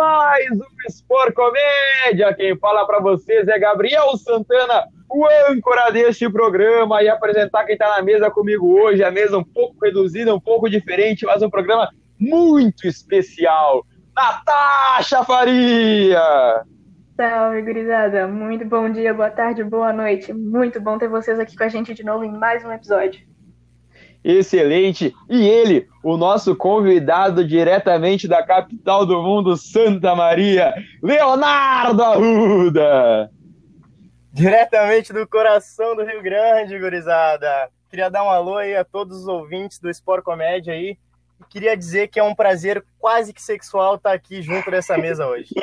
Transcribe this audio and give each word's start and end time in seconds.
mais 0.00 0.50
um 0.52 0.88
Sport 0.88 1.34
Comédia. 1.34 2.32
Quem 2.34 2.56
fala 2.56 2.86
para 2.86 3.00
vocês 3.00 3.46
é 3.46 3.58
Gabriel 3.58 4.16
Santana, 4.16 4.84
o 5.10 5.26
âncora 5.50 5.90
deste 5.92 6.26
programa. 6.30 7.02
E 7.02 7.08
apresentar 7.08 7.64
quem 7.64 7.74
está 7.74 7.96
na 7.96 8.02
mesa 8.02 8.30
comigo 8.30 8.80
hoje, 8.80 9.04
a 9.04 9.10
mesa 9.10 9.36
um 9.36 9.44
pouco 9.44 9.76
reduzida, 9.84 10.34
um 10.34 10.40
pouco 10.40 10.70
diferente, 10.70 11.26
mas 11.26 11.42
um 11.42 11.50
programa 11.50 11.90
muito 12.18 12.86
especial. 12.86 13.84
Natasha 14.16 15.22
Faria! 15.22 16.64
Salve, 17.14 17.60
gurizada. 17.60 18.26
Muito 18.26 18.64
bom 18.64 18.90
dia, 18.90 19.12
boa 19.12 19.30
tarde, 19.30 19.62
boa 19.62 19.92
noite. 19.92 20.32
Muito 20.32 20.80
bom 20.80 20.96
ter 20.96 21.08
vocês 21.08 21.38
aqui 21.38 21.54
com 21.54 21.64
a 21.64 21.68
gente 21.68 21.92
de 21.92 22.02
novo 22.02 22.24
em 22.24 22.32
mais 22.32 22.64
um 22.64 22.72
episódio 22.72 23.29
excelente. 24.22 25.14
E 25.28 25.48
ele, 25.48 25.88
o 26.02 26.16
nosso 26.16 26.54
convidado 26.54 27.44
diretamente 27.46 28.26
da 28.26 28.42
capital 28.42 29.06
do 29.06 29.22
mundo, 29.22 29.56
Santa 29.56 30.14
Maria, 30.14 30.74
Leonardo 31.02 32.02
Arruda. 32.02 33.30
Diretamente 34.32 35.12
do 35.12 35.26
coração 35.26 35.96
do 35.96 36.04
Rio 36.04 36.22
Grande, 36.22 36.78
gurizada. 36.78 37.68
Queria 37.88 38.08
dar 38.08 38.24
um 38.24 38.30
alô 38.30 38.56
aí 38.56 38.76
a 38.76 38.84
todos 38.84 39.22
os 39.22 39.26
ouvintes 39.26 39.78
do 39.80 39.90
Sport 39.90 40.22
Comédia 40.22 40.72
aí. 40.72 40.96
E 41.40 41.44
queria 41.48 41.76
dizer 41.76 42.08
que 42.08 42.20
é 42.20 42.22
um 42.22 42.34
prazer 42.34 42.84
quase 42.98 43.32
que 43.32 43.42
sexual 43.42 43.96
estar 43.96 44.12
aqui 44.12 44.42
junto 44.42 44.70
dessa 44.70 44.96
mesa 44.96 45.26
hoje. 45.26 45.48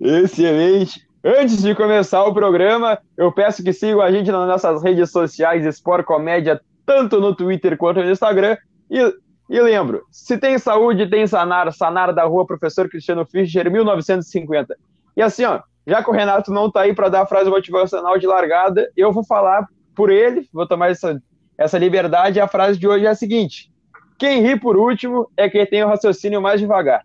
Excelente. 0.00 1.07
Antes 1.24 1.60
de 1.62 1.74
começar 1.74 2.24
o 2.24 2.32
programa, 2.32 2.98
eu 3.16 3.32
peço 3.32 3.62
que 3.64 3.72
sigam 3.72 4.00
a 4.00 4.10
gente 4.10 4.30
nas 4.30 4.46
nossas 4.46 4.82
redes 4.82 5.10
sociais 5.10 5.66
Sport 5.66 6.04
Comédia, 6.04 6.60
tanto 6.86 7.20
no 7.20 7.34
Twitter 7.34 7.76
quanto 7.76 8.00
no 8.00 8.10
Instagram. 8.10 8.56
E, 8.88 9.00
e 9.50 9.60
lembro, 9.60 10.04
se 10.12 10.38
tem 10.38 10.58
saúde, 10.58 11.10
tem 11.10 11.26
Sanar, 11.26 11.72
Sanar 11.72 12.14
da 12.14 12.24
Rua 12.24 12.46
Professor 12.46 12.88
Cristiano 12.88 13.26
Fischer, 13.26 13.68
1950. 13.68 14.76
E 15.16 15.22
assim, 15.22 15.44
ó, 15.44 15.60
já 15.84 16.04
que 16.04 16.10
o 16.10 16.12
Renato 16.12 16.52
não 16.52 16.70
tá 16.70 16.82
aí 16.82 16.94
para 16.94 17.08
dar 17.08 17.22
a 17.22 17.26
frase 17.26 17.50
motivacional 17.50 18.16
de 18.16 18.26
largada, 18.26 18.88
eu 18.96 19.12
vou 19.12 19.24
falar 19.24 19.66
por 19.96 20.10
ele, 20.10 20.48
vou 20.52 20.68
tomar 20.68 20.90
essa, 20.90 21.20
essa 21.58 21.78
liberdade. 21.78 22.38
A 22.38 22.46
frase 22.46 22.78
de 22.78 22.86
hoje 22.86 23.06
é 23.06 23.08
a 23.08 23.14
seguinte: 23.16 23.72
quem 24.16 24.40
ri 24.40 24.58
por 24.58 24.76
último 24.76 25.28
é 25.36 25.48
quem 25.50 25.66
tem 25.66 25.82
o 25.82 25.88
raciocínio 25.88 26.40
mais 26.40 26.60
devagar. 26.60 27.04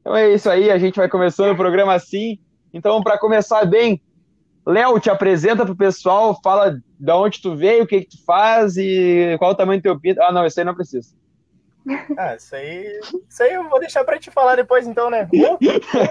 Então 0.00 0.14
é 0.14 0.34
isso 0.34 0.50
aí, 0.50 0.70
a 0.70 0.76
gente 0.76 0.96
vai 0.96 1.08
começando 1.08 1.52
o 1.52 1.56
programa 1.56 1.94
assim. 1.94 2.38
Então, 2.72 3.02
para 3.02 3.18
começar 3.18 3.64
bem, 3.64 4.00
Léo, 4.66 5.00
te 5.00 5.08
apresenta 5.08 5.64
pro 5.64 5.74
pessoal, 5.74 6.38
fala 6.42 6.78
de 6.98 7.12
onde 7.12 7.40
tu 7.40 7.56
veio, 7.56 7.84
o 7.84 7.86
que, 7.86 8.02
que 8.02 8.16
tu 8.16 8.24
faz 8.24 8.76
e 8.76 9.36
qual 9.38 9.52
o 9.52 9.54
tamanho 9.54 9.80
do 9.80 9.82
teu 9.82 9.98
pinto. 9.98 10.20
Ah, 10.20 10.30
não, 10.30 10.44
isso 10.44 10.60
aí 10.60 10.66
não 10.66 10.74
precisa. 10.74 11.14
Ah, 12.16 12.34
isso 12.34 12.54
aí, 12.54 13.00
isso 13.28 13.42
aí 13.42 13.54
eu 13.54 13.68
vou 13.68 13.80
deixar 13.80 14.04
para 14.04 14.18
te 14.18 14.30
falar 14.30 14.56
depois, 14.56 14.86
então, 14.86 15.08
né? 15.10 15.28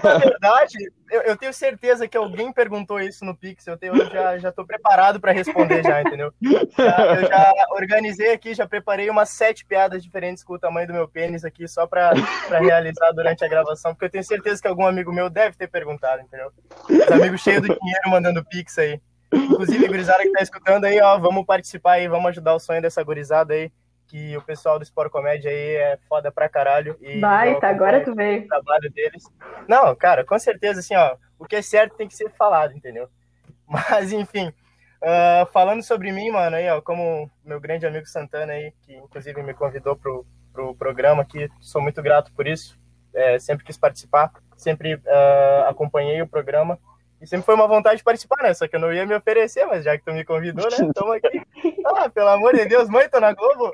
Na 0.02 0.18
verdade, 0.18 0.76
eu, 1.10 1.22
eu, 1.22 1.36
tenho 1.36 1.52
certeza 1.52 2.08
que 2.08 2.16
alguém 2.16 2.52
perguntou 2.52 3.00
isso 3.00 3.24
no 3.24 3.36
Pix. 3.36 3.66
Eu, 3.66 3.76
tenho, 3.76 3.94
eu 3.96 4.10
já, 4.10 4.38
já 4.38 4.52
tô 4.52 4.64
preparado 4.64 5.20
para 5.20 5.32
responder 5.32 5.82
já, 5.82 6.00
entendeu? 6.02 6.32
Já, 6.76 7.16
eu 7.16 7.28
já 7.28 7.52
organizei 7.70 8.32
aqui, 8.32 8.54
já 8.54 8.66
preparei 8.66 9.08
umas 9.08 9.30
sete 9.30 9.64
piadas 9.64 10.02
diferentes 10.02 10.42
com 10.42 10.54
o 10.54 10.58
tamanho 10.58 10.86
do 10.86 10.92
meu 10.92 11.08
pênis 11.08 11.44
aqui, 11.44 11.66
só 11.68 11.86
para 11.86 12.12
realizar 12.60 13.12
durante 13.12 13.44
a 13.44 13.48
gravação, 13.48 13.92
porque 13.92 14.06
eu 14.06 14.10
tenho 14.10 14.24
certeza 14.24 14.60
que 14.60 14.68
algum 14.68 14.86
amigo 14.86 15.12
meu 15.12 15.30
deve 15.30 15.56
ter 15.56 15.68
perguntado, 15.68 16.22
entendeu? 16.22 16.50
Os 16.88 17.12
amigos 17.12 17.40
cheios 17.40 17.62
do 17.62 17.68
dinheiro 17.68 18.10
mandando 18.10 18.44
Pix 18.44 18.78
aí. 18.78 19.00
Inclusive, 19.32 19.86
gurizada 19.86 20.22
que 20.22 20.32
tá 20.32 20.42
escutando 20.42 20.84
aí, 20.84 21.00
ó, 21.00 21.18
vamos 21.18 21.44
participar 21.44 21.92
aí, 21.92 22.08
vamos 22.08 22.30
ajudar 22.30 22.54
o 22.54 22.58
sonho 22.60 22.80
dessa 22.80 23.02
gurizada 23.02 23.54
aí 23.54 23.70
que 24.08 24.36
o 24.36 24.42
pessoal 24.42 24.78
do 24.78 24.82
Sport 24.82 25.12
Comédia 25.12 25.50
aí 25.50 25.76
é 25.76 25.98
foda 26.08 26.32
pra 26.32 26.48
caralho. 26.48 26.96
E 27.00 27.20
Vai, 27.20 27.58
tá, 27.60 27.68
agora 27.68 28.02
tu 28.02 28.14
veio. 28.14 28.42
O 28.44 28.48
trabalho 28.48 28.90
deles. 28.90 29.24
Não, 29.68 29.94
cara, 29.94 30.24
com 30.24 30.38
certeza, 30.38 30.80
assim, 30.80 30.96
ó, 30.96 31.16
o 31.38 31.44
que 31.44 31.56
é 31.56 31.62
certo 31.62 31.94
tem 31.94 32.08
que 32.08 32.16
ser 32.16 32.30
falado, 32.30 32.74
entendeu? 32.74 33.08
Mas, 33.68 34.12
enfim, 34.12 34.48
uh, 34.48 35.46
falando 35.52 35.82
sobre 35.82 36.10
mim, 36.10 36.30
mano, 36.30 36.56
aí, 36.56 36.68
ó, 36.70 36.80
como 36.80 37.30
meu 37.44 37.60
grande 37.60 37.86
amigo 37.86 38.06
Santana 38.06 38.54
aí, 38.54 38.72
que 38.82 38.96
inclusive 38.96 39.42
me 39.42 39.52
convidou 39.52 39.94
pro, 39.94 40.26
pro 40.52 40.74
programa 40.74 41.22
aqui, 41.22 41.48
sou 41.60 41.82
muito 41.82 42.02
grato 42.02 42.32
por 42.32 42.46
isso, 42.46 42.78
é, 43.14 43.38
sempre 43.38 43.64
quis 43.64 43.76
participar, 43.76 44.32
sempre 44.56 44.94
uh, 44.94 45.68
acompanhei 45.68 46.22
o 46.22 46.26
programa, 46.26 46.78
e 47.20 47.26
sempre 47.26 47.44
foi 47.44 47.54
uma 47.54 47.66
vontade 47.66 47.98
de 47.98 48.04
participar, 48.04 48.42
né? 48.42 48.54
Só 48.54 48.68
que 48.68 48.76
eu 48.76 48.80
não 48.80 48.92
ia 48.92 49.04
me 49.04 49.14
oferecer, 49.14 49.66
mas 49.66 49.84
já 49.84 49.98
que 49.98 50.04
tu 50.04 50.12
me 50.12 50.24
convidou, 50.24 50.64
né? 50.70 50.76
Tamo 50.94 51.12
aqui. 51.12 51.42
Ah, 51.84 52.08
pelo 52.08 52.28
amor 52.28 52.54
de 52.54 52.64
Deus, 52.64 52.88
mãe, 52.88 53.08
tô 53.08 53.18
na 53.18 53.32
Globo. 53.32 53.72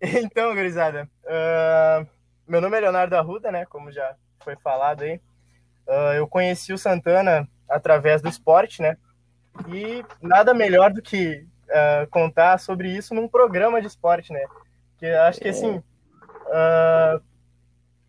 Então, 0.00 0.54
gurizada, 0.54 1.08
uh, 1.24 2.06
meu 2.46 2.60
nome 2.60 2.76
é 2.76 2.80
Leonardo 2.80 3.14
Arruda, 3.16 3.52
né? 3.52 3.64
Como 3.66 3.92
já 3.92 4.16
foi 4.42 4.56
falado 4.56 5.02
aí. 5.02 5.20
Uh, 5.86 6.14
eu 6.16 6.26
conheci 6.26 6.72
o 6.72 6.78
Santana 6.78 7.48
através 7.68 8.20
do 8.20 8.28
esporte, 8.28 8.82
né? 8.82 8.96
E 9.68 10.04
nada 10.20 10.52
melhor 10.52 10.92
do 10.92 11.00
que 11.00 11.46
uh, 11.68 12.06
contar 12.10 12.58
sobre 12.58 12.90
isso 12.90 13.14
num 13.14 13.28
programa 13.28 13.80
de 13.80 13.86
esporte, 13.86 14.32
né? 14.32 14.44
Que 14.98 15.06
acho 15.06 15.40
que 15.40 15.48
assim, 15.48 15.82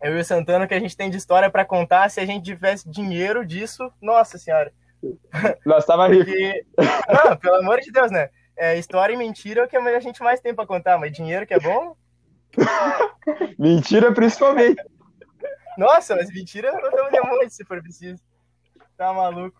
eu 0.00 0.16
e 0.16 0.20
o 0.20 0.24
Santana, 0.24 0.66
que 0.66 0.74
a 0.74 0.80
gente 0.80 0.96
tem 0.96 1.10
de 1.10 1.16
história 1.16 1.50
para 1.50 1.64
contar, 1.64 2.10
se 2.10 2.20
a 2.20 2.26
gente 2.26 2.44
tivesse 2.44 2.88
dinheiro 2.88 3.44
disso, 3.44 3.90
nossa 4.00 4.38
senhora. 4.38 4.72
Nós 5.64 5.84
tava 5.84 6.08
rico. 6.08 6.30
Não, 7.08 7.36
pelo 7.36 7.56
amor 7.56 7.80
de 7.80 7.90
Deus, 7.90 8.10
né? 8.10 8.30
É, 8.56 8.78
história 8.78 9.14
e 9.14 9.16
mentira 9.16 9.62
é 9.62 9.64
o 9.64 9.68
que 9.68 9.76
a 9.76 10.00
gente 10.00 10.22
mais 10.22 10.40
tem 10.40 10.54
para 10.54 10.66
contar, 10.66 10.98
mas 10.98 11.12
dinheiro 11.12 11.46
que 11.46 11.54
é 11.54 11.60
bom? 11.60 11.96
mentira 13.58 14.12
principalmente. 14.12 14.82
Nossa, 15.76 16.14
mas 16.14 16.32
mentira 16.32 16.68
eu 16.68 16.90
dou 16.90 17.22
um 17.24 17.38
monte 17.38 17.54
se 17.54 17.64
for 17.64 17.82
preciso. 17.82 18.22
Tá 18.96 19.12
maluco. 19.12 19.56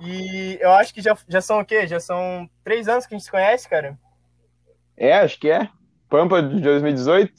E 0.00 0.58
eu 0.60 0.72
acho 0.72 0.94
que 0.94 1.02
já, 1.02 1.16
já 1.28 1.40
são 1.40 1.60
o 1.60 1.64
quê? 1.64 1.86
Já 1.86 2.00
são 2.00 2.48
três 2.64 2.88
anos 2.88 3.06
que 3.06 3.14
a 3.14 3.18
gente 3.18 3.24
se 3.24 3.30
conhece, 3.30 3.68
cara? 3.68 3.98
É, 4.96 5.18
acho 5.18 5.38
que 5.38 5.50
é. 5.50 5.68
Pampa 6.08 6.42
de 6.42 6.60
2018? 6.60 7.32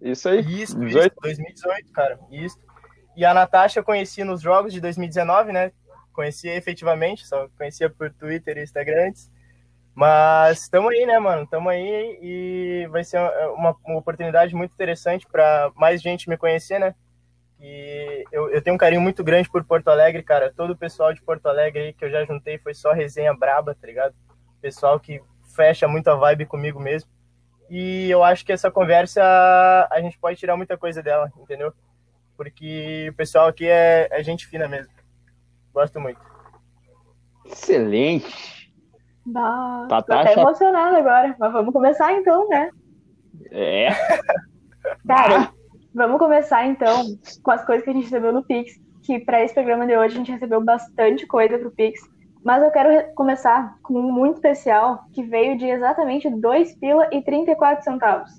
Isso 0.00 0.28
aí. 0.28 0.40
Isso, 0.40 0.78
18. 0.78 1.06
isso 1.06 1.20
2018, 1.22 1.92
cara. 1.92 2.18
Isso. 2.30 2.58
E 3.16 3.24
a 3.24 3.34
Natasha 3.34 3.80
eu 3.80 3.84
conheci 3.84 4.24
nos 4.24 4.40
jogos 4.40 4.72
de 4.72 4.80
2019, 4.80 5.52
né? 5.52 5.72
Conhecia 6.12 6.54
efetivamente, 6.56 7.26
só 7.26 7.48
conhecia 7.56 7.90
por 7.90 8.10
Twitter 8.12 8.58
e 8.58 8.62
Instagram 8.62 9.08
antes. 9.08 9.30
Mas 9.94 10.62
estamos 10.62 10.92
aí, 10.92 11.04
né, 11.04 11.18
mano? 11.18 11.42
Estamos 11.42 11.72
aí 11.72 12.18
e 12.22 12.88
vai 12.90 13.04
ser 13.04 13.18
uma, 13.54 13.76
uma 13.84 13.98
oportunidade 13.98 14.54
muito 14.54 14.72
interessante 14.72 15.26
para 15.26 15.70
mais 15.74 16.00
gente 16.00 16.28
me 16.28 16.36
conhecer, 16.36 16.78
né? 16.78 16.94
E 17.60 18.24
eu, 18.32 18.50
eu, 18.50 18.62
tenho 18.62 18.74
um 18.74 18.78
carinho 18.78 19.02
muito 19.02 19.22
grande 19.22 19.50
por 19.50 19.62
Porto 19.64 19.88
Alegre, 19.88 20.22
cara. 20.22 20.52
Todo 20.56 20.70
o 20.70 20.76
pessoal 20.76 21.12
de 21.12 21.20
Porto 21.20 21.46
Alegre 21.46 21.82
aí 21.82 21.92
que 21.92 22.04
eu 22.04 22.10
já 22.10 22.24
juntei 22.24 22.56
foi 22.58 22.72
só 22.72 22.92
resenha 22.92 23.34
braba, 23.34 23.74
tá 23.74 23.86
ligado? 23.86 24.14
Pessoal 24.62 24.98
que 24.98 25.20
fecha 25.54 25.86
muito 25.86 26.08
a 26.08 26.14
vibe 26.14 26.46
comigo 26.46 26.80
mesmo. 26.80 27.10
E 27.68 28.08
eu 28.10 28.24
acho 28.24 28.44
que 28.44 28.52
essa 28.52 28.70
conversa 28.70 29.22
a 29.90 30.00
gente 30.00 30.18
pode 30.18 30.38
tirar 30.38 30.56
muita 30.56 30.78
coisa 30.78 31.02
dela, 31.02 31.30
entendeu? 31.38 31.72
Porque 32.36 33.08
o 33.10 33.14
pessoal 33.14 33.48
aqui 33.48 33.66
é, 33.66 34.08
é 34.10 34.22
gente 34.22 34.46
fina 34.46 34.66
mesmo. 34.66 34.92
Gosto 35.72 36.00
muito. 36.00 36.20
Excelente. 37.44 38.59
Bah, 39.24 39.86
tá, 39.88 40.02
tô 40.02 40.12
até 40.12 40.32
emocionada 40.32 40.98
agora, 40.98 41.36
mas 41.38 41.52
vamos 41.52 41.72
começar 41.72 42.12
então, 42.12 42.48
né? 42.48 42.70
É. 43.50 43.88
Cara, 45.06 45.50
vamos 45.94 46.18
começar 46.18 46.66
então 46.66 47.04
com 47.42 47.50
as 47.50 47.64
coisas 47.64 47.84
que 47.84 47.90
a 47.90 47.92
gente 47.92 48.04
recebeu 48.04 48.32
no 48.32 48.44
Pix, 48.44 48.80
que 49.02 49.18
para 49.18 49.42
esse 49.42 49.54
programa 49.54 49.86
de 49.86 49.96
hoje 49.96 50.14
a 50.14 50.18
gente 50.18 50.32
recebeu 50.32 50.62
bastante 50.62 51.26
coisa 51.26 51.58
pro 51.58 51.70
Pix, 51.70 52.00
mas 52.44 52.62
eu 52.62 52.70
quero 52.70 53.14
começar 53.14 53.76
com 53.82 53.94
um 53.98 54.10
muito 54.10 54.36
especial 54.36 55.04
que 55.12 55.22
veio 55.22 55.58
de 55.58 55.66
exatamente 55.66 56.30
2 56.30 56.74
pila 56.76 57.08
e 57.12 57.22
34 57.22 57.84
centavos. 57.84 58.30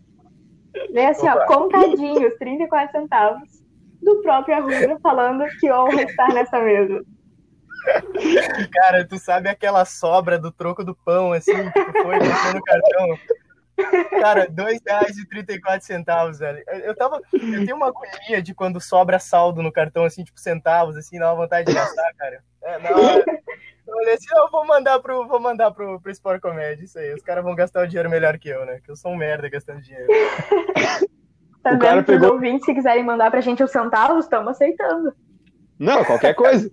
Vem 0.93 1.07
assim, 1.07 1.27
Opa. 1.29 1.43
ó, 1.43 1.45
contadinhos, 1.45 2.33
34 2.37 2.99
centavos 2.99 3.61
do 4.01 4.21
próprio 4.21 4.55
Arruda 4.55 4.97
falando 5.01 5.45
que 5.59 5.71
honra 5.71 6.01
estar 6.03 6.33
nessa 6.33 6.59
mesa. 6.59 7.03
Cara, 8.71 9.05
tu 9.07 9.17
sabe 9.17 9.49
aquela 9.49 9.85
sobra 9.85 10.37
do 10.37 10.51
troco 10.51 10.83
do 10.83 10.95
pão, 10.95 11.33
assim, 11.33 11.53
que 11.53 12.01
foi 12.03 12.19
no 12.53 12.63
cartão? 12.63 13.19
Cara, 14.19 14.41
R$2,34, 14.41 16.37
velho. 16.37 16.63
Eu, 16.67 16.79
eu 16.79 16.95
tava. 16.95 17.19
Eu 17.33 17.65
tenho 17.65 17.75
uma 17.75 17.87
agonia 17.87 18.41
de 18.41 18.53
quando 18.53 18.79
sobra 18.79 19.17
saldo 19.19 19.63
no 19.63 19.71
cartão, 19.71 20.05
assim, 20.05 20.23
tipo, 20.23 20.39
centavos, 20.39 20.95
assim, 20.97 21.17
dá 21.17 21.29
uma 21.29 21.43
vontade 21.43 21.67
de 21.67 21.73
gastar, 21.73 22.13
cara. 22.17 22.43
É, 22.63 22.79
na 22.79 22.89
hora. 22.91 23.25
Eu 23.87 23.95
falei 23.95 24.13
assim, 24.13 24.27
eu 24.31 24.49
vou 24.51 24.65
mandar 24.65 24.99
pro, 24.99 25.27
vou 25.27 25.39
mandar 25.39 25.71
pro, 25.71 25.99
pro 25.99 26.11
Sport 26.11 26.39
Comédia, 26.39 26.85
isso 26.85 26.97
aí. 26.99 27.13
Os 27.13 27.23
caras 27.23 27.43
vão 27.43 27.55
gastar 27.55 27.83
o 27.83 27.87
dinheiro 27.87 28.09
melhor 28.09 28.37
que 28.37 28.49
eu, 28.49 28.65
né? 28.65 28.79
Que 28.83 28.91
eu 28.91 28.95
sou 28.95 29.11
um 29.11 29.17
merda 29.17 29.49
gastando 29.49 29.81
dinheiro. 29.81 30.07
Tá 31.63 31.73
o 31.73 31.77
vendo 31.77 32.03
que 32.03 32.11
pegou... 32.11 32.29
os 32.29 32.33
ouvintes, 32.33 32.65
se 32.65 32.73
quiserem 32.73 33.03
mandar 33.03 33.29
pra 33.29 33.41
gente 33.41 33.63
os 33.63 33.71
centavos, 33.71 34.25
estamos 34.25 34.49
aceitando. 34.49 35.13
Não, 35.81 36.05
qualquer 36.05 36.35
coisa. 36.35 36.71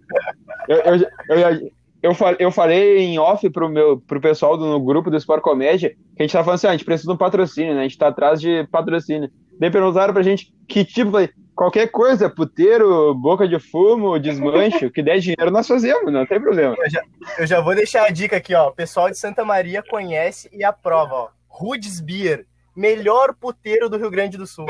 Eu, 0.68 0.76
eu, 0.76 0.94
eu, 1.30 1.70
eu, 2.02 2.12
eu 2.38 2.52
falei 2.52 2.98
em 2.98 3.18
off 3.18 3.48
pro, 3.48 3.66
meu, 3.66 3.98
pro 3.98 4.20
pessoal 4.20 4.54
do 4.58 4.66
no 4.66 4.78
grupo 4.78 5.10
do 5.10 5.16
Sport 5.16 5.40
Comédia 5.40 5.90
que 6.14 6.22
a 6.22 6.22
gente 6.24 6.32
tá 6.32 6.44
falando 6.44 6.56
assim, 6.56 6.66
ah, 6.66 6.70
a 6.70 6.72
gente 6.74 6.84
precisa 6.84 7.08
de 7.08 7.14
um 7.14 7.16
patrocínio, 7.16 7.74
né? 7.74 7.80
A 7.80 7.82
gente 7.84 7.96
tá 7.96 8.08
atrás 8.08 8.38
de 8.38 8.68
patrocínio. 8.70 9.30
Daí 9.58 9.70
perguntaram 9.70 10.12
pra 10.12 10.22
gente 10.22 10.52
que 10.68 10.84
tipo, 10.84 11.12
qualquer 11.54 11.88
coisa, 11.88 12.28
puteiro, 12.28 13.14
boca 13.14 13.48
de 13.48 13.58
fumo, 13.58 14.18
desmanche, 14.18 14.84
o 14.84 14.92
que 14.92 15.02
der 15.02 15.20
dinheiro 15.20 15.50
nós 15.50 15.66
fazemos, 15.66 16.12
não 16.12 16.26
tem 16.26 16.38
problema. 16.38 16.76
Eu 16.78 16.90
já, 16.90 17.02
eu 17.38 17.46
já 17.46 17.60
vou 17.62 17.74
deixar 17.74 18.04
a 18.04 18.10
dica 18.10 18.36
aqui, 18.36 18.54
ó. 18.54 18.68
O 18.68 18.74
pessoal 18.74 19.10
de 19.10 19.16
Santa 19.16 19.42
Maria 19.42 19.82
conhece 19.82 20.50
e 20.52 20.62
aprova, 20.62 21.14
ó. 21.14 21.28
Rudes 21.48 21.98
Beer, 21.98 22.44
melhor 22.76 23.34
puteiro 23.34 23.88
do 23.88 23.96
Rio 23.96 24.10
Grande 24.10 24.36
do 24.36 24.46
Sul. 24.46 24.66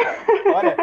Olha. 0.54 0.76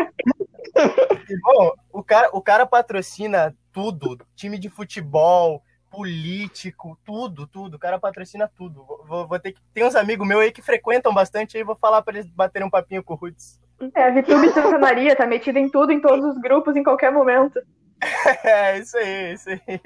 Bom, 1.41 1.73
o 1.91 2.03
cara, 2.03 2.29
o 2.33 2.41
cara 2.41 2.65
patrocina 2.65 3.55
tudo, 3.71 4.19
time 4.35 4.57
de 4.57 4.69
futebol, 4.69 5.61
político, 5.95 6.97
tudo, 7.05 7.47
tudo. 7.47 7.75
O 7.75 7.79
cara 7.79 7.97
patrocina 7.97 8.51
tudo. 8.55 8.85
Vou, 9.07 9.27
vou 9.27 9.39
ter 9.39 9.53
que. 9.53 9.61
Tem 9.73 9.85
uns 9.85 9.95
amigos 9.95 10.27
meus 10.27 10.41
aí 10.41 10.51
que 10.51 10.61
frequentam 10.61 11.13
bastante 11.13 11.57
aí, 11.57 11.63
vou 11.63 11.75
falar 11.75 12.01
para 12.01 12.17
eles 12.17 12.29
baterem 12.29 12.67
um 12.67 12.71
papinho 12.71 13.03
com 13.03 13.13
o 13.13 13.17
Rudes. 13.17 13.59
É, 13.93 14.03
a 14.03 14.09
Vitube 14.09 14.49
Santa 14.49 14.77
Maria 14.77 15.15
tá 15.15 15.25
metida 15.25 15.59
em 15.59 15.69
tudo, 15.69 15.91
em 15.91 15.99
todos 15.99 16.25
os 16.25 16.37
grupos, 16.37 16.75
em 16.75 16.83
qualquer 16.83 17.11
momento. 17.11 17.59
É, 18.43 18.77
isso 18.77 18.97
aí, 18.97 19.33
isso 19.33 19.49
aí. 19.49 19.81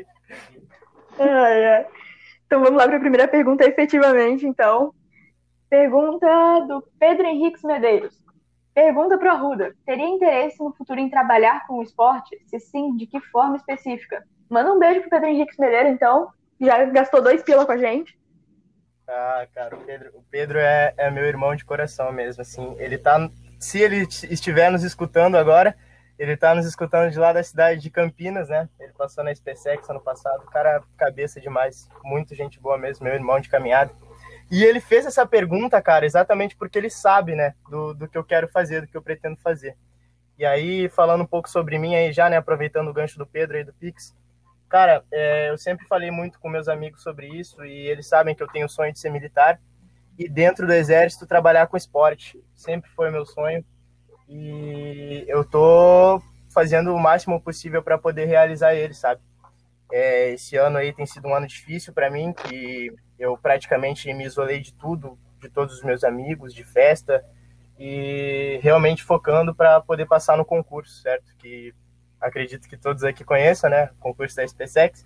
Então 2.46 2.62
vamos 2.62 2.78
lá 2.78 2.88
para 2.88 2.98
a 2.98 3.00
primeira 3.00 3.28
pergunta, 3.28 3.64
efetivamente, 3.64 4.46
então. 4.46 4.94
Pergunta 5.70 6.28
do 6.68 6.84
Pedro 7.00 7.28
Henrique 7.28 7.66
Medeiros. 7.66 8.20
Pergunta 8.80 9.18
para 9.18 9.34
a 9.34 9.36
Ruda: 9.36 9.76
teria 9.86 10.08
interesse 10.08 10.58
no 10.64 10.72
futuro 10.72 11.02
em 11.02 11.10
trabalhar 11.10 11.68
com 11.68 11.80
o 11.80 11.84
esporte? 11.84 12.40
Se 12.46 12.62
sim, 12.62 12.96
de 12.96 13.06
que 13.06 13.20
forma 13.20 13.58
específica? 13.58 14.24
Manda 14.50 14.74
um 14.74 14.80
beijo 14.80 15.02
pro 15.02 15.10
Pedro 15.10 15.28
Henrique 15.28 15.60
Medeiros, 15.60 15.92
então. 15.92 16.30
Já 16.62 16.86
gastou 16.86 17.22
dois 17.22 17.44
pila 17.44 17.66
com 17.66 17.74
a 17.74 17.78
gente. 17.78 18.18
Ah, 19.06 19.46
cara, 19.54 19.76
o 19.76 19.80
Pedro, 19.82 20.12
o 20.14 20.24
Pedro 20.32 20.60
é, 20.60 20.94
é 20.96 21.12
meu 21.12 21.26
irmão 21.26 21.58
de 21.58 21.66
coração 21.66 22.10
mesmo, 22.14 22.42
assim. 22.42 22.74
Ele 22.80 22.98
tá. 22.98 23.30
Se 23.60 23.80
ele 23.82 24.08
estiver 24.30 24.72
nos 24.72 24.84
escutando 24.84 25.36
agora, 25.36 25.76
ele 26.18 26.38
tá 26.38 26.56
nos 26.56 26.66
escutando 26.66 27.12
de 27.12 27.20
lá 27.20 27.34
da 27.34 27.44
cidade 27.44 27.82
de 27.82 27.90
Campinas, 27.90 28.48
né? 28.48 28.70
Ele 28.80 28.94
passou 28.94 29.26
na 29.26 29.36
SpaceX 29.36 29.90
ano 29.90 30.00
passado. 30.00 30.46
Cara, 30.46 30.82
cabeça 30.98 31.42
demais. 31.42 31.90
Muito 32.02 32.34
gente 32.34 32.62
boa 32.62 32.78
mesmo, 32.78 33.04
meu 33.04 33.14
irmão 33.14 33.42
de 33.42 33.50
caminhada. 33.50 33.92
E 34.52 34.64
ele 34.64 34.80
fez 34.80 35.06
essa 35.06 35.26
pergunta, 35.26 35.82
cara, 35.82 36.06
exatamente 36.06 36.56
porque 36.56 36.78
ele 36.78 36.90
sabe, 36.90 37.36
né, 37.36 37.54
do, 37.70 37.94
do 37.94 38.08
que 38.08 38.18
eu 38.18 38.24
quero 38.24 38.48
fazer, 38.48 38.82
do 38.82 38.88
que 38.88 38.98
eu 38.98 39.02
pretendo 39.02 39.38
fazer. 39.38 39.78
E 40.38 40.46
aí, 40.46 40.90
falando 40.90 41.22
um 41.22 41.28
pouco 41.28 41.50
sobre 41.50 41.78
mim 41.78 41.96
aí 41.96 42.12
já, 42.12 42.30
né, 42.30 42.38
aproveitando 42.38 42.88
o 42.88 42.94
gancho 42.94 43.18
do 43.20 43.28
Pedro 43.28 43.58
aí 43.58 43.64
do 43.64 43.74
Pix, 43.74 44.16
cara, 44.68 45.04
é, 45.12 45.50
eu 45.50 45.58
sempre 45.58 45.86
falei 45.88 46.10
muito 46.10 46.40
com 46.40 46.50
meus 46.50 46.68
amigos 46.68 47.04
sobre 47.04 47.28
isso 47.28 47.64
e 47.64 47.88
eles 47.88 48.08
sabem 48.08 48.34
que 48.34 48.42
eu 48.42 48.48
tenho 48.48 48.66
o 48.66 48.70
sonho 48.70 48.94
de 48.94 49.00
ser 49.00 49.10
militar 49.10 49.60
e 50.18 50.28
dentro 50.28 50.66
do 50.66 50.74
exército 50.74 51.28
trabalhar 51.28 51.68
com 51.68 51.78
esporte. 51.78 52.42
Sempre 52.56 52.90
foi 52.92 53.12
meu 53.12 53.26
sonho 53.26 53.64
e 54.28 55.26
eu 55.28 55.44
tô 55.44 56.22
fazendo 56.54 56.94
o 56.94 57.00
máximo 57.00 57.42
possível 57.42 57.84
para 57.84 57.98
poder 57.98 58.26
realizar 58.26 58.74
ele, 58.74 58.94
sabe? 58.94 59.22
É, 59.92 60.32
esse 60.32 60.56
ano 60.56 60.78
aí 60.78 60.94
tem 60.94 61.06
sido 61.06 61.28
um 61.28 61.34
ano 61.34 61.48
difícil 61.48 61.94
para 61.94 62.10
mim, 62.10 62.34
que 62.34 62.94
eu 63.20 63.38
praticamente 63.38 64.12
me 64.14 64.26
isolei 64.26 64.60
de 64.60 64.74
tudo, 64.74 65.20
de 65.40 65.50
todos 65.50 65.76
os 65.76 65.84
meus 65.84 66.04
amigos, 66.04 66.54
de 66.54 66.64
festa, 66.64 67.24
e 67.78 68.60
realmente 68.62 69.04
focando 69.04 69.54
para 69.54 69.82
poder 69.82 70.06
passar 70.06 70.38
no 70.38 70.46
concurso, 70.46 71.02
certo? 71.02 71.36
Que 71.38 71.74
acredito 72.20 72.68
que 72.68 72.78
todos 72.78 73.04
aqui 73.04 73.24
conheçam, 73.24 73.70
né? 73.70 73.90
Concurso 74.00 74.36
da 74.36 74.48
SpaceX. 74.48 75.06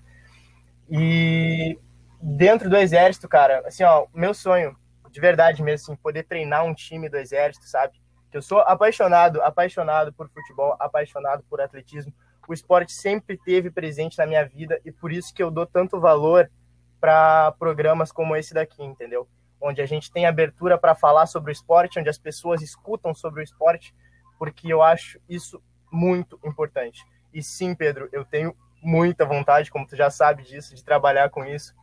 E 0.89 1.77
dentro 2.21 2.69
do 2.69 2.77
exército, 2.77 3.27
cara, 3.27 3.63
assim, 3.65 3.83
ó, 3.83 4.07
meu 4.13 4.33
sonho, 4.33 4.75
de 5.11 5.19
verdade 5.19 5.61
mesmo, 5.61 5.93
assim, 5.93 6.01
poder 6.01 6.23
treinar 6.23 6.65
um 6.65 6.73
time 6.73 7.09
do 7.09 7.17
exército, 7.17 7.67
sabe? 7.67 7.93
Que 8.31 8.37
eu 8.37 8.41
sou 8.41 8.59
apaixonado, 8.59 9.41
apaixonado 9.41 10.11
por 10.13 10.29
futebol, 10.29 10.75
apaixonado 10.79 11.43
por 11.49 11.61
atletismo, 11.61 12.13
o 12.47 12.53
esporte 12.53 12.91
sempre 12.91 13.37
teve 13.37 13.71
presente 13.71 14.17
na 14.17 14.25
minha 14.25 14.45
vida 14.45 14.79
e 14.83 14.91
por 14.91 15.11
isso 15.11 15.33
que 15.33 15.41
eu 15.41 15.49
dou 15.49 15.65
tanto 15.65 15.99
valor 15.99 16.49
para 17.03 17.51
programas 17.59 18.13
como 18.13 18.33
esse 18.33 18.53
daqui, 18.53 18.81
entendeu? 18.81 19.27
Onde 19.59 19.81
a 19.81 19.85
gente 19.85 20.09
tem 20.09 20.25
abertura 20.25 20.77
para 20.77 20.95
falar 20.95 21.25
sobre 21.25 21.51
o 21.51 21.53
esporte, 21.53 21.99
onde 21.99 22.07
as 22.07 22.17
pessoas 22.17 22.61
escutam 22.61 23.13
sobre 23.13 23.41
o 23.41 23.43
esporte, 23.43 23.93
porque 24.39 24.71
eu 24.71 24.81
acho 24.81 25.19
isso 25.27 25.61
muito 25.91 26.39
importante. 26.45 27.05
E 27.33 27.43
sim, 27.43 27.75
Pedro, 27.75 28.07
eu 28.13 28.23
tenho 28.23 28.55
muita 28.81 29.25
vontade, 29.25 29.69
como 29.69 29.85
tu 29.85 29.97
já 29.97 30.09
sabe 30.09 30.43
disso, 30.43 30.73
de 30.73 30.81
trabalhar 30.81 31.29
com 31.29 31.43
isso. 31.43 31.73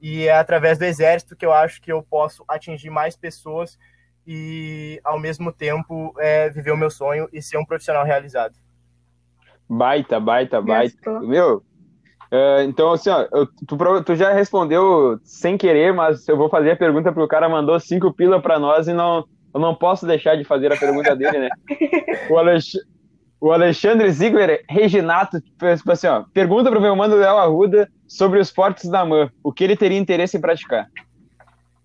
E 0.00 0.26
é 0.26 0.32
através 0.32 0.78
do 0.78 0.86
exército 0.86 1.36
que 1.36 1.44
eu 1.44 1.52
acho 1.52 1.82
que 1.82 1.92
eu 1.92 2.02
posso 2.02 2.42
atingir 2.48 2.88
mais 2.88 3.14
pessoas 3.14 3.78
e, 4.26 4.98
ao 5.04 5.18
mesmo 5.18 5.52
tempo, 5.52 6.14
é, 6.18 6.48
viver 6.48 6.70
o 6.70 6.76
meu 6.78 6.88
sonho 6.88 7.28
e 7.34 7.42
ser 7.42 7.58
um 7.58 7.66
profissional 7.66 8.02
realizado. 8.02 8.56
Baita, 9.68 10.18
baita, 10.18 10.62
baita. 10.62 11.20
Meu, 11.20 11.62
uh, 12.32 12.62
então 12.62 12.92
assim, 12.92 13.10
ó, 13.10 13.26
eu, 13.32 13.46
tu, 13.66 13.76
tu, 14.04 14.16
já 14.16 14.32
respondeu 14.32 15.18
sem 15.22 15.56
querer, 15.56 15.92
mas 15.92 16.26
eu 16.28 16.36
vou 16.36 16.48
fazer 16.48 16.72
a 16.72 16.76
pergunta 16.76 17.12
porque 17.12 17.24
o 17.24 17.28
cara 17.28 17.48
mandou 17.48 17.78
cinco 17.78 18.12
pila 18.12 18.40
para 18.40 18.58
nós 18.58 18.88
e 18.88 18.92
não, 18.92 19.24
eu 19.52 19.60
não 19.60 19.74
posso 19.74 20.06
deixar 20.06 20.36
de 20.36 20.44
fazer 20.44 20.72
a 20.72 20.76
pergunta 20.76 21.14
dele, 21.14 21.38
né? 21.38 21.48
O, 22.30 22.38
Alex, 22.38 22.72
o 23.40 23.50
Alexandre 23.50 24.10
Ziegler 24.10 24.64
Reginato, 24.68 25.40
tipo 25.40 25.90
assim, 25.90 26.06
ó, 26.06 26.24
pergunta 26.32 26.70
pro 26.70 26.80
meu 26.80 26.94
mano 26.94 27.16
Léo 27.16 27.36
Arruda 27.36 27.88
sobre 28.06 28.38
os 28.38 28.48
esportes 28.48 28.88
da 28.88 29.04
MAN, 29.04 29.30
o 29.42 29.52
que 29.52 29.64
ele 29.64 29.76
teria 29.76 29.98
interesse 29.98 30.36
em 30.36 30.40
praticar? 30.40 30.86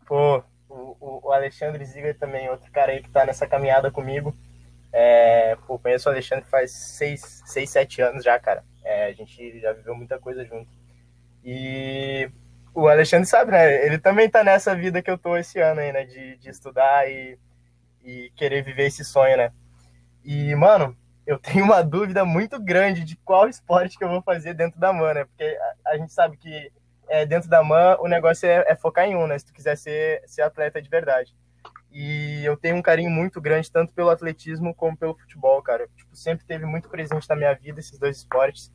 Pô, 0.05 0.43
o, 0.69 1.27
o 1.27 1.31
Alexandre 1.31 1.83
Ziegler 1.85 2.17
também, 2.17 2.49
outro 2.49 2.71
cara 2.71 2.91
aí 2.91 3.01
que 3.01 3.09
tá 3.09 3.25
nessa 3.25 3.47
caminhada 3.47 3.89
comigo. 3.89 4.35
É, 4.91 5.57
pô, 5.67 5.77
conheço 5.77 6.07
o 6.07 6.11
Alexandre 6.11 6.45
faz 6.45 6.71
seis, 6.71 7.43
seis 7.45 7.69
sete 7.69 8.01
anos 8.01 8.23
já, 8.23 8.39
cara. 8.39 8.63
É, 8.85 9.07
a 9.07 9.11
gente 9.11 9.59
já 9.59 9.73
viveu 9.73 9.95
muita 9.95 10.17
coisa 10.19 10.45
junto. 10.45 10.69
E 11.43 12.29
o 12.73 12.87
Alexandre 12.87 13.27
sabe, 13.27 13.51
né? 13.51 13.85
Ele 13.85 13.97
também 13.97 14.29
tá 14.29 14.43
nessa 14.43 14.75
vida 14.75 15.01
que 15.01 15.09
eu 15.09 15.17
tô 15.17 15.35
esse 15.35 15.59
ano 15.59 15.81
aí, 15.81 15.91
né? 15.91 16.05
De, 16.05 16.37
de 16.37 16.49
estudar 16.49 17.09
e, 17.09 17.37
e 18.03 18.31
querer 18.35 18.63
viver 18.63 18.85
esse 18.85 19.03
sonho, 19.03 19.35
né? 19.35 19.51
E, 20.23 20.53
mano, 20.55 20.95
eu 21.25 21.39
tenho 21.39 21.65
uma 21.65 21.83
dúvida 21.83 22.23
muito 22.23 22.59
grande 22.59 23.03
de 23.03 23.15
qual 23.17 23.49
esporte 23.49 23.97
que 23.97 24.03
eu 24.03 24.09
vou 24.09 24.21
fazer 24.21 24.53
dentro 24.53 24.79
da 24.79 24.93
MAN, 24.93 25.13
né? 25.13 25.25
Porque 25.25 25.43
a, 25.85 25.91
a 25.91 25.97
gente 25.97 26.13
sabe 26.13 26.37
que 26.37 26.71
é, 27.07 27.25
dentro 27.25 27.49
da 27.49 27.63
MAN 27.63 27.97
o 27.99 28.07
negócio 28.07 28.47
é, 28.47 28.63
é, 28.67 28.75
focar 28.75 29.05
em 29.05 29.15
um, 29.15 29.25
né? 29.25 29.37
Se 29.39 29.45
tu 29.45 29.53
quiser 29.53 29.75
ser, 29.77 30.21
ser 30.27 30.43
atleta 30.43 30.81
de 30.81 30.89
verdade. 30.89 31.35
E 31.97 32.43
eu 32.43 32.57
tenho 32.57 32.75
um 32.75 32.81
carinho 32.81 33.09
muito 33.09 33.39
grande 33.39 33.71
tanto 33.71 33.93
pelo 33.93 34.09
atletismo 34.09 34.75
como 34.75 34.97
pelo 34.97 35.15
futebol, 35.15 35.61
cara. 35.61 35.87
Tipo, 35.95 36.13
sempre 36.13 36.45
teve 36.45 36.65
muito 36.65 36.89
presente 36.89 37.29
na 37.29 37.37
minha 37.37 37.53
vida 37.53 37.79
esses 37.79 37.97
dois 37.97 38.17
esportes. 38.17 38.69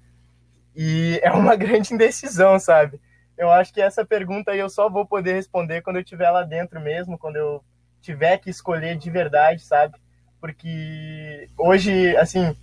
E 0.74 1.20
é 1.22 1.30
uma 1.30 1.54
grande 1.54 1.92
indecisão, 1.92 2.58
sabe? 2.58 2.98
Eu 3.36 3.50
acho 3.50 3.74
que 3.74 3.82
essa 3.82 4.06
pergunta 4.06 4.52
aí 4.52 4.58
eu 4.58 4.70
só 4.70 4.88
vou 4.88 5.04
poder 5.04 5.34
responder 5.34 5.82
quando 5.82 5.96
eu 5.96 6.02
estiver 6.02 6.30
lá 6.30 6.44
dentro 6.44 6.80
mesmo, 6.80 7.18
quando 7.18 7.36
eu 7.36 7.62
tiver 8.00 8.38
que 8.38 8.48
escolher 8.48 8.96
de 8.96 9.10
verdade, 9.10 9.66
sabe? 9.66 9.98
Porque 10.40 11.50
hoje, 11.58 12.16
assim, 12.16 12.56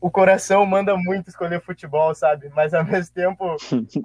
o 0.00 0.10
coração 0.10 0.66
manda 0.66 0.96
muito 0.96 1.28
escolher 1.28 1.62
futebol, 1.62 2.12
sabe? 2.12 2.50
Mas 2.56 2.74
ao 2.74 2.84
mesmo 2.84 3.14
tempo 3.14 3.56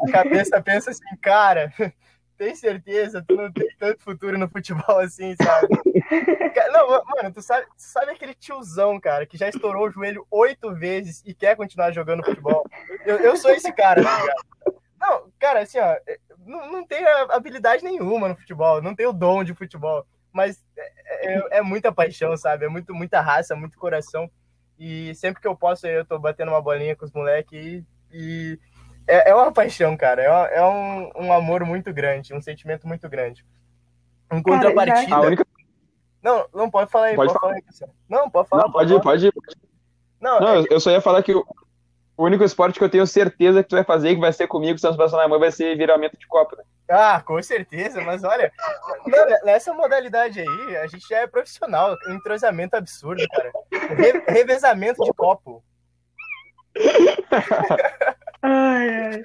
a 0.04 0.12
cabeça 0.14 0.62
pensa 0.62 0.92
assim, 0.92 1.18
cara, 1.20 1.74
tem 2.38 2.56
certeza? 2.56 3.24
Tu 3.28 3.36
não 3.36 3.52
tem 3.52 3.68
tanto 3.78 4.02
futuro 4.02 4.38
no 4.38 4.50
futebol 4.50 5.00
assim, 5.00 5.36
sabe? 5.42 5.68
Não, 6.72 7.04
mano, 7.06 7.34
tu 7.34 7.42
sabe, 7.42 7.66
tu 7.66 7.74
sabe 7.78 8.12
aquele 8.12 8.34
tiozão, 8.34 9.00
cara, 9.00 9.26
que 9.26 9.38
já 9.38 9.50
estourou 9.50 9.88
o 9.88 9.92
joelho 9.92 10.26
oito 10.30 10.74
vezes 10.74 11.22
e 11.26 11.34
quer 11.34 11.56
continuar 11.56 11.92
jogando 11.92 12.24
futebol? 12.24 12.64
Eu, 13.06 13.18
eu 13.18 13.38
sou 13.38 13.52
esse 13.52 13.72
cara, 13.72 14.04
tá 14.04 14.20
ligado? 14.20 14.82
Não, 15.00 15.32
cara, 15.40 15.62
assim, 15.62 15.80
ó, 15.80 15.96
não, 16.46 16.72
não 16.72 16.86
tenho 16.86 17.08
habilidade 17.32 17.84
nenhuma 17.84 18.28
no 18.28 18.36
futebol, 18.36 18.82
não 18.82 18.96
tenho 18.96 19.14
dom 19.14 19.44
de 19.44 19.54
futebol, 19.54 20.06
mas 20.32 20.64
é, 20.78 21.34
é, 21.34 21.58
é 21.58 21.62
muita 21.62 21.92
paixão, 21.92 22.36
sabe? 22.36 22.66
É 22.66 22.70
muito, 22.70 22.94
muita 22.94 23.22
raça, 23.22 23.56
muito 23.56 23.78
coração. 23.78 24.30
E 24.78 25.16
sempre 25.16 25.42
que 25.42 25.48
eu 25.48 25.56
posso, 25.56 25.88
eu 25.88 26.06
tô 26.06 26.20
batendo 26.20 26.52
uma 26.52 26.62
bolinha 26.62 26.96
com 26.96 27.06
os 27.06 27.12
moleques 27.12 27.58
e, 27.58 27.84
e 28.12 28.60
é, 29.08 29.30
é 29.30 29.36
uma 29.36 29.52
paixão, 29.52 29.96
cara. 29.96 30.22
É, 30.22 30.58
é 30.58 30.64
um, 30.64 31.12
um 31.16 31.34
amor 31.34 31.64
muito 31.66 31.94
grande, 31.94 32.34
um 32.34 32.42
sentimento 32.42 32.88
muito 32.88 33.08
grande. 33.08 33.46
Em 34.32 34.42
contrapartida. 34.42 35.10
Já... 35.10 35.20
Única... 35.20 35.46
Não, 36.22 36.48
não 36.54 36.72
pode 36.72 36.90
falar 36.92 37.08
aí. 37.08 37.16
Pode, 37.16 37.34
pode 37.34 37.40
falar. 37.40 37.62
falar 37.80 37.92
não, 38.10 38.30
pode 38.30 38.50
falar. 38.50 38.64
Não, 38.64 38.72
pode, 38.72 38.94
ir, 38.94 39.02
pode 39.02 39.28
ir. 39.28 39.34
Não, 40.20 40.40
não 40.40 40.56
é... 40.56 40.66
eu 40.70 40.80
só 40.80 40.90
ia 40.90 41.02
falar 41.02 41.22
que 41.22 41.34
o, 41.36 41.46
único 42.18 42.44
esporte 42.44 42.80
que 42.80 42.86
eu 42.86 42.90
tenho 42.90 43.06
certeza 43.06 43.62
que 43.62 43.70
tu 43.70 43.76
vai 43.76 43.84
fazer 43.84 44.10
e 44.10 44.16
que 44.16 44.22
vai 44.22 44.34
ser 44.34 44.48
comigo, 44.48 44.80
se 44.80 44.86
nós 44.86 44.98
passar 44.98 45.18
na 45.18 45.28
mão, 45.28 45.40
vai 45.40 45.52
ser 45.52 45.78
viramento 45.78 46.18
de 46.18 46.26
copo, 46.26 46.56
né? 46.56 46.64
Ah, 46.90 47.22
com 47.22 47.42
certeza, 47.42 48.02
mas 48.02 48.24
olha, 48.24 48.52
nessa 49.44 49.74
modalidade 49.74 50.40
aí, 50.40 50.78
a 50.78 50.88
gente 50.88 51.08
já 51.08 51.18
é 51.20 51.28
profissional, 51.28 51.96
um 52.08 52.14
entrosamento 52.14 52.76
absurdo, 52.76 53.24
cara. 53.30 53.52
Re 53.96 54.24
revezamento 54.28 55.04
de 55.04 55.14
copo. 55.14 55.64
ai, 58.42 58.90
ai. 58.90 59.24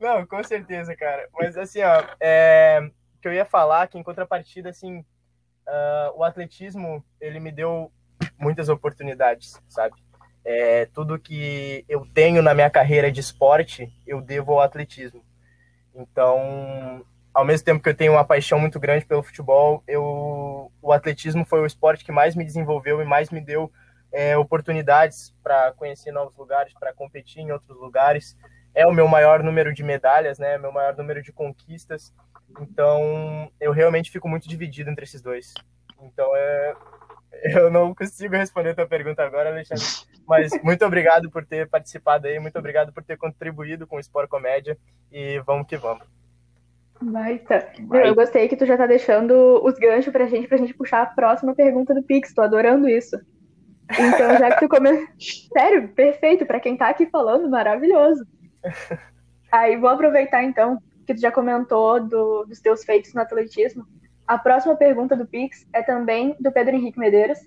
Não, 0.00 0.26
com 0.26 0.42
certeza, 0.42 0.96
cara. 0.96 1.28
Mas 1.32 1.56
assim, 1.56 1.80
ó, 1.82 2.04
é, 2.20 2.90
que 3.20 3.28
eu 3.28 3.32
ia 3.32 3.44
falar 3.44 3.86
que 3.86 3.96
em 3.96 4.02
contrapartida, 4.02 4.68
assim, 4.70 4.98
uh, 5.68 6.16
o 6.16 6.24
atletismo, 6.24 7.04
ele 7.20 7.38
me 7.38 7.52
deu 7.52 7.92
muitas 8.38 8.68
oportunidades, 8.68 9.60
sabe? 9.68 9.94
É, 10.44 10.86
tudo 10.86 11.20
que 11.20 11.84
eu 11.88 12.04
tenho 12.12 12.42
na 12.42 12.52
minha 12.52 12.68
carreira 12.68 13.12
de 13.12 13.20
esporte, 13.20 13.92
eu 14.04 14.20
devo 14.20 14.52
ao 14.52 14.60
atletismo. 14.60 15.24
Então, 15.94 17.04
ao 17.32 17.44
mesmo 17.44 17.64
tempo 17.64 17.82
que 17.82 17.88
eu 17.88 17.94
tenho 17.94 18.12
uma 18.12 18.24
paixão 18.24 18.58
muito 18.58 18.80
grande 18.80 19.06
pelo 19.06 19.22
futebol, 19.22 19.84
eu, 19.86 20.72
o 20.82 20.92
atletismo 20.92 21.44
foi 21.44 21.60
o 21.60 21.66
esporte 21.66 22.04
que 22.04 22.10
mais 22.10 22.34
me 22.34 22.44
desenvolveu 22.44 23.00
e 23.00 23.04
mais 23.04 23.30
me 23.30 23.40
deu 23.40 23.70
é, 24.12 24.36
oportunidades 24.36 25.34
para 25.42 25.72
conhecer 25.72 26.12
novos 26.12 26.36
lugares, 26.36 26.74
para 26.78 26.92
competir 26.92 27.40
em 27.40 27.50
outros 27.50 27.76
lugares. 27.78 28.36
É 28.74 28.86
o 28.86 28.92
meu 28.92 29.08
maior 29.08 29.42
número 29.42 29.72
de 29.72 29.82
medalhas, 29.82 30.38
né? 30.38 30.58
Meu 30.58 30.72
maior 30.72 30.96
número 30.96 31.22
de 31.22 31.32
conquistas. 31.32 32.14
Então, 32.60 33.50
eu 33.60 33.72
realmente 33.72 34.10
fico 34.10 34.28
muito 34.28 34.48
dividido 34.48 34.90
entre 34.90 35.04
esses 35.04 35.22
dois. 35.22 35.54
Então, 36.00 36.34
é, 36.36 36.74
eu 37.56 37.70
não 37.70 37.94
consigo 37.94 38.36
responder 38.36 38.70
a 38.70 38.74
tua 38.74 38.86
pergunta 38.86 39.22
agora, 39.22 39.50
Alexandre. 39.50 39.84
Mas 40.26 40.52
muito 40.62 40.84
obrigado 40.84 41.30
por 41.30 41.44
ter 41.44 41.68
participado 41.68 42.26
aí, 42.26 42.38
muito 42.38 42.58
obrigado 42.58 42.92
por 42.92 43.02
ter 43.02 43.16
contribuído 43.16 43.86
com 43.86 43.96
o 43.96 44.00
Sport 44.00 44.28
Comédia 44.28 44.78
e 45.10 45.40
vamos 45.40 45.66
que 45.66 45.76
vamos. 45.76 46.06
Baita. 47.00 47.68
Meu, 47.80 48.06
eu 48.06 48.14
gostei 48.14 48.48
que 48.48 48.56
tu 48.56 48.64
já 48.64 48.76
tá 48.76 48.86
deixando 48.86 49.60
os 49.64 49.74
ganchos 49.74 50.12
pra 50.12 50.28
gente, 50.28 50.46
pra 50.46 50.56
gente 50.56 50.74
puxar 50.74 51.02
a 51.02 51.06
próxima 51.06 51.54
pergunta 51.54 51.92
do 51.92 52.02
Pix. 52.02 52.32
Tô 52.32 52.42
adorando 52.42 52.88
isso. 52.88 53.18
Então, 53.98 54.38
já 54.38 54.50
que 54.52 54.60
tu 54.60 54.68
come... 54.68 55.06
Sério, 55.52 55.88
perfeito. 55.88 56.46
Pra 56.46 56.60
quem 56.60 56.76
tá 56.76 56.88
aqui 56.88 57.06
falando, 57.06 57.48
maravilhoso. 57.48 58.26
Aí, 59.50 59.76
vou 59.76 59.90
aproveitar 59.90 60.42
então, 60.42 60.78
que 61.06 61.14
tu 61.14 61.20
já 61.20 61.30
comentou 61.30 62.00
do, 62.00 62.44
dos 62.44 62.60
teus 62.60 62.84
feitos 62.84 63.12
no 63.14 63.20
atletismo. 63.20 63.86
A 64.26 64.38
próxima 64.38 64.76
pergunta 64.76 65.16
do 65.16 65.26
Pix 65.26 65.66
é 65.72 65.82
também 65.82 66.36
do 66.40 66.52
Pedro 66.52 66.74
Henrique 66.74 66.98
Medeiros. 66.98 67.38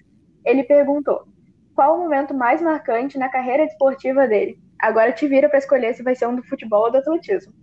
Ele 0.43 0.63
perguntou: 0.63 1.27
qual 1.73 1.95
o 1.95 2.01
momento 2.01 2.33
mais 2.33 2.61
marcante 2.61 3.17
na 3.17 3.29
carreira 3.29 3.63
esportiva 3.63 4.27
dele? 4.27 4.59
Agora 4.79 5.11
te 5.11 5.27
vira 5.27 5.49
para 5.49 5.59
escolher 5.59 5.93
se 5.93 6.03
vai 6.03 6.15
ser 6.15 6.27
um 6.27 6.35
do 6.35 6.43
futebol 6.43 6.83
ou 6.83 6.91
do 6.91 6.97
atletismo. 6.97 7.53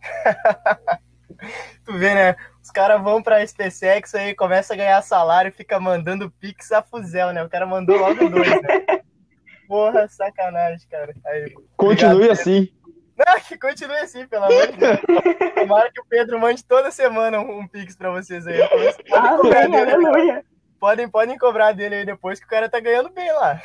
tu 1.84 1.92
vê, 1.98 2.14
né? 2.14 2.36
Os 2.66 2.70
caras 2.72 3.00
vão 3.00 3.22
pra 3.22 3.46
SpaceX 3.46 4.12
aí, 4.16 4.34
começa 4.34 4.74
a 4.74 4.76
ganhar 4.76 5.00
salário 5.00 5.50
e 5.50 5.52
fica 5.52 5.78
mandando 5.78 6.28
pix 6.32 6.72
a 6.72 6.82
fuzel, 6.82 7.32
né? 7.32 7.44
O 7.44 7.48
cara 7.48 7.64
mandou 7.64 7.96
logo 7.96 8.28
dois, 8.28 8.60
né? 8.60 9.02
Porra, 9.68 10.08
sacanagem, 10.08 10.84
cara. 10.90 11.14
Aí, 11.26 11.54
Continue 11.76 12.14
obrigado, 12.14 12.32
assim. 12.32 12.68
Não, 13.16 13.40
que 13.40 13.56
continue 13.56 13.98
assim, 13.98 14.26
pelo 14.26 14.46
amor 14.46 14.66
de 14.66 14.78
Deus. 14.78 14.98
Tomara 15.54 15.92
que 15.92 16.00
o 16.00 16.06
Pedro 16.06 16.40
mande 16.40 16.64
toda 16.64 16.90
semana 16.90 17.38
um, 17.38 17.60
um 17.60 17.68
pix 17.68 17.94
pra 17.94 18.10
vocês 18.10 18.44
aí. 18.48 18.60
Ah, 18.60 19.38
bem, 19.44 19.78
aleluia. 19.78 20.44
Podem, 20.80 21.08
podem 21.08 21.38
cobrar 21.38 21.70
dele 21.70 21.94
aí 21.94 22.04
depois 22.04 22.40
que 22.40 22.46
o 22.46 22.50
cara 22.50 22.68
tá 22.68 22.80
ganhando 22.80 23.10
bem 23.10 23.30
lá. 23.32 23.62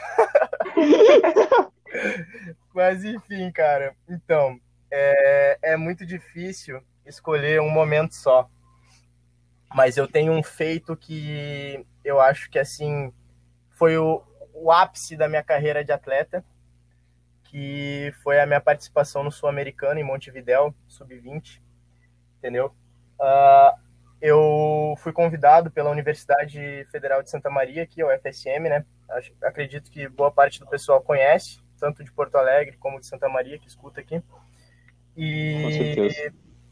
Mas 2.71 3.03
enfim, 3.03 3.51
cara. 3.51 3.95
Então, 4.07 4.59
é, 4.91 5.57
é 5.63 5.75
muito 5.75 6.05
difícil 6.05 6.83
escolher 7.03 7.59
um 7.61 7.69
momento 7.71 8.13
só. 8.13 8.47
Mas 9.73 9.97
eu 9.97 10.07
tenho 10.07 10.33
um 10.33 10.43
feito 10.43 10.95
que 10.95 11.85
eu 12.03 12.19
acho 12.19 12.49
que 12.49 12.59
assim 12.59 13.13
foi 13.71 13.97
o, 13.97 14.21
o 14.53 14.71
ápice 14.71 15.15
da 15.15 15.27
minha 15.27 15.43
carreira 15.43 15.83
de 15.83 15.91
atleta, 15.91 16.43
que 17.45 18.13
foi 18.23 18.39
a 18.39 18.45
minha 18.45 18.61
participação 18.61 19.23
no 19.23 19.31
Sul-Americano 19.31 19.99
em 19.99 20.03
Montevidéu, 20.03 20.73
sub-20, 20.87 21.61
entendeu? 22.37 22.73
Uh, 23.19 23.77
eu 24.21 24.93
fui 24.99 25.11
convidado 25.11 25.71
pela 25.71 25.89
Universidade 25.89 26.85
Federal 26.91 27.23
de 27.23 27.29
Santa 27.29 27.49
Maria, 27.49 27.83
aqui, 27.83 28.03
o 28.03 28.09
FSM, 28.19 28.69
né? 28.69 28.85
Acho, 29.09 29.33
acredito 29.43 29.89
que 29.89 30.07
boa 30.07 30.31
parte 30.31 30.59
do 30.59 30.67
pessoal 30.67 31.01
conhece, 31.01 31.59
tanto 31.79 32.03
de 32.03 32.11
Porto 32.11 32.35
Alegre 32.35 32.77
como 32.77 32.99
de 32.99 33.07
Santa 33.07 33.27
Maria, 33.27 33.57
que 33.57 33.67
escuta 33.67 33.99
aqui. 33.99 34.21
E 35.17 36.07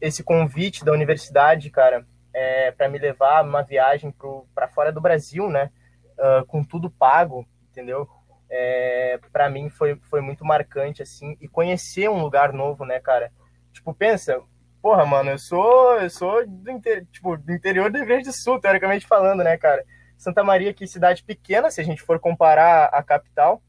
esse 0.00 0.22
convite 0.22 0.84
da 0.84 0.92
universidade, 0.92 1.68
cara, 1.70 2.06
é, 2.32 2.70
para 2.70 2.88
me 2.88 2.98
levar 2.98 3.44
uma 3.44 3.62
viagem 3.62 4.14
para 4.54 4.68
fora 4.68 4.92
do 4.92 5.00
Brasil, 5.00 5.48
né? 5.48 5.70
Uh, 6.18 6.44
com 6.46 6.62
tudo 6.62 6.90
pago, 6.90 7.46
entendeu? 7.70 8.08
É, 8.48 9.18
para 9.32 9.48
mim 9.48 9.70
foi, 9.70 9.96
foi 10.10 10.20
muito 10.20 10.44
marcante, 10.44 11.02
assim, 11.02 11.36
e 11.40 11.48
conhecer 11.48 12.10
um 12.10 12.20
lugar 12.20 12.52
novo, 12.52 12.84
né, 12.84 12.98
cara? 13.00 13.32
Tipo, 13.72 13.94
pensa, 13.94 14.42
porra, 14.82 15.06
mano, 15.06 15.30
eu 15.30 15.38
sou, 15.38 15.96
eu 15.98 16.10
sou 16.10 16.46
do, 16.46 16.70
inter, 16.70 17.06
tipo, 17.06 17.36
do 17.36 17.52
interior 17.52 17.90
do 17.90 17.98
Rio 17.98 18.06
Grande 18.06 18.24
do 18.24 18.32
Sul, 18.32 18.60
teoricamente 18.60 19.06
falando, 19.06 19.44
né, 19.44 19.56
cara? 19.56 19.84
Santa 20.18 20.42
Maria, 20.42 20.74
que 20.74 20.86
cidade 20.86 21.22
pequena, 21.22 21.70
se 21.70 21.80
a 21.80 21.84
gente 21.84 22.02
for 22.02 22.18
comparar 22.18 22.86
a 22.86 23.02
capital, 23.02 23.62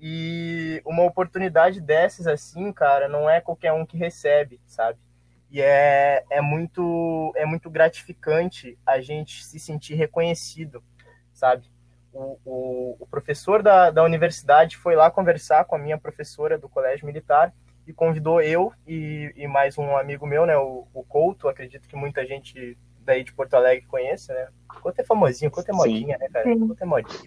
e 0.00 0.82
uma 0.84 1.04
oportunidade 1.04 1.80
dessas, 1.80 2.26
assim, 2.26 2.72
cara, 2.72 3.08
não 3.08 3.28
é 3.30 3.40
qualquer 3.40 3.72
um 3.72 3.86
que 3.86 3.96
recebe, 3.96 4.60
sabe? 4.66 4.98
E 5.50 5.60
é, 5.60 6.24
é, 6.30 6.40
muito, 6.40 7.32
é 7.36 7.46
muito 7.46 7.70
gratificante 7.70 8.76
a 8.84 9.00
gente 9.00 9.44
se 9.44 9.58
sentir 9.58 9.94
reconhecido, 9.94 10.82
sabe? 11.32 11.70
O, 12.12 12.38
o, 12.44 12.96
o 13.00 13.06
professor 13.06 13.62
da, 13.62 13.90
da 13.90 14.02
universidade 14.02 14.76
foi 14.76 14.94
lá 14.94 15.10
conversar 15.10 15.64
com 15.64 15.76
a 15.76 15.78
minha 15.78 15.98
professora 15.98 16.58
do 16.58 16.68
colégio 16.68 17.06
militar 17.06 17.52
e 17.86 17.92
convidou 17.92 18.40
eu 18.40 18.72
e, 18.86 19.32
e 19.36 19.46
mais 19.46 19.76
um 19.76 19.96
amigo 19.96 20.26
meu, 20.26 20.46
né, 20.46 20.56
o, 20.56 20.86
o 20.94 21.04
Couto, 21.04 21.48
acredito 21.48 21.88
que 21.88 21.96
muita 21.96 22.24
gente 22.24 22.78
daí 23.00 23.22
de 23.22 23.32
Porto 23.32 23.54
Alegre 23.54 23.86
conhece, 23.86 24.32
né? 24.32 24.48
Couto 24.80 25.00
é 25.00 25.04
famosinho, 25.04 25.50
Couto 25.50 25.70
é 25.70 25.74
modinha, 25.74 26.16
né, 26.18 26.28
cara? 26.32 26.44
Couto 26.56 26.82
é 26.82 26.86
modinha. 26.86 27.18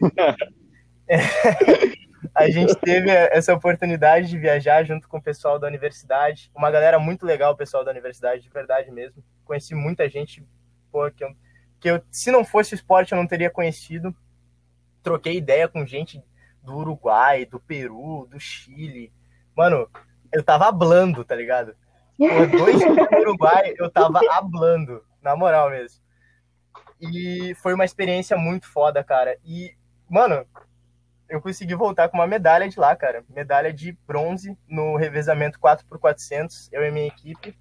é, 1.07 1.17
a 2.37 2.51
gente 2.51 2.75
teve 2.75 3.09
essa 3.09 3.51
oportunidade 3.51 4.27
de 4.27 4.37
viajar 4.37 4.83
junto 4.83 5.09
com 5.09 5.17
o 5.17 5.21
pessoal 5.21 5.57
da 5.57 5.65
universidade. 5.65 6.51
Uma 6.53 6.69
galera 6.69 6.99
muito 6.99 7.25
legal, 7.25 7.53
o 7.53 7.57
pessoal 7.57 7.83
da 7.83 7.89
universidade, 7.89 8.43
de 8.43 8.49
verdade 8.49 8.91
mesmo. 8.91 9.23
Conheci 9.43 9.73
muita 9.73 10.07
gente 10.07 10.45
pô, 10.91 11.09
que, 11.09 11.23
eu, 11.23 11.35
que 11.79 11.89
eu, 11.89 12.01
se 12.11 12.29
não 12.29 12.45
fosse 12.45 12.75
esporte, 12.75 13.11
eu 13.11 13.17
não 13.17 13.25
teria 13.25 13.49
conhecido. 13.49 14.15
Troquei 15.01 15.37
ideia 15.37 15.67
com 15.67 15.83
gente 15.83 16.23
do 16.61 16.75
Uruguai, 16.75 17.43
do 17.43 17.59
Peru, 17.59 18.27
do 18.29 18.39
Chile. 18.39 19.11
Mano, 19.55 19.89
eu 20.31 20.43
tava 20.43 20.67
hablando, 20.67 21.25
tá 21.25 21.35
ligado? 21.35 21.75
Por 22.17 22.47
dois 22.47 22.77
dias 22.77 22.95
no 22.95 23.19
Uruguai, 23.19 23.73
eu 23.79 23.89
tava 23.89 24.19
hablando, 24.29 25.03
na 25.23 25.35
moral 25.35 25.71
mesmo. 25.71 26.01
E 27.01 27.55
foi 27.55 27.73
uma 27.73 27.85
experiência 27.85 28.37
muito 28.37 28.67
foda, 28.67 29.03
cara. 29.03 29.37
E, 29.43 29.75
mano, 30.07 30.45
eu 31.29 31.41
consegui 31.41 31.75
voltar 31.75 32.09
com 32.09 32.17
uma 32.17 32.27
medalha 32.27 32.69
de 32.69 32.79
lá, 32.79 32.95
cara. 32.95 33.23
Medalha 33.29 33.73
de 33.73 33.97
bronze 34.07 34.57
no 34.67 34.95
revezamento 34.95 35.59
4x400. 35.59 36.69
Eu 36.71 36.83
e 36.83 36.91
minha 36.91 37.07
equipe 37.07 37.57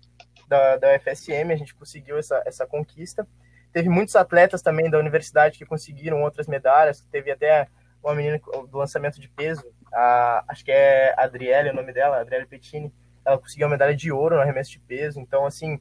da, 0.48 0.76
da 0.76 0.88
UFSM, 0.94 1.52
a 1.52 1.56
gente 1.56 1.74
conseguiu 1.74 2.18
essa, 2.18 2.42
essa 2.46 2.66
conquista. 2.66 3.26
Teve 3.72 3.88
muitos 3.88 4.16
atletas 4.16 4.62
também 4.62 4.88
da 4.88 4.98
universidade 4.98 5.58
que 5.58 5.66
conseguiram 5.66 6.22
outras 6.22 6.46
medalhas. 6.46 7.06
Teve 7.10 7.30
até 7.30 7.68
uma 8.02 8.14
menina 8.14 8.40
do 8.70 8.78
lançamento 8.78 9.20
de 9.20 9.28
peso, 9.28 9.64
a, 9.92 10.44
acho 10.48 10.64
que 10.64 10.70
é 10.70 11.14
Adriele, 11.18 11.70
o 11.70 11.74
nome 11.74 11.92
dela, 11.92 12.20
Adriele 12.20 12.46
Pettini. 12.46 12.92
Ela 13.24 13.38
conseguiu 13.38 13.66
a 13.66 13.70
medalha 13.70 13.96
de 13.96 14.12
ouro 14.12 14.36
no 14.36 14.42
arremesso 14.42 14.70
de 14.70 14.78
peso. 14.78 15.18
Então, 15.18 15.44
assim, 15.44 15.80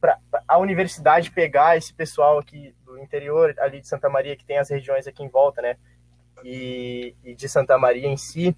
para 0.00 0.18
a 0.46 0.58
universidade 0.58 1.30
pegar 1.30 1.76
esse 1.76 1.94
pessoal 1.94 2.38
aqui 2.38 2.74
do 2.84 2.98
interior, 2.98 3.54
ali 3.58 3.80
de 3.80 3.88
Santa 3.88 4.08
Maria, 4.10 4.36
que 4.36 4.44
tem 4.44 4.58
as 4.58 4.68
regiões 4.68 5.06
aqui 5.06 5.22
em 5.22 5.28
volta, 5.28 5.62
né? 5.62 5.76
E, 6.44 7.14
e 7.24 7.34
de 7.34 7.48
Santa 7.48 7.78
Maria 7.78 8.08
em 8.08 8.16
si 8.16 8.56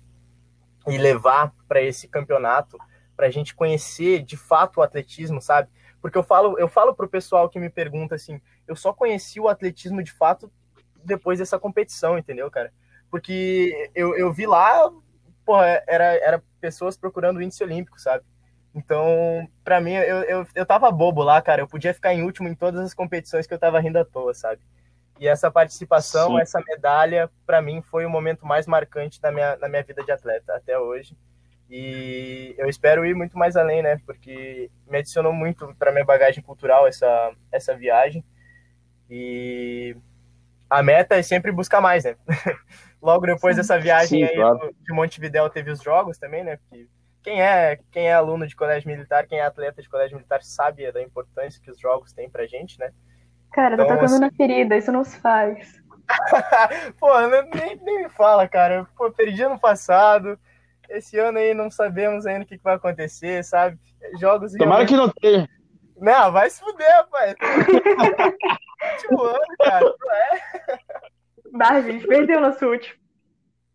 e 0.87 0.99
levar 0.99 1.53
para 1.69 1.81
esse 1.81 2.09
campeonato 2.09 2.79
para 3.17 3.27
a 3.27 3.31
gente 3.31 3.55
conhecer 3.55 4.23
de 4.23 4.37
fato 4.37 4.79
o 4.79 4.83
atletismo, 4.83 5.41
sabe? 5.41 5.69
Porque 6.01 6.19
eu 6.19 6.23
falo, 6.23 6.59
eu 6.59 6.69
falo 6.69 6.95
pro 6.95 7.09
pessoal 7.09 7.49
que 7.49 7.61
me 7.61 7.71
pergunta 7.71 8.15
assim, 8.15 8.41
eu 8.67 8.75
só 8.75 8.93
conheci 8.93 9.39
o 9.39 9.49
atletismo 9.49 10.03
de 10.03 10.13
fato 10.13 10.51
depois 11.05 11.39
dessa 11.39 11.59
competição, 11.59 12.19
entendeu, 12.19 12.51
cara? 12.51 12.73
Porque 13.11 13.91
eu, 13.95 14.17
eu 14.17 14.33
vi 14.33 14.47
lá, 14.47 14.91
porra, 15.45 15.83
era, 15.87 16.05
era 16.05 16.43
pessoas 16.61 16.97
procurando 16.97 17.37
o 17.37 17.43
índice 17.43 17.63
olímpico, 17.63 18.01
sabe? 18.01 18.25
Então, 18.75 19.47
para 19.63 19.81
mim, 19.81 19.93
eu, 19.93 20.23
eu, 20.23 20.47
eu 20.55 20.67
tava 20.67 20.91
bobo 20.91 21.23
lá, 21.23 21.43
cara. 21.43 21.63
Eu 21.63 21.69
podia 21.69 21.93
ficar 21.93 22.15
em 22.15 22.23
último 22.23 22.49
em 22.49 22.55
todas 22.55 22.81
as 22.81 22.95
competições 22.95 23.47
que 23.47 23.53
eu 23.53 23.59
tava 23.59 23.79
rindo 23.79 23.99
à 23.99 24.05
toa, 24.05 24.33
sabe? 24.33 24.63
E 25.23 25.29
essa 25.29 25.53
participação, 25.53 26.31
Sim. 26.31 26.41
essa 26.41 26.61
medalha, 26.67 27.31
para 27.47 27.63
mim 27.63 27.81
foi 27.81 28.05
o 28.05 28.11
momento 28.11 28.45
mais 28.45 28.67
marcante 28.67 29.21
da 29.21 29.31
minha, 29.31 29.55
da 29.55 29.69
minha 29.69 29.85
vida 29.85 30.03
de 30.03 30.11
atleta 30.11 30.53
até 30.53 30.77
hoje. 30.77 31.17
E 31.71 32.57
eu 32.59 32.69
espero 32.69 33.07
ir 33.07 33.15
muito 33.15 33.39
mais 33.39 33.57
além, 33.57 33.83
né? 33.83 34.01
Porque 34.05 34.69
me 34.85 34.99
adicionou 34.99 35.33
muito 35.33 35.73
para 35.77 35.93
minha 35.93 36.05
bagagem 36.05 36.43
cultural 36.43 36.89
essa, 36.89 37.33
essa 37.53 37.73
viagem. 37.73 38.25
E 39.09 39.97
a 40.69 40.83
meta 40.83 41.15
é 41.15 41.23
sempre 41.23 41.53
buscar 41.53 41.81
mais, 41.81 42.03
né? 42.03 42.17
Logo 43.01 43.25
depois 43.25 43.55
dessa 43.55 43.79
viagem 43.79 44.19
Sim, 44.19 44.25
aí 44.25 44.35
claro. 44.35 44.75
de 44.77 44.93
Montevidéu 44.93 45.49
teve 45.49 45.71
os 45.71 45.81
jogos 45.81 46.19
também, 46.19 46.43
né? 46.43 46.57
Porque 46.57 46.89
quem 47.23 47.41
é, 47.41 47.79
quem 47.93 48.09
é 48.09 48.13
aluno 48.13 48.45
de 48.45 48.57
colégio 48.57 48.91
militar, 48.91 49.29
quem 49.29 49.39
é 49.39 49.45
atleta 49.45 49.81
de 49.81 49.89
colégio 49.89 50.17
militar 50.17 50.43
sabe 50.43 50.91
da 50.91 51.01
importância 51.01 51.63
que 51.63 51.71
os 51.71 51.79
jogos 51.79 52.13
têm 52.13 52.29
pra 52.29 52.45
gente, 52.45 52.77
né? 52.77 52.91
Cara, 53.53 53.77
tá 53.77 53.85
então, 53.85 53.87
tá 53.87 53.95
tocando 53.95 54.15
assim, 54.15 54.21
na 54.21 54.31
ferida, 54.31 54.77
isso 54.77 54.91
não 54.91 55.05
se 55.05 55.19
faz. 55.19 55.81
Pô, 56.99 57.09
nem, 57.29 57.77
nem 57.77 58.03
me 58.05 58.09
fala, 58.09 58.49
cara. 58.49 58.87
Pô, 58.97 59.11
perdi 59.11 59.43
ano 59.43 59.59
passado. 59.59 60.39
Esse 60.89 61.19
ano 61.19 61.39
aí 61.39 61.55
não 61.55 61.71
sabemos 61.71 62.27
ainda 62.27 62.45
o 62.45 62.47
que, 62.47 62.59
que 62.59 62.65
vai 62.65 62.75
acontecer, 62.75 63.45
sabe? 63.45 63.79
Jogos. 64.21 64.53
Tomara 64.53 64.85
realmente... 64.85 64.89
que 64.89 64.97
não 64.97 65.09
tenha. 65.09 65.49
Não, 65.99 66.33
vai 66.33 66.51
se 66.51 66.61
fuder, 66.61 66.91
rapaz. 66.97 67.35
Último 68.93 69.23
ano, 69.25 69.57
cara. 69.59 69.95
É. 70.13 70.79
Bah, 71.53 71.71
a 71.71 71.81
gente 71.81 72.07
perdeu 72.07 72.41
nosso 72.41 72.67
último. 72.67 73.02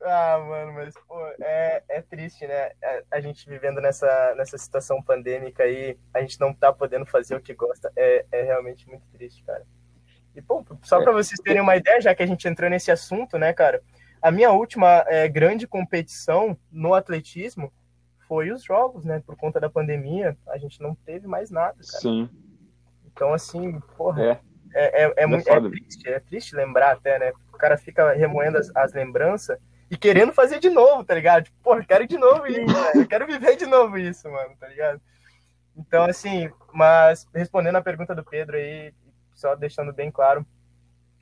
Ah, 0.01 0.38
mano, 0.48 0.74
mas 0.74 0.94
pô, 1.08 1.20
é, 1.42 1.84
é 1.89 2.01
triste, 2.01 2.46
né? 2.46 2.72
A, 2.84 2.88
é, 2.88 3.04
a, 3.12 3.20
gente 3.20 3.50
vivendo 3.50 3.82
nessa, 3.82 4.36
nessa 4.36 4.58
situação 4.58 5.01
pandêmica 5.01 5.63
aí, 5.63 5.98
a 6.13 6.22
gente 6.22 6.39
não 6.39 6.54
tá 6.54 6.72
podendo 6.72 7.06
fazer 7.06 7.36
o 7.36 7.42
que 7.42 7.54
gosta. 7.54 7.92
É, 7.96 8.25
é 8.32 8.44
realmente 8.44 8.88
muito 8.88 9.08
triste, 9.12 9.44
cara. 9.44 9.66
E, 10.36 10.42
pô, 10.42 10.63
só 10.84 11.01
para 11.01 11.12
vocês 11.12 11.39
terem 11.39 11.62
uma 11.62 11.75
ideia, 11.75 12.00
já 12.00 12.13
que 12.13 12.22
a 12.22 12.27
gente 12.27 12.48
entrou 12.48 12.70
nesse 12.70 12.92
assunto, 12.92 13.39
né, 13.39 13.51
cara? 13.54 13.82
A 14.22 14.32
minha 14.32 14.51
última 14.51 15.04
é, 15.08 15.27
grande 15.27 15.66
competição 15.66 16.56
no 16.72 16.94
atletismo 16.94 17.74
foi 18.27 18.51
os 18.51 18.63
jogos, 18.63 19.04
né? 19.04 19.22
Por 19.25 19.36
conta 19.36 19.60
da 19.60 19.70
pandemia, 19.70 20.38
a 20.48 20.58
gente 20.60 20.80
não 20.82 20.94
teve 20.94 21.27
mais 21.27 21.50
nada, 21.50 21.77
cara. 21.77 22.01
Sim. 22.01 22.30
Então, 23.06 23.34
assim, 23.34 23.80
porra, 23.98 24.24
é, 24.24 24.39
é, 24.75 25.06
é, 25.06 25.13
é, 25.18 25.25
muito, 25.25 25.50
é 25.50 25.60
triste, 25.60 26.08
é 26.08 26.20
triste 26.20 26.56
lembrar 26.56 26.92
até, 26.92 27.18
né? 27.18 27.32
O 27.51 27.58
cara 27.58 27.77
fica 27.77 28.13
remoendo 28.13 28.60
as, 28.60 28.70
as 28.75 28.94
lembranças 28.94 29.58
e 29.89 29.98
querendo 29.98 30.34
fazer 30.34 30.60
de 30.60 30.70
novo, 30.70 31.03
tá 31.03 31.13
ligado? 31.13 31.46
Tipo, 31.46 31.58
pô, 31.63 31.75
eu 31.75 31.86
quero 31.86 32.08
de 32.08 32.17
novo 32.17 32.46
isso. 32.48 32.75
Eu 32.96 33.08
quero 33.08 33.25
viver 33.25 33.56
de 33.56 33.65
novo 33.65 33.98
isso, 33.98 34.29
mano, 34.29 34.56
tá 34.60 34.67
ligado? 34.67 35.01
Então, 35.75 36.03
assim, 36.06 36.50
mas 36.74 37.27
respondendo 37.34 37.75
a 37.77 37.82
pergunta 37.82 38.13
do 38.13 38.24
Pedro 38.24 38.58
aí, 38.58 38.94
só 39.34 39.56
deixando 39.56 39.94
bem 39.94 40.12
claro, 40.12 40.46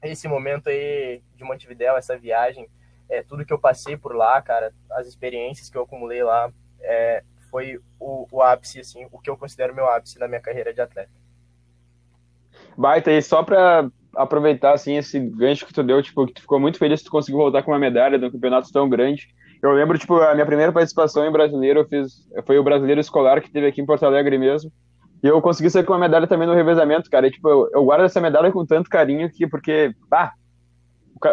esse 0.01 0.27
momento 0.27 0.69
aí 0.69 1.21
de 1.35 1.43
Montevidéu, 1.43 1.97
essa 1.97 2.17
viagem, 2.17 2.67
é, 3.09 3.21
tudo 3.21 3.45
que 3.45 3.53
eu 3.53 3.59
passei 3.59 3.97
por 3.97 4.15
lá, 4.15 4.41
cara, 4.41 4.73
as 4.91 5.07
experiências 5.07 5.69
que 5.69 5.77
eu 5.77 5.83
acumulei 5.83 6.23
lá, 6.23 6.51
é, 6.81 7.23
foi 7.51 7.79
o, 7.99 8.27
o 8.31 8.41
ápice, 8.41 8.79
assim, 8.79 9.07
o 9.11 9.19
que 9.19 9.29
eu 9.29 9.37
considero 9.37 9.75
meu 9.75 9.89
ápice 9.89 10.19
na 10.19 10.27
minha 10.27 10.41
carreira 10.41 10.73
de 10.73 10.81
atleta. 10.81 11.11
Baita, 12.77 13.11
e 13.11 13.21
só 13.21 13.43
para 13.43 13.89
aproveitar 14.15 14.73
assim 14.73 14.97
esse 14.97 15.19
gancho 15.19 15.65
que 15.65 15.73
tu 15.73 15.83
deu, 15.83 16.01
tipo, 16.01 16.25
que 16.25 16.33
tu 16.33 16.41
ficou 16.41 16.59
muito 16.59 16.77
feliz 16.77 16.99
que 16.99 17.05
tu 17.05 17.11
conseguiu 17.11 17.39
voltar 17.39 17.63
com 17.63 17.71
uma 17.71 17.79
medalha 17.79 18.17
de 18.17 18.25
um 18.25 18.31
campeonato 18.31 18.71
tão 18.71 18.89
grande. 18.89 19.27
Eu 19.61 19.71
lembro, 19.71 19.97
tipo, 19.97 20.15
a 20.15 20.33
minha 20.33 20.45
primeira 20.45 20.71
participação 20.71 21.25
em 21.25 21.31
brasileiro, 21.31 21.79
eu 21.79 21.87
fiz, 21.87 22.27
foi 22.45 22.57
o 22.57 22.63
brasileiro 22.63 23.01
escolar 23.01 23.41
que 23.41 23.51
teve 23.51 23.67
aqui 23.67 23.81
em 23.81 23.85
Porto 23.85 24.05
Alegre 24.05 24.37
mesmo. 24.37 24.71
E 25.23 25.27
eu 25.27 25.41
consegui 25.41 25.69
sair 25.69 25.83
com 25.83 25.93
uma 25.93 25.99
medalha 25.99 26.27
também 26.27 26.47
no 26.47 26.53
revezamento, 26.53 27.09
cara. 27.09 27.27
E, 27.27 27.31
tipo, 27.31 27.49
eu, 27.49 27.69
eu 27.73 27.83
guardo 27.83 28.03
essa 28.03 28.21
medalha 28.21 28.51
com 28.51 28.65
tanto 28.65 28.89
carinho 28.89 29.29
que, 29.31 29.47
porque, 29.47 29.91
pá, 30.09 30.33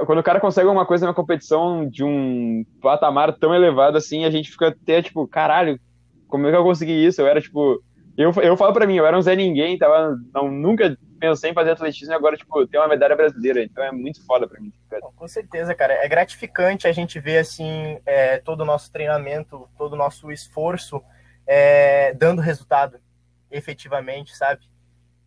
quando 0.06 0.18
o 0.18 0.22
cara 0.22 0.40
consegue 0.40 0.66
alguma 0.66 0.86
coisa 0.86 1.06
na 1.06 1.12
competição 1.12 1.86
de 1.88 2.04
um 2.04 2.64
patamar 2.80 3.36
tão 3.36 3.54
elevado 3.54 3.98
assim, 3.98 4.24
a 4.24 4.30
gente 4.30 4.50
fica 4.50 4.68
até, 4.68 5.02
tipo, 5.02 5.26
caralho, 5.26 5.78
como 6.28 6.46
é 6.46 6.50
que 6.50 6.56
eu 6.56 6.62
consegui 6.62 7.04
isso? 7.04 7.20
Eu 7.20 7.26
era, 7.26 7.40
tipo, 7.40 7.82
eu, 8.16 8.32
eu 8.42 8.56
falo 8.56 8.72
pra 8.72 8.86
mim, 8.86 8.96
eu 8.96 9.06
era 9.06 9.16
um 9.16 9.22
Zé 9.22 9.34
Ninguém, 9.34 9.78
tava, 9.78 10.16
não, 10.34 10.50
nunca 10.50 10.96
pensei 11.18 11.50
em 11.50 11.54
fazer 11.54 11.70
atletismo 11.70 12.12
e 12.12 12.16
agora, 12.16 12.36
tipo, 12.36 12.66
tem 12.66 12.80
uma 12.80 12.88
medalha 12.88 13.16
brasileira, 13.16 13.62
então 13.62 13.82
é 13.82 13.92
muito 13.92 14.24
foda 14.26 14.46
pra 14.46 14.60
mim. 14.60 14.72
Cara. 14.90 15.02
Com 15.14 15.28
certeza, 15.28 15.74
cara. 15.74 15.94
É 15.94 16.08
gratificante 16.08 16.86
a 16.88 16.92
gente 16.92 17.20
ver, 17.20 17.38
assim, 17.38 17.98
é, 18.04 18.38
todo 18.38 18.62
o 18.62 18.64
nosso 18.64 18.90
treinamento, 18.90 19.68
todo 19.78 19.92
o 19.92 19.96
nosso 19.96 20.30
esforço 20.32 21.02
é, 21.46 22.12
dando 22.14 22.42
resultado, 22.42 22.98
efetivamente, 23.50 24.36
sabe? 24.36 24.62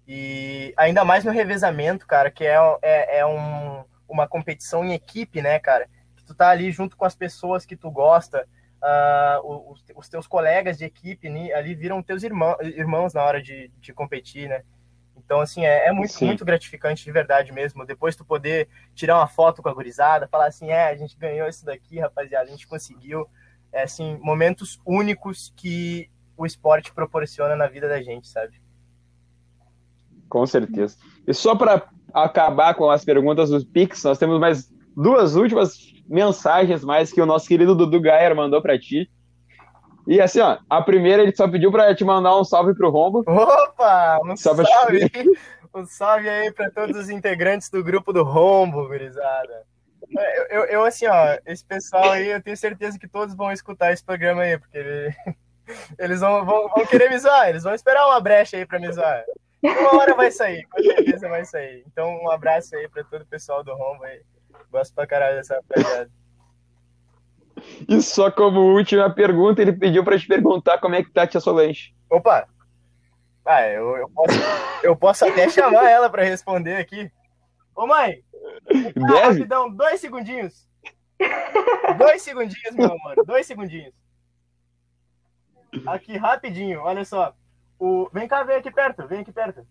E 0.08 0.74
ainda 0.78 1.04
mais 1.04 1.24
no 1.24 1.32
revezamento, 1.32 2.06
cara, 2.06 2.30
que 2.30 2.46
é, 2.46 2.58
é, 2.82 3.20
é 3.20 3.26
um, 3.26 3.84
uma 4.08 4.28
competição 4.28 4.84
em 4.84 4.94
equipe, 4.94 5.42
né, 5.42 5.60
cara? 5.60 5.88
Que 6.16 6.24
tu 6.24 6.36
tá 6.36 6.50
ali 6.50 6.72
junto 6.72 6.96
com 6.96 7.06
as 7.06 7.16
pessoas 7.16 7.66
que 7.66 7.76
tu 7.76 7.90
gosta, 7.90 8.48
uh, 8.86 9.72
os, 9.72 9.84
os, 9.96 10.10
teus 10.10 10.28
colegas 10.28 10.78
de 10.78 10.86
equipe 10.86 11.28
ali 11.54 11.74
viram 11.74 12.04
teus 12.04 12.24
irmão, 12.24 12.56
irmãos 12.62 13.14
na 13.14 13.24
hora 13.24 13.42
de, 13.42 13.72
de 13.80 13.94
competir, 13.94 14.48
né? 14.48 14.64
Então, 15.18 15.40
assim, 15.42 15.66
é, 15.66 15.88
é 15.88 15.92
muito, 15.92 16.14
muito 16.24 16.46
gratificante 16.46 17.04
de 17.04 17.12
verdade 17.12 17.52
mesmo. 17.52 17.86
Depois 17.86 18.16
tu 18.16 18.24
poder 18.24 18.68
tirar 18.94 19.18
uma 19.18 19.28
foto 19.28 19.62
com 19.64 19.70
a 19.70 19.74
gurizada, 19.74 20.28
falar 20.28 20.48
assim, 20.48 20.70
é, 20.70 20.90
a 20.90 20.96
gente 20.96 21.18
ganhou 21.18 21.48
isso 21.48 21.66
daqui, 21.66 22.00
rapaziada, 22.00 22.46
a 22.46 22.52
gente 22.52 22.68
conseguiu. 22.68 23.28
É, 23.72 23.84
assim, 23.84 24.18
momentos 24.22 24.80
únicos 24.86 25.52
que 25.56 26.10
o 26.38 26.46
esporte 26.46 26.94
proporciona 26.94 27.56
na 27.56 27.68
vida 27.68 27.90
da 27.90 28.02
gente, 28.02 28.28
sabe? 28.28 28.62
Com 30.30 30.46
certeza. 30.46 30.98
E 31.26 31.34
só 31.34 31.56
para 31.56 31.88
acabar 32.14 32.76
com 32.76 32.90
as 32.90 33.04
perguntas 33.04 33.50
dos 33.50 33.64
Pix, 33.64 34.04
nós 34.04 34.18
temos 34.18 34.40
mais 34.40 34.72
duas 34.96 35.36
últimas 35.36 35.78
mensagens 36.08 36.84
mais 36.84 37.12
que 37.12 37.22
o 37.22 37.26
nosso 37.26 37.48
querido 37.48 37.76
Dudu 37.76 38.00
Gayer 38.00 38.36
mandou 38.36 38.62
para 38.62 38.80
ti. 38.80 39.10
E 40.08 40.22
assim, 40.22 40.40
ó, 40.40 40.60
a 40.70 40.82
primeira 40.82 41.24
ele 41.24 41.36
só 41.36 41.48
pediu 41.48 41.72
para 41.72 41.94
te 41.96 42.04
mandar 42.04 42.38
um 42.38 42.44
salve 42.44 42.76
pro 42.76 42.92
Rombo. 42.92 43.24
Opa, 43.28 44.20
um 44.24 44.38
salve, 44.38 44.66
salve, 44.66 45.12
um 45.74 45.86
salve 45.86 46.30
aí 46.30 46.52
para 46.52 46.70
todos 46.70 46.96
os 46.96 47.10
integrantes 47.10 47.70
do 47.70 47.84
grupo 47.84 48.14
do 48.14 48.24
Rombo, 48.24 48.88
gurizada. 48.88 49.66
Eu, 50.12 50.44
eu, 50.50 50.66
eu, 50.66 50.86
assim, 50.86 51.08
ó, 51.08 51.38
esse 51.48 51.66
pessoal 51.66 52.12
aí, 52.12 52.30
eu 52.30 52.42
tenho 52.42 52.56
certeza 52.56 53.00
que 53.00 53.08
todos 53.08 53.36
vão 53.36 53.52
escutar 53.52 53.92
esse 53.92 54.06
programa 54.06 54.44
aí, 54.44 54.60
porque 54.60 54.78
ele, 54.78 55.16
eles 55.98 56.20
vão, 56.20 56.46
vão, 56.46 56.70
vão, 56.70 56.86
querer 56.86 57.10
me 57.10 57.18
zoar, 57.18 57.50
eles 57.50 57.64
vão 57.64 57.74
esperar 57.74 58.06
uma 58.06 58.22
brecha 58.22 58.58
aí 58.58 58.66
para 58.66 58.80
me 58.80 58.92
zoar. 58.92 59.24
Uma 59.64 60.00
hora 60.00 60.14
vai 60.14 60.30
sair, 60.30 60.68
com 60.68 60.84
certeza 60.84 61.28
vai 61.28 61.44
sair. 61.44 61.84
Então, 61.88 62.08
um 62.22 62.30
abraço 62.30 62.76
aí 62.76 62.88
para 62.88 63.04
todo 63.04 63.24
o 63.24 63.28
pessoal 63.28 63.64
do 63.64 63.74
Rombo 63.74 64.04
aí. 64.04 64.22
Gosto 64.72 64.94
pra 64.94 65.08
caralho 65.08 65.36
dessa 65.38 65.56
rapaziada. 65.56 66.12
E 67.88 68.02
só 68.02 68.30
como 68.30 68.60
última 68.60 69.10
pergunta, 69.14 69.62
ele 69.62 69.74
pediu 69.74 70.04
pra 70.04 70.18
te 70.18 70.28
perguntar 70.28 70.78
como 70.80 70.96
é 70.96 71.04
que 71.04 71.12
tá 71.12 71.24
a 71.24 71.28
tia 71.28 71.40
Solange. 71.40 71.96
Opa! 72.10 72.48
Ah, 73.46 73.68
eu, 73.68 73.96
eu, 73.98 74.10
posso, 74.10 74.40
eu 74.84 74.96
posso 74.96 75.26
até 75.26 75.50
chamar 75.50 75.90
ela 75.90 76.10
pra 76.10 76.24
responder 76.24 76.78
aqui. 76.78 77.12
Ô 77.76 77.86
mãe! 77.86 78.24
Deve? 78.68 79.20
rapidão, 79.20 79.70
dois 79.70 80.00
segundinhos. 80.02 80.68
Dois 81.98 82.22
segundinhos, 82.22 82.76
meu 82.76 82.88
amor. 82.88 83.26
Dois 83.26 83.46
segundinhos. 83.46 83.94
Aqui, 85.86 86.18
rapidinho, 86.18 86.82
olha 86.82 87.06
só. 87.06 87.34
O... 87.80 88.10
Vem 88.12 88.28
cá, 88.28 88.44
vem 88.44 88.58
aqui 88.58 88.72
perto, 88.72 89.08
vem 89.08 89.20
aqui 89.22 89.32
perto. 89.32 89.66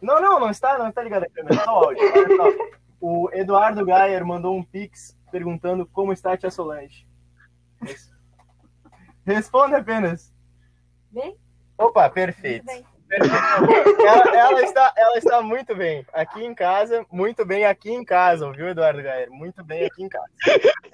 Não, 0.00 0.20
não, 0.20 0.40
não 0.40 0.50
está, 0.50 0.78
não 0.78 0.88
está 0.88 1.02
ligado 1.02 1.24
a 1.24 1.30
câmera, 1.30 1.64
só 1.64 1.80
o 1.80 1.84
áudio. 1.84 2.02
Olha 2.02 2.36
só. 2.36 2.81
O 3.02 3.28
Eduardo 3.32 3.84
Gayer 3.84 4.24
mandou 4.24 4.56
um 4.56 4.62
pix 4.62 5.18
perguntando 5.32 5.84
como 5.84 6.12
está 6.12 6.34
a 6.34 6.36
tia 6.36 6.52
Solange. 6.52 7.04
Responda 9.26 9.78
apenas. 9.78 10.32
Bem? 11.10 11.36
Opa, 11.76 12.08
perfeito. 12.08 12.64
Ela, 13.10 14.36
ela, 14.36 14.62
está, 14.62 14.94
ela 14.96 15.18
está 15.18 15.42
muito 15.42 15.74
bem 15.74 16.06
aqui 16.12 16.44
em 16.44 16.54
casa, 16.54 17.04
muito 17.10 17.44
bem 17.44 17.64
aqui 17.64 17.90
em 17.90 18.04
casa, 18.04 18.48
viu, 18.52 18.68
Eduardo 18.68 19.02
Gayer? 19.02 19.28
Muito 19.32 19.64
bem 19.64 19.84
aqui 19.84 20.04
em 20.04 20.08
casa. 20.08 20.30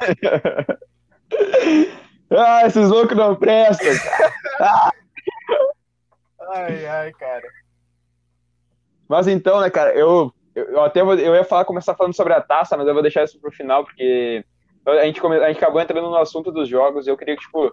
ah, 2.31 2.67
esses 2.67 2.89
loucos 2.89 3.19
não 3.19 3.37
prestam. 3.37 3.87
ai, 6.55 6.87
ai, 6.87 7.13
cara. 7.13 7.47
Mas 9.07 9.29
então, 9.29 9.61
né, 9.61 9.69
cara, 9.69 9.93
eu 9.93 10.33
eu, 10.59 10.83
até 10.83 11.03
vou, 11.03 11.15
eu 11.15 11.35
ia 11.35 11.45
falar, 11.45 11.65
começar 11.65 11.95
falando 11.95 12.15
sobre 12.15 12.33
a 12.33 12.41
taça, 12.41 12.77
mas 12.77 12.87
eu 12.87 12.95
vou 12.95 13.03
deixar 13.03 13.25
isso 13.25 13.41
pro 13.41 13.51
final, 13.51 13.85
porque 13.85 14.45
a 14.87 15.05
gente, 15.05 15.21
come, 15.21 15.37
a 15.37 15.49
gente 15.49 15.59
acabou 15.59 15.81
entrando 15.81 16.09
no 16.09 16.17
assunto 16.17 16.51
dos 16.51 16.69
jogos 16.69 17.07
eu 17.07 17.17
queria 17.17 17.37
que, 17.37 17.43
tipo, 17.43 17.73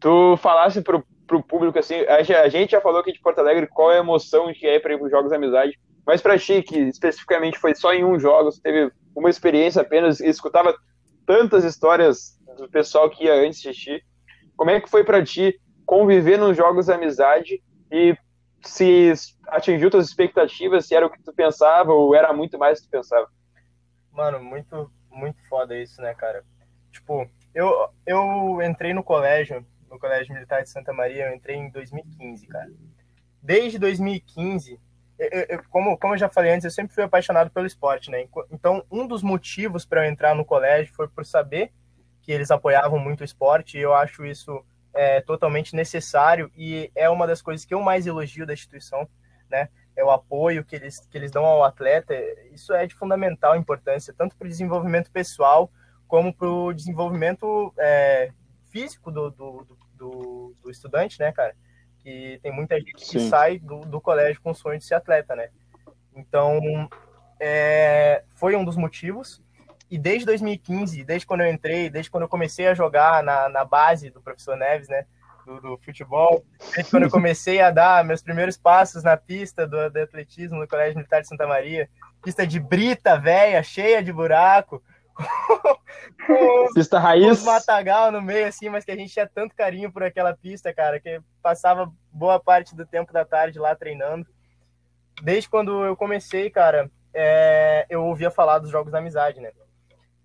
tu 0.00 0.36
falasse 0.38 0.80
pro, 0.82 1.04
pro 1.26 1.42
público, 1.42 1.78
assim, 1.78 1.96
a, 2.06 2.48
gente 2.48 2.72
já 2.72 2.80
falou 2.80 3.00
aqui 3.00 3.12
de 3.12 3.20
Porto 3.20 3.38
Alegre 3.38 3.66
qual 3.66 3.92
é 3.92 3.96
a 3.96 4.00
emoção 4.00 4.52
que 4.52 4.66
é 4.66 4.78
para 4.78 4.94
ir 4.94 4.98
pros 4.98 5.10
jogos 5.10 5.30
de 5.30 5.36
amizade, 5.36 5.78
mas 6.06 6.20
pra 6.20 6.38
ti, 6.38 6.62
que 6.62 6.78
especificamente 6.78 7.58
foi 7.58 7.74
só 7.74 7.92
em 7.92 8.04
um 8.04 8.18
jogo, 8.18 8.50
você 8.50 8.60
teve 8.60 8.90
uma 9.14 9.30
experiência 9.30 9.82
apenas 9.82 10.20
escutava 10.20 10.74
tantas 11.26 11.64
histórias 11.64 12.38
do 12.56 12.68
pessoal 12.68 13.08
que 13.08 13.24
ia 13.24 13.34
antes 13.34 13.60
de 13.60 13.72
ti, 13.72 14.04
como 14.56 14.70
é 14.70 14.80
que 14.80 14.90
foi 14.90 15.04
para 15.04 15.24
ti 15.24 15.58
conviver 15.84 16.38
nos 16.38 16.56
jogos 16.56 16.86
de 16.86 16.92
amizade 16.92 17.62
e 17.90 18.16
se 18.68 19.12
atingiu 19.48 19.90
tuas 19.90 20.06
expectativas, 20.06 20.86
se 20.86 20.94
era 20.94 21.06
o 21.06 21.10
que 21.10 21.22
tu 21.22 21.32
pensava 21.32 21.92
ou 21.92 22.14
era 22.14 22.32
muito 22.32 22.58
mais 22.58 22.78
do 22.78 22.82
que 22.82 22.88
tu 22.88 22.92
pensava? 22.92 23.28
Mano, 24.10 24.42
muito, 24.42 24.90
muito 25.10 25.38
foda 25.48 25.76
isso, 25.76 26.00
né, 26.00 26.14
cara? 26.14 26.44
Tipo, 26.90 27.28
eu, 27.54 27.88
eu 28.06 28.60
entrei 28.62 28.92
no 28.92 29.02
colégio, 29.02 29.64
no 29.90 29.98
Colégio 29.98 30.34
Militar 30.34 30.62
de 30.62 30.70
Santa 30.70 30.92
Maria, 30.92 31.28
eu 31.28 31.34
entrei 31.34 31.56
em 31.56 31.70
2015, 31.70 32.46
cara. 32.46 32.70
Desde 33.42 33.78
2015, 33.78 34.78
eu, 35.18 35.46
eu, 35.48 35.62
como, 35.70 35.96
como 35.98 36.14
eu 36.14 36.18
já 36.18 36.28
falei 36.28 36.52
antes, 36.52 36.64
eu 36.64 36.70
sempre 36.70 36.94
fui 36.94 37.04
apaixonado 37.04 37.50
pelo 37.50 37.66
esporte, 37.66 38.10
né? 38.10 38.26
Então, 38.50 38.84
um 38.90 39.06
dos 39.06 39.22
motivos 39.22 39.84
para 39.84 40.04
eu 40.04 40.10
entrar 40.10 40.34
no 40.34 40.44
colégio 40.44 40.94
foi 40.94 41.08
por 41.08 41.24
saber 41.24 41.72
que 42.22 42.32
eles 42.32 42.50
apoiavam 42.50 42.98
muito 42.98 43.20
o 43.20 43.24
esporte, 43.24 43.76
e 43.76 43.82
eu 43.82 43.94
acho 43.94 44.24
isso 44.24 44.64
é 44.94 45.20
totalmente 45.20 45.74
necessário 45.74 46.50
e 46.56 46.90
é 46.94 47.08
uma 47.08 47.26
das 47.26 47.40
coisas 47.40 47.64
que 47.64 47.74
eu 47.74 47.80
mais 47.80 48.06
elogio 48.06 48.46
da 48.46 48.52
instituição, 48.52 49.08
né? 49.50 49.68
é 49.96 50.04
o 50.04 50.10
apoio 50.10 50.64
que 50.64 50.76
eles, 50.76 51.00
que 51.00 51.18
eles 51.18 51.30
dão 51.30 51.44
ao 51.44 51.64
atleta, 51.64 52.14
isso 52.50 52.72
é 52.72 52.86
de 52.86 52.94
fundamental 52.94 53.56
importância, 53.56 54.14
tanto 54.16 54.36
para 54.36 54.46
o 54.46 54.48
desenvolvimento 54.48 55.10
pessoal, 55.10 55.70
como 56.08 56.32
para 56.32 56.48
o 56.48 56.72
desenvolvimento 56.72 57.72
é, 57.78 58.32
físico 58.70 59.10
do, 59.10 59.30
do, 59.30 59.66
do, 59.94 60.56
do, 60.62 60.70
estudante, 60.70 61.18
né, 61.20 61.32
cara? 61.32 61.54
Que 61.98 62.38
tem 62.42 62.52
muita 62.52 62.78
gente 62.80 63.04
Sim. 63.04 63.18
que 63.18 63.28
sai 63.28 63.58
do, 63.58 63.80
do 63.80 64.00
colégio 64.00 64.40
com 64.42 64.50
o 64.50 64.54
sonho 64.54 64.78
de 64.78 64.84
ser 64.84 64.94
atleta, 64.94 65.36
né? 65.36 65.50
Então, 66.14 66.60
é, 67.38 68.24
foi 68.34 68.56
um 68.56 68.64
dos 68.64 68.76
motivos. 68.76 69.42
E 69.92 69.98
desde 69.98 70.24
2015, 70.24 71.04
desde 71.04 71.26
quando 71.26 71.42
eu 71.42 71.52
entrei, 71.52 71.90
desde 71.90 72.10
quando 72.10 72.22
eu 72.22 72.28
comecei 72.28 72.66
a 72.66 72.72
jogar 72.72 73.22
na, 73.22 73.50
na 73.50 73.62
base 73.62 74.08
do 74.08 74.22
professor 74.22 74.56
Neves, 74.56 74.88
né? 74.88 75.04
Do, 75.44 75.60
do, 75.60 75.78
futebol, 75.84 76.42
desde 76.74 76.90
quando 76.90 77.02
eu 77.02 77.10
comecei 77.12 77.60
a 77.60 77.70
dar 77.70 78.02
meus 78.02 78.22
primeiros 78.22 78.56
passos 78.56 79.02
na 79.02 79.18
pista 79.18 79.66
do, 79.66 79.90
do 79.90 80.00
atletismo 80.00 80.58
no 80.58 80.66
Colégio 80.66 80.96
Militar 80.96 81.20
de 81.20 81.28
Santa 81.28 81.46
Maria, 81.46 81.90
pista 82.22 82.46
de 82.46 82.58
brita 82.58 83.18
velha, 83.18 83.62
cheia 83.62 84.02
de 84.02 84.10
buraco, 84.10 84.82
com 86.26 86.72
pista 86.72 86.98
raiz. 86.98 87.42
Um 87.42 87.44
matagal 87.44 88.10
no 88.10 88.22
meio, 88.22 88.46
assim, 88.46 88.70
mas 88.70 88.86
que 88.86 88.92
a 88.92 88.96
gente 88.96 89.12
tinha 89.12 89.28
tanto 89.28 89.54
carinho 89.54 89.92
por 89.92 90.02
aquela 90.02 90.34
pista, 90.34 90.72
cara, 90.72 90.98
que 91.00 91.20
passava 91.42 91.92
boa 92.10 92.40
parte 92.40 92.74
do 92.74 92.86
tempo 92.86 93.12
da 93.12 93.26
tarde 93.26 93.58
lá 93.58 93.76
treinando. 93.76 94.26
Desde 95.22 95.50
quando 95.50 95.84
eu 95.84 95.94
comecei, 95.94 96.48
cara, 96.48 96.90
é, 97.12 97.84
eu 97.90 98.02
ouvia 98.06 98.30
falar 98.30 98.58
dos 98.58 98.70
jogos 98.70 98.90
da 98.90 98.96
amizade, 98.96 99.38
né? 99.38 99.50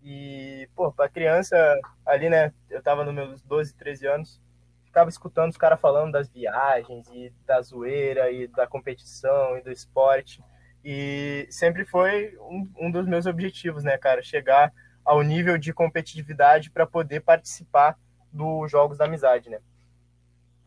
E, 0.10 0.70
pô, 0.74 0.90
pra 0.90 1.10
criança 1.10 1.58
ali, 2.06 2.30
né? 2.30 2.54
Eu 2.70 2.82
tava 2.82 3.04
nos 3.04 3.14
meus 3.14 3.42
12, 3.42 3.76
13 3.76 4.08
anos, 4.08 4.42
ficava 4.86 5.10
escutando 5.10 5.52
os 5.52 5.58
caras 5.58 5.82
falando 5.82 6.14
das 6.14 6.30
viagens 6.30 7.06
e 7.10 7.30
da 7.46 7.62
zoeira 7.62 8.32
e 8.32 8.48
da 8.48 8.66
competição 8.66 9.58
e 9.58 9.62
do 9.62 9.70
esporte. 9.70 10.42
E 10.82 11.46
sempre 11.52 11.84
foi 11.84 12.38
um, 12.40 12.72
um 12.80 12.90
dos 12.90 13.06
meus 13.06 13.26
objetivos, 13.26 13.84
né, 13.84 13.98
cara? 13.98 14.24
Chegar 14.24 14.72
ao 15.04 15.22
nível 15.22 15.58
de 15.58 15.74
competitividade 15.74 16.72
para 16.72 16.88
poder 16.88 17.20
participar 17.20 18.00
dos 18.32 18.72
jogos 18.72 18.98
da 18.98 19.04
amizade, 19.04 19.50
né? 19.50 19.60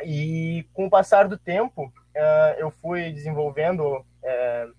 E 0.04 0.68
com 0.74 0.84
o 0.84 0.90
passar 0.90 1.26
do 1.26 1.38
tempo, 1.38 1.86
uh, 1.86 2.58
eu 2.58 2.70
fui 2.70 3.10
desenvolvendo, 3.10 4.00
uh, 4.00 4.74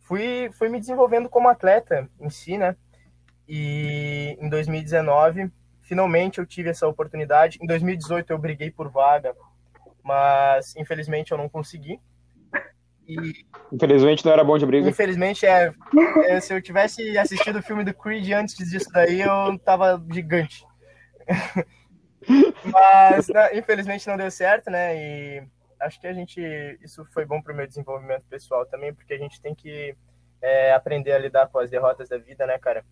fui, 0.00 0.50
fui 0.58 0.68
me 0.68 0.80
desenvolvendo 0.80 1.28
como 1.28 1.48
atleta 1.48 2.10
em 2.18 2.28
si, 2.28 2.58
né? 2.58 2.74
E 3.52 4.36
em 4.40 4.48
2019, 4.48 5.50
finalmente 5.82 6.38
eu 6.38 6.46
tive 6.46 6.70
essa 6.70 6.86
oportunidade. 6.86 7.58
Em 7.60 7.66
2018 7.66 8.30
eu 8.30 8.38
briguei 8.38 8.70
por 8.70 8.88
vaga, 8.88 9.34
mas 10.04 10.76
infelizmente 10.76 11.32
eu 11.32 11.38
não 11.38 11.48
consegui. 11.48 12.00
E... 13.08 13.44
Infelizmente 13.72 14.24
não 14.24 14.32
era 14.32 14.44
bom 14.44 14.56
de 14.56 14.64
briga. 14.64 14.88
Infelizmente 14.88 15.44
é, 15.44 15.74
é, 16.28 16.40
Se 16.40 16.54
eu 16.54 16.62
tivesse 16.62 17.18
assistido 17.18 17.58
o 17.58 17.62
filme 17.62 17.82
do 17.82 17.92
Creed 17.92 18.30
antes 18.30 18.54
disso 18.54 18.88
daí, 18.92 19.20
eu 19.20 19.58
tava 19.58 20.00
gigante. 20.12 20.64
Mas 22.72 23.26
né, 23.26 23.58
infelizmente 23.58 24.06
não 24.06 24.16
deu 24.16 24.30
certo, 24.30 24.70
né? 24.70 24.94
E 24.96 25.42
acho 25.80 26.00
que 26.00 26.06
a 26.06 26.12
gente. 26.12 26.40
Isso 26.84 27.04
foi 27.06 27.26
bom 27.26 27.42
para 27.42 27.52
o 27.52 27.56
meu 27.56 27.66
desenvolvimento 27.66 28.22
pessoal 28.30 28.64
também, 28.64 28.94
porque 28.94 29.14
a 29.14 29.18
gente 29.18 29.40
tem 29.40 29.56
que 29.56 29.96
é, 30.40 30.72
aprender 30.72 31.10
a 31.12 31.18
lidar 31.18 31.48
com 31.48 31.58
as 31.58 31.68
derrotas 31.68 32.08
da 32.08 32.16
vida, 32.16 32.46
né, 32.46 32.56
cara? 32.60 32.84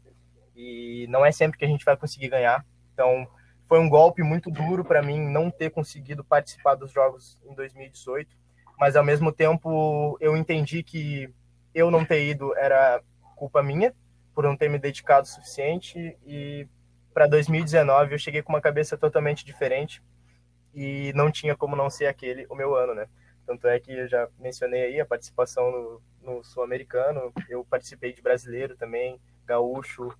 E 0.58 1.06
não 1.08 1.24
é 1.24 1.30
sempre 1.30 1.56
que 1.56 1.64
a 1.64 1.68
gente 1.68 1.84
vai 1.84 1.96
conseguir 1.96 2.28
ganhar. 2.28 2.66
Então, 2.92 3.28
foi 3.68 3.78
um 3.78 3.88
golpe 3.88 4.24
muito 4.24 4.50
duro 4.50 4.84
para 4.84 5.00
mim 5.00 5.30
não 5.30 5.50
ter 5.52 5.70
conseguido 5.70 6.24
participar 6.24 6.74
dos 6.74 6.90
jogos 6.90 7.40
em 7.48 7.54
2018, 7.54 8.36
mas 8.76 8.96
ao 8.96 9.04
mesmo 9.04 9.30
tempo 9.30 10.18
eu 10.20 10.36
entendi 10.36 10.82
que 10.82 11.32
eu 11.72 11.90
não 11.92 12.04
ter 12.04 12.26
ido 12.26 12.56
era 12.56 13.00
culpa 13.36 13.62
minha 13.62 13.94
por 14.34 14.42
não 14.44 14.56
ter 14.56 14.68
me 14.68 14.78
dedicado 14.78 15.26
o 15.26 15.30
suficiente. 15.30 16.18
E 16.26 16.66
para 17.14 17.28
2019 17.28 18.14
eu 18.14 18.18
cheguei 18.18 18.42
com 18.42 18.52
uma 18.52 18.60
cabeça 18.60 18.98
totalmente 18.98 19.44
diferente. 19.44 20.02
E 20.74 21.12
não 21.14 21.30
tinha 21.30 21.56
como 21.56 21.76
não 21.76 21.88
ser 21.88 22.06
aquele 22.06 22.46
o 22.48 22.54
meu 22.56 22.74
ano, 22.74 22.94
né? 22.94 23.06
Tanto 23.46 23.68
é 23.68 23.78
que 23.78 23.92
eu 23.92 24.08
já 24.08 24.28
mencionei 24.38 24.82
aí 24.82 25.00
a 25.00 25.06
participação 25.06 25.70
no, 25.70 26.02
no 26.22 26.44
Sul-Americano, 26.44 27.32
eu 27.48 27.64
participei 27.64 28.12
de 28.12 28.20
brasileiro 28.20 28.76
também, 28.76 29.18
gaúcho, 29.48 30.14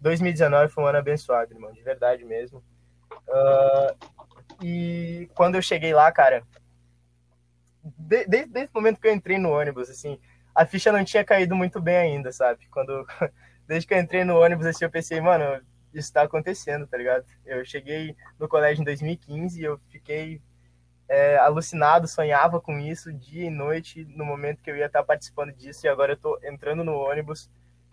2019 0.00 0.72
foi 0.72 0.84
um 0.84 0.86
ano 0.86 0.98
abençoado, 0.98 1.52
irmão, 1.52 1.72
de 1.72 1.82
verdade 1.82 2.24
mesmo. 2.24 2.62
Uh, 3.28 4.64
e 4.64 5.28
quando 5.34 5.56
eu 5.56 5.62
cheguei 5.62 5.92
lá, 5.92 6.10
cara, 6.12 6.42
de, 7.82 8.24
desde, 8.26 8.52
desde 8.52 8.70
o 8.72 8.78
momento 8.78 9.00
que 9.00 9.08
eu 9.08 9.14
entrei 9.14 9.38
no 9.38 9.50
ônibus, 9.50 9.90
assim, 9.90 10.18
a 10.54 10.64
ficha 10.64 10.92
não 10.92 11.04
tinha 11.04 11.24
caído 11.24 11.54
muito 11.54 11.80
bem 11.80 11.96
ainda, 11.96 12.32
sabe? 12.32 12.66
Quando, 12.70 13.06
desde 13.66 13.86
que 13.86 13.94
eu 13.94 13.98
entrei 13.98 14.24
no 14.24 14.40
ônibus, 14.40 14.66
assim, 14.66 14.84
eu 14.84 14.90
pensei, 14.90 15.20
mano, 15.20 15.60
isso 15.92 16.12
tá 16.12 16.22
acontecendo, 16.22 16.86
tá 16.86 16.96
ligado? 16.96 17.24
Eu 17.44 17.64
cheguei 17.64 18.16
no 18.38 18.48
colégio 18.48 18.82
em 18.82 18.84
2015 18.84 19.60
e 19.60 19.64
eu 19.64 19.80
fiquei 19.90 20.40
é, 21.08 21.36
alucinado, 21.38 22.06
sonhava 22.06 22.60
com 22.60 22.78
isso 22.78 23.12
dia 23.12 23.46
e 23.46 23.50
noite 23.50 24.04
no 24.16 24.24
momento 24.24 24.62
que 24.62 24.70
eu 24.70 24.76
ia 24.76 24.86
estar 24.86 25.02
participando 25.02 25.52
disso 25.52 25.84
e 25.84 25.88
agora 25.88 26.12
eu 26.12 26.16
tô 26.16 26.38
entrando 26.44 26.84
no 26.84 26.94
ônibus 26.94 27.50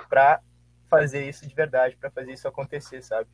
para 0.07 0.39
fazer 0.89 1.27
isso 1.27 1.47
de 1.47 1.53
verdade, 1.53 1.95
para 1.95 2.09
fazer 2.09 2.33
isso 2.33 2.47
acontecer, 2.47 3.01
sabe? 3.03 3.29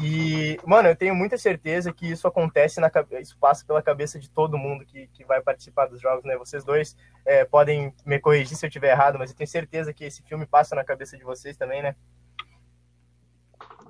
E, 0.00 0.58
mano, 0.64 0.88
eu 0.88 0.94
tenho 0.94 1.14
muita 1.14 1.36
certeza 1.36 1.92
que 1.92 2.08
isso 2.08 2.28
acontece 2.28 2.80
na 2.80 2.90
isso 3.20 3.36
passa 3.38 3.64
pela 3.66 3.82
cabeça 3.82 4.18
de 4.18 4.30
todo 4.30 4.56
mundo 4.56 4.84
que, 4.84 5.08
que 5.08 5.24
vai 5.24 5.42
participar 5.42 5.86
dos 5.86 6.00
jogos, 6.00 6.24
né? 6.24 6.36
Vocês 6.36 6.64
dois 6.64 6.96
é, 7.26 7.44
podem 7.44 7.92
me 8.06 8.20
corrigir 8.20 8.56
se 8.56 8.64
eu 8.64 8.68
estiver 8.68 8.92
errado, 8.92 9.18
mas 9.18 9.30
eu 9.30 9.36
tenho 9.36 9.48
certeza 9.48 9.92
que 9.92 10.04
esse 10.04 10.22
filme 10.22 10.46
passa 10.46 10.76
na 10.76 10.84
cabeça 10.84 11.18
de 11.18 11.24
vocês 11.24 11.56
também, 11.56 11.82
né? 11.82 11.96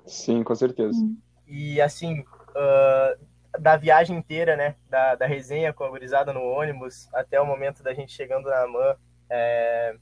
Sim, 0.07 0.43
com 0.43 0.55
certeza. 0.55 0.99
E 1.47 1.79
assim, 1.79 2.21
uh, 2.21 3.61
da 3.61 3.77
viagem 3.77 4.17
inteira, 4.17 4.57
né? 4.57 4.77
Da, 4.89 5.15
da 5.15 5.27
resenha 5.27 5.75
com 5.75 5.85
a 5.85 5.91
gurizada 5.91 6.33
no 6.33 6.43
ônibus 6.43 7.13
até 7.13 7.39
o 7.39 7.47
momento 7.47 7.83
da 7.83 7.93
gente 7.93 8.13
chegando 8.13 8.49
na 8.49 8.63
AMAN, 8.63 8.97
é, 9.29 9.95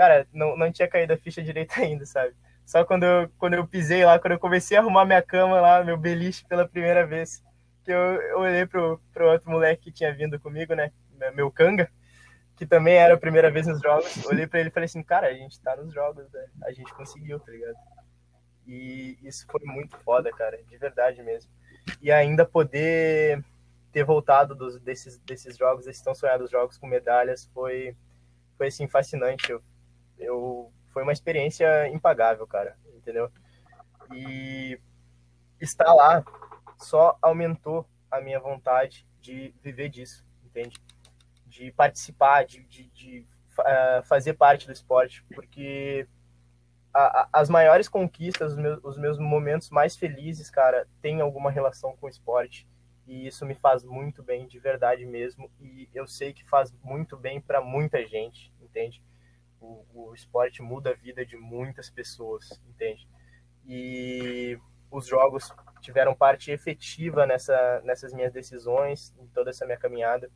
cara, 0.00 0.26
não, 0.32 0.56
não 0.56 0.72
tinha 0.72 0.88
caído 0.88 1.12
a 1.12 1.18
ficha 1.18 1.42
direito 1.42 1.74
ainda, 1.78 2.06
sabe? 2.06 2.34
Só 2.64 2.82
quando 2.86 3.02
eu, 3.02 3.30
quando 3.36 3.52
eu 3.52 3.66
pisei 3.66 4.02
lá, 4.02 4.18
quando 4.18 4.32
eu 4.32 4.38
comecei 4.38 4.74
a 4.74 4.80
arrumar 4.80 5.04
minha 5.04 5.20
cama 5.20 5.60
lá, 5.60 5.84
meu 5.84 5.98
beliche 5.98 6.42
pela 6.46 6.66
primeira 6.66 7.06
vez, 7.06 7.44
que 7.84 7.92
eu, 7.92 7.98
eu 7.98 8.38
olhei 8.38 8.64
pro, 8.64 8.98
pro 9.12 9.30
outro 9.30 9.50
moleque 9.50 9.82
que 9.84 9.92
tinha 9.92 10.14
vindo 10.14 10.40
comigo, 10.40 10.74
né? 10.74 10.90
Meu 11.34 11.50
canga, 11.50 11.90
que 12.56 12.64
também 12.64 12.94
era 12.94 13.12
a 13.12 13.18
primeira 13.18 13.50
vez 13.50 13.66
nos 13.66 13.78
jogos. 13.82 14.24
Olhei 14.24 14.46
para 14.46 14.60
ele 14.60 14.70
e 14.70 14.72
falei 14.72 14.86
assim, 14.86 15.02
cara, 15.02 15.26
a 15.26 15.34
gente 15.34 15.60
tá 15.60 15.76
nos 15.76 15.92
jogos, 15.92 16.30
né? 16.32 16.46
a 16.64 16.72
gente 16.72 16.94
conseguiu, 16.94 17.38
tá 17.38 17.52
ligado? 17.52 17.76
E 18.66 19.18
isso 19.22 19.46
foi 19.50 19.60
muito 19.66 19.98
foda, 19.98 20.30
cara, 20.30 20.62
de 20.62 20.78
verdade 20.78 21.22
mesmo. 21.22 21.50
E 22.00 22.10
ainda 22.10 22.46
poder 22.46 23.44
ter 23.92 24.02
voltado 24.02 24.54
dos, 24.54 24.80
desses, 24.80 25.18
desses 25.18 25.58
jogos, 25.58 25.86
esses 25.86 26.02
tão 26.02 26.14
sonhados 26.14 26.50
jogos 26.50 26.78
com 26.78 26.86
medalhas, 26.86 27.50
foi, 27.52 27.94
foi 28.56 28.68
assim, 28.68 28.88
fascinante. 28.88 29.50
Eu 29.50 29.62
eu 30.20 30.72
foi 30.92 31.02
uma 31.02 31.12
experiência 31.12 31.88
impagável, 31.88 32.46
cara, 32.46 32.76
entendeu? 32.96 33.30
E 34.12 34.78
estar 35.60 35.92
lá 35.94 36.24
só 36.78 37.16
aumentou 37.22 37.86
a 38.10 38.20
minha 38.20 38.40
vontade 38.40 39.06
de 39.20 39.54
viver 39.62 39.88
disso, 39.88 40.26
entende? 40.44 40.76
De 41.46 41.70
participar, 41.72 42.44
de, 42.44 42.64
de, 42.64 42.88
de 42.88 43.26
uh, 43.58 44.02
fazer 44.04 44.34
parte 44.34 44.66
do 44.66 44.72
esporte, 44.72 45.24
porque 45.34 46.08
a, 46.92 47.20
a, 47.20 47.28
as 47.32 47.48
maiores 47.48 47.88
conquistas, 47.88 48.52
os 48.52 48.58
meus, 48.58 48.80
os 48.82 48.98
meus 48.98 49.18
momentos 49.18 49.70
mais 49.70 49.96
felizes, 49.96 50.50
cara, 50.50 50.88
têm 51.00 51.20
alguma 51.20 51.50
relação 51.50 51.96
com 51.96 52.06
o 52.06 52.10
esporte. 52.10 52.68
E 53.06 53.26
isso 53.26 53.44
me 53.44 53.54
faz 53.54 53.82
muito 53.82 54.22
bem, 54.22 54.46
de 54.46 54.58
verdade 54.58 55.04
mesmo. 55.04 55.50
E 55.60 55.88
eu 55.92 56.06
sei 56.06 56.32
que 56.32 56.48
faz 56.48 56.72
muito 56.82 57.16
bem 57.16 57.40
para 57.40 57.60
muita 57.60 58.06
gente, 58.06 58.52
entende? 58.60 59.02
O, 59.60 59.84
o 59.92 60.14
esporte 60.14 60.62
muda 60.62 60.90
a 60.90 60.94
vida 60.94 61.24
de 61.24 61.36
muitas 61.36 61.90
pessoas, 61.90 62.60
entende? 62.68 63.06
E 63.66 64.58
os 64.90 65.06
jogos 65.06 65.52
tiveram 65.80 66.14
parte 66.14 66.50
efetiva 66.50 67.26
nessa, 67.26 67.80
nessas 67.84 68.12
minhas 68.12 68.32
decisões, 68.32 69.14
em 69.18 69.26
toda 69.28 69.50
essa 69.50 69.64
minha 69.64 69.78
caminhada. 69.78 70.30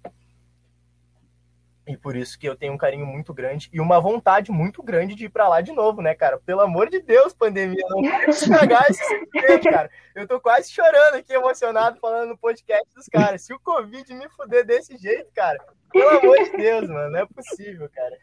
E 1.86 1.98
por 1.98 2.16
isso 2.16 2.38
que 2.38 2.48
eu 2.48 2.56
tenho 2.56 2.72
um 2.72 2.78
carinho 2.78 3.04
muito 3.04 3.34
grande 3.34 3.68
e 3.70 3.78
uma 3.78 4.00
vontade 4.00 4.50
muito 4.50 4.82
grande 4.82 5.14
de 5.14 5.26
ir 5.26 5.28
para 5.28 5.48
lá 5.48 5.60
de 5.60 5.70
novo, 5.70 6.00
né, 6.00 6.14
cara? 6.14 6.38
Pelo 6.38 6.62
amor 6.62 6.88
de 6.88 6.98
Deus, 7.00 7.34
pandemia, 7.34 7.84
não 7.90 8.02
vai 8.02 8.24
estragar 8.26 8.86
esse 8.88 9.04
sentimento, 9.04 9.70
cara. 9.70 9.90
Eu 10.14 10.26
tô 10.26 10.40
quase 10.40 10.70
chorando 10.72 11.16
aqui, 11.16 11.34
emocionado, 11.34 12.00
falando 12.00 12.30
no 12.30 12.38
podcast 12.38 12.86
dos 12.94 13.06
caras. 13.06 13.42
Se 13.42 13.52
o 13.52 13.60
Covid 13.60 14.14
me 14.14 14.30
fuder 14.30 14.64
desse 14.64 14.96
jeito, 14.96 15.30
cara, 15.34 15.62
pelo 15.92 16.08
amor 16.08 16.38
de 16.38 16.56
Deus, 16.56 16.88
mano, 16.88 17.10
não 17.10 17.20
é 17.20 17.26
possível, 17.26 17.90
cara. 17.90 18.16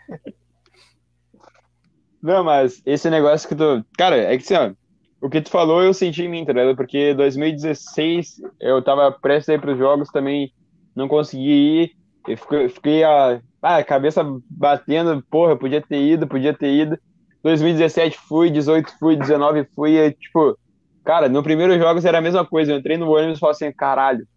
Não, 2.21 2.43
mas 2.43 2.81
esse 2.85 3.09
negócio 3.09 3.47
que 3.47 3.55
tu. 3.55 3.83
Cara, 3.97 4.17
é 4.17 4.37
que 4.37 4.43
assim, 4.43 4.55
ó, 4.55 4.71
o 5.25 5.29
que 5.29 5.41
tu 5.41 5.49
falou 5.49 5.83
eu 5.83 5.93
senti 5.93 6.23
em 6.23 6.29
mim, 6.29 6.45
tá 6.45 6.53
ligado? 6.53 6.75
Porque 6.75 7.13
2016 7.13 8.41
eu 8.59 8.81
tava 8.81 9.11
prestes 9.11 9.49
a 9.49 9.53
ir 9.53 9.61
pros 9.61 9.77
jogos 9.77 10.09
também, 10.09 10.51
não 10.95 11.07
consegui 11.07 11.49
ir. 11.51 11.91
Eu 12.27 12.37
fiquei, 12.37 12.69
fiquei 12.69 13.03
a, 13.03 13.41
ah, 13.61 13.83
cabeça 13.83 14.23
batendo, 14.49 15.23
porra, 15.29 15.55
podia 15.55 15.81
ter 15.81 16.01
ido, 16.01 16.27
podia 16.27 16.53
ter 16.53 16.71
ido. 16.71 16.97
2017 17.43 18.17
fui, 18.17 18.49
18 18.49 18.97
fui, 18.99 19.15
19 19.15 19.65
fui, 19.75 19.97
e, 19.97 20.11
tipo, 20.11 20.57
cara, 21.03 21.27
no 21.27 21.41
primeiro 21.41 21.77
jogos 21.79 22.05
era 22.05 22.19
a 22.19 22.21
mesma 22.21 22.45
coisa, 22.45 22.71
eu 22.71 22.77
entrei 22.77 22.97
no 22.97 23.11
ônibus 23.11 23.37
e 23.37 23.39
falei 23.39 23.51
assim, 23.51 23.71
caralho, 23.71 24.27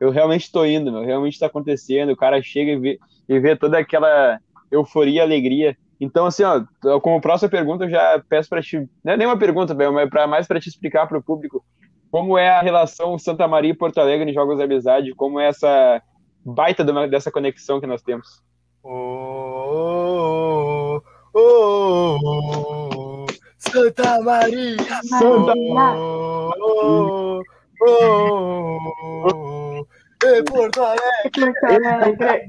eu 0.00 0.10
realmente 0.10 0.50
tô 0.50 0.64
indo, 0.64 0.92
meu, 0.92 1.04
realmente 1.04 1.38
tá 1.38 1.46
acontecendo, 1.46 2.12
o 2.12 2.16
cara 2.16 2.40
chega 2.42 2.72
e 2.72 2.78
vê, 2.78 2.98
e 3.28 3.40
vê 3.40 3.56
toda 3.56 3.78
aquela 3.78 4.38
euforia, 4.70 5.22
alegria. 5.22 5.76
Então, 6.02 6.26
assim, 6.26 6.42
ó, 6.42 6.60
como 6.98 7.20
próxima 7.20 7.48
pergunta, 7.48 7.84
eu 7.84 7.90
já 7.90 8.20
peço 8.28 8.48
para 8.48 8.60
ti, 8.60 8.90
não 9.04 9.12
é 9.12 9.16
nem 9.16 9.24
uma 9.24 9.38
pergunta, 9.38 9.72
Bel, 9.72 9.92
mas 9.92 10.10
pra, 10.10 10.26
mais 10.26 10.48
para 10.48 10.58
te 10.58 10.68
explicar 10.68 11.06
para 11.06 11.16
o 11.18 11.22
público 11.22 11.64
como 12.10 12.36
é 12.36 12.48
a 12.50 12.60
relação 12.60 13.16
Santa 13.16 13.46
Maria 13.46 13.70
e 13.70 13.76
Porto 13.76 13.98
Alegre 13.98 14.28
em 14.28 14.34
jogos 14.34 14.56
de 14.56 14.64
amizade, 14.64 15.14
como 15.14 15.38
é 15.38 15.46
essa 15.46 16.02
baita 16.44 16.82
dessa 17.06 17.30
conexão 17.30 17.80
que 17.80 17.86
nós 17.86 18.02
temos. 18.02 18.42
Oh, 18.82 18.90
oh, 21.34 22.18
oh, 22.18 22.18
oh, 22.24 23.26
Santa 23.58 24.20
Maria! 24.22 24.76
Santa 25.04 25.54
Maria! 25.54 26.00
Oh, 26.00 27.42
oh, 27.80 28.78
oh, 29.30 29.86
Porto 30.50 30.82
Alegre! 30.82 31.52
Porto 31.60 31.86
Alegre. 31.86 32.48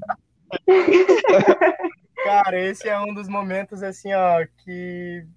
Cara, 2.24 2.60
esse 2.60 2.88
é 2.88 2.98
um 3.00 3.14
dos 3.14 3.28
momentos, 3.28 3.84
assim, 3.84 4.14
ó, 4.14 4.46
que 4.64 5.28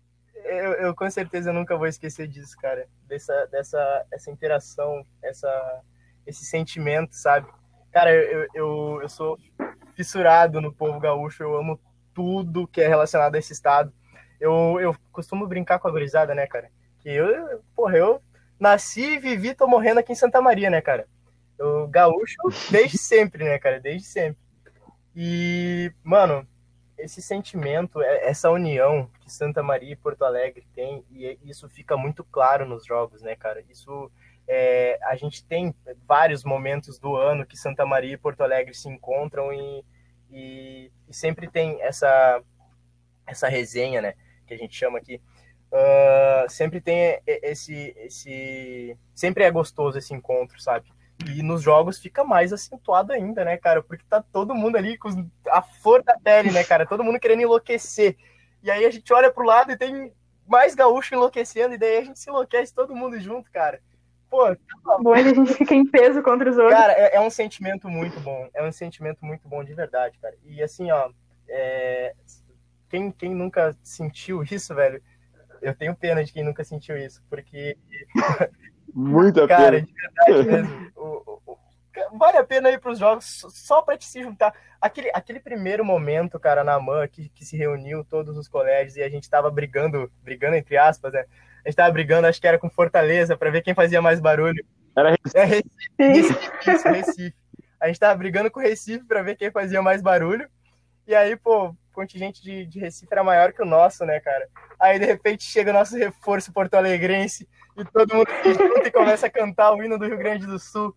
eu, 0.45 0.73
eu, 0.75 0.95
com 0.95 1.11
certeza 1.11 1.53
nunca 1.53 1.77
vou 1.77 1.87
esquecer 1.87 2.29
disso, 2.29 2.57
cara. 2.57 2.87
Dessa, 3.07 3.47
dessa 3.47 4.07
essa 4.13 4.31
interação, 4.31 5.05
essa, 5.23 5.83
esse 6.25 6.45
sentimento, 6.45 7.15
sabe? 7.15 7.49
Cara, 7.93 8.13
eu, 8.13 8.47
eu, 8.55 9.03
eu 9.03 9.09
sou 9.09 9.37
fissurado 9.95 10.61
no 10.61 10.73
povo 10.73 11.01
gaúcho, 11.01 11.43
eu 11.43 11.57
amo 11.57 11.81
tudo 12.15 12.69
que 12.69 12.81
é 12.81 12.89
relacionado 12.89 13.35
a 13.35 13.39
esse 13.39 13.53
estado. 13.53 13.93
Eu, 14.41 14.79
eu 14.81 14.97
costumo 15.11 15.47
brincar 15.47 15.79
com 15.79 15.89
a 15.89 15.91
gurizada, 15.91 16.35
né, 16.35 16.47
cara? 16.47 16.71
Que 17.01 17.11
eu, 17.11 17.63
porra, 17.75 17.97
eu 17.97 18.23
nasci 18.61 19.19
vivi, 19.19 19.55
tô 19.55 19.67
morrendo 19.67 20.01
aqui 20.01 20.13
em 20.13 20.17
Santa 20.17 20.41
Maria, 20.41 20.71
né, 20.71 20.81
cara? 20.81 21.09
Eu 21.59 21.89
gaúcho 21.89 22.37
desde 22.71 22.99
sempre, 22.99 23.45
né, 23.45 23.59
cara? 23.59 23.81
Desde 23.81 24.07
sempre. 24.07 24.39
E, 25.15 25.91
mano, 26.05 26.47
esse 26.99 27.21
sentimento, 27.21 28.01
é, 28.01 28.29
essa 28.29 28.51
união 28.51 29.11
que 29.21 29.31
Santa 29.31 29.63
Maria 29.63 29.93
e 29.93 29.97
Porto 29.97 30.25
Alegre 30.25 30.67
tem, 30.75 31.05
e 31.11 31.39
isso 31.45 31.69
fica 31.69 31.97
muito 31.97 32.25
claro 32.25 32.67
nos 32.67 32.85
jogos, 32.85 33.23
né, 33.23 33.37
cara? 33.37 33.63
Isso 33.69 34.11
é, 34.49 34.99
a 35.03 35.17
gente 35.17 35.45
tem 35.45 35.75
vários 36.07 36.45
momentos 36.45 36.99
do 36.99 37.17
ano 37.17 37.45
que 37.45 37.57
Santa 37.57 37.85
Maria 37.85 38.15
e 38.15 38.19
Porto 38.19 38.43
Alegre 38.43 38.75
se 38.75 38.89
encontram 38.89 39.53
e, 39.53 39.85
e, 40.31 40.93
e 41.09 41.15
sempre 41.15 41.49
tem 41.49 41.81
essa, 41.83 42.43
essa 43.27 43.49
resenha, 43.49 44.01
né? 44.01 44.15
Que 44.47 44.55
a 44.55 44.59
gente 44.59 44.77
chama 44.77 44.99
aqui. 44.99 45.21
Uh, 45.67 46.49
sempre 46.49 46.81
tem 46.81 47.21
esse, 47.27 47.93
esse. 47.99 48.97
Sempre 49.13 49.45
é 49.45 49.51
gostoso 49.51 49.99
esse 49.99 50.15
encontro, 50.15 50.61
sabe? 50.61 50.89
E 51.25 51.43
nos 51.43 51.63
jogos 51.63 51.99
fica 51.99 52.23
mais 52.23 52.53
acentuado 52.53 53.13
ainda, 53.13 53.45
né, 53.45 53.57
cara? 53.57 53.83
Porque 53.83 54.05
tá 54.09 54.23
todo 54.23 54.55
mundo 54.55 54.77
ali 54.77 54.99
com 54.99 55.09
a 55.49 55.63
flor 55.63 56.03
da 56.03 56.19
pele, 56.19 56.51
né, 56.51 56.63
cara? 56.63 56.87
Todo 56.87 57.03
mundo 57.03 57.19
querendo 57.19 57.43
enlouquecer. 57.43 58.17
E 58.63 58.71
aí 58.71 58.85
a 58.85 58.91
gente 58.91 59.13
olha 59.13 59.31
pro 59.31 59.45
lado 59.45 59.73
e 59.73 59.77
tem 59.77 60.13
mais 60.47 60.75
gaúcho 60.75 61.15
enlouquecendo, 61.15 61.75
e 61.75 61.79
daí 61.79 61.99
a 61.99 62.05
gente 62.05 62.19
se 62.19 62.31
enlouquece 62.31 62.75
todo 62.75 62.95
mundo 62.95 63.19
junto, 63.19 63.51
cara. 63.51 63.81
Pô, 64.29 64.57
bom, 65.03 65.13
a 65.13 65.23
gente 65.23 65.55
fica 65.55 65.75
em 65.75 65.87
peso 65.87 66.23
contra 66.23 66.51
os 66.51 66.59
outros. 66.59 66.75
Cara, 66.75 66.93
é, 66.93 67.17
é, 67.17 67.21
um 67.21 67.31
sentimento 67.31 67.89
muito 67.89 68.19
bom. 68.21 68.49
É 68.55 68.63
um 68.63 68.73
sentimento 68.73 69.25
muito 69.25 69.49
bom 69.49 69.63
de 69.65 69.73
verdade, 69.73 70.19
cara. 70.19 70.35
E 70.45 70.63
assim, 70.63 70.91
ó, 70.91 71.11
é... 71.49 72.15
quem, 72.89 73.11
quem 73.13 73.35
nunca 73.35 73.77
sentiu 73.83 74.43
isso, 74.43 74.75
velho, 74.75 75.03
eu 75.63 75.75
tenho 75.75 75.95
pena 75.95 76.25
de 76.25 76.33
quem 76.33 76.45
nunca 76.45 76.65
sentiu 76.65 76.97
isso, 76.97 77.23
porque. 77.31 77.77
Muita 78.97 79.47
cara, 79.47 79.73
pena. 79.73 79.87
de 79.87 79.93
verdade 79.93 80.49
mesmo. 80.49 80.93
o, 80.97 81.23
o, 81.27 81.53
o... 81.53 81.59
Vale 82.19 82.39
a 82.39 82.45
pena 82.45 82.71
ir 82.71 82.81
para 82.81 82.93
os 82.93 82.99
jogos 82.99 83.45
só 83.51 83.83
para 83.83 83.99
te 83.99 84.07
se 84.07 84.23
juntar. 84.23 84.55
Aquele, 84.81 85.11
aquele 85.13 85.39
primeiro 85.39 85.85
momento, 85.85 86.41
cara, 86.41 86.65
na 86.65 86.81
MAN, 86.81 87.07
que, 87.07 87.29
que 87.29 87.45
se 87.45 87.59
reuniu 87.59 88.03
todos 88.05 88.39
os 88.39 88.49
colégios 88.49 88.97
e 88.97 89.03
a 89.03 89.09
gente 89.11 89.29
tava 89.29 89.51
brigando, 89.51 90.11
brigando 90.23 90.57
entre 90.57 90.79
aspas, 90.79 91.13
né? 91.13 91.27
A 91.63 91.69
gente 91.69 91.77
tava 91.77 91.93
brigando, 91.93 92.27
acho 92.27 92.41
que 92.41 92.47
era 92.47 92.59
com 92.59 92.71
Fortaleza, 92.71 93.37
para 93.37 93.51
ver 93.51 93.61
quem 93.61 93.75
fazia 93.75 94.01
mais 94.01 94.19
barulho. 94.19 94.65
Era 94.97 95.11
Recife. 95.11 95.37
É 95.37 95.45
Recife, 95.45 95.69
Recife, 95.99 96.71
isso, 96.71 96.89
Recife. 96.89 97.37
A 97.79 97.87
gente 97.89 98.01
tava 98.01 98.15
brigando 98.15 98.51
com 98.51 98.61
Recife 98.61 99.05
para 99.05 99.23
ver 99.23 99.37
quem 99.37 99.51
fazia 99.51 99.83
mais 99.83 100.01
barulho. 100.01 100.49
E 101.07 101.15
aí, 101.15 101.37
pô, 101.37 101.69
o 101.69 101.77
contingente 101.93 102.43
de, 102.43 102.65
de 102.65 102.79
Recife 102.79 103.13
era 103.13 103.23
maior 103.23 103.53
que 103.53 103.61
o 103.61 103.67
nosso, 103.67 104.07
né, 104.07 104.21
cara? 104.21 104.49
Aí, 104.81 104.99
de 104.99 105.05
repente, 105.05 105.45
chega 105.45 105.71
o 105.71 105.75
nosso 105.75 105.97
reforço 105.97 106.53
porto-alegrense 106.53 107.47
e 107.77 107.85
todo 107.85 108.15
mundo 108.15 108.27
junto 108.45 108.87
e 108.89 108.91
começa 108.91 109.27
a 109.27 109.31
cantar 109.31 109.73
o 109.73 109.83
hino 109.83 109.99
do 109.99 110.07
Rio 110.07 110.19
Grande 110.19 110.47
do 110.47 110.59
Sul. 110.59 110.95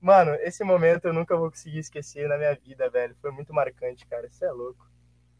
Mano, 0.00 0.34
esse 0.42 0.62
momento 0.62 1.06
eu 1.06 1.12
nunca 1.12 1.36
vou 1.36 1.50
conseguir 1.50 1.78
esquecer 1.78 2.28
na 2.28 2.36
minha 2.38 2.54
vida, 2.54 2.88
velho. 2.88 3.16
Foi 3.20 3.30
muito 3.30 3.52
marcante, 3.52 4.06
cara. 4.06 4.26
Isso 4.26 4.44
é 4.44 4.50
louco. 4.52 4.86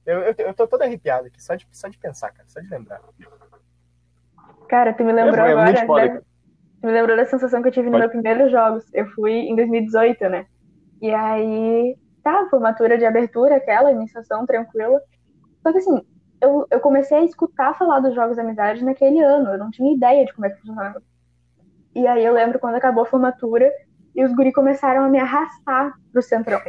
Eu, 0.04 0.20
eu, 0.20 0.34
eu 0.38 0.54
tô 0.54 0.66
todo 0.66 0.82
arrepiado 0.82 1.26
aqui, 1.26 1.42
só 1.42 1.54
de, 1.54 1.66
só 1.70 1.86
de 1.88 1.98
pensar, 1.98 2.32
cara, 2.32 2.48
só 2.48 2.60
de 2.60 2.68
lembrar. 2.68 3.00
Cara, 4.68 4.92
tu 4.94 5.04
me 5.04 5.12
lembrou 5.12 5.46
É, 5.46 5.50
é 5.50 5.52
agora. 5.52 5.86
foda, 5.86 6.08
da- 6.08 6.20
tu 6.20 6.86
me 6.86 6.92
lembrou 6.92 7.16
da 7.16 7.26
sensação 7.26 7.62
que 7.62 7.68
eu 7.68 7.72
tive 7.72 7.86
no 7.86 7.92
Pode. 7.92 8.02
meu 8.02 8.10
primeiro 8.10 8.50
jogos. 8.50 8.84
Eu 8.92 9.06
fui 9.10 9.32
em 9.32 9.54
2018, 9.54 10.28
né? 10.28 10.46
E 11.00 11.10
aí, 11.12 11.96
tá, 12.22 12.46
formatura 12.50 12.98
de 12.98 13.04
abertura, 13.04 13.56
aquela 13.56 13.92
iniciação 13.92 14.44
tranquila. 14.46 15.00
Só 15.62 15.72
que 15.72 15.78
assim, 15.78 16.02
eu, 16.40 16.66
eu 16.70 16.80
comecei 16.80 17.18
a 17.18 17.24
escutar 17.24 17.76
falar 17.76 18.00
dos 18.00 18.14
jogos 18.14 18.36
da 18.36 18.42
amizade 18.42 18.84
naquele 18.84 19.20
ano. 19.20 19.50
Eu 19.50 19.58
não 19.58 19.70
tinha 19.70 19.94
ideia 19.94 20.24
de 20.24 20.32
como 20.32 20.46
é 20.46 20.50
que 20.50 20.60
funcionava. 20.60 21.02
E 21.94 22.06
aí 22.06 22.24
eu 22.24 22.32
lembro 22.32 22.58
quando 22.58 22.76
acabou 22.76 23.02
a 23.02 23.06
formatura 23.06 23.70
e 24.14 24.24
os 24.24 24.32
guri 24.34 24.52
começaram 24.52 25.04
a 25.04 25.08
me 25.08 25.18
arrastar 25.18 25.92
pro 26.12 26.22
centrão. 26.22 26.60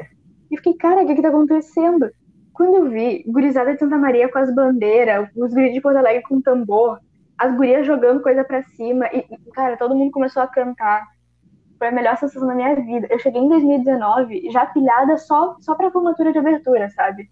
E 0.52 0.58
fiquei, 0.58 0.74
cara, 0.76 1.04
o 1.04 1.08
que 1.08 1.16
que 1.16 1.22
tá 1.22 1.30
acontecendo? 1.30 2.10
Quando 2.54 2.76
eu 2.76 2.90
vi 2.90 3.24
gurizada 3.28 3.74
de 3.74 3.80
Santa 3.80 3.98
Maria 3.98 4.30
com 4.30 4.40
as 4.40 4.54
bandeiras, 4.54 5.30
os 5.36 5.54
guris 5.54 5.74
de 5.74 5.82
Porto 5.82 5.98
Alegre 5.98 6.24
com 6.24 6.42
tambor, 6.42 7.00
as 7.38 7.56
gurias 7.56 7.86
jogando 7.86 8.22
coisa 8.22 8.44
pra 8.44 8.62
cima, 8.64 9.08
e, 9.14 9.26
cara, 9.54 9.78
todo 9.78 9.96
mundo 9.96 10.12
começou 10.12 10.44
a 10.44 10.48
cantar. 10.48 11.08
Foi 11.78 11.88
a 11.88 11.92
melhor 11.92 12.18
sensação 12.18 12.48
da 12.48 12.56
minha 12.56 12.76
vida. 12.76 13.08
Eu 13.10 13.20
cheguei 13.20 13.42
em 13.42 13.48
2019 13.48 14.52
já 14.52 14.66
pilhada 14.66 15.18
só, 15.18 15.56
só 15.62 15.76
pra 15.76 15.92
formatura 15.92 16.34
de 16.34 16.40
abertura, 16.40 16.90
sabe? 16.90 17.30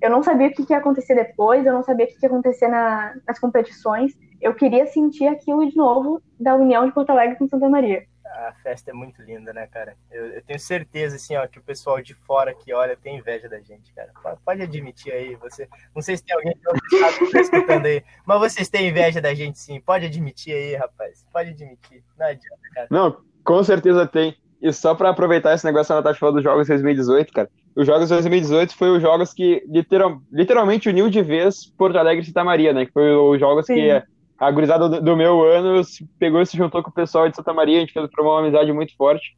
Eu 0.00 0.10
não 0.10 0.22
sabia 0.22 0.48
o 0.48 0.52
que, 0.52 0.64
que 0.66 0.72
ia 0.72 0.78
acontecer 0.78 1.14
depois, 1.14 1.64
eu 1.64 1.72
não 1.72 1.82
sabia 1.82 2.04
o 2.04 2.08
que, 2.08 2.16
que 2.16 2.24
ia 2.26 2.28
acontecer 2.30 2.68
na- 2.68 3.14
nas 3.26 3.38
competições. 3.38 4.12
Eu 4.40 4.54
queria 4.54 4.86
sentir 4.86 5.26
aquilo 5.26 5.66
de 5.68 5.76
novo 5.76 6.20
da 6.38 6.54
união 6.54 6.86
de 6.86 6.92
Porto 6.92 7.10
Alegre 7.10 7.36
com 7.36 7.48
Santa 7.48 7.68
Maria. 7.68 8.04
A 8.26 8.52
festa 8.62 8.90
é 8.90 8.92
muito 8.94 9.22
linda, 9.22 9.52
né, 9.54 9.66
cara? 9.66 9.96
Eu, 10.10 10.26
eu 10.26 10.42
tenho 10.42 10.58
certeza, 10.60 11.16
assim, 11.16 11.34
ó, 11.36 11.46
que 11.46 11.58
o 11.58 11.62
pessoal 11.62 12.02
de 12.02 12.12
fora 12.12 12.52
que 12.52 12.74
olha 12.74 12.94
tem 12.96 13.16
inveja 13.16 13.48
da 13.48 13.58
gente, 13.60 13.94
cara. 13.94 14.10
Pode, 14.22 14.40
pode 14.44 14.62
admitir 14.62 15.12
aí, 15.12 15.34
você. 15.36 15.66
Não 15.94 16.02
sei 16.02 16.18
se 16.18 16.24
tem 16.24 16.36
alguém 16.36 16.52
que 16.54 16.68
outro 16.68 16.84
estado 16.92 17.18
que 17.18 17.32
tá 17.32 17.40
escutando 17.40 17.86
aí, 17.86 18.04
mas 18.26 18.38
vocês 18.40 18.68
têm 18.68 18.88
inveja 18.88 19.22
da 19.22 19.32
gente, 19.32 19.58
sim. 19.58 19.80
Pode 19.80 20.04
admitir 20.06 20.52
aí, 20.52 20.74
rapaz. 20.74 21.24
Pode 21.32 21.50
admitir. 21.50 22.04
Não 22.18 22.26
adianta, 22.26 22.60
cara. 22.74 22.88
Não, 22.90 23.22
com 23.42 23.62
certeza 23.64 24.06
tem. 24.06 24.36
E 24.66 24.72
só 24.72 24.96
pra 24.96 25.10
aproveitar 25.10 25.54
esse 25.54 25.64
negócio 25.64 25.86
que 25.86 25.92
a 25.92 25.96
Natasha 25.96 26.18
falou 26.18 26.34
dos 26.34 26.42
jogos 26.42 26.66
de 26.66 26.72
2018, 26.72 27.32
cara. 27.32 27.48
Os 27.76 27.86
jogos 27.86 28.08
de 28.08 28.14
2018 28.14 28.74
foi 28.74 28.90
os 28.90 29.00
jogos 29.00 29.32
que 29.32 29.62
literal, 29.68 30.20
literalmente 30.32 30.88
uniu 30.88 31.08
de 31.08 31.22
vez 31.22 31.66
Porto 31.78 31.96
Alegre 31.96 32.24
e 32.24 32.26
Santa 32.26 32.42
Maria, 32.42 32.72
né? 32.72 32.84
Que 32.84 32.92
foi 32.92 33.14
os 33.14 33.38
jogos 33.38 33.64
Sim. 33.64 33.74
que 33.74 34.02
a 34.36 34.50
gurizada 34.50 34.88
do, 34.88 35.00
do 35.00 35.16
meu 35.16 35.44
ano 35.44 35.82
pegou 36.18 36.42
e 36.42 36.46
se 36.46 36.56
juntou 36.56 36.82
com 36.82 36.90
o 36.90 36.92
pessoal 36.92 37.28
de 37.28 37.36
Santa 37.36 37.54
Maria, 37.54 37.76
a 37.76 37.80
gente 37.80 37.92
fez 37.92 38.08
uma 38.18 38.40
amizade 38.40 38.72
muito 38.72 38.96
forte. 38.96 39.36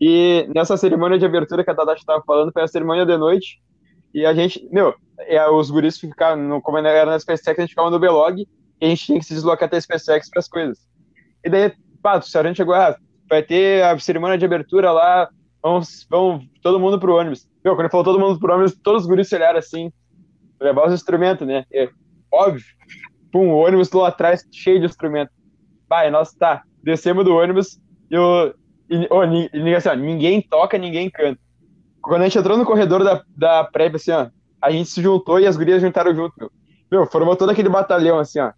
E 0.00 0.48
nessa 0.54 0.78
cerimônia 0.78 1.18
de 1.18 1.26
abertura 1.26 1.62
que 1.62 1.70
a 1.70 1.74
Tadashi 1.74 2.00
estava 2.00 2.22
falando, 2.26 2.50
foi 2.50 2.62
a 2.62 2.68
cerimônia 2.68 3.04
de 3.04 3.18
noite. 3.18 3.60
E 4.14 4.24
a 4.24 4.32
gente, 4.32 4.66
meu, 4.72 4.94
é, 5.18 5.46
os 5.46 5.70
guris 5.70 5.98
ficavam, 5.98 6.42
no, 6.42 6.62
como 6.62 6.78
era 6.78 7.04
na 7.04 7.18
SpaceX, 7.18 7.58
a 7.58 7.60
gente 7.60 7.70
ficava 7.70 7.90
no 7.90 7.98
Belog 7.98 8.48
e 8.80 8.86
a 8.86 8.88
gente 8.88 9.04
tinha 9.04 9.18
que 9.18 9.26
se 9.26 9.34
deslocar 9.34 9.66
até 9.66 9.76
a 9.76 9.80
SpaceX 9.82 10.30
para 10.30 10.40
as 10.40 10.48
coisas. 10.48 10.78
E 11.44 11.50
daí, 11.50 11.70
pá, 12.02 12.14
o 12.14 12.20
restaurante 12.20 12.56
chegou, 12.56 12.74
ah, 12.74 12.96
vai 13.30 13.42
ter 13.42 13.84
a 13.84 13.98
cerimônia 13.98 14.36
de 14.36 14.44
abertura 14.44 14.90
lá, 14.90 15.28
vamos, 15.62 16.06
vamos 16.10 16.44
todo 16.60 16.80
mundo 16.80 16.98
pro 16.98 17.14
ônibus. 17.16 17.48
Meu, 17.64 17.74
quando 17.74 17.82
ele 17.82 17.90
falou 17.90 18.04
todo 18.04 18.18
mundo 18.18 18.38
pro 18.38 18.52
ônibus, 18.52 18.76
todos 18.82 19.02
os 19.02 19.08
guris 19.08 19.28
se 19.28 19.36
olharam 19.36 19.58
assim, 19.58 19.92
levar 20.60 20.88
os 20.88 20.92
instrumentos, 20.92 21.46
né? 21.46 21.64
É, 21.72 21.88
óbvio. 22.32 22.64
Pum, 23.32 23.50
o 23.52 23.58
ônibus 23.64 23.90
lá 23.92 24.08
atrás, 24.08 24.44
cheio 24.52 24.80
de 24.80 24.86
instrumento. 24.86 25.30
Vai, 25.88 26.10
nós 26.10 26.34
tá, 26.34 26.62
descemos 26.82 27.24
do 27.24 27.34
ônibus 27.34 27.80
e 28.10 28.18
o. 28.18 28.52
E, 28.88 28.98
ni- 29.28 29.48
e, 29.52 29.74
assim, 29.74 29.88
ó, 29.88 29.94
ninguém 29.94 30.42
toca, 30.42 30.76
ninguém 30.76 31.08
canta. 31.08 31.40
Quando 32.02 32.22
a 32.22 32.24
gente 32.24 32.38
entrou 32.38 32.58
no 32.58 32.64
corredor 32.64 33.04
da, 33.04 33.22
da 33.36 33.64
prévia, 33.64 33.96
assim, 33.96 34.10
ó, 34.10 34.28
a 34.60 34.70
gente 34.72 34.90
se 34.90 35.00
juntou 35.00 35.38
e 35.38 35.46
as 35.46 35.56
gurias 35.56 35.80
juntaram 35.80 36.12
junto, 36.14 36.34
meu. 36.36 36.50
Meu, 36.90 37.06
formou 37.06 37.36
todo 37.36 37.50
aquele 37.50 37.68
batalhão, 37.68 38.18
assim, 38.18 38.40
ó. 38.40 38.52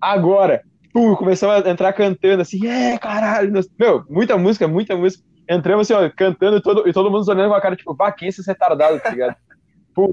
Agora, 0.00 0.62
pum, 0.92 1.14
começamos 1.16 1.64
a 1.66 1.70
entrar 1.70 1.92
cantando, 1.92 2.42
assim, 2.42 2.66
é, 2.66 2.98
caralho. 2.98 3.52
nós- 3.52 3.68
Meu, 3.78 4.04
muita 4.08 4.36
música, 4.36 4.66
muita 4.68 4.96
música. 4.96 5.24
Entramos, 5.48 5.90
assim, 5.90 5.94
ó, 6.04 6.10
cantando 6.16 6.58
e 6.58 6.62
todo, 6.62 6.88
e 6.88 6.92
todo 6.92 7.10
mundo 7.10 7.28
olhando 7.28 7.48
com 7.50 7.54
a 7.54 7.60
cara, 7.60 7.76
tipo, 7.76 7.94
pá, 7.96 8.12
quem 8.12 8.26
é 8.26 8.28
esse 8.28 8.46
retardado, 8.46 9.00
tá 9.00 9.10
ligado? 9.10 9.34
pum, 9.94 10.12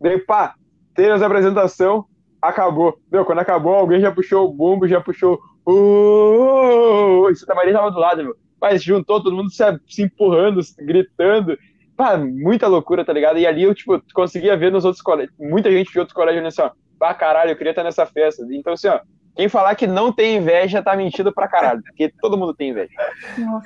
daí 0.00 0.18
pá, 0.20 0.54
teve 0.94 1.10
as 1.10 1.22
apresentação, 1.22 2.04
acabou. 2.40 2.98
Meu, 3.10 3.24
quando 3.24 3.38
acabou, 3.40 3.74
alguém 3.74 4.00
já 4.00 4.12
puxou 4.12 4.46
o 4.48 4.52
bumbo, 4.52 4.86
já 4.88 5.00
puxou 5.00 5.40
o. 5.66 7.28
E 7.30 7.36
Santa 7.36 7.54
Maria 7.54 7.72
tava 7.72 7.90
do 7.90 7.98
lado, 7.98 8.22
meu. 8.22 8.34
Mas 8.60 8.82
juntou 8.82 9.22
todo 9.22 9.34
mundo 9.36 9.50
se, 9.50 9.62
se 9.88 10.02
empurrando, 10.02 10.60
gritando. 10.78 11.56
Pá, 11.96 12.16
muita 12.16 12.66
loucura, 12.66 13.04
tá 13.04 13.12
ligado? 13.12 13.38
E 13.38 13.46
ali 13.46 13.62
eu, 13.62 13.74
tipo, 13.74 14.02
conseguia 14.14 14.56
ver 14.56 14.72
nos 14.72 14.84
outros 14.84 15.02
colégios, 15.02 15.34
muita 15.38 15.70
gente 15.70 15.92
de 15.92 15.98
outros 15.98 16.14
colégios, 16.14 16.44
assim, 16.44 16.62
ó, 16.62 16.70
pá, 16.98 17.14
caralho, 17.14 17.50
eu 17.52 17.56
queria 17.56 17.70
estar 17.70 17.84
nessa 17.84 18.04
festa. 18.04 18.44
Então, 18.50 18.72
assim, 18.72 18.88
ó, 18.88 18.98
quem 19.34 19.48
falar 19.48 19.74
que 19.74 19.86
não 19.86 20.12
tem 20.12 20.36
inveja 20.36 20.82
tá 20.82 20.94
mentindo 20.96 21.32
pra 21.32 21.48
caralho, 21.48 21.82
porque 21.82 22.08
todo 22.20 22.38
mundo 22.38 22.54
tem 22.54 22.70
inveja. 22.70 22.92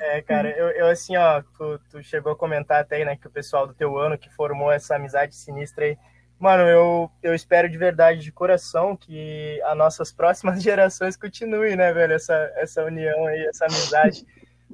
É, 0.01 0.21
cara, 0.21 0.49
eu, 0.57 0.69
eu 0.69 0.87
assim, 0.87 1.15
ó, 1.15 1.41
tu, 1.57 1.79
tu, 1.91 2.03
chegou 2.03 2.31
a 2.31 2.35
comentar 2.35 2.81
até, 2.81 3.05
né, 3.05 3.15
que 3.15 3.27
o 3.27 3.31
pessoal 3.31 3.67
do 3.67 3.73
teu 3.73 3.97
ano 3.97 4.17
que 4.17 4.33
formou 4.33 4.71
essa 4.71 4.95
amizade 4.95 5.35
sinistra 5.35 5.85
aí, 5.85 5.97
mano, 6.39 6.63
eu, 6.63 7.11
eu 7.21 7.35
espero 7.35 7.69
de 7.69 7.77
verdade, 7.77 8.21
de 8.21 8.31
coração, 8.31 8.97
que 8.97 9.61
as 9.63 9.77
nossas 9.77 10.11
próximas 10.11 10.61
gerações 10.63 11.15
continuem, 11.15 11.75
né, 11.75 11.93
velho, 11.93 12.13
essa, 12.13 12.51
essa 12.55 12.83
união 12.83 13.27
aí, 13.27 13.45
essa 13.45 13.65
amizade, 13.65 14.25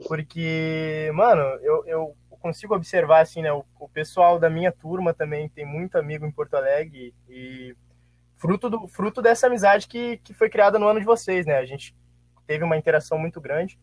porque, 0.07 1.11
mano, 1.13 1.41
eu, 1.61 1.83
eu 1.87 2.15
consigo 2.29 2.75
observar, 2.75 3.21
assim, 3.21 3.41
né, 3.41 3.51
o, 3.51 3.65
o 3.79 3.89
pessoal 3.89 4.39
da 4.39 4.49
minha 4.49 4.71
turma 4.71 5.13
também 5.13 5.49
tem 5.49 5.65
muito 5.65 5.97
amigo 5.97 6.25
em 6.25 6.31
Porto 6.31 6.53
Alegre 6.53 7.13
e 7.27 7.75
fruto, 8.45 8.69
do, 8.69 8.87
fruto 8.87 9.21
dessa 9.21 9.47
amizade 9.47 9.87
que, 9.87 10.17
que 10.17 10.33
foi 10.33 10.49
criada 10.49 10.77
no 10.77 10.87
ano 10.87 10.99
de 10.99 11.05
vocês, 11.05 11.45
né? 11.45 11.57
A 11.57 11.65
gente 11.65 11.95
teve 12.45 12.63
uma 12.63 12.77
interação 12.77 13.17
muito 13.17 13.41
grande. 13.41 13.79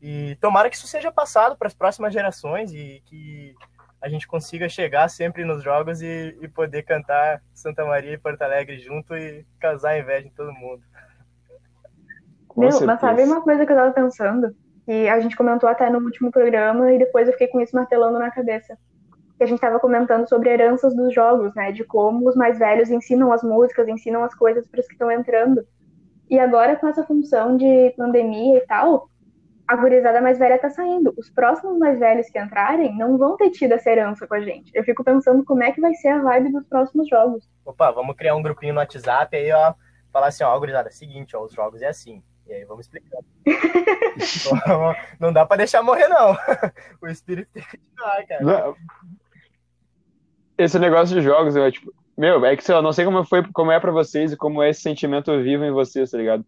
E 0.00 0.36
tomara 0.40 0.68
que 0.68 0.76
isso 0.76 0.86
seja 0.86 1.12
passado 1.12 1.56
para 1.56 1.68
as 1.68 1.74
próximas 1.74 2.12
gerações 2.12 2.72
e 2.72 3.02
que 3.04 3.54
a 4.00 4.08
gente 4.08 4.26
consiga 4.26 4.68
chegar 4.68 5.08
sempre 5.08 5.44
nos 5.44 5.62
jogos 5.62 6.02
e, 6.02 6.36
e 6.40 6.48
poder 6.48 6.82
cantar 6.82 7.40
Santa 7.54 7.84
Maria 7.84 8.14
e 8.14 8.18
Porto 8.18 8.42
Alegre 8.42 8.78
junto 8.78 9.14
e 9.14 9.46
causar 9.60 9.98
inveja 9.98 10.26
em 10.26 10.32
todo 10.32 10.52
mundo. 10.52 10.82
Meu, 12.56 12.84
mas 12.84 13.00
sabe 13.00 13.22
uma 13.22 13.42
coisa 13.42 13.64
que 13.64 13.72
eu 13.72 13.76
tava 13.76 13.92
pensando? 13.92 14.54
Que 14.84 15.08
a 15.08 15.20
gente 15.20 15.36
comentou 15.36 15.68
até 15.68 15.88
no 15.88 16.00
último 16.00 16.32
programa 16.32 16.92
e 16.92 16.98
depois 16.98 17.28
eu 17.28 17.32
fiquei 17.32 17.46
com 17.46 17.60
isso 17.60 17.76
martelando 17.76 18.18
na 18.18 18.30
cabeça 18.30 18.76
que 19.42 19.44
a 19.44 19.48
gente 19.48 19.58
estava 19.58 19.80
comentando 19.80 20.28
sobre 20.28 20.50
heranças 20.50 20.94
dos 20.94 21.12
jogos, 21.12 21.52
né? 21.56 21.72
De 21.72 21.82
como 21.82 22.28
os 22.28 22.36
mais 22.36 22.60
velhos 22.60 22.90
ensinam 22.90 23.32
as 23.32 23.42
músicas, 23.42 23.88
ensinam 23.88 24.22
as 24.22 24.32
coisas 24.34 24.68
para 24.68 24.78
os 24.78 24.86
que 24.86 24.92
estão 24.92 25.10
entrando. 25.10 25.66
E 26.30 26.38
agora, 26.38 26.76
com 26.76 26.86
essa 26.86 27.04
função 27.04 27.56
de 27.56 27.92
pandemia 27.96 28.58
e 28.58 28.60
tal, 28.66 29.08
a 29.66 29.74
gurizada 29.74 30.20
mais 30.20 30.38
velha 30.38 30.60
tá 30.60 30.70
saindo. 30.70 31.12
Os 31.18 31.28
próximos 31.28 31.76
mais 31.76 31.98
velhos 31.98 32.30
que 32.30 32.38
entrarem 32.38 32.96
não 32.96 33.18
vão 33.18 33.36
ter 33.36 33.50
tido 33.50 33.72
essa 33.72 33.90
herança 33.90 34.28
com 34.28 34.34
a 34.34 34.40
gente. 34.40 34.70
Eu 34.72 34.84
fico 34.84 35.02
pensando 35.02 35.44
como 35.44 35.64
é 35.64 35.72
que 35.72 35.80
vai 35.80 35.92
ser 35.94 36.08
a 36.08 36.22
vibe 36.22 36.52
dos 36.52 36.64
próximos 36.66 37.08
jogos. 37.08 37.50
Opa, 37.64 37.90
vamos 37.90 38.14
criar 38.14 38.36
um 38.36 38.42
grupinho 38.42 38.74
no 38.74 38.80
WhatsApp 38.80 39.36
aí, 39.36 39.50
ó. 39.50 39.74
Falar 40.12 40.28
assim, 40.28 40.44
ó, 40.44 40.56
gurizada, 40.56 40.88
é 40.88 40.92
seguinte, 40.92 41.36
ó, 41.36 41.42
os 41.42 41.52
jogos 41.52 41.82
é 41.82 41.88
assim. 41.88 42.22
E 42.46 42.52
aí 42.52 42.64
vamos 42.64 42.86
explicar. 42.86 43.18
não 45.18 45.32
dá 45.32 45.44
para 45.44 45.58
deixar 45.58 45.82
morrer, 45.82 46.06
não. 46.06 46.36
O 47.02 47.08
espírito 47.08 47.50
tem 47.52 47.62
que 47.64 47.76
continuar, 47.76 48.24
cara. 48.26 48.44
Não, 48.44 48.76
esse 50.64 50.78
negócio 50.78 51.14
de 51.14 51.22
jogos, 51.22 51.56
eu, 51.56 51.70
tipo, 51.70 51.92
meu, 52.16 52.44
é 52.44 52.56
que 52.56 52.64
sei 52.64 52.74
lá, 52.74 52.82
não 52.82 52.92
sei 52.92 53.04
como 53.04 53.24
foi, 53.24 53.42
como 53.52 53.70
é 53.70 53.80
para 53.80 53.90
vocês 53.90 54.32
e 54.32 54.36
como 54.36 54.62
é 54.62 54.70
esse 54.70 54.80
sentimento 54.80 55.36
vivo 55.42 55.64
em 55.64 55.70
vocês, 55.70 56.10
tá 56.10 56.18
ligado? 56.18 56.44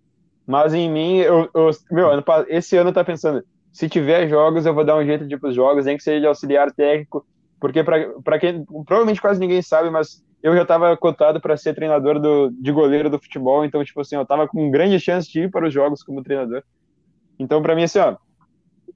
Mas 0.46 0.74
em 0.74 0.90
mim, 0.90 1.18
eu, 1.18 1.48
eu 1.54 1.70
meu, 1.90 2.10
ano, 2.10 2.22
esse 2.48 2.76
ano 2.76 2.92
tá 2.92 3.02
pensando, 3.02 3.42
se 3.72 3.88
tiver 3.88 4.28
jogos, 4.28 4.66
eu 4.66 4.74
vou 4.74 4.84
dar 4.84 4.96
um 4.96 5.04
jeito 5.04 5.26
de 5.26 5.34
ir 5.34 5.38
pros 5.38 5.54
jogos, 5.54 5.86
nem 5.86 5.96
que 5.96 6.02
seja 6.02 6.20
de 6.20 6.26
auxiliar 6.26 6.70
técnico, 6.70 7.24
porque 7.58 7.82
para 7.82 8.38
quem, 8.38 8.64
provavelmente 8.64 9.20
quase 9.20 9.40
ninguém 9.40 9.62
sabe, 9.62 9.90
mas 9.90 10.22
eu 10.42 10.54
já 10.54 10.66
tava 10.66 10.94
cotado 10.96 11.40
para 11.40 11.56
ser 11.56 11.74
treinador 11.74 12.20
do, 12.20 12.50
de 12.50 12.70
goleiro 12.70 13.08
do 13.08 13.18
futebol, 13.18 13.64
então, 13.64 13.82
tipo 13.82 14.00
assim, 14.02 14.16
eu 14.16 14.26
tava 14.26 14.46
com 14.46 14.70
grande 14.70 15.00
chance 15.00 15.30
de 15.32 15.44
ir 15.44 15.50
para 15.50 15.66
os 15.66 15.72
jogos 15.72 16.02
como 16.02 16.22
treinador. 16.22 16.62
Então, 17.38 17.62
para 17.62 17.74
mim, 17.74 17.84
assim, 17.84 17.98
ó, 17.98 18.16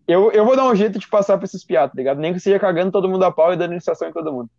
eu, 0.07 0.31
eu 0.33 0.44
vou 0.44 0.54
dar 0.54 0.64
um 0.68 0.74
jeito 0.74 0.98
de 0.98 1.09
passar 1.09 1.38
pra 1.38 1.46
esses 1.46 1.64
piatos, 1.64 1.94
tá 1.94 1.98
ligado? 1.98 2.18
Nem 2.18 2.35
que 2.35 2.40
seja 2.40 2.59
cagando 2.59 2.92
todo 2.92 3.09
mundo 3.09 3.24
a 3.24 3.33
pau 3.33 3.52
e 3.52 3.57
dando 3.57 3.72
iniciação 3.72 4.09
em 4.09 4.12
todo 4.12 4.33
mundo. 4.33 4.50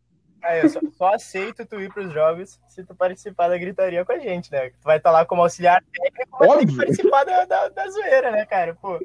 Aí, 0.41 0.61
eu 0.61 0.69
só, 0.69 0.79
só, 0.91 1.13
aceito 1.13 1.65
tu 1.65 1.79
ir 1.79 1.91
pros 1.93 2.13
jogos 2.13 2.59
se 2.67 2.83
tu 2.83 2.95
participar 2.95 3.49
da 3.49 3.57
gritaria 3.57 4.05
com 4.05 4.11
a 4.11 4.19
gente, 4.19 4.51
né? 4.51 4.69
Tu 4.69 4.83
vai 4.83 4.97
estar 4.97 5.09
tá 5.09 5.19
lá 5.19 5.25
como 5.25 5.41
auxiliar 5.41 5.83
técnico, 5.91 6.37
mas 6.39 6.49
Óbvio. 6.49 6.67
tem 6.67 6.67
que 6.67 6.77
participar 6.77 7.23
da, 7.25 7.45
da, 7.45 7.69
da 7.69 7.89
zoeira, 7.89 8.31
né, 8.31 8.45
cara? 8.45 8.75
Pô. 8.75 8.99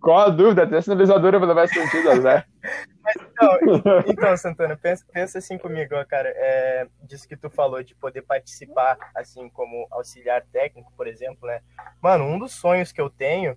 Qual 0.00 0.18
a 0.18 0.28
dúvida? 0.28 0.62
Até 0.62 0.76
a 0.76 0.82
sinalizadora 0.82 1.38
vai 1.38 1.48
levar 1.48 1.68
sentido, 1.68 2.22
Zé. 2.22 2.44
Mas 3.02 3.16
então, 3.16 3.58
então, 4.06 4.36
Santana, 4.36 4.76
pensa, 4.76 5.04
pensa 5.10 5.38
assim 5.38 5.56
comigo, 5.56 5.94
cara. 6.06 6.28
É, 6.36 6.86
disso 7.02 7.26
que 7.26 7.36
tu 7.36 7.48
falou 7.48 7.82
de 7.82 7.94
poder 7.94 8.22
participar, 8.22 8.98
assim, 9.14 9.48
como 9.48 9.86
auxiliar 9.90 10.44
técnico, 10.52 10.92
por 10.94 11.06
exemplo, 11.06 11.48
né? 11.48 11.60
Mano, 12.02 12.24
um 12.24 12.38
dos 12.38 12.52
sonhos 12.52 12.92
que 12.92 13.00
eu 13.00 13.08
tenho 13.08 13.56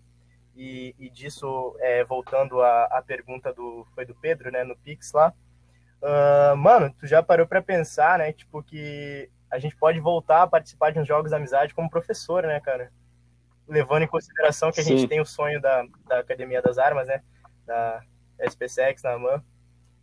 e, 0.56 0.96
e 1.00 1.10
disso, 1.10 1.76
é, 1.80 2.04
voltando 2.04 2.62
à, 2.62 3.04
pergunta 3.06 3.54
do, 3.54 3.86
foi 3.96 4.06
do 4.06 4.16
Pedro, 4.16 4.52
né, 4.52 4.64
no 4.64 4.76
Pix 4.76 5.12
lá, 5.14 5.34
uh, 6.02 6.56
mano, 6.56 6.94
tu 7.00 7.08
já 7.08 7.24
parou 7.24 7.48
para 7.48 7.62
pensar, 7.62 8.20
né, 8.20 8.34
tipo, 8.34 8.62
que 8.62 9.30
a 9.50 9.60
gente 9.60 9.76
pode 9.76 10.00
voltar 10.00 10.44
a 10.44 10.48
participar 10.48 10.92
de 10.92 11.00
uns 11.00 11.08
jogos 11.08 11.32
de 11.32 11.36
amizade 11.36 11.74
como 11.74 11.90
professor, 11.90 12.44
né, 12.44 12.60
cara? 12.62 12.92
Levando 13.68 14.04
em 14.04 14.08
consideração 14.08 14.72
que 14.72 14.80
a 14.80 14.84
Sim. 14.84 14.98
gente 14.98 15.10
tem 15.10 15.20
o 15.20 15.26
sonho 15.26 15.62
da, 15.62 15.84
da 16.08 16.20
Academia 16.20 16.62
das 16.62 16.78
Armas, 16.78 17.08
né, 17.08 17.22
da 17.66 18.02
SpaceX, 18.50 19.04
na 19.04 19.14
AMAN. 19.14 19.44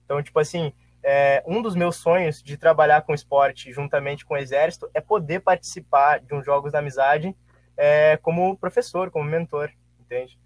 Então, 0.05 0.23
tipo 0.23 0.39
assim, 0.39 0.73
é, 1.03 1.43
um 1.47 1.63
dos 1.63 1.75
meus 1.75 1.97
sonhos 1.97 2.43
de 2.43 2.57
trabalhar 2.57 3.03
com 3.03 3.15
esporte 3.15 3.73
juntamente 3.73 4.25
com 4.25 4.35
o 4.35 4.37
Exército 4.37 4.91
é 4.93 5.01
poder 5.01 5.41
participar 5.41 6.21
de 6.21 6.35
uns 6.35 6.45
jogos 6.45 6.73
da 6.73 6.81
amizade 6.81 7.35
é, 7.77 8.17
como 8.19 8.57
professor, 8.57 9.11
como 9.11 9.25
mentor, 9.25 9.71
entende? 10.09 10.39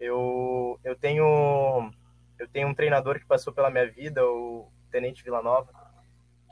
Eu, 0.00 0.78
eu 0.84 0.96
tenho 0.96 1.92
eu 2.38 2.46
tenho 2.48 2.68
um 2.68 2.74
treinador 2.74 3.18
que 3.18 3.26
passou 3.26 3.52
pela 3.52 3.70
minha 3.70 3.90
vida, 3.90 4.24
o 4.24 4.70
Tenente 4.90 5.24
Vila 5.24 5.42
Nova, 5.42 5.72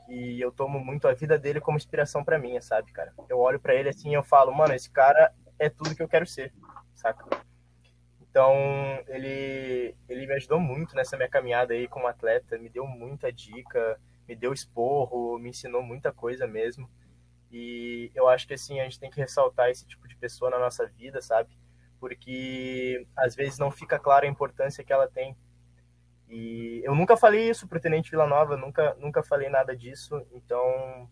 e 0.09 0.39
eu 0.41 0.51
tomo 0.51 0.79
muito 0.79 1.07
a 1.07 1.13
vida 1.13 1.37
dele 1.37 1.61
como 1.61 1.77
inspiração 1.77 2.23
para 2.23 2.39
mim, 2.39 2.59
sabe, 2.59 2.91
cara? 2.91 3.13
Eu 3.29 3.39
olho 3.39 3.59
para 3.59 3.73
ele 3.73 3.89
assim 3.89 4.11
e 4.11 4.13
eu 4.13 4.23
falo, 4.23 4.53
mano, 4.53 4.73
esse 4.73 4.89
cara 4.89 5.33
é 5.59 5.69
tudo 5.69 5.95
que 5.95 6.03
eu 6.03 6.07
quero 6.07 6.25
ser, 6.25 6.53
saca? 6.93 7.25
Então, 8.21 8.53
ele 9.07 9.95
ele 10.09 10.27
me 10.27 10.33
ajudou 10.33 10.59
muito 10.59 10.95
nessa 10.95 11.15
minha 11.15 11.29
caminhada 11.29 11.73
aí 11.73 11.87
como 11.87 12.07
atleta, 12.07 12.57
me 12.57 12.69
deu 12.69 12.85
muita 12.85 13.31
dica, 13.31 13.99
me 14.27 14.35
deu 14.35 14.53
esporro, 14.53 15.39
me 15.39 15.49
ensinou 15.49 15.81
muita 15.81 16.11
coisa 16.11 16.45
mesmo. 16.45 16.89
E 17.49 18.11
eu 18.13 18.27
acho 18.27 18.45
que 18.45 18.53
assim, 18.53 18.79
a 18.79 18.83
gente 18.83 18.99
tem 18.99 19.09
que 19.09 19.19
ressaltar 19.19 19.69
esse 19.69 19.87
tipo 19.87 20.07
de 20.07 20.17
pessoa 20.17 20.51
na 20.51 20.59
nossa 20.59 20.85
vida, 20.85 21.21
sabe? 21.21 21.49
Porque 21.99 23.05
às 23.15 23.35
vezes 23.35 23.57
não 23.57 23.71
fica 23.71 23.99
clara 23.99 24.25
a 24.25 24.29
importância 24.29 24.83
que 24.83 24.93
ela 24.93 25.07
tem. 25.07 25.35
E 26.29 26.81
eu 26.83 26.93
nunca 26.93 27.15
falei 27.15 27.49
isso 27.49 27.67
pro 27.67 27.79
Tenente 27.79 28.11
Vila 28.11 28.27
Nova, 28.27 28.57
nunca, 28.57 28.95
nunca 28.99 29.23
falei 29.23 29.49
nada 29.49 29.75
disso, 29.75 30.25
então 30.33 31.09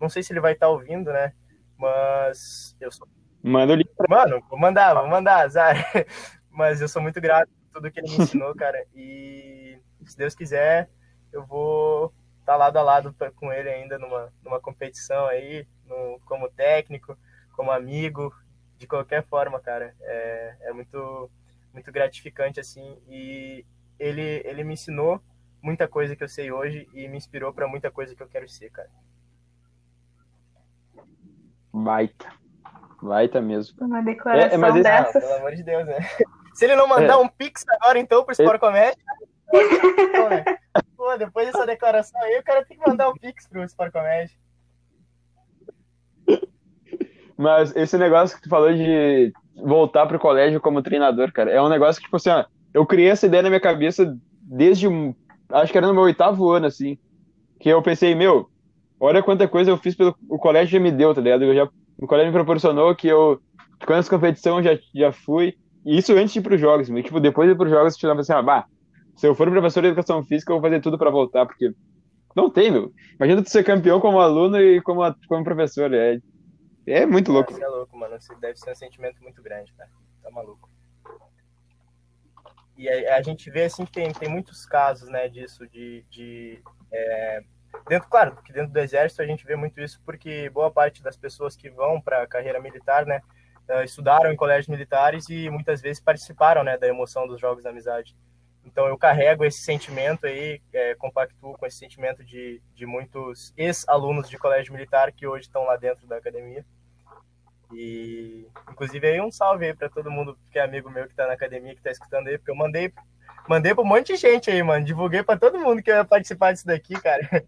não 0.00 0.08
sei 0.08 0.22
se 0.22 0.32
ele 0.32 0.40
vai 0.40 0.52
estar 0.52 0.66
tá 0.66 0.72
ouvindo, 0.72 1.12
né? 1.12 1.32
Mas 1.78 2.76
eu 2.80 2.90
sou. 2.90 3.06
Manda 3.42 3.72
o 3.72 3.76
link 3.76 3.90
pra... 3.96 4.06
Mano, 4.08 4.42
vou 4.48 4.58
mandar, 4.58 4.94
vou 4.94 5.08
mandar, 5.08 5.44
azar. 5.44 5.76
Mas 6.50 6.80
eu 6.80 6.88
sou 6.88 7.00
muito 7.00 7.20
grato 7.20 7.48
por 7.48 7.80
tudo 7.80 7.90
que 7.90 8.00
ele 8.00 8.10
me 8.10 8.16
ensinou, 8.16 8.54
cara. 8.54 8.84
E 8.94 9.78
se 10.04 10.16
Deus 10.16 10.34
quiser, 10.34 10.90
eu 11.32 11.44
vou 11.44 12.12
estar 12.40 12.52
tá 12.52 12.56
lado 12.56 12.78
a 12.78 12.82
lado 12.82 13.14
com 13.36 13.52
ele 13.52 13.68
ainda 13.68 13.98
numa, 13.98 14.32
numa 14.42 14.60
competição 14.60 15.26
aí, 15.26 15.66
no, 15.84 16.18
como 16.24 16.48
técnico, 16.48 17.16
como 17.54 17.70
amigo, 17.70 18.34
de 18.76 18.86
qualquer 18.86 19.24
forma, 19.24 19.60
cara. 19.60 19.94
É, 20.00 20.56
é 20.62 20.72
muito, 20.72 21.30
muito 21.72 21.90
gratificante, 21.92 22.60
assim. 22.60 22.98
E 23.08 23.64
ele, 23.98 24.42
ele 24.44 24.64
me 24.64 24.74
ensinou 24.74 25.20
muita 25.62 25.88
coisa 25.88 26.14
que 26.14 26.22
eu 26.22 26.28
sei 26.28 26.52
hoje 26.52 26.88
e 26.94 27.08
me 27.08 27.16
inspirou 27.16 27.52
para 27.52 27.66
muita 27.66 27.90
coisa 27.90 28.14
que 28.14 28.22
eu 28.22 28.28
quero 28.28 28.48
ser, 28.48 28.70
cara. 28.70 28.90
Baita. 31.72 32.32
Baita 33.02 33.40
mesmo. 33.40 33.84
Uma 33.84 34.02
declaração 34.02 34.50
é, 34.50 34.54
é, 34.54 34.56
mas 34.56 34.82
dessas. 34.82 35.16
Ah, 35.16 35.20
pelo 35.20 35.34
amor 35.34 35.54
de 35.54 35.62
Deus, 35.62 35.86
né? 35.86 35.98
Se 36.54 36.64
ele 36.64 36.76
não 36.76 36.88
mandar 36.88 37.14
é. 37.14 37.16
um 37.16 37.28
pix 37.28 37.64
agora, 37.68 37.98
então, 37.98 38.24
pro 38.24 38.32
Sport 38.32 38.58
Comédia, 38.58 39.02
então, 39.52 40.30
né? 40.30 40.44
Pô, 40.96 41.16
depois 41.16 41.46
dessa 41.46 41.66
declaração 41.66 42.20
aí, 42.22 42.38
o 42.38 42.42
cara 42.42 42.64
tem 42.64 42.78
que 42.78 42.88
mandar 42.88 43.10
um 43.10 43.14
pix 43.14 43.46
pro 43.46 43.62
Sport 43.64 43.92
Comédia. 43.92 44.36
Mas 47.36 47.74
esse 47.76 47.98
negócio 47.98 48.36
que 48.36 48.42
tu 48.42 48.48
falou 48.48 48.72
de 48.72 49.32
voltar 49.54 50.06
pro 50.06 50.18
colégio 50.18 50.60
como 50.60 50.82
treinador, 50.82 51.32
cara, 51.32 51.50
é 51.50 51.60
um 51.60 51.68
negócio 51.68 52.00
que, 52.00 52.06
tipo 52.06 52.16
assim, 52.16 52.30
ó, 52.30 52.44
eu 52.72 52.86
criei 52.86 53.08
essa 53.08 53.26
ideia 53.26 53.42
na 53.42 53.50
minha 53.50 53.60
cabeça 53.60 54.16
desde, 54.42 54.86
acho 55.50 55.72
que 55.72 55.78
era 55.78 55.86
no 55.86 55.94
meu 55.94 56.04
oitavo 56.04 56.50
ano, 56.50 56.66
assim, 56.66 56.98
que 57.60 57.68
eu 57.68 57.82
pensei, 57.82 58.14
meu, 58.14 58.48
olha 58.98 59.22
quanta 59.22 59.46
coisa 59.46 59.70
eu 59.70 59.76
fiz 59.76 59.94
pelo 59.94 60.14
o 60.28 60.38
colégio 60.38 60.72
já 60.72 60.80
me 60.80 60.90
deu, 60.90 61.14
tá 61.14 61.20
ligado? 61.20 61.44
Eu 61.44 61.54
já, 61.54 61.68
o 61.98 62.06
colégio 62.06 62.32
me 62.32 62.38
proporcionou 62.38 62.94
que 62.94 63.08
eu, 63.08 63.40
quantas 63.86 64.08
competições 64.08 64.64
já, 64.64 64.78
já 64.94 65.12
fui, 65.12 65.54
e 65.84 65.98
isso 65.98 66.12
antes 66.14 66.32
de 66.32 66.38
ir 66.38 66.42
pros 66.42 66.60
jogos, 66.60 66.88
mas, 66.88 67.04
tipo, 67.04 67.20
depois 67.20 67.48
de 67.48 67.54
ir 67.54 67.56
pros 67.56 67.70
jogos, 67.70 67.94
eu 67.94 68.00
falava 68.00 68.20
assim, 68.20 68.32
ah, 68.32 68.42
bah, 68.42 68.66
Se 69.16 69.26
eu 69.26 69.34
for 69.34 69.50
professor 69.50 69.82
de 69.82 69.88
educação 69.88 70.22
física, 70.24 70.52
eu 70.52 70.56
vou 70.56 70.62
fazer 70.62 70.80
tudo 70.80 70.98
para 70.98 71.10
voltar, 71.10 71.46
porque 71.46 71.70
não 72.36 72.50
tem, 72.50 72.70
meu. 72.70 72.92
Imagina 73.18 73.42
tu 73.42 73.48
ser 73.48 73.64
campeão 73.64 73.98
como 73.98 74.20
aluno 74.20 74.60
e 74.60 74.80
como, 74.82 75.00
como 75.26 75.42
professor. 75.42 75.92
É, 75.94 76.20
é 76.92 77.06
muito 77.06 77.32
louco. 77.32 77.52
Isso 77.52 77.62
é 77.62 77.68
louco, 77.68 77.96
mano. 77.96 78.16
Isso 78.16 78.34
deve 78.36 78.58
ser 78.58 78.70
um 78.70 78.74
sentimento 78.74 79.22
muito 79.22 79.42
grande, 79.42 79.72
cara. 79.74 79.90
Tá 80.22 80.30
maluco. 80.30 80.68
E 82.76 82.88
a, 82.88 83.16
a 83.16 83.22
gente 83.22 83.50
vê, 83.50 83.64
assim, 83.64 83.84
que 83.84 83.92
tem, 83.92 84.12
tem 84.12 84.28
muitos 84.28 84.66
casos, 84.66 85.08
né, 85.08 85.28
disso, 85.28 85.66
de... 85.66 86.04
de 86.10 86.62
é, 86.92 87.40
dentro, 87.88 88.08
claro, 88.08 88.36
que 88.42 88.52
dentro 88.52 88.72
do 88.72 88.78
exército 88.78 89.22
a 89.22 89.26
gente 89.26 89.46
vê 89.46 89.56
muito 89.56 89.80
isso 89.80 90.00
porque 90.04 90.50
boa 90.50 90.70
parte 90.70 91.02
das 91.02 91.16
pessoas 91.16 91.56
que 91.56 91.70
vão 91.70 92.00
para 92.00 92.22
a 92.22 92.26
carreira 92.26 92.60
militar, 92.60 93.06
né, 93.06 93.20
uh, 93.68 93.82
estudaram 93.82 94.30
em 94.30 94.36
colégios 94.36 94.68
militares 94.68 95.28
e 95.28 95.48
muitas 95.50 95.80
vezes 95.80 96.02
participaram, 96.02 96.62
né, 96.62 96.76
da 96.76 96.86
emoção 96.86 97.26
dos 97.26 97.40
jogos 97.40 97.64
da 97.64 97.70
amizade. 97.70 98.14
Então 98.64 98.86
eu 98.86 98.98
carrego 98.98 99.44
esse 99.44 99.60
sentimento 99.60 100.26
aí, 100.26 100.60
é, 100.72 100.94
compactuo 100.96 101.56
com 101.56 101.66
esse 101.66 101.78
sentimento 101.78 102.24
de, 102.24 102.60
de 102.74 102.84
muitos 102.84 103.54
ex-alunos 103.56 104.28
de 104.28 104.36
colégio 104.36 104.72
militar 104.72 105.12
que 105.12 105.26
hoje 105.26 105.46
estão 105.46 105.64
lá 105.64 105.76
dentro 105.76 106.06
da 106.06 106.16
academia. 106.16 106.64
E 107.72 108.46
inclusive 108.70 109.06
aí 109.06 109.20
um 109.20 109.30
salve 109.30 109.66
aí 109.66 109.74
para 109.74 109.88
todo 109.88 110.10
mundo 110.10 110.38
que 110.50 110.58
é 110.58 110.62
amigo 110.62 110.90
meu 110.90 111.04
que 111.04 111.12
está 111.12 111.26
na 111.26 111.32
academia, 111.32 111.72
que 111.72 111.80
está 111.80 111.90
escutando 111.90 112.28
aí, 112.28 112.38
porque 112.38 112.50
eu 112.50 112.56
mandei 112.56 112.92
mandei 113.48 113.74
para 113.74 113.82
um 113.82 113.86
monte 113.86 114.12
de 114.12 114.16
gente 114.16 114.50
aí, 114.50 114.62
mano, 114.62 114.84
divulguei 114.84 115.22
para 115.22 115.38
todo 115.38 115.58
mundo 115.58 115.82
que 115.82 115.90
ia 115.90 116.04
participar 116.04 116.52
disso 116.52 116.66
daqui, 116.66 116.94
cara. 117.00 117.44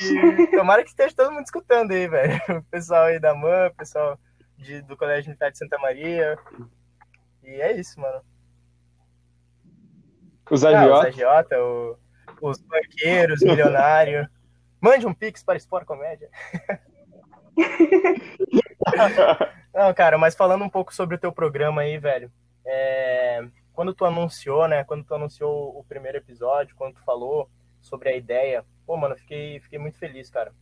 E 0.00 0.46
tomara 0.48 0.82
que 0.82 0.90
esteja 0.90 1.14
todo 1.14 1.32
mundo 1.32 1.44
escutando 1.44 1.92
aí, 1.92 2.08
velho. 2.08 2.40
O 2.58 2.62
pessoal 2.64 3.04
aí 3.04 3.18
da 3.18 3.34
MAN, 3.34 3.68
o 3.68 3.74
pessoal 3.74 4.18
de, 4.56 4.82
do 4.82 4.96
Colégio 4.96 5.28
Militar 5.28 5.50
de 5.50 5.58
Santa 5.58 5.78
Maria. 5.78 6.38
E 7.42 7.60
é 7.60 7.72
isso, 7.72 8.00
mano. 8.00 8.22
Os 10.50 10.64
agiota. 10.64 10.94
Ah, 10.94 10.98
os 10.98 11.06
agiota, 11.06 11.62
o, 11.62 11.98
os 12.40 12.60
banqueiros, 12.60 13.42
milionários. 13.42 14.26
Mande 14.80 15.06
um 15.06 15.14
pix 15.14 15.42
para 15.42 15.56
Sport 15.56 15.86
Comédia. 15.86 16.28
Não, 19.74 19.92
cara, 19.92 20.16
mas 20.16 20.34
falando 20.34 20.64
um 20.64 20.68
pouco 20.68 20.94
sobre 20.94 21.16
o 21.16 21.18
teu 21.18 21.32
programa 21.32 21.82
aí, 21.82 21.98
velho. 21.98 22.30
É... 22.64 23.44
Quando 23.72 23.92
tu 23.92 24.04
anunciou, 24.04 24.68
né? 24.68 24.84
Quando 24.84 25.04
tu 25.04 25.14
anunciou 25.14 25.76
o 25.76 25.84
primeiro 25.84 26.18
episódio, 26.18 26.76
quando 26.76 26.94
tu 26.94 27.04
falou 27.04 27.50
sobre 27.80 28.08
a 28.08 28.16
ideia, 28.16 28.64
pô, 28.86 28.96
mano, 28.96 29.16
fiquei, 29.16 29.58
fiquei 29.60 29.78
muito 29.78 29.98
feliz, 29.98 30.30
cara. 30.30 30.52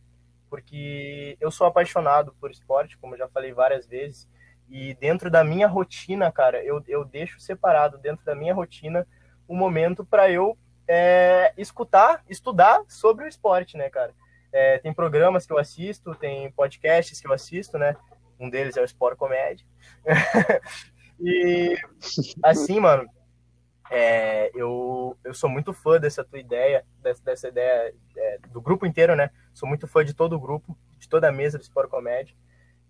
Porque 0.49 1.37
eu 1.39 1.51
sou 1.51 1.67
apaixonado 1.67 2.35
por 2.39 2.51
esporte, 2.51 2.97
como 2.97 3.13
eu 3.13 3.19
já 3.19 3.27
falei 3.27 3.53
várias 3.53 3.85
vezes. 3.87 4.27
E 4.69 4.95
dentro 4.95 5.29
da 5.29 5.43
minha 5.43 5.67
rotina, 5.67 6.31
cara, 6.31 6.63
eu, 6.63 6.83
eu 6.87 7.05
deixo 7.05 7.39
separado 7.39 7.97
dentro 7.97 8.25
da 8.25 8.33
minha 8.33 8.53
rotina 8.53 9.07
um 9.47 9.55
momento 9.55 10.03
para 10.03 10.29
eu 10.31 10.57
é, 10.87 11.53
escutar, 11.57 12.23
estudar 12.29 12.81
sobre 12.87 13.25
o 13.25 13.27
esporte, 13.27 13.77
né, 13.77 13.89
cara? 13.89 14.13
É, 14.51 14.77
tem 14.77 14.93
programas 14.93 15.45
que 15.45 15.53
eu 15.53 15.57
assisto, 15.57 16.15
tem 16.15 16.51
podcasts 16.51 17.19
que 17.19 17.27
eu 17.27 17.33
assisto, 17.33 17.77
né? 17.77 17.95
Um 18.43 18.49
deles 18.49 18.75
é 18.75 18.81
o 18.81 18.85
Sport 18.85 19.17
Comédia. 19.17 19.65
e 21.17 21.77
assim, 22.43 22.77
mano, 22.77 23.07
é, 23.89 24.51
eu, 24.53 25.17
eu 25.23 25.33
sou 25.33 25.49
muito 25.49 25.71
fã 25.71 25.97
dessa 25.97 26.25
tua 26.25 26.39
ideia, 26.39 26.85
dessa, 27.01 27.23
dessa 27.23 27.47
ideia 27.47 27.93
é, 28.17 28.39
do 28.49 28.59
grupo 28.59 28.85
inteiro, 28.85 29.15
né? 29.15 29.29
Sou 29.53 29.67
muito 29.67 29.87
fã 29.87 30.03
de 30.03 30.13
todo 30.13 30.35
o 30.35 30.39
grupo, 30.39 30.77
de 30.97 31.07
toda 31.07 31.29
a 31.29 31.31
mesa 31.31 31.57
do 31.57 31.63
Sport 31.63 31.89
Comédia. 31.89 32.35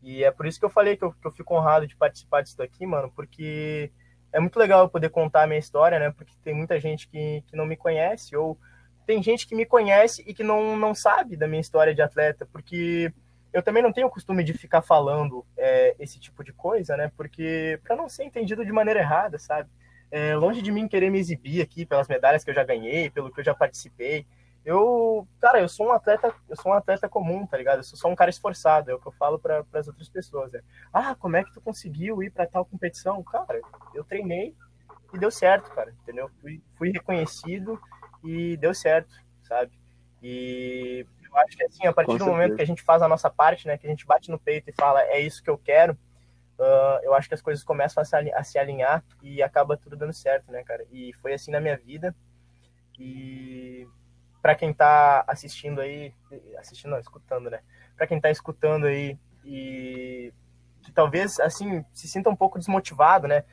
E 0.02 0.24
é 0.24 0.32
por 0.32 0.48
isso 0.48 0.60
que 0.60 0.66
eu 0.66 0.72
falei 0.72 0.98
que 0.98 1.04
eu, 1.04 1.14
que 1.14 1.28
eu 1.28 1.32
fico 1.32 1.56
honrado 1.56 1.86
de 1.86 1.96
participar 1.96 2.42
disso 2.42 2.62
aqui, 2.62 2.86
mano, 2.86 3.12
porque 3.16 3.92
é 4.32 4.40
muito 4.40 4.58
legal 4.58 4.90
poder 4.90 5.10
contar 5.10 5.44
a 5.44 5.48
minha 5.48 5.60
história, 5.60 6.00
né? 6.00 6.12
Porque 6.12 6.34
tem 6.44 6.56
muita 6.56 6.80
gente 6.80 7.08
que, 7.08 7.44
que 7.48 7.56
não 7.56 7.68
me 7.68 7.78
conhece, 7.78 8.36
ou 8.36 8.58
tem 9.06 9.22
gente 9.22 9.48
que 9.48 9.56
me 9.56 9.66
conhece 9.66 10.24
e 10.26 10.34
que 10.34 10.44
não, 10.44 10.76
não 10.76 10.96
sabe 10.96 11.38
da 11.38 11.48
minha 11.48 11.62
história 11.62 11.94
de 11.94 12.02
atleta, 12.02 12.48
porque 12.52 13.14
eu 13.54 13.62
também 13.62 13.84
não 13.84 13.94
tenho 13.94 14.08
o 14.08 14.10
costume 14.10 14.44
de 14.44 14.54
ficar 14.54 14.82
falando 14.82 15.46
é, 15.56 15.96
esse 16.00 16.20
tipo 16.20 16.44
de 16.44 16.52
coisa, 16.52 16.98
né? 16.98 17.12
Porque 17.16 17.80
para 17.84 17.96
não 17.96 18.10
ser 18.10 18.24
entendido 18.24 18.66
de 18.66 18.72
maneira 18.72 19.00
errada, 19.00 19.38
sabe? 19.38 19.70
É, 20.10 20.36
longe 20.36 20.62
de 20.62 20.72
mim 20.72 20.88
querer 20.88 21.12
me 21.12 21.20
exibir 21.20 21.62
aqui 21.62 21.86
pelas 21.86 22.08
medalhas 22.08 22.44
que 22.44 22.50
eu 22.50 22.56
já 22.56 22.64
ganhei, 22.64 23.12
pelo 23.12 23.32
que 23.32 23.40
eu 23.40 23.44
já 23.44 23.54
participei. 23.54 24.26
Eu, 24.66 25.28
cara, 25.40 25.60
eu 25.60 25.70
sou 25.70 25.88
um 25.88 25.92
atleta, 25.92 26.34
eu 26.50 26.56
sou 26.56 26.72
um 26.72 26.76
atleta 26.76 27.08
comum, 27.08 27.46
tá 27.46 27.58
ligado? 27.58 27.80
Eu 27.80 27.84
sou 27.84 27.98
só 27.98 28.08
um 28.08 28.16
cara 28.16 28.30
esforçado, 28.30 28.90
é 28.90 28.94
o 28.94 29.00
que 29.00 29.08
eu 29.08 29.12
falo 29.12 29.38
para 29.38 29.64
as 29.74 29.88
outras 29.88 30.10
pessoas. 30.10 30.52
Né? 30.52 30.62
Ah, 30.92 31.14
como 31.16 31.36
é 31.36 31.44
que 31.44 31.54
tu 31.54 31.62
conseguiu 31.62 32.24
ir 32.24 32.32
para 32.32 32.48
tal 32.48 32.66
competição? 32.66 33.22
Cara, 33.24 33.62
eu 33.94 34.04
treinei 34.04 34.56
e 35.14 35.18
deu 35.18 35.30
certo, 35.30 35.70
cara, 35.72 35.94
entendeu? 36.02 36.30
Fui, 36.42 36.62
fui 36.76 36.92
reconhecido 36.92 37.80
e 38.24 38.58
deu 38.58 38.74
certo, 38.74 39.14
sabe? 39.44 39.72
E 40.24 41.06
eu 41.34 41.42
acho 41.42 41.58
que 41.58 41.64
assim, 41.64 41.88
a 41.88 41.94
partir 41.94 42.12
Com 42.12 42.18
do 42.18 42.24
certeza. 42.24 42.32
momento 42.32 42.56
que 42.56 42.62
a 42.62 42.68
gente 42.68 42.82
faz 42.84 43.02
a 43.02 43.08
nossa 43.08 43.30
parte, 43.30 43.68
né, 43.68 43.78
que 43.78 43.88
a 43.88 43.90
gente 43.90 44.06
bate 44.06 44.30
no 44.30 44.40
peito 44.40 44.70
e 44.70 44.74
fala, 44.74 45.02
é 45.04 45.20
isso 45.20 45.42
que 45.44 45.50
eu 45.50 45.58
quero, 45.58 45.94
uh, 46.60 47.00
eu 47.04 47.14
acho 47.14 47.28
que 47.28 47.34
as 47.34 47.42
coisas 47.42 47.64
começam 47.64 48.02
a 48.02 48.06
se, 48.06 48.16
a 48.16 48.44
se 48.44 48.60
alinhar 48.60 49.04
e 49.22 49.42
acaba 49.42 49.78
tudo 49.78 49.96
dando 49.96 50.14
certo, 50.14 50.52
né, 50.52 50.64
cara? 50.64 50.86
E 50.92 51.12
foi 51.22 51.34
assim 51.34 51.52
na 51.52 51.60
minha 51.60 51.78
vida. 51.78 52.16
E 53.00 53.88
para 54.42 54.56
quem 54.56 54.72
está 54.72 55.24
assistindo 55.28 55.82
aí, 55.82 56.14
assistindo, 56.60 56.92
não, 56.92 57.00
escutando, 57.00 57.50
né? 57.50 57.62
Para 57.96 58.06
quem 58.06 58.18
está 58.18 58.30
escutando 58.30 58.86
aí 58.86 59.18
e 59.44 60.34
que 60.84 60.92
talvez 60.92 61.40
assim 61.40 61.84
se 61.94 62.08
sinta 62.08 62.30
um 62.30 62.36
pouco 62.36 62.60
desmotivado, 62.60 63.28
né? 63.28 63.44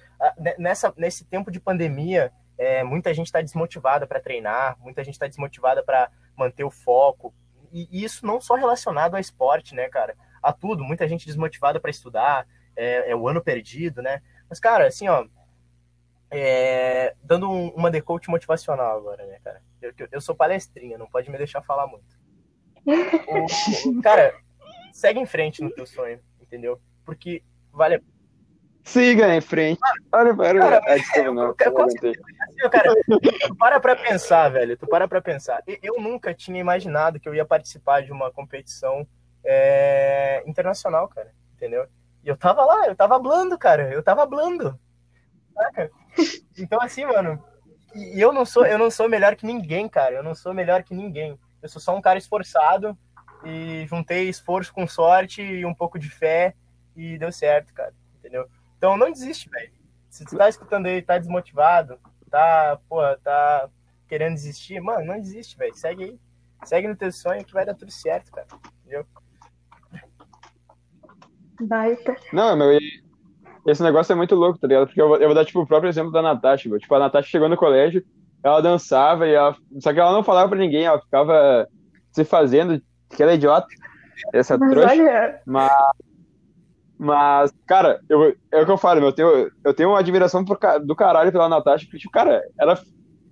Nessa 0.58 0.92
nesse 0.96 1.24
tempo 1.24 1.50
de 1.50 1.60
pandemia, 1.60 2.32
é, 2.58 2.82
muita 2.82 3.14
gente 3.14 3.26
está 3.26 3.40
desmotivada 3.40 4.06
para 4.06 4.20
treinar, 4.20 4.76
muita 4.80 5.02
gente 5.04 5.14
está 5.14 5.26
desmotivada 5.26 5.82
para 5.82 6.10
manter 6.36 6.64
o 6.64 6.70
foco. 6.70 7.32
E, 7.72 7.88
e, 7.90 8.04
isso 8.04 8.26
não 8.26 8.40
só 8.40 8.54
relacionado 8.54 9.14
ao 9.14 9.20
esporte, 9.20 9.74
né, 9.74 9.88
cara? 9.88 10.16
A 10.42 10.52
tudo. 10.52 10.84
Muita 10.84 11.08
gente 11.08 11.26
desmotivada 11.26 11.80
para 11.80 11.90
estudar, 11.90 12.46
é, 12.76 13.10
é, 13.10 13.16
o 13.16 13.28
ano 13.28 13.42
perdido, 13.42 14.02
né? 14.02 14.22
Mas, 14.48 14.58
cara, 14.58 14.86
assim, 14.86 15.08
ó, 15.08 15.26
é, 16.30 17.14
dando 17.22 17.50
um, 17.50 17.68
uma 17.70 17.90
decote 17.90 18.30
motivacional 18.30 18.98
agora, 18.98 19.26
né, 19.26 19.38
cara? 19.42 19.62
Eu, 19.80 19.92
eu 20.12 20.20
sou 20.20 20.34
palestrinha, 20.34 20.98
não 20.98 21.08
pode 21.08 21.30
me 21.30 21.38
deixar 21.38 21.62
falar 21.62 21.86
muito. 21.86 22.18
O, 23.86 24.02
cara, 24.02 24.34
segue 24.92 25.20
em 25.20 25.26
frente 25.26 25.62
no 25.62 25.70
teu 25.70 25.86
sonho, 25.86 26.20
entendeu? 26.40 26.80
Porque 27.04 27.42
vale 27.72 28.02
Siga 28.84 29.34
em 29.34 29.40
frente. 29.40 29.80
Para, 30.10 30.34
para, 30.34 30.58
cara, 30.58 30.96
desculpa, 30.96 31.32
não, 31.32 31.50
assim, 31.50 32.12
cara, 32.70 32.94
tu 33.06 33.56
para 33.56 33.80
pra 33.80 33.96
pensar, 33.96 34.48
velho. 34.48 34.76
Tu 34.76 34.86
para 34.86 35.06
pra 35.06 35.20
pensar. 35.20 35.62
Eu 35.82 36.00
nunca 36.00 36.34
tinha 36.34 36.58
imaginado 36.58 37.20
que 37.20 37.28
eu 37.28 37.34
ia 37.34 37.44
participar 37.44 38.02
de 38.02 38.10
uma 38.10 38.30
competição 38.30 39.06
é, 39.44 40.42
internacional, 40.46 41.08
cara. 41.08 41.32
Entendeu? 41.54 41.86
E 42.24 42.28
eu 42.28 42.36
tava 42.36 42.64
lá, 42.64 42.86
eu 42.86 42.96
tava 42.96 43.18
blando, 43.18 43.56
cara. 43.58 43.92
Eu 43.92 44.02
tava 44.02 44.26
blando. 44.26 44.78
Saca? 45.54 45.90
Então, 46.58 46.80
assim, 46.80 47.04
mano, 47.04 47.42
e 47.94 48.20
eu 48.20 48.32
não 48.32 48.44
sou, 48.44 48.66
eu 48.66 48.78
não 48.78 48.90
sou 48.90 49.08
melhor 49.08 49.36
que 49.36 49.46
ninguém, 49.46 49.88
cara. 49.88 50.16
Eu 50.16 50.22
não 50.22 50.34
sou 50.34 50.54
melhor 50.54 50.82
que 50.82 50.94
ninguém. 50.94 51.38
Eu 51.62 51.68
sou 51.68 51.80
só 51.80 51.94
um 51.94 52.00
cara 52.00 52.18
esforçado 52.18 52.96
e 53.44 53.86
juntei 53.88 54.28
esforço 54.28 54.72
com 54.72 54.86
sorte 54.86 55.42
e 55.42 55.64
um 55.64 55.74
pouco 55.74 55.98
de 55.98 56.08
fé 56.08 56.54
e 56.96 57.18
deu 57.18 57.30
certo, 57.32 57.72
cara. 57.72 57.94
Entendeu? 58.18 58.48
Então 58.80 58.96
não 58.96 59.12
desiste, 59.12 59.46
velho. 59.50 59.70
Se 60.08 60.24
tu 60.24 60.38
tá 60.38 60.48
escutando 60.48 60.86
aí, 60.86 61.02
tá 61.02 61.18
desmotivado, 61.18 61.98
tá, 62.30 62.80
porra, 62.88 63.20
tá 63.22 63.68
querendo 64.08 64.32
desistir, 64.32 64.80
mano, 64.80 65.04
não 65.04 65.20
desiste, 65.20 65.54
velho. 65.58 65.74
Segue 65.74 66.04
aí. 66.04 66.18
Segue 66.64 66.88
no 66.88 66.96
teu 66.96 67.12
sonho 67.12 67.44
que 67.44 67.52
vai 67.52 67.66
dar 67.66 67.74
tudo 67.74 67.92
certo, 67.92 68.32
cara. 68.32 68.46
Entendeu? 68.80 69.04
Baita. 71.60 72.16
Não, 72.32 72.56
meu, 72.56 72.78
esse 73.66 73.82
negócio 73.82 74.14
é 74.14 74.16
muito 74.16 74.34
louco, 74.34 74.58
tá 74.58 74.66
ligado? 74.66 74.86
Porque 74.86 75.02
eu 75.02 75.08
vou, 75.08 75.16
eu 75.18 75.28
vou 75.28 75.34
dar, 75.34 75.44
tipo, 75.44 75.60
o 75.60 75.66
próprio 75.66 75.90
exemplo 75.90 76.10
da 76.10 76.22
Natasha, 76.22 76.66
meu. 76.66 76.78
Tipo, 76.78 76.94
a 76.94 77.00
Natasha 77.00 77.28
chegou 77.28 77.50
no 77.50 77.56
colégio, 77.58 78.02
ela 78.42 78.62
dançava 78.62 79.28
e 79.28 79.34
ela... 79.34 79.54
Só 79.78 79.92
que 79.92 80.00
ela 80.00 80.12
não 80.12 80.24
falava 80.24 80.48
pra 80.48 80.58
ninguém, 80.58 80.84
ela 80.84 81.02
ficava 81.02 81.68
se 82.12 82.24
fazendo, 82.24 82.82
que 83.10 83.22
ela 83.22 83.32
é 83.32 83.34
idiota, 83.34 83.66
essa 84.32 84.56
mas 84.56 84.70
trouxa. 84.70 84.90
Olha... 84.90 85.42
Mas, 85.44 85.70
mas, 87.02 87.50
cara, 87.66 87.98
eu, 88.10 88.36
é 88.52 88.60
o 88.60 88.66
que 88.66 88.70
eu 88.70 88.76
falo, 88.76 89.00
eu 89.00 89.10
tenho, 89.10 89.50
eu 89.64 89.72
tenho 89.72 89.88
uma 89.88 90.00
admiração 90.00 90.44
do 90.44 90.94
caralho 90.94 91.32
pela 91.32 91.48
Natasha, 91.48 91.86
porque, 91.86 91.96
tipo, 91.96 92.12
cara, 92.12 92.42
ela 92.58 92.78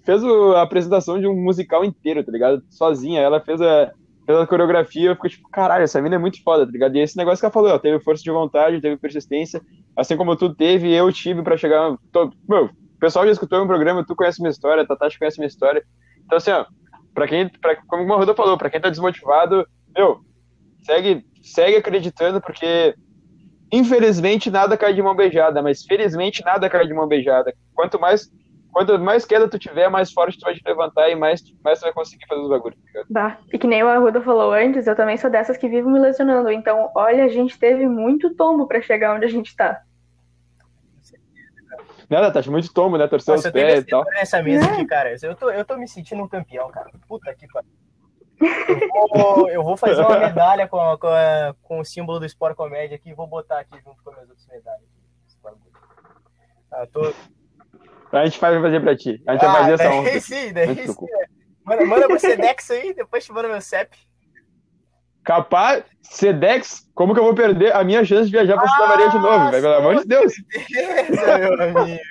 fez 0.07 0.25
a 0.25 0.63
apresentação 0.63 1.21
de 1.21 1.27
um 1.27 1.35
musical 1.35 1.85
inteiro, 1.85 2.25
tá 2.25 2.33
ligado? 2.33 2.63
Sozinha, 2.71 3.21
ela 3.21 3.43
fez 3.43 3.61
a, 3.61 3.93
pela 4.27 4.47
coreografia, 4.47 5.11
eu 5.11 5.15
fico 5.17 5.29
tipo, 5.29 5.51
caralho, 5.51 5.85
essa 5.85 6.01
mina 6.01 6.15
é 6.15 6.19
muito 6.19 6.43
foda, 6.43 6.65
tá 6.65 6.73
ligado? 6.73 6.97
E 6.97 7.01
esse 7.01 7.15
negócio 7.15 7.41
que 7.41 7.45
ela 7.45 7.53
falou, 7.53 7.71
ó, 7.71 7.79
teve 7.79 8.03
força 8.03 8.23
de 8.23 8.31
vontade, 8.31 8.81
teve 8.81 8.97
persistência, 8.97 9.61
assim 9.95 10.17
como 10.17 10.35
tu 10.35 10.55
teve, 10.55 10.91
eu 10.91 11.13
tive 11.13 11.43
para 11.43 11.59
chegar. 11.59 11.95
Tô, 12.11 12.33
meu, 12.49 12.65
o 12.65 12.99
pessoal 12.99 13.27
já 13.27 13.33
escutou 13.33 13.59
meu 13.59 13.69
programa, 13.69 14.03
tu 14.03 14.17
conhece 14.17 14.41
minha 14.41 14.51
história, 14.51 14.83
a 14.83 14.87
Tatashi 14.87 15.19
conhece 15.19 15.39
minha 15.39 15.49
história. 15.49 15.85
Então, 16.25 16.39
assim, 16.39 16.53
ó, 16.53 16.65
pra 17.13 17.29
quem, 17.29 17.51
pra, 17.51 17.77
como 17.87 18.03
o 18.03 18.09
Marruda 18.09 18.35
falou, 18.35 18.57
pra 18.57 18.71
quem 18.71 18.81
tá 18.81 18.89
desmotivado, 18.89 19.69
meu, 19.95 20.21
segue, 20.85 21.23
segue 21.43 21.77
acreditando, 21.77 22.41
porque 22.41 22.95
infelizmente 23.71 24.51
nada 24.51 24.77
cai 24.77 24.95
de 24.95 25.03
mão 25.03 25.15
beijada, 25.15 25.63
mas 25.63 25.85
felizmente 25.85 26.45
nada 26.45 26.69
cai 26.69 26.87
de 26.87 26.95
mão 26.95 27.07
beijada. 27.07 27.53
Quanto 27.75 27.99
mais 28.01 28.31
quanto 28.73 28.99
mais 28.99 29.25
queda 29.25 29.49
tu 29.49 29.59
tiver, 29.59 29.89
mais 29.89 30.13
forte 30.13 30.39
tu 30.39 30.45
vai 30.45 30.55
te 30.55 30.63
levantar 30.65 31.09
e 31.11 31.17
mais, 31.17 31.43
mais 31.65 31.81
tu 31.81 31.83
vai 31.83 31.93
conseguir 31.93 32.27
fazer 32.27 32.41
os 32.41 32.49
bagulhos. 32.49 32.79
Tá. 33.13 33.39
E 33.53 33.59
que 33.59 33.67
nem 33.67 33.83
o 33.83 33.89
Arruda 33.89 34.21
falou 34.21 34.53
antes, 34.53 34.87
eu 34.87 34.95
também 34.95 35.17
sou 35.17 35.31
dessas 35.31 35.57
que 35.57 35.69
vivo 35.69 35.91
me 35.91 35.99
lesionando. 35.99 36.51
Então, 36.51 36.91
olha, 36.95 37.25
a 37.25 37.29
gente 37.29 37.59
teve 37.59 37.89
muito 37.89 38.35
tombo 38.35 38.67
para 38.67 38.81
chegar 38.81 39.17
onde 39.17 39.25
a 39.25 39.29
gente 39.29 39.57
tá. 39.57 39.83
Não, 42.09 42.23
Natasha, 42.23 42.51
muito 42.51 42.73
tombo, 42.73 42.97
né? 42.97 43.07
Torceu 43.07 43.35
os 43.35 43.51
pés 43.51 43.83
e 43.83 43.87
tal. 43.87 44.05
Nessa 44.05 44.43
mesa 44.43 44.65
aqui, 44.65 44.87
cara, 44.87 45.15
eu 45.21 45.35
tô, 45.35 45.51
eu 45.51 45.65
tô 45.65 45.77
me 45.77 45.87
sentindo 45.87 46.23
um 46.23 46.29
campeão, 46.29 46.71
cara. 46.71 46.91
Puta 47.07 47.35
que 47.35 47.47
pariu. 47.49 47.69
Eu 48.41 49.09
vou, 49.09 49.51
eu 49.51 49.63
vou 49.63 49.77
fazer 49.77 50.01
uma 50.01 50.19
medalha 50.21 50.69
com, 50.69 50.79
com, 50.99 51.09
com 51.63 51.81
o 51.81 51.85
símbolo 51.85 52.21
do 52.21 52.27
Sport 52.27 52.55
Comédia 52.55 52.97
aqui 52.97 53.11
e 53.11 53.15
vou 53.15 53.27
botar 53.27 53.61
aqui 53.61 53.77
junto 53.85 54.03
com 54.03 54.11
as 54.11 54.17
minhas 54.17 54.31
outras 54.31 54.47
medalhas. 54.47 54.99
Ah, 56.71 56.87
tô... 56.87 57.13
A 58.13 58.25
gente 58.25 58.41
vai 58.41 58.61
fazer 58.61 58.81
pra 58.81 58.97
ti. 58.97 59.23
A 59.27 59.33
gente 59.33 59.45
ah, 59.45 59.53
vai 59.53 59.61
fazer 59.61 59.73
essa 59.73 59.91
honra. 59.91 60.21
Sim, 60.21 60.53
daí 60.53 60.75
sim. 60.75 60.87
Né? 60.87 61.27
Manda, 61.65 61.85
manda 61.85 62.07
pro 62.07 62.19
Sedex 62.19 62.71
aí, 62.71 62.95
depois 62.95 63.25
te 63.25 63.33
manda 63.33 63.49
meu 63.49 63.61
CEP. 63.61 63.97
Capaz, 65.23 65.85
Sedex, 66.01 66.89
como 66.95 67.13
que 67.13 67.21
eu 67.21 67.25
vou 67.25 67.35
perder 67.35 67.75
a 67.75 67.85
minha 67.85 68.03
chance 68.05 68.27
de 68.27 68.33
viajar 68.33 68.57
pra 68.57 68.69
Santa 68.69 68.87
Maria 68.87 69.09
de 69.11 69.19
novo, 69.19 69.51
velho? 69.51 69.63
Pelo 69.63 69.75
amor 69.75 69.97
de 69.97 70.05
Deus. 70.07 70.33
Certeza, 70.51 71.39
meu 71.39 71.83
amigo. 71.83 72.03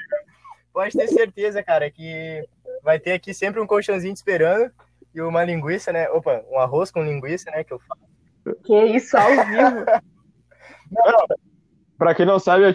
Pode 0.72 0.96
ter 0.96 1.08
certeza, 1.08 1.64
cara, 1.64 1.90
que 1.90 2.48
vai 2.84 3.00
ter 3.00 3.14
aqui 3.14 3.34
sempre 3.34 3.60
um 3.60 3.66
colchãozinho 3.66 4.14
te 4.14 4.18
esperando 4.18 4.72
e 5.18 5.22
uma 5.22 5.44
linguiça, 5.44 5.92
né? 5.92 6.10
Opa, 6.10 6.44
um 6.52 6.60
arroz 6.60 6.92
com 6.92 7.04
linguiça, 7.04 7.50
né? 7.52 7.64
Que 7.64 7.74
eu 7.74 7.80
faço. 7.80 8.58
Que 8.64 8.86
isso, 8.86 9.18
ao 9.18 9.30
vivo. 9.30 9.86
não. 10.92 11.48
Pra 11.98 12.14
quem 12.14 12.28
não 12.28 12.38
sabe, 12.38 12.64
eu 12.64 12.74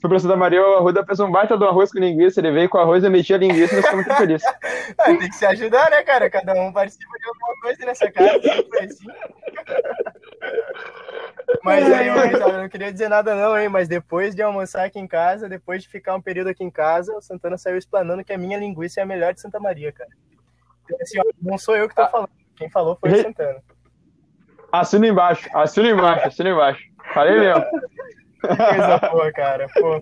fui 0.00 0.10
pra 0.10 0.18
Santa 0.18 0.36
Maria, 0.36 0.60
o 0.60 0.74
Arruda 0.74 1.06
fez 1.06 1.20
um 1.20 1.30
baita 1.30 1.56
do 1.56 1.64
arroz 1.66 1.92
com 1.92 2.00
linguiça, 2.00 2.40
ele 2.40 2.50
veio 2.50 2.68
com 2.68 2.78
arroz 2.78 3.04
e 3.04 3.08
metia 3.08 3.36
linguiça 3.36 3.72
e 3.72 3.76
nós 3.76 3.84
ficamos 3.84 4.06
muito 4.06 4.18
felizes. 4.18 4.46
tem 5.06 5.18
que 5.18 5.32
se 5.36 5.46
ajudar, 5.46 5.88
né, 5.88 6.02
cara? 6.02 6.28
Cada 6.28 6.52
um 6.54 6.72
participa 6.72 7.12
de 7.16 7.28
alguma 7.28 7.60
coisa 7.62 7.86
nessa 7.86 8.10
casa, 8.10 8.40
assim. 8.82 9.06
Mas 11.62 11.92
aí, 11.92 12.08
eu 12.08 12.52
não 12.60 12.68
queria 12.68 12.92
dizer 12.92 13.08
nada 13.08 13.36
não, 13.36 13.56
hein, 13.56 13.68
mas 13.68 13.86
depois 13.86 14.34
de 14.34 14.42
almoçar 14.42 14.84
aqui 14.84 14.98
em 14.98 15.06
casa, 15.06 15.48
depois 15.48 15.84
de 15.84 15.88
ficar 15.88 16.16
um 16.16 16.20
período 16.20 16.48
aqui 16.48 16.64
em 16.64 16.70
casa, 16.70 17.16
o 17.16 17.22
Santana 17.22 17.56
saiu 17.56 17.78
explanando 17.78 18.24
que 18.24 18.32
a 18.32 18.38
minha 18.38 18.58
linguiça 18.58 18.98
é 18.98 19.04
a 19.04 19.06
melhor 19.06 19.32
de 19.32 19.40
Santa 19.40 19.60
Maria, 19.60 19.92
cara. 19.92 20.10
Assim, 21.00 21.18
ó, 21.18 21.24
não 21.42 21.58
sou 21.58 21.76
eu 21.76 21.88
que 21.88 21.94
tô 21.94 22.02
ah. 22.02 22.08
falando, 22.08 22.30
quem 22.56 22.70
falou 22.70 22.96
foi 23.00 23.12
o 23.12 23.22
Santana. 23.22 23.62
Assina 24.72 25.06
embaixo, 25.06 25.48
assina 25.54 25.88
embaixo, 25.88 26.26
assina 26.26 26.50
embaixo. 26.50 26.82
Falei 27.14 27.38
mesmo. 27.38 27.64
Coisa 28.40 28.98
boa, 29.10 29.32
cara. 29.32 29.66
Pô, 29.74 30.00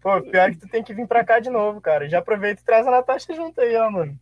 pô, 0.00 0.22
pior 0.22 0.50
que 0.50 0.58
tu 0.58 0.68
tem 0.68 0.82
que 0.82 0.94
vir 0.94 1.06
pra 1.06 1.24
cá 1.24 1.38
de 1.38 1.50
novo, 1.50 1.80
cara. 1.80 2.08
Já 2.08 2.18
aproveita 2.18 2.60
e 2.60 2.64
traz 2.64 2.86
a 2.86 2.90
Natasha 2.90 3.34
junto 3.34 3.60
aí, 3.60 3.76
ó, 3.76 3.90
mano. 3.90 4.18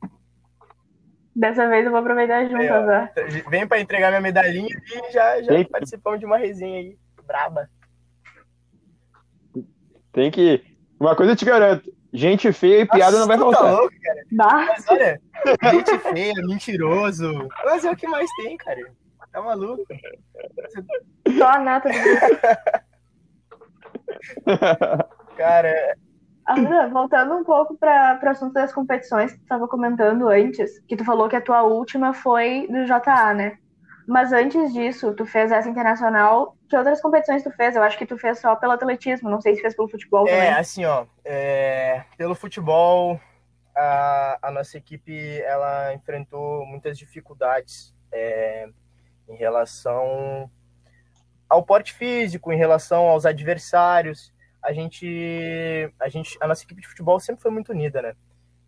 Dessa 1.34 1.68
vez 1.68 1.84
eu 1.84 1.90
vou 1.90 2.00
aproveitar 2.00 2.44
junto? 2.44 3.50
Vem 3.50 3.66
pra 3.66 3.80
entregar 3.80 4.10
minha 4.10 4.20
medalhinha 4.20 4.68
e 4.68 5.12
já, 5.12 5.42
já 5.42 5.52
participamos 5.68 6.20
de 6.20 6.26
uma 6.26 6.36
resenha 6.36 6.78
aí. 6.78 6.98
Braba. 7.26 7.68
Tem 10.12 10.30
que. 10.30 10.62
Uma 10.98 11.16
coisa 11.16 11.32
eu 11.32 11.36
te 11.36 11.44
garanto: 11.44 11.92
gente 12.14 12.52
feia 12.52 12.82
e 12.82 12.86
piada 12.86 13.18
Nossa, 13.18 13.20
não 13.20 13.26
vai 13.26 13.38
faltar. 13.38 13.62
Tá 13.62 13.70
louco, 13.72 13.94
cara. 14.00 14.22
Mas 14.30 14.88
olha, 14.88 15.20
gente 15.70 15.98
feia, 15.98 16.34
mentiroso. 16.46 17.48
Mas 17.64 17.84
é 17.84 17.90
o 17.90 17.96
que 17.96 18.06
mais 18.06 18.30
tem, 18.36 18.56
cara. 18.56 18.80
Tá 19.32 19.42
maluco? 19.42 19.82
Só 21.36 21.48
a 21.48 21.58
nata 21.58 21.88
do 21.88 21.94
Cara. 25.36 25.96
Ah, 26.46 26.86
voltando 26.88 27.34
um 27.34 27.42
pouco 27.42 27.76
para 27.76 28.20
o 28.22 28.28
assunto 28.28 28.52
das 28.52 28.72
competições 28.72 29.32
que 29.32 29.38
tu 29.38 29.42
estava 29.42 29.66
comentando 29.66 30.28
antes, 30.28 30.78
que 30.86 30.94
tu 30.94 31.04
falou 31.04 31.28
que 31.28 31.36
a 31.36 31.40
tua 31.40 31.62
última 31.62 32.12
foi 32.12 32.68
do 32.68 32.84
JA, 32.84 33.34
né? 33.34 33.58
Mas 34.06 34.32
antes 34.32 34.72
disso, 34.72 35.14
tu 35.14 35.24
fez 35.24 35.50
essa 35.50 35.68
internacional. 35.68 36.56
Que 36.68 36.76
outras 36.76 37.00
competições 37.00 37.42
tu 37.42 37.50
fez? 37.50 37.74
Eu 37.74 37.82
acho 37.82 37.96
que 37.96 38.06
tu 38.06 38.18
fez 38.18 38.38
só 38.38 38.54
pelo 38.56 38.72
atletismo, 38.72 39.30
não 39.30 39.40
sei 39.40 39.54
se 39.54 39.62
fez 39.62 39.74
pelo 39.74 39.88
futebol 39.88 40.26
é, 40.28 40.30
também. 40.30 40.48
É, 40.48 40.52
assim, 40.58 40.84
ó. 40.84 41.06
É, 41.24 42.04
pelo 42.16 42.34
futebol, 42.34 43.20
a, 43.74 44.38
a, 44.42 44.50
nossa 44.50 44.76
equipe 44.76 45.40
ela 45.42 45.94
enfrentou 45.94 46.66
muitas 46.66 46.98
dificuldades 46.98 47.94
é, 48.12 48.68
em 49.28 49.36
relação 49.36 50.50
ao 51.48 51.62
porte 51.62 51.92
físico, 51.92 52.52
em 52.52 52.58
relação 52.58 53.08
aos 53.08 53.24
adversários. 53.24 54.32
A 54.62 54.72
gente, 54.72 55.92
a 56.00 56.08
gente, 56.08 56.36
a 56.40 56.46
nossa 56.46 56.64
equipe 56.64 56.80
de 56.80 56.88
futebol 56.88 57.18
sempre 57.20 57.42
foi 57.42 57.50
muito 57.50 57.72
unida, 57.72 58.02
né? 58.02 58.14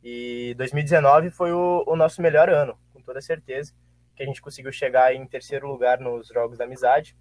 E 0.03 0.55
2019 0.57 1.30
foi 1.30 1.53
o, 1.53 1.82
o 1.87 1.97
nosso 1.97 2.22
melhor 2.22 2.49
ano, 2.49 2.78
com 2.93 3.01
toda 3.01 3.20
certeza, 3.20 3.74
que 4.16 4.22
a 4.22 4.26
gente 4.26 4.40
conseguiu 4.40 4.72
chegar 4.72 5.14
em 5.14 5.26
terceiro 5.26 5.68
lugar 5.68 6.00
nos 6.00 6.28
jogos 6.28 6.58
da 6.58 6.64
amizade. 6.64 7.16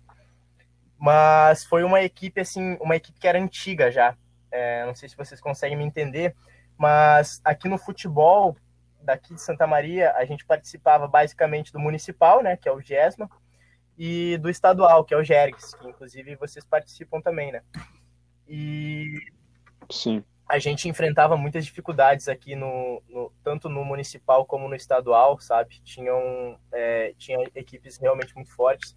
Mas 0.98 1.66
foi 1.66 1.84
uma 1.84 2.02
equipe 2.02 2.40
assim, 2.40 2.78
uma 2.80 2.96
equipe 2.96 3.20
que 3.20 3.28
era 3.28 3.38
antiga 3.38 3.92
já. 3.92 4.18
É, 4.50 4.86
não 4.86 4.96
sei 4.96 5.10
se 5.10 5.18
vocês 5.18 5.42
conseguem 5.42 5.78
me 5.78 5.84
entender, 5.84 6.34
mas 6.78 7.42
aqui 7.44 7.68
no 7.68 7.78
futebol 7.78 8.56
daqui 9.02 9.34
de 9.34 9.42
Santa 9.42 9.68
Maria 9.68 10.14
a 10.14 10.24
gente 10.26 10.46
participava 10.46 11.08
basicamente 11.08 11.72
do 11.72 11.80
municipal, 11.80 12.42
né, 12.42 12.56
que 12.56 12.68
é 12.68 12.72
o 12.72 12.82
GESMA, 12.82 13.30
e 13.98 14.38
do 14.38 14.50
estadual, 14.50 15.04
que 15.04 15.14
é 15.14 15.18
o 15.18 15.24
Jergs, 15.24 15.76
que 15.76 15.88
inclusive 15.88 16.36
vocês 16.36 16.66
participam 16.66 17.22
também, 17.22 17.52
né? 17.52 17.62
E 18.48 19.20
Sim. 19.90 20.24
A 20.48 20.60
gente 20.60 20.88
enfrentava 20.88 21.36
muitas 21.36 21.66
dificuldades 21.66 22.28
aqui 22.28 22.56
no, 22.56 23.02
no 23.10 23.32
tanto 23.44 23.68
no 23.68 23.84
municipal 23.84 24.46
como 24.46 24.68
no 24.68 24.76
estadual, 24.76 25.40
sabe? 25.40 25.80
Tinham 25.84 26.60
é, 26.72 27.14
tinha 27.18 27.40
equipes 27.56 27.98
realmente 27.98 28.36
muito 28.36 28.52
fortes 28.52 28.96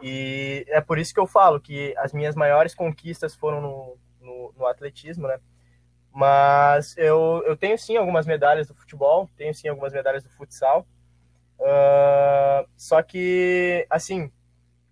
e 0.00 0.64
é 0.68 0.80
por 0.80 0.98
isso 0.98 1.12
que 1.12 1.20
eu 1.20 1.26
falo 1.26 1.60
que 1.60 1.94
as 1.98 2.12
minhas 2.12 2.36
maiores 2.36 2.74
conquistas 2.74 3.34
foram 3.34 3.60
no, 3.60 3.98
no, 4.20 4.54
no 4.56 4.66
atletismo, 4.66 5.26
né? 5.26 5.38
Mas 6.12 6.96
eu, 6.96 7.42
eu 7.46 7.56
tenho 7.56 7.76
sim 7.78 7.96
algumas 7.96 8.26
medalhas 8.26 8.68
do 8.68 8.74
futebol, 8.74 9.28
tenho 9.36 9.54
sim 9.54 9.68
algumas 9.68 9.92
medalhas 9.92 10.22
do 10.22 10.30
futsal. 10.30 10.86
Uh, 11.58 12.68
só 12.76 13.02
que, 13.02 13.84
assim, 13.90 14.30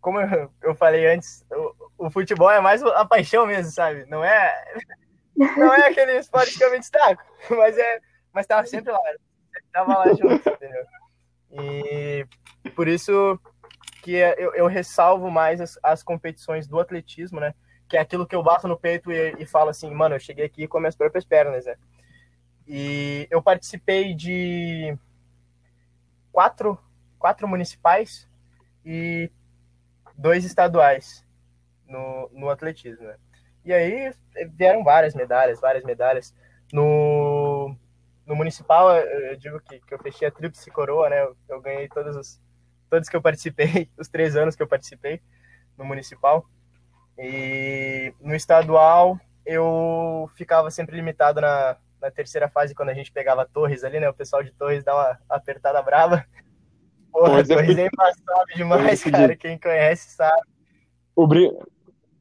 como 0.01 0.20
eu, 0.20 0.51
eu 0.62 0.74
falei 0.74 1.07
antes, 1.07 1.45
o, 1.51 2.07
o, 2.07 2.11
futebol 2.11 2.51
é 2.51 2.61
mais 2.61 2.82
a 2.82 3.05
paixão 3.05 3.47
mesmo, 3.47 3.70
sabe? 3.70 4.05
Não 4.07 4.24
é, 4.24 4.53
não 5.37 5.72
é 5.72 5.89
aquele 5.89 6.18
esporte 6.18 6.57
que 6.57 6.64
eu 6.64 6.70
me 6.70 6.78
destaco, 6.78 7.22
mas 7.51 7.76
é, 7.76 8.01
mas 8.32 8.47
tava 8.47 8.66
sempre 8.66 8.93
lá, 8.93 9.01
tava 9.72 9.99
lá 9.99 10.09
junto, 10.09 10.49
entendeu? 10.49 10.84
E 11.53 12.26
por 12.74 12.89
isso 12.89 13.39
que 14.03 14.12
eu, 14.12 14.55
eu 14.55 14.66
ressalvo 14.66 15.30
mais 15.30 15.61
as, 15.61 15.78
as, 15.82 16.03
competições 16.03 16.66
do 16.66 16.78
atletismo, 16.78 17.41
né? 17.41 17.55
Que 17.89 17.97
é 17.97 18.01
aquilo 18.01 18.26
que 18.26 18.37
eu 18.37 18.43
bato 18.43 18.68
no 18.68 18.78
peito 18.78 19.11
e, 19.11 19.34
e 19.39 19.47
falo 19.47 19.70
assim, 19.70 19.91
mano, 19.91 20.14
eu 20.14 20.20
cheguei 20.20 20.45
aqui 20.45 20.68
com 20.68 20.78
minhas 20.78 20.97
próprias 20.97 21.24
pernas, 21.24 21.66
né? 21.66 21.76
E 22.66 23.26
eu 23.30 23.43
participei 23.43 24.14
de 24.14 24.97
quatro, 26.32 26.78
quatro 27.18 27.47
municipais 27.47 28.28
e 28.84 29.30
dois 30.16 30.45
estaduais 30.45 31.24
no, 31.87 32.28
no 32.32 32.51
atletismo. 32.51 33.07
Né? 33.07 33.16
E 33.67 33.73
aí 33.73 34.14
vieram 34.57 34.85
várias 34.85 35.12
medalhas, 35.12 35.61
várias 35.61 35.85
medalhas. 35.85 36.33
No, 36.73 37.77
no 38.25 38.37
municipal, 38.37 38.97
eu 38.97 39.37
digo 39.37 39.61
que, 39.61 39.81
que 39.81 39.93
eu 39.93 39.99
fechei 39.99 40.29
a 40.29 40.31
tríplice 40.31 40.71
coroa, 40.71 41.11
né? 41.11 41.23
Eu, 41.23 41.37
eu 41.49 41.61
ganhei 41.61 41.89
todos 41.89 42.17
os 42.17 42.41
todos 42.89 43.09
que 43.09 43.17
eu 43.17 43.21
participei, 43.21 43.91
os 43.99 44.09
três 44.09 44.37
anos 44.37 44.55
que 44.55 44.62
eu 44.62 44.69
participei 44.69 45.21
no 45.77 45.85
municipal. 45.85 46.47
E 47.19 48.14
no 48.21 48.37
estadual, 48.37 49.19
eu 49.45 50.31
ficava 50.37 50.71
sempre 50.71 50.95
limitado 50.95 51.41
na, 51.41 51.77
na 52.01 52.11
terceira 52.11 52.49
fase, 52.49 52.73
quando 52.73 52.91
a 52.91 52.95
gente 52.95 53.11
pegava 53.11 53.47
Torres 53.47 53.83
ali, 53.83 53.99
né? 53.99 54.09
O 54.09 54.14
pessoal 54.14 54.45
de 54.45 54.53
Torres 54.53 54.85
dá 54.85 54.95
uma 54.95 55.19
apertada 55.29 55.83
brava. 55.83 56.25
Porra, 57.11 57.31
Torres, 57.31 57.49
Torres 57.49 57.79
é 57.79 57.87
embaçado 57.87 58.55
demais, 58.55 59.03
cara. 59.03 59.35
Quem 59.35 59.59
conhece 59.59 60.11
sabe. 60.11 60.43
O, 61.17 61.27
brin... 61.27 61.51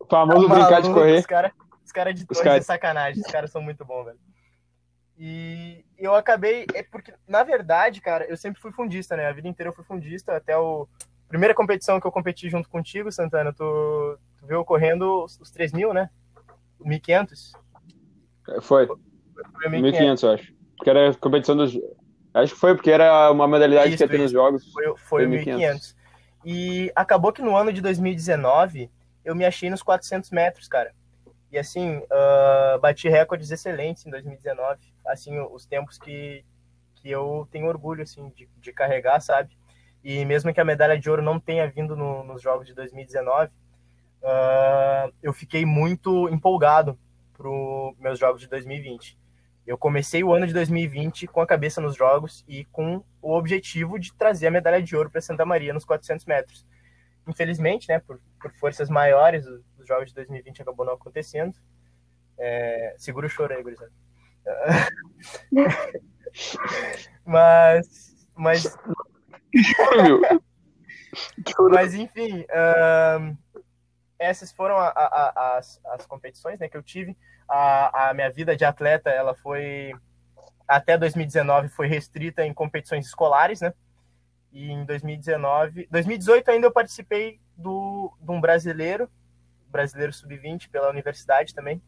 o 0.05 0.09
famoso 0.09 0.47
tá 0.47 0.55
brincar 0.55 0.81
de 0.81 0.93
correr. 0.93 1.19
Os 1.19 1.25
caras 1.25 1.51
cara 1.95 2.13
de 2.13 2.25
Torres 2.25 2.43
cara... 2.43 2.57
é 2.57 2.61
sacanagem. 2.61 3.21
Os 3.21 3.31
caras 3.31 3.49
são 3.49 3.61
muito 3.61 3.85
bons, 3.85 4.03
velho. 4.03 4.19
E 5.17 5.85
eu 5.97 6.13
acabei. 6.13 6.65
É 6.73 6.83
porque, 6.83 7.13
na 7.25 7.41
verdade, 7.43 8.01
cara, 8.01 8.25
eu 8.25 8.35
sempre 8.35 8.61
fui 8.61 8.73
fundista, 8.73 9.15
né? 9.15 9.27
A 9.27 9.33
vida 9.33 9.47
inteira 9.47 9.69
eu 9.69 9.73
fui 9.73 9.85
fundista. 9.85 10.35
Até 10.35 10.57
o. 10.57 10.87
Primeira 11.29 11.55
competição 11.55 11.99
que 11.99 12.05
eu 12.05 12.11
competi 12.11 12.49
junto 12.49 12.69
contigo, 12.69 13.11
Santana, 13.11 13.51
tu, 13.51 14.19
tu 14.37 14.45
viu 14.45 14.63
correndo 14.63 15.23
os, 15.23 15.39
os 15.39 15.49
3 15.49 15.73
mil, 15.73 15.93
né? 15.93 16.09
1.500. 16.79 17.53
Foi. 18.61 18.87
1.500, 19.67 20.23
eu 20.23 20.31
acho. 20.33 20.53
Porque 20.77 20.89
era 20.89 21.09
a 21.09 21.15
competição 21.15 21.55
dos. 21.55 21.79
Acho 22.33 22.53
que 22.53 22.59
foi 22.59 22.75
porque 22.75 22.91
era 22.91 23.31
uma 23.31 23.47
modalidade 23.47 23.89
isso, 23.89 23.97
que 23.97 24.03
ia 24.03 24.09
ter 24.09 24.19
nos 24.19 24.31
jogos. 24.31 24.71
Foi, 24.71 24.97
foi 24.97 25.25
1.500. 25.25 25.95
E 26.43 26.91
acabou 26.95 27.31
que 27.31 27.41
no 27.41 27.55
ano 27.55 27.73
de 27.73 27.81
2019 27.81 28.91
eu 29.25 29.35
me 29.35 29.43
achei 29.43 29.69
nos 29.69 29.83
400 29.83 30.29
metros, 30.29 30.67
cara. 30.67 30.93
E 31.51 31.57
assim, 31.57 31.97
uh, 31.97 32.79
bati 32.79 33.09
recordes 33.09 33.49
excelentes 33.51 34.05
em 34.05 34.09
2019, 34.09 34.79
assim, 35.07 35.39
os 35.39 35.65
tempos 35.65 35.97
que, 35.97 36.45
que 36.95 37.09
eu 37.09 37.47
tenho 37.51 37.67
orgulho, 37.67 38.03
assim, 38.03 38.29
de, 38.29 38.47
de 38.57 38.71
carregar, 38.71 39.19
sabe? 39.19 39.57
E 40.03 40.23
mesmo 40.23 40.53
que 40.53 40.61
a 40.61 40.65
medalha 40.65 40.99
de 40.99 41.09
ouro 41.09 41.21
não 41.21 41.39
tenha 41.39 41.67
vindo 41.67 41.95
no, 41.95 42.23
nos 42.23 42.41
Jogos 42.41 42.67
de 42.67 42.73
2019, 42.75 43.51
uh, 44.21 45.13
eu 45.23 45.33
fiquei 45.33 45.65
muito 45.65 46.29
empolgado 46.29 46.97
para 47.33 47.49
os 47.49 47.97
meus 47.97 48.19
Jogos 48.19 48.41
de 48.41 48.47
2020. 48.47 49.17
Eu 49.65 49.77
comecei 49.77 50.23
o 50.23 50.31
ano 50.31 50.45
de 50.45 50.53
2020 50.53 51.25
com 51.25 51.41
a 51.41 51.47
cabeça 51.47 51.81
nos 51.81 51.95
Jogos 51.95 52.45
e 52.47 52.65
com 52.65 53.03
o 53.19 53.33
objetivo 53.33 53.97
de 53.97 54.13
trazer 54.13 54.47
a 54.47 54.51
medalha 54.51 54.81
de 54.81 54.95
ouro 54.95 55.09
para 55.09 55.21
Santa 55.21 55.43
Maria 55.43 55.73
nos 55.73 55.85
400 55.85 56.25
metros. 56.25 56.65
Infelizmente, 57.27 57.87
né, 57.89 57.99
por, 57.99 58.19
por 58.39 58.51
forças 58.53 58.89
maiores, 58.89 59.45
os 59.45 59.87
Jogos 59.87 60.09
de 60.09 60.15
2020 60.15 60.61
acabou 60.61 60.85
não 60.85 60.93
acontecendo. 60.93 61.55
É, 62.37 62.95
segura 62.97 63.27
o 63.27 63.29
choro 63.29 63.53
aí, 63.53 63.63
gurizada. 63.63 63.91
mas, 67.25 68.27
mas, 68.35 68.77
mas 71.71 71.95
enfim, 71.95 72.41
uh, 72.41 73.37
essas 74.19 74.51
foram 74.51 74.77
a, 74.77 74.87
a, 74.87 74.95
a, 74.95 75.57
as, 75.57 75.79
as 75.85 76.05
competições 76.05 76.59
né, 76.59 76.67
que 76.67 76.77
eu 76.77 76.83
tive. 76.83 77.17
A, 77.47 78.09
a 78.09 78.13
minha 78.13 78.31
vida 78.31 78.55
de 78.55 78.65
atleta, 78.65 79.09
ela 79.09 79.35
foi 79.35 79.93
até 80.67 80.97
2019 80.97 81.69
foi 81.69 81.87
restrita 81.87 82.43
em 82.43 82.53
competições 82.53 83.05
escolares, 83.05 83.61
né? 83.61 83.73
E 84.55 84.71
em 84.71 84.85
2019, 84.85 85.85
2018 85.91 86.49
ainda 86.49 86.67
eu 86.67 86.71
participei 86.71 87.41
do 87.57 88.15
de 88.21 88.31
um 88.31 88.39
brasileiro, 88.39 89.11
brasileiro 89.67 90.13
sub-20 90.13 90.69
pela 90.69 90.89
universidade 90.89 91.53
também, 91.53 91.81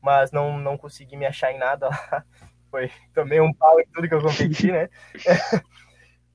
mas 0.00 0.30
não 0.30 0.60
não 0.60 0.78
consegui 0.78 1.16
me 1.16 1.26
achar 1.26 1.50
em 1.50 1.58
nada 1.58 1.88
lá. 1.88 2.24
Foi 2.70 2.88
tomei 3.12 3.40
um 3.40 3.52
pau 3.52 3.80
em 3.80 3.86
tudo 3.92 4.08
que 4.08 4.14
eu 4.14 4.22
competi, 4.22 4.70
né? 4.70 4.88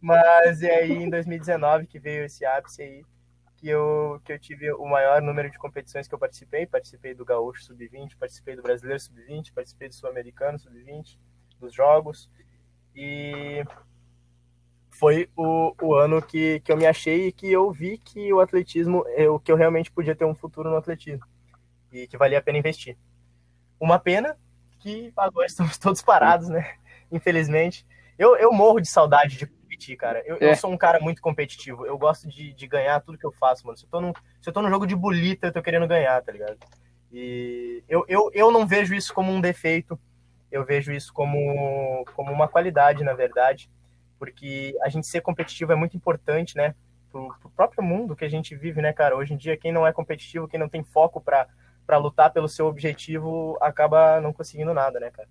mas 0.01 0.61
e 0.61 0.69
aí 0.69 0.91
em 0.91 1.09
2019 1.09 1.87
que 1.87 1.97
veio 1.97 2.25
esse 2.25 2.45
ápice 2.45 2.81
aí 2.81 3.05
que 3.55 3.69
eu, 3.69 4.19
que 4.25 4.33
eu 4.33 4.39
tive 4.39 4.69
o 4.73 4.85
maior 4.85 5.21
número 5.21 5.49
de 5.49 5.57
competições 5.57 6.09
que 6.09 6.13
eu 6.13 6.19
participei. 6.19 6.65
Participei 6.65 7.13
do 7.13 7.23
Gaúcho 7.23 7.63
Sub-20, 7.63 8.17
participei 8.19 8.57
do 8.57 8.61
Brasileiro 8.61 8.99
Sub-20, 8.99 9.53
participei 9.55 9.87
do 9.87 9.95
Sul-Americano 9.95 10.59
Sub-20, 10.59 11.17
dos 11.57 11.73
Jogos. 11.73 12.29
E 12.93 13.63
foi 14.93 15.29
o, 15.35 15.75
o 15.81 15.95
ano 15.95 16.21
que, 16.21 16.59
que 16.61 16.71
eu 16.71 16.77
me 16.77 16.85
achei 16.85 17.27
e 17.27 17.31
que 17.31 17.51
eu 17.51 17.71
vi 17.71 17.97
que 17.97 18.31
o 18.31 18.39
atletismo, 18.39 19.03
eu, 19.17 19.39
que 19.39 19.51
eu 19.51 19.55
realmente 19.55 19.91
podia 19.91 20.15
ter 20.15 20.25
um 20.25 20.35
futuro 20.35 20.69
no 20.69 20.77
atletismo 20.77 21.25
e 21.91 22.07
que 22.07 22.17
valia 22.17 22.39
a 22.39 22.41
pena 22.41 22.57
investir. 22.57 22.97
Uma 23.79 23.99
pena 23.99 24.37
que 24.79 25.11
agora 25.17 25.45
estamos 25.47 25.77
todos 25.77 26.01
parados, 26.01 26.47
né? 26.47 26.75
Infelizmente. 27.11 27.85
Eu, 28.17 28.35
eu 28.37 28.51
morro 28.51 28.79
de 28.79 28.87
saudade 28.87 29.37
de 29.37 29.47
competir, 29.47 29.97
cara. 29.97 30.21
Eu, 30.25 30.37
é. 30.39 30.51
eu, 30.51 30.55
sou 30.55 30.71
um 30.71 30.77
cara 30.77 30.99
muito 30.99 31.21
competitivo. 31.21 31.85
Eu 31.85 31.97
gosto 31.97 32.27
de, 32.27 32.53
de 32.53 32.67
ganhar 32.67 32.99
tudo 33.01 33.17
que 33.17 33.25
eu 33.25 33.31
faço, 33.31 33.65
mano. 33.65 33.77
Se 33.77 33.85
eu, 33.85 33.89
tô 33.89 33.99
num, 33.99 34.13
se 34.41 34.49
eu 34.49 34.53
tô 34.53 34.61
num 34.61 34.69
jogo 34.69 34.85
de 34.85 34.95
bolita, 34.95 35.47
eu 35.47 35.51
tô 35.51 35.61
querendo 35.61 35.87
ganhar, 35.87 36.21
tá 36.21 36.31
ligado? 36.31 36.57
E 37.11 37.83
eu, 37.89 38.05
eu, 38.07 38.29
eu 38.33 38.51
não 38.51 38.67
vejo 38.67 38.93
isso 38.93 39.13
como 39.13 39.31
um 39.31 39.41
defeito. 39.41 39.99
Eu 40.51 40.63
vejo 40.63 40.91
isso 40.91 41.11
como, 41.11 42.05
como 42.15 42.31
uma 42.31 42.47
qualidade, 42.47 43.03
na 43.03 43.13
verdade. 43.13 43.71
Porque 44.23 44.73
a 44.81 44.87
gente 44.87 45.05
ser 45.05 45.19
competitivo 45.19 45.73
é 45.73 45.75
muito 45.75 45.97
importante, 45.97 46.55
né? 46.55 46.73
Pro, 47.11 47.27
pro 47.41 47.49
próprio 47.49 47.83
mundo 47.83 48.15
que 48.15 48.23
a 48.23 48.29
gente 48.29 48.55
vive, 48.55 48.81
né, 48.81 48.93
cara? 48.93 49.17
Hoje 49.17 49.33
em 49.33 49.37
dia, 49.37 49.57
quem 49.57 49.69
não 49.69 49.85
é 49.85 49.91
competitivo, 49.91 50.47
quem 50.47 50.57
não 50.57 50.69
tem 50.69 50.81
foco 50.81 51.19
para 51.19 51.45
para 51.85 51.97
lutar 51.97 52.31
pelo 52.31 52.47
seu 52.47 52.65
objetivo, 52.67 53.57
acaba 53.59 54.21
não 54.21 54.31
conseguindo 54.31 54.73
nada, 54.73 55.01
né, 55.01 55.11
cara? 55.11 55.27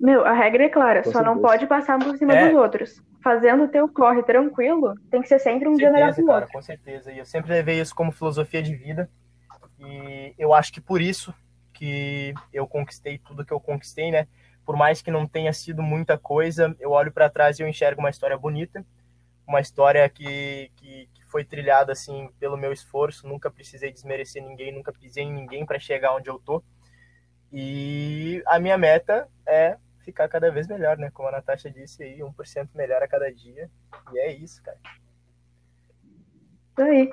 Meu, 0.00 0.24
a 0.24 0.32
regra 0.32 0.64
é 0.64 0.70
clara, 0.70 1.02
Com 1.02 1.12
só 1.12 1.18
certeza. 1.18 1.34
não 1.34 1.42
pode 1.42 1.66
passar 1.66 1.98
por 1.98 2.16
cima 2.16 2.32
é. 2.32 2.48
dos 2.48 2.58
outros. 2.58 3.02
Fazendo 3.22 3.64
o 3.64 3.68
teu 3.68 3.86
corre 3.86 4.22
tranquilo, 4.22 4.94
tem 5.10 5.20
que 5.20 5.28
ser 5.28 5.38
sempre 5.38 5.68
um 5.68 5.74
dia 5.74 5.92
melhor 5.92 6.14
que 6.14 6.22
o 6.22 6.30
outro. 6.30 6.50
Com 6.50 6.62
certeza, 6.62 7.12
e 7.12 7.18
eu 7.18 7.26
sempre 7.26 7.52
levei 7.52 7.78
isso 7.78 7.94
como 7.94 8.10
filosofia 8.10 8.62
de 8.62 8.74
vida. 8.74 9.10
E 9.78 10.34
eu 10.38 10.54
acho 10.54 10.72
que 10.72 10.80
por 10.80 11.02
isso 11.02 11.34
que 11.74 12.32
eu 12.50 12.66
conquistei 12.66 13.18
tudo 13.18 13.44
que 13.44 13.52
eu 13.52 13.60
conquistei, 13.60 14.10
né? 14.10 14.26
Por 14.64 14.76
mais 14.76 15.02
que 15.02 15.10
não 15.10 15.26
tenha 15.26 15.52
sido 15.52 15.82
muita 15.82 16.16
coisa, 16.16 16.74
eu 16.78 16.90
olho 16.90 17.12
para 17.12 17.30
trás 17.30 17.58
e 17.58 17.62
eu 17.62 17.68
enxergo 17.68 18.00
uma 18.00 18.10
história 18.10 18.36
bonita, 18.36 18.84
uma 19.46 19.60
história 19.60 20.08
que, 20.08 20.70
que, 20.76 21.08
que, 21.12 21.24
foi 21.26 21.44
trilhada 21.44 21.92
assim 21.92 22.30
pelo 22.38 22.56
meu 22.56 22.72
esforço. 22.72 23.26
Nunca 23.26 23.50
precisei 23.50 23.92
desmerecer 23.92 24.42
ninguém, 24.42 24.72
nunca 24.72 24.92
pisei 24.92 25.24
em 25.24 25.32
ninguém 25.32 25.66
para 25.66 25.78
chegar 25.78 26.14
onde 26.14 26.30
eu 26.30 26.38
tô. 26.38 26.62
E 27.52 28.42
a 28.46 28.58
minha 28.58 28.78
meta 28.78 29.28
é 29.46 29.76
ficar 30.02 30.28
cada 30.28 30.50
vez 30.50 30.66
melhor, 30.66 30.96
né? 30.96 31.10
Como 31.12 31.28
a 31.28 31.32
Natasha 31.32 31.70
disse 31.70 32.02
aí, 32.02 32.18
1% 32.18 32.68
melhor 32.74 33.02
a 33.02 33.08
cada 33.08 33.32
dia. 33.32 33.70
E 34.12 34.18
é 34.18 34.32
isso, 34.32 34.62
cara. 34.62 34.78
Isso 36.70 36.82
aí. 36.82 37.12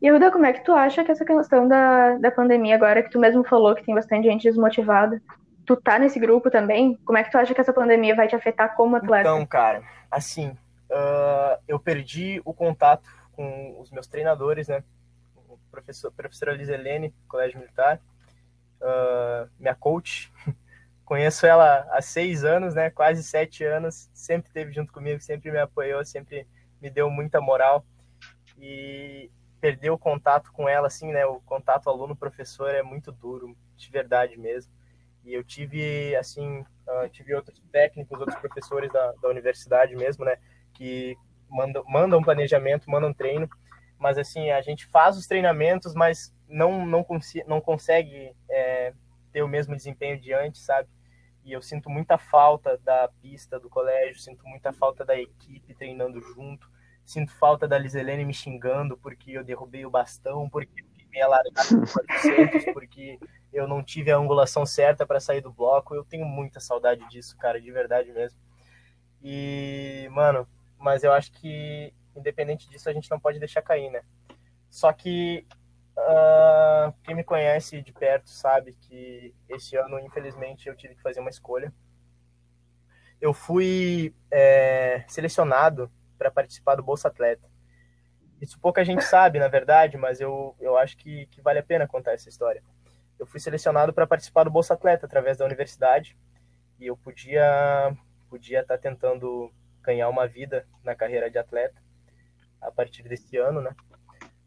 E 0.00 0.10
Ruda, 0.10 0.30
como 0.30 0.44
é 0.44 0.52
que 0.52 0.64
tu 0.64 0.72
acha 0.72 1.04
que 1.04 1.12
essa 1.12 1.24
questão 1.24 1.66
da, 1.66 2.18
da 2.18 2.30
pandemia 2.30 2.74
agora, 2.74 3.02
que 3.02 3.10
tu 3.10 3.18
mesmo 3.18 3.44
falou 3.44 3.74
que 3.74 3.84
tem 3.84 3.94
bastante 3.94 4.26
gente 4.26 4.42
desmotivada, 4.42 5.22
tu 5.64 5.76
tá 5.76 5.98
nesse 5.98 6.18
grupo 6.18 6.50
também? 6.50 6.96
Como 7.04 7.18
é 7.18 7.24
que 7.24 7.30
tu 7.30 7.38
acha 7.38 7.54
que 7.54 7.60
essa 7.60 7.72
pandemia 7.72 8.14
vai 8.14 8.28
te 8.28 8.36
afetar 8.36 8.74
como 8.76 8.96
atleta? 8.96 9.28
Então, 9.28 9.44
cara, 9.46 9.82
assim, 10.10 10.48
uh, 10.90 11.58
eu 11.66 11.78
perdi 11.78 12.40
o 12.44 12.52
contato 12.52 13.08
com 13.32 13.80
os 13.80 13.90
meus 13.90 14.06
treinadores, 14.06 14.68
né? 14.68 14.82
O 15.48 15.58
professor, 15.70 16.12
professora 16.12 16.52
Lizelene, 16.52 17.14
Colégio 17.28 17.58
Militar, 17.58 18.00
uh, 18.80 19.48
minha 19.58 19.74
coach, 19.74 20.32
Conheço 21.04 21.46
ela 21.46 21.86
há 21.90 22.00
seis 22.00 22.44
anos, 22.44 22.74
né? 22.74 22.88
Quase 22.88 23.22
sete 23.22 23.62
anos. 23.62 24.08
Sempre 24.14 24.48
esteve 24.48 24.72
junto 24.72 24.92
comigo, 24.92 25.20
sempre 25.20 25.50
me 25.50 25.58
apoiou, 25.58 26.04
sempre 26.04 26.46
me 26.80 26.88
deu 26.88 27.10
muita 27.10 27.40
moral. 27.40 27.84
E 28.58 29.30
perder 29.60 29.90
o 29.90 29.98
contato 29.98 30.50
com 30.52 30.68
ela, 30.68 30.86
assim, 30.86 31.12
né? 31.12 31.26
O 31.26 31.40
contato 31.40 31.90
aluno-professor 31.90 32.74
é 32.74 32.82
muito 32.82 33.12
duro, 33.12 33.54
de 33.76 33.90
verdade 33.90 34.38
mesmo. 34.38 34.72
E 35.24 35.32
eu 35.32 35.42
tive, 35.42 36.14
assim, 36.16 36.60
uh, 36.60 37.08
tive 37.10 37.34
outros 37.34 37.58
técnicos, 37.72 38.18
outros 38.18 38.38
professores 38.38 38.92
da, 38.92 39.12
da 39.12 39.28
universidade 39.28 39.96
mesmo, 39.96 40.24
né? 40.24 40.36
Que 40.74 41.16
mandam, 41.48 41.84
mandam 41.88 42.22
planejamento, 42.22 42.90
mandam 42.90 43.12
treino. 43.12 43.48
Mas, 43.98 44.18
assim, 44.18 44.50
a 44.50 44.60
gente 44.60 44.86
faz 44.86 45.16
os 45.16 45.26
treinamentos, 45.26 45.94
mas 45.94 46.34
não, 46.48 46.84
não, 46.84 47.02
cons 47.02 47.32
não 47.46 47.60
consegue 47.60 48.34
é, 48.50 48.92
ter 49.32 49.42
o 49.42 49.48
mesmo 49.48 49.74
desempenho 49.74 50.20
de 50.20 50.32
antes, 50.32 50.60
sabe? 50.62 50.88
E 51.44 51.52
eu 51.52 51.60
sinto 51.60 51.90
muita 51.90 52.16
falta 52.16 52.78
da 52.78 53.08
pista 53.20 53.58
do 53.60 53.68
colégio, 53.68 54.20
sinto 54.20 54.46
muita 54.46 54.72
falta 54.72 55.04
da 55.04 55.18
equipe 55.18 55.74
treinando 55.74 56.20
junto, 56.20 56.70
sinto 57.04 57.32
falta 57.32 57.68
da 57.68 57.76
Liselene 57.76 58.24
me 58.24 58.32
xingando 58.32 58.96
porque 58.96 59.32
eu 59.32 59.44
derrubei 59.44 59.84
o 59.84 59.90
bastão, 59.90 60.48
porque 60.48 60.80
eu 60.80 61.08
me 61.10 61.20
alargado 61.20 61.76
no 61.76 61.86
400, 61.86 62.72
porque 62.72 63.18
eu 63.54 63.66
não 63.68 63.82
tive 63.82 64.10
a 64.10 64.16
angulação 64.16 64.66
certa 64.66 65.06
para 65.06 65.20
sair 65.20 65.40
do 65.40 65.52
bloco. 65.52 65.94
Eu 65.94 66.04
tenho 66.04 66.26
muita 66.26 66.60
saudade 66.60 67.08
disso, 67.08 67.36
cara, 67.38 67.60
de 67.60 67.70
verdade 67.70 68.12
mesmo. 68.12 68.38
E, 69.22 70.08
mano, 70.10 70.46
mas 70.78 71.02
eu 71.02 71.12
acho 71.12 71.32
que 71.32 71.94
independente 72.14 72.68
disso 72.68 72.88
a 72.88 72.92
gente 72.92 73.10
não 73.10 73.18
pode 73.18 73.38
deixar 73.38 73.62
cair, 73.62 73.90
né? 73.90 74.02
Só 74.68 74.92
que 74.92 75.46
Uh, 75.96 76.92
quem 77.04 77.14
me 77.14 77.22
conhece 77.22 77.80
de 77.80 77.92
perto 77.92 78.28
sabe 78.28 78.72
que 78.72 79.32
esse 79.48 79.76
ano, 79.76 79.98
infelizmente, 80.00 80.68
eu 80.68 80.74
tive 80.74 80.96
que 80.96 81.02
fazer 81.02 81.20
uma 81.20 81.30
escolha. 81.30 81.72
Eu 83.20 83.32
fui 83.32 84.12
é, 84.30 85.04
selecionado 85.06 85.90
para 86.18 86.30
participar 86.30 86.74
do 86.74 86.82
Bolsa 86.82 87.08
Atleta. 87.08 87.48
Isso 88.40 88.58
pouca 88.58 88.84
gente 88.84 89.04
sabe, 89.04 89.38
na 89.38 89.48
verdade, 89.48 89.96
mas 89.96 90.20
eu, 90.20 90.56
eu 90.60 90.76
acho 90.76 90.96
que, 90.96 91.26
que 91.26 91.40
vale 91.40 91.60
a 91.60 91.62
pena 91.62 91.86
contar 91.86 92.12
essa 92.12 92.28
história. 92.28 92.62
Eu 93.18 93.26
fui 93.26 93.40
selecionado 93.40 93.92
para 93.92 94.06
participar 94.06 94.44
do 94.44 94.50
Bolsa 94.50 94.74
Atleta 94.74 95.06
através 95.06 95.38
da 95.38 95.44
universidade 95.44 96.16
e 96.78 96.86
eu 96.86 96.96
podia 96.96 97.96
podia 98.28 98.60
estar 98.60 98.76
tá 98.76 98.82
tentando 98.82 99.52
ganhar 99.80 100.08
uma 100.08 100.26
vida 100.26 100.66
na 100.82 100.94
carreira 100.94 101.30
de 101.30 101.38
atleta 101.38 101.80
a 102.60 102.70
partir 102.70 103.02
desse 103.04 103.36
ano, 103.36 103.60
né? 103.60 103.74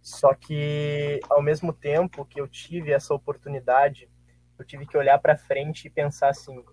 Só 0.02 0.34
que, 0.34 1.20
ao 1.30 1.42
mesmo 1.42 1.72
tempo 1.72 2.26
que 2.26 2.40
eu 2.40 2.48
tive 2.48 2.92
essa 2.92 3.14
oportunidade, 3.14 4.10
eu 4.58 4.66
tive 4.66 4.86
que 4.86 4.98
olhar 4.98 5.20
para 5.20 5.38
frente 5.38 5.86
e 5.86 5.90
pensar 5.90 6.30
assim: 6.30 6.64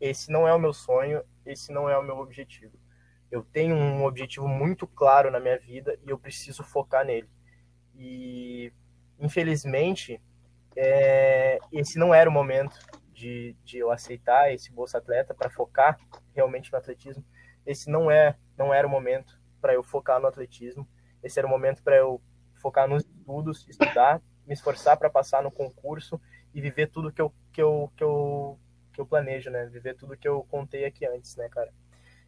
esse 0.00 0.30
não 0.30 0.46
é 0.46 0.54
o 0.54 0.58
meu 0.58 0.72
sonho, 0.72 1.24
esse 1.44 1.72
não 1.72 1.88
é 1.88 1.98
o 1.98 2.02
meu 2.02 2.18
objetivo. 2.18 2.78
Eu 3.30 3.42
tenho 3.42 3.74
um 3.74 4.04
objetivo 4.04 4.46
muito 4.46 4.86
claro 4.86 5.30
na 5.30 5.40
minha 5.40 5.58
vida 5.58 5.98
e 6.06 6.10
eu 6.10 6.18
preciso 6.18 6.62
focar 6.62 7.04
nele. 7.04 7.28
E, 7.96 8.72
infelizmente, 9.18 10.20
é, 10.76 11.58
esse 11.72 11.98
não 11.98 12.14
era 12.14 12.28
o 12.28 12.32
momento 12.32 12.78
de, 13.12 13.56
de 13.64 13.78
eu 13.78 13.90
aceitar 13.90 14.52
esse 14.52 14.72
Bolsa 14.72 14.98
Atleta 14.98 15.34
para 15.34 15.50
focar 15.50 15.98
realmente 16.34 16.72
no 16.72 16.78
atletismo. 16.78 17.24
Esse 17.66 17.90
não 17.90 18.10
é, 18.10 18.36
não 18.56 18.72
era 18.72 18.86
o 18.86 18.90
momento 18.90 19.40
para 19.60 19.74
eu 19.74 19.82
focar 19.82 20.20
no 20.20 20.26
atletismo 20.26 20.86
esse 21.24 21.38
era 21.38 21.48
o 21.48 21.50
momento 21.50 21.82
para 21.82 21.96
eu 21.96 22.20
focar 22.56 22.86
nos 22.86 23.02
estudos, 23.02 23.66
estudar, 23.66 24.20
me 24.46 24.52
esforçar 24.52 24.98
para 24.98 25.08
passar 25.08 25.42
no 25.42 25.50
concurso 25.50 26.20
e 26.52 26.60
viver 26.60 26.88
tudo 26.88 27.10
que 27.10 27.20
eu, 27.20 27.32
que 27.50 27.62
eu, 27.62 27.90
que 27.96 28.04
eu, 28.04 28.58
que 28.92 29.00
eu 29.00 29.06
planejo, 29.06 29.50
né? 29.50 29.64
Viver 29.66 29.94
tudo 29.96 30.18
que 30.18 30.28
eu 30.28 30.44
contei 30.44 30.84
aqui 30.84 31.06
antes, 31.06 31.34
né, 31.36 31.48
cara? 31.48 31.72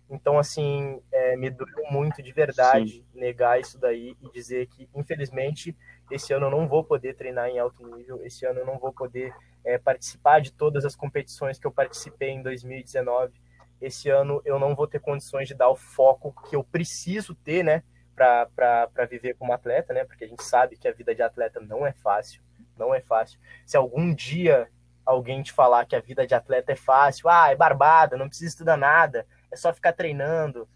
Então, 0.09 0.39
assim, 0.39 1.03
é, 1.13 1.37
me 1.37 1.51
doeu 1.51 1.91
muito 1.91 2.23
de 2.23 2.33
verdade 2.33 2.91
Sim. 2.91 3.05
negar 3.13 3.61
isso 3.61 3.79
daí 3.79 4.17
e 4.23 4.31
dizer 4.33 4.67
que, 4.69 4.89
infelizmente, 4.95 5.77
esse 6.11 6.33
ano 6.33 6.47
eu 6.47 6.51
não 6.51 6.69
vou 6.69 6.85
poder 6.85 7.15
treinar 7.15 7.49
em 7.49 7.59
alto 7.59 7.87
nível, 7.87 8.25
esse 8.25 8.47
ano 8.47 8.61
eu 8.61 8.67
não 8.67 8.79
vou 8.79 8.93
poder 8.93 9.35
é, 9.65 9.77
participar 9.79 10.41
de 10.41 10.53
todas 10.53 10.85
as 10.85 10.95
competições 10.95 11.59
que 11.59 11.67
eu 11.67 11.73
participei 11.73 12.31
em 12.31 12.43
2019. 12.43 13.33
Esse 13.81 14.09
ano 14.09 14.41
eu 14.45 14.59
não 14.59 14.75
vou 14.75 14.87
ter 14.87 15.01
condições 15.01 15.49
de 15.49 15.55
dar 15.55 15.69
o 15.69 15.77
foco 15.77 16.35
que 16.49 16.57
eu 16.57 16.65
preciso 16.65 17.35
ter, 17.35 17.63
né, 17.63 17.83
para 18.15 19.05
viver 19.11 19.35
como 19.35 19.53
atleta, 19.53 19.93
né, 19.93 20.05
porque 20.05 20.25
a 20.25 20.29
gente 20.29 20.43
sabe 20.43 20.77
que 20.77 20.89
a 20.89 20.93
vida 20.93 21.15
de 21.15 21.23
atleta 21.23 21.61
não 21.61 21.87
é 21.87 21.93
fácil, 21.93 22.43
não 22.77 22.95
é 22.95 23.01
fácil. 23.01 23.39
Se 23.67 23.77
algum 23.77 24.15
dia 24.15 24.69
alguém 25.05 25.43
te 25.43 25.53
falar 25.53 25.85
que 25.85 25.95
a 25.95 26.01
vida 26.01 26.27
de 26.27 26.35
atleta 26.35 26.73
é 26.73 26.77
fácil, 26.77 27.29
ah, 27.29 27.51
é 27.51 27.57
barbada, 27.57 28.17
não 28.17 28.29
precisa 28.29 28.51
estudar 28.51 28.77
nada, 28.77 29.27
é 29.53 29.57
só 29.57 29.73
ficar 29.73 29.93
treinando. 29.93 30.69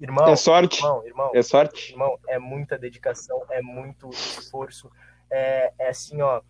Irmão, 0.00 0.28
é 0.28 0.36
sorte. 0.36 0.78
Irmão, 0.78 1.06
irmão, 1.06 1.30
é 1.34 1.42
sorte. 1.42 1.92
Irmão, 1.92 2.18
é 2.28 2.38
muita 2.38 2.78
dedicação, 2.78 3.44
é 3.50 3.60
muito 3.60 4.08
esforço. 4.10 4.90
É, 5.30 5.72
é 5.78 5.88
assim, 5.88 6.22
ó, 6.22 6.40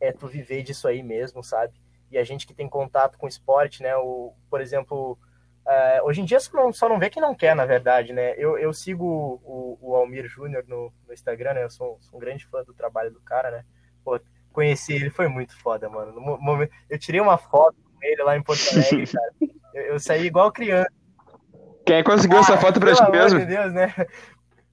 é 0.00 0.10
tu 0.10 0.26
viver 0.26 0.62
disso 0.62 0.88
aí 0.88 1.02
mesmo, 1.02 1.42
sabe? 1.42 1.74
E 2.10 2.18
a 2.18 2.24
gente 2.24 2.46
que 2.46 2.54
tem 2.54 2.68
contato 2.68 3.18
com 3.18 3.28
esporte, 3.28 3.82
né? 3.82 3.94
O, 3.96 4.32
por 4.48 4.60
exemplo, 4.60 5.18
é, 5.66 6.02
hoje 6.02 6.20
em 6.20 6.24
dia 6.24 6.40
só 6.40 6.52
não, 6.54 6.72
só 6.72 6.88
não 6.88 6.98
vê 6.98 7.10
quem 7.10 7.22
não 7.22 7.34
quer, 7.34 7.54
na 7.54 7.66
verdade, 7.66 8.12
né? 8.12 8.34
Eu, 8.38 8.58
eu 8.58 8.72
sigo 8.72 9.40
o, 9.44 9.78
o 9.80 9.94
Almir 9.96 10.26
Júnior 10.26 10.64
no, 10.66 10.92
no, 11.06 11.12
Instagram, 11.12 11.54
né? 11.54 11.64
Eu 11.64 11.70
sou, 11.70 11.98
sou, 12.00 12.16
um 12.16 12.20
grande 12.20 12.46
fã 12.46 12.62
do 12.62 12.74
trabalho 12.74 13.10
do 13.10 13.20
cara, 13.20 13.50
né? 13.50 13.64
Pô, 14.04 14.18
conheci 14.52 14.94
ele, 14.94 15.10
foi 15.10 15.28
muito 15.28 15.58
foda, 15.60 15.88
mano. 15.88 16.12
No 16.12 16.38
momento, 16.38 16.72
eu 16.88 16.98
tirei 16.98 17.20
uma 17.20 17.36
foto 17.36 17.76
com 17.82 17.98
ele 18.02 18.22
lá 18.22 18.36
em 18.36 18.42
Porto 18.42 18.62
Alegre, 18.72 19.06
cara. 19.12 19.34
Eu, 19.74 19.82
eu 19.82 20.00
saí 20.00 20.24
igual 20.24 20.52
criança. 20.52 20.90
Quem 21.86 22.02
conseguiu 22.02 22.38
ah, 22.38 22.40
essa 22.40 22.56
foto 22.56 22.80
pra 22.80 22.94
ti 22.94 23.10
mesmo? 23.10 23.38
Meu 23.38 23.46
Deus, 23.46 23.72
né? 23.72 23.94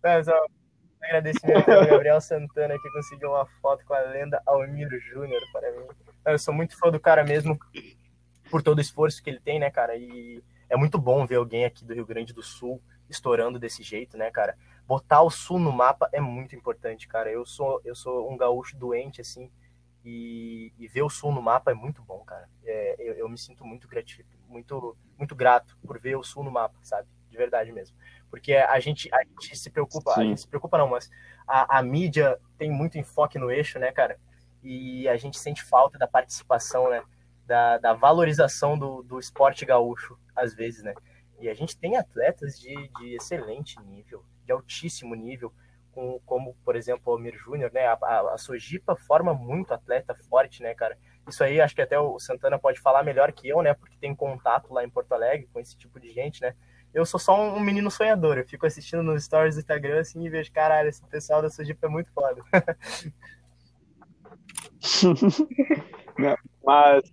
Não, 0.04 0.24
só 0.24 0.34
um 0.34 1.06
agradecimento 1.06 1.70
ao 1.70 1.86
Gabriel 1.86 2.22
Santana 2.22 2.78
que 2.80 2.92
conseguiu 2.92 3.30
uma 3.30 3.46
foto 3.62 3.86
com 3.86 3.94
a 3.94 4.00
lenda 4.00 4.42
Almiro 4.46 5.00
Júnior 5.00 5.42
para 5.52 5.72
mim. 5.72 5.86
Eu 6.26 6.40
sou 6.40 6.54
muito 6.54 6.78
fã 6.78 6.90
do 6.90 7.00
cara 7.00 7.24
mesmo 7.24 7.60
por 8.50 8.62
todo 8.62 8.78
o 8.78 8.82
esforço 8.82 9.22
que 9.22 9.30
ele 9.30 9.40
tem, 9.40 9.60
né, 9.60 9.70
cara? 9.70 9.96
E 9.96 10.44
é 10.70 10.78
muito 10.78 10.98
bom 10.98 11.26
ver 11.26 11.36
alguém 11.36 11.66
aqui 11.66 11.84
do 11.84 11.94
Rio 11.94 12.06
Grande 12.06 12.34
do 12.34 12.44
Sul 12.44 12.82
estourando 13.10 13.60
desse 13.60 13.84
jeito, 13.84 14.18
né, 14.18 14.32
cara? 14.32 14.56
Botar 14.88 15.22
o 15.22 15.30
Sul 15.30 15.60
no 15.60 15.72
mapa 15.72 16.10
é 16.14 16.22
muito 16.22 16.56
importante, 16.56 17.08
cara. 17.08 17.30
Eu 17.30 17.46
sou 17.46 17.82
eu 17.84 17.96
sou 17.96 18.32
um 18.32 18.38
gaúcho 18.38 18.78
doente 18.78 19.22
assim 19.22 19.52
e, 20.04 20.74
e, 20.78 20.88
ver 20.88 21.04
o 21.04 21.10
Sul 21.10 21.32
no 21.32 21.42
mapa 21.42 21.72
é 21.72 21.74
muito 21.74 22.02
bom, 22.02 22.20
cara. 22.20 22.50
É, 22.64 22.96
eu, 22.98 23.14
eu, 23.14 23.30
me 23.30 23.38
sinto 23.38 23.64
muito 23.64 23.88
muito, 24.48 24.98
muito 25.18 25.36
grato 25.36 25.78
por 25.86 26.00
ver 26.00 26.16
o 26.16 26.24
Sul 26.24 26.44
no 26.44 26.52
mapa, 26.52 26.78
sabe? 26.82 27.08
De 27.30 27.38
verdade 27.38 27.72
mesmo. 27.72 27.96
Porque 28.30 28.54
a 28.54 28.80
gente, 28.80 29.14
a 29.14 29.24
gente 29.24 29.56
se 29.56 29.70
preocupa, 29.70 30.14
Sim. 30.16 30.22
a 30.22 30.24
gente 30.24 30.42
se 30.42 30.48
preocupa 30.48 30.78
não, 30.78 30.88
mas 30.88 31.10
a, 31.48 31.78
a 31.78 31.84
mídia 31.84 32.40
tem 32.58 32.72
muito 32.72 32.98
enfoque 32.98 33.38
no 33.38 33.52
eixo, 33.52 33.78
né, 33.78 33.92
cara? 33.92 34.20
E 34.64 35.08
a 35.08 35.18
gente 35.18 35.38
sente 35.38 35.64
falta 35.64 35.98
da 35.98 36.08
participação, 36.08 36.90
né? 36.90 37.04
Da, 37.46 37.78
da 37.78 37.94
valorização 37.94 38.78
do, 38.78 39.04
do 39.04 39.20
esporte 39.20 39.66
gaúcho, 39.66 40.18
às 40.36 40.56
vezes, 40.56 40.84
né? 40.84 40.96
E 41.40 41.50
a 41.50 41.54
gente 41.54 41.78
tem 41.78 41.98
atletas 41.98 42.60
de, 42.60 42.88
de 43.00 43.16
excelente 43.16 43.80
nível, 43.82 44.24
de 44.46 44.52
altíssimo 44.52 45.16
nível, 45.16 45.54
com, 45.92 46.20
como, 46.26 46.56
por 46.64 46.76
exemplo, 46.76 47.04
o 47.06 47.12
Almir 47.12 47.38
Júnior, 47.38 47.72
né? 47.74 47.86
A, 47.86 47.98
a, 48.02 48.34
a 48.34 48.38
Sojipa 48.38 48.96
forma 48.96 49.34
muito 49.34 49.74
atleta 49.74 50.16
forte, 50.30 50.64
né, 50.64 50.74
cara? 50.74 50.98
Isso 51.28 51.44
aí 51.44 51.62
acho 51.62 51.76
que 51.76 51.82
até 51.82 52.00
o 52.00 52.20
Santana 52.20 52.58
pode 52.58 52.80
falar 52.80 53.04
melhor 53.04 53.32
que 53.32 53.48
eu, 53.48 53.62
né? 53.62 53.74
Porque 53.74 53.98
tem 54.00 54.16
contato 54.16 54.74
lá 54.74 54.84
em 54.84 54.90
Porto 54.90 55.14
Alegre 55.14 55.48
com 55.54 55.60
esse 55.60 55.78
tipo 55.78 56.00
de 56.00 56.10
gente, 56.10 56.42
né? 56.42 56.56
Eu 56.94 57.06
sou 57.06 57.20
só 57.20 57.40
um, 57.40 57.60
menino 57.60 57.90
sonhador. 57.90 58.38
Eu 58.38 58.46
fico 58.46 58.66
assistindo 58.66 59.02
nos 59.02 59.24
stories 59.24 59.56
do 59.56 59.60
Instagram 59.60 60.02
assim 60.02 60.26
e 60.26 60.30
vejo, 60.30 60.52
caralho, 60.52 60.90
esse 60.90 61.02
pessoal 61.08 61.42
da 61.42 61.50
Sojipa 61.50 61.88
é 61.88 61.90
muito 61.90 62.12
foda. 62.12 62.44
Mas 66.66 67.04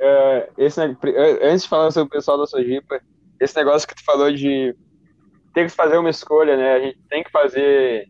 uh, 0.00 0.50
esse, 0.56 0.80
antes 0.80 1.64
de 1.64 1.68
falar 1.68 1.90
sobre 1.90 2.08
o 2.08 2.10
pessoal 2.10 2.38
da 2.38 2.46
Sojipa, 2.46 2.98
esse 3.38 3.54
negócio 3.56 3.86
que 3.86 3.94
tu 3.94 4.02
falou 4.04 4.32
de 4.32 4.74
ter 5.52 5.66
que 5.66 5.76
fazer 5.76 5.98
uma 5.98 6.10
escolha, 6.10 6.56
né? 6.56 6.72
A 6.74 6.80
gente 6.80 6.98
tem 7.08 7.22
que 7.22 7.30
fazer 7.30 8.08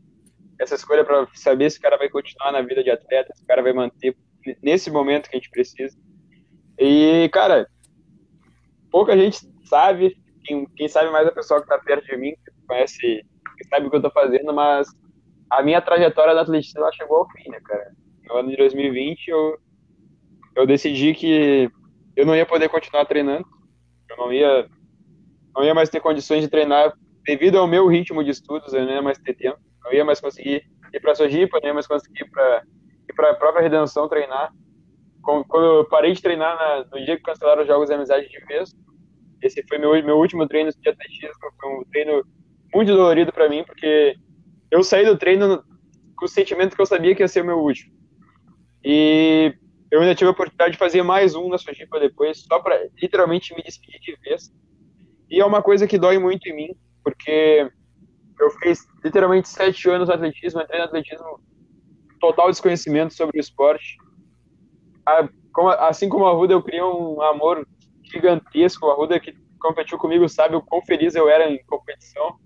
essa 0.58 0.74
escolha 0.74 1.04
para 1.04 1.26
saber 1.34 1.70
se 1.70 1.78
o 1.78 1.82
cara 1.82 1.96
vai 1.96 2.08
continuar 2.08 2.52
na 2.52 2.60
vida 2.60 2.84
de 2.84 2.90
atleta, 2.90 3.32
se 3.34 3.42
o 3.42 3.46
cara 3.46 3.62
vai 3.62 3.72
manter 3.72 4.16
nesse 4.62 4.90
momento 4.90 5.28
que 5.28 5.36
a 5.36 5.38
gente 5.38 5.50
precisa. 5.50 5.96
E, 6.78 7.28
cara, 7.32 7.66
pouca 8.90 9.16
gente 9.16 9.38
sabe, 9.64 10.16
quem, 10.44 10.66
quem 10.76 10.88
sabe 10.88 11.10
mais 11.10 11.26
é 11.26 11.30
a 11.30 11.34
pessoa 11.34 11.60
que 11.60 11.66
está 11.66 11.78
perto 11.78 12.06
de 12.06 12.16
mim, 12.16 12.32
que 12.32 12.66
conhece, 12.66 12.98
que 12.98 13.64
sabe 13.68 13.86
o 13.86 13.90
que 13.90 13.96
eu 13.96 14.00
estou 14.00 14.12
fazendo, 14.12 14.52
mas 14.52 14.88
a 15.50 15.62
minha 15.62 15.80
trajetória 15.80 16.34
da 16.34 16.42
atletismo 16.42 16.80
ela 16.80 16.92
chegou 16.92 17.18
ao 17.18 17.30
fim, 17.30 17.50
né, 17.50 17.60
cara? 17.64 17.92
No 18.26 18.36
ano 18.36 18.50
de 18.50 18.56
2020 18.56 19.28
eu, 19.28 19.58
eu 20.56 20.66
decidi 20.66 21.14
que 21.14 21.70
eu 22.16 22.26
não 22.26 22.36
ia 22.36 22.46
poder 22.46 22.68
continuar 22.68 23.04
treinando, 23.06 23.46
eu 24.08 24.16
não 24.16 24.32
ia, 24.32 24.68
não 25.54 25.64
ia 25.64 25.74
mais 25.74 25.88
ter 25.88 26.00
condições 26.00 26.42
de 26.42 26.48
treinar 26.48 26.92
devido 27.24 27.58
ao 27.58 27.66
meu 27.66 27.86
ritmo 27.86 28.24
de 28.24 28.30
estudos, 28.30 28.72
eu 28.72 28.84
não 28.84 28.92
ia 28.92 29.02
mais 29.02 29.18
ter 29.18 29.34
tempo, 29.34 29.58
não 29.84 29.92
ia 29.92 30.04
mais 30.04 30.20
conseguir 30.20 30.64
ir 30.92 31.00
para 31.00 31.12
a 31.12 31.14
Sojipa, 31.14 31.58
não 31.60 31.68
ia 31.68 31.74
mais 31.74 31.86
conseguir 31.86 32.22
ir 32.22 32.30
para 32.30 32.62
para 33.14 33.32
a 33.32 33.34
própria 33.34 33.62
Redenção 33.62 34.08
treinar. 34.08 34.52
Quando 35.22 35.44
eu 35.54 35.84
parei 35.88 36.12
de 36.12 36.22
treinar 36.22 36.56
na, 36.56 36.84
no 36.90 37.04
dia 37.04 37.16
que 37.16 37.22
cancelaram 37.22 37.62
os 37.62 37.68
Jogos 37.68 37.88
de 37.88 37.94
Amizade 37.94 38.28
de 38.28 38.46
vez, 38.46 38.74
esse 39.42 39.62
foi 39.68 39.78
meu, 39.78 39.90
meu 40.02 40.16
último 40.16 40.46
treino 40.48 40.70
de 40.70 40.88
atletismo. 40.88 41.34
Foi 41.60 41.70
um 41.70 41.84
treino 41.84 42.24
muito 42.74 42.92
dolorido 42.92 43.32
para 43.32 43.48
mim, 43.48 43.62
porque 43.64 44.14
eu 44.70 44.82
saí 44.82 45.04
do 45.04 45.18
treino 45.18 45.62
com 46.16 46.24
o 46.24 46.28
sentimento 46.28 46.74
que 46.74 46.80
eu 46.80 46.86
sabia 46.86 47.14
que 47.14 47.22
ia 47.22 47.28
ser 47.28 47.42
o 47.42 47.46
meu 47.46 47.58
último. 47.58 47.92
E 48.82 49.54
eu 49.90 50.00
ainda 50.00 50.14
tive 50.14 50.28
a 50.28 50.32
oportunidade 50.32 50.72
de 50.72 50.78
fazer 50.78 51.02
mais 51.02 51.34
um 51.34 51.48
na 51.48 51.58
Sojipa 51.58 52.00
depois, 52.00 52.42
só 52.42 52.60
para 52.60 52.88
literalmente 53.00 53.54
me 53.54 53.62
despedir 53.62 54.00
de 54.00 54.16
vez. 54.22 54.50
E 55.28 55.40
é 55.40 55.44
uma 55.44 55.62
coisa 55.62 55.86
que 55.86 55.98
dói 55.98 56.18
muito 56.18 56.48
em 56.48 56.54
mim, 56.54 56.68
porque 57.02 57.70
eu 58.38 58.50
fiz 58.62 58.86
literalmente 59.04 59.48
sete 59.48 59.88
anos 59.88 60.08
no 60.08 60.14
atletismo, 60.14 60.60
entrei 60.60 60.78
no 60.78 60.86
atletismo 60.86 61.40
total 62.20 62.50
desconhecimento 62.50 63.14
sobre 63.14 63.38
o 63.38 63.40
esporte. 63.40 63.96
Assim 65.78 66.08
como 66.08 66.26
a 66.26 66.32
Ruda, 66.32 66.54
eu 66.54 66.62
criei 66.62 66.82
um 66.82 67.20
amor 67.22 67.66
gigantesco. 68.02 68.90
A 68.90 68.94
Ruda, 68.94 69.18
que 69.18 69.34
competiu 69.58 69.98
comigo, 69.98 70.28
sabe 70.28 70.56
o 70.56 70.62
quão 70.62 70.82
feliz 70.82 71.14
eu 71.14 71.28
era 71.28 71.50
em 71.50 71.62
competição. 71.64 72.38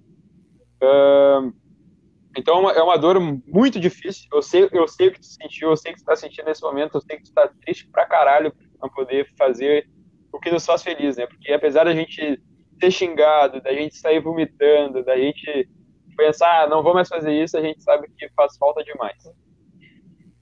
Então 2.37 2.69
é 2.71 2.83
uma 2.83 2.97
dor 2.97 3.21
muito 3.21 3.79
difícil. 3.79 4.29
Eu 4.33 4.43
sei, 4.43 4.69
eu 4.73 4.89
sei 4.89 5.09
o 5.09 5.13
que 5.13 5.21
tu 5.21 5.27
sentiu, 5.27 5.71
eu 5.71 5.77
sei 5.77 5.93
o 5.93 5.95
que 5.95 6.01
tu 6.01 6.07
tá 6.07 6.17
sentindo 6.17 6.47
nesse 6.47 6.63
momento, 6.63 6.97
eu 6.97 7.01
sei 7.01 7.17
que 7.19 7.25
tu 7.25 7.33
tá 7.33 7.49
triste 7.65 7.89
pra 7.89 8.07
caralho 8.07 8.53
não 8.83 8.89
poder 8.89 9.33
fazer 9.37 9.89
o 10.33 10.41
que 10.41 10.51
nos 10.51 10.67
faz 10.67 10.83
feliz, 10.83 11.17
né? 11.17 11.27
Porque 11.27 11.53
apesar 11.53 11.85
da 11.85 11.95
gente 11.95 12.43
ser 12.81 12.91
xingado, 12.91 13.61
da 13.61 13.73
gente 13.73 13.97
sair 13.97 14.21
vomitando, 14.21 15.05
da 15.05 15.17
gente 15.17 15.69
pensar, 16.17 16.65
ah, 16.65 16.69
não 16.69 16.83
vou 16.83 16.95
mais 16.95 17.09
fazer 17.09 17.33
isso, 17.33 17.57
a 17.57 17.61
gente 17.61 17.83
sabe 17.83 18.09
que 18.17 18.29
faz 18.31 18.57
falta 18.57 18.83
demais. 18.85 19.17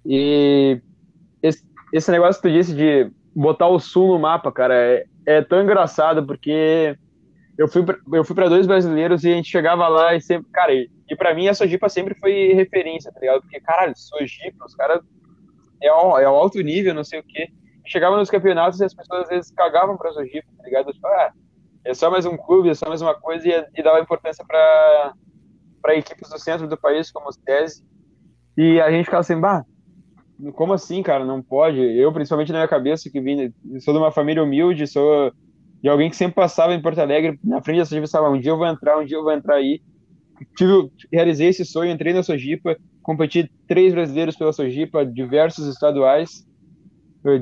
E 0.04 0.80
esse, 1.42 1.64
esse 1.92 2.10
negócio 2.10 2.40
que 2.40 2.48
tu 2.48 2.52
disse 2.52 2.74
de 2.74 3.10
botar 3.34 3.68
o 3.68 3.78
sul 3.78 4.08
no 4.08 4.18
mapa, 4.18 4.52
cara, 4.52 4.74
é, 4.74 5.04
é 5.26 5.42
tão 5.42 5.62
engraçado 5.62 6.26
porque 6.26 6.96
eu 7.56 7.68
fui 7.68 7.82
pra, 7.84 7.96
eu 8.12 8.24
fui 8.24 8.34
para 8.34 8.48
dois 8.48 8.66
brasileiros 8.66 9.24
e 9.24 9.30
a 9.30 9.34
gente 9.34 9.50
chegava 9.50 9.88
lá 9.88 10.14
e 10.14 10.20
sempre, 10.20 10.50
cara, 10.50 10.74
e, 10.74 10.90
e 11.08 11.16
para 11.16 11.34
mim 11.34 11.48
a 11.48 11.54
Sojipa 11.54 11.88
sempre 11.88 12.14
foi 12.14 12.52
referência, 12.54 13.12
tá 13.12 13.20
ligado? 13.20 13.42
Porque 13.42 13.60
caralho, 13.60 13.94
Sojipa, 13.96 14.64
os 14.64 14.74
caras 14.74 15.00
é 15.82 15.86
é 15.86 16.24
alto 16.24 16.60
nível, 16.60 16.94
não 16.94 17.04
sei 17.04 17.20
o 17.20 17.24
quê. 17.24 17.48
Chegava 17.84 18.16
nos 18.16 18.30
campeonatos 18.30 18.80
e 18.80 18.84
as 18.84 18.94
pessoas 18.94 19.24
às 19.24 19.28
vezes 19.28 19.50
cagavam 19.50 19.96
para 19.96 20.12
Sojipa, 20.12 20.48
tá 20.56 20.64
ligado? 20.64 20.92
Tipo, 20.92 21.06
ah, 21.08 21.32
é 21.84 21.94
só 21.94 22.10
mais 22.10 22.26
um 22.26 22.36
clube, 22.36 22.68
é 22.68 22.74
só 22.74 22.88
mais 22.88 23.02
uma 23.02 23.14
coisa 23.14 23.46
e, 23.48 23.66
e 23.74 23.82
dava 23.82 24.00
importância 24.00 24.44
para 24.44 25.14
para 25.80 25.96
equipes 25.96 26.30
do 26.30 26.38
centro 26.38 26.68
do 26.68 26.76
país 26.76 27.10
como 27.10 27.28
os 27.28 27.36
TESE. 27.36 27.82
E 28.56 28.80
a 28.80 28.88
gente 28.90 29.06
ficava 29.06 29.20
assim, 29.20 29.40
bah, 29.40 29.64
como 30.54 30.72
assim, 30.72 31.02
cara? 31.02 31.24
Não 31.24 31.42
pode. 31.42 31.80
Eu, 31.80 32.12
principalmente 32.12 32.52
na 32.52 32.58
minha 32.58 32.68
cabeça, 32.68 33.10
que 33.10 33.20
vim, 33.20 33.52
sou 33.80 33.92
de 33.92 33.98
uma 33.98 34.12
família 34.12 34.42
humilde, 34.42 34.86
sou 34.86 35.32
de 35.82 35.88
alguém 35.88 36.08
que 36.08 36.16
sempre 36.16 36.36
passava 36.36 36.72
em 36.72 36.80
Porto 36.80 37.00
Alegre, 37.00 37.38
na 37.42 37.60
frente 37.60 37.78
da 37.78 37.84
Sojipa, 37.84 38.30
um 38.30 38.38
dia 38.38 38.52
eu 38.52 38.56
vou 38.56 38.66
entrar, 38.66 38.98
um 38.98 39.04
dia 39.04 39.16
eu 39.16 39.24
vou 39.24 39.32
entrar 39.32 39.56
aí. 39.56 39.82
Tive, 40.56 40.90
realizei 41.12 41.48
esse 41.48 41.64
sonho, 41.64 41.90
entrei 41.90 42.12
na 42.12 42.22
Sojipa, 42.22 42.76
competi 43.02 43.50
três 43.66 43.92
brasileiros 43.92 44.36
pela 44.36 44.52
Sojipa, 44.52 45.04
diversos 45.04 45.66
estaduais, 45.66 46.46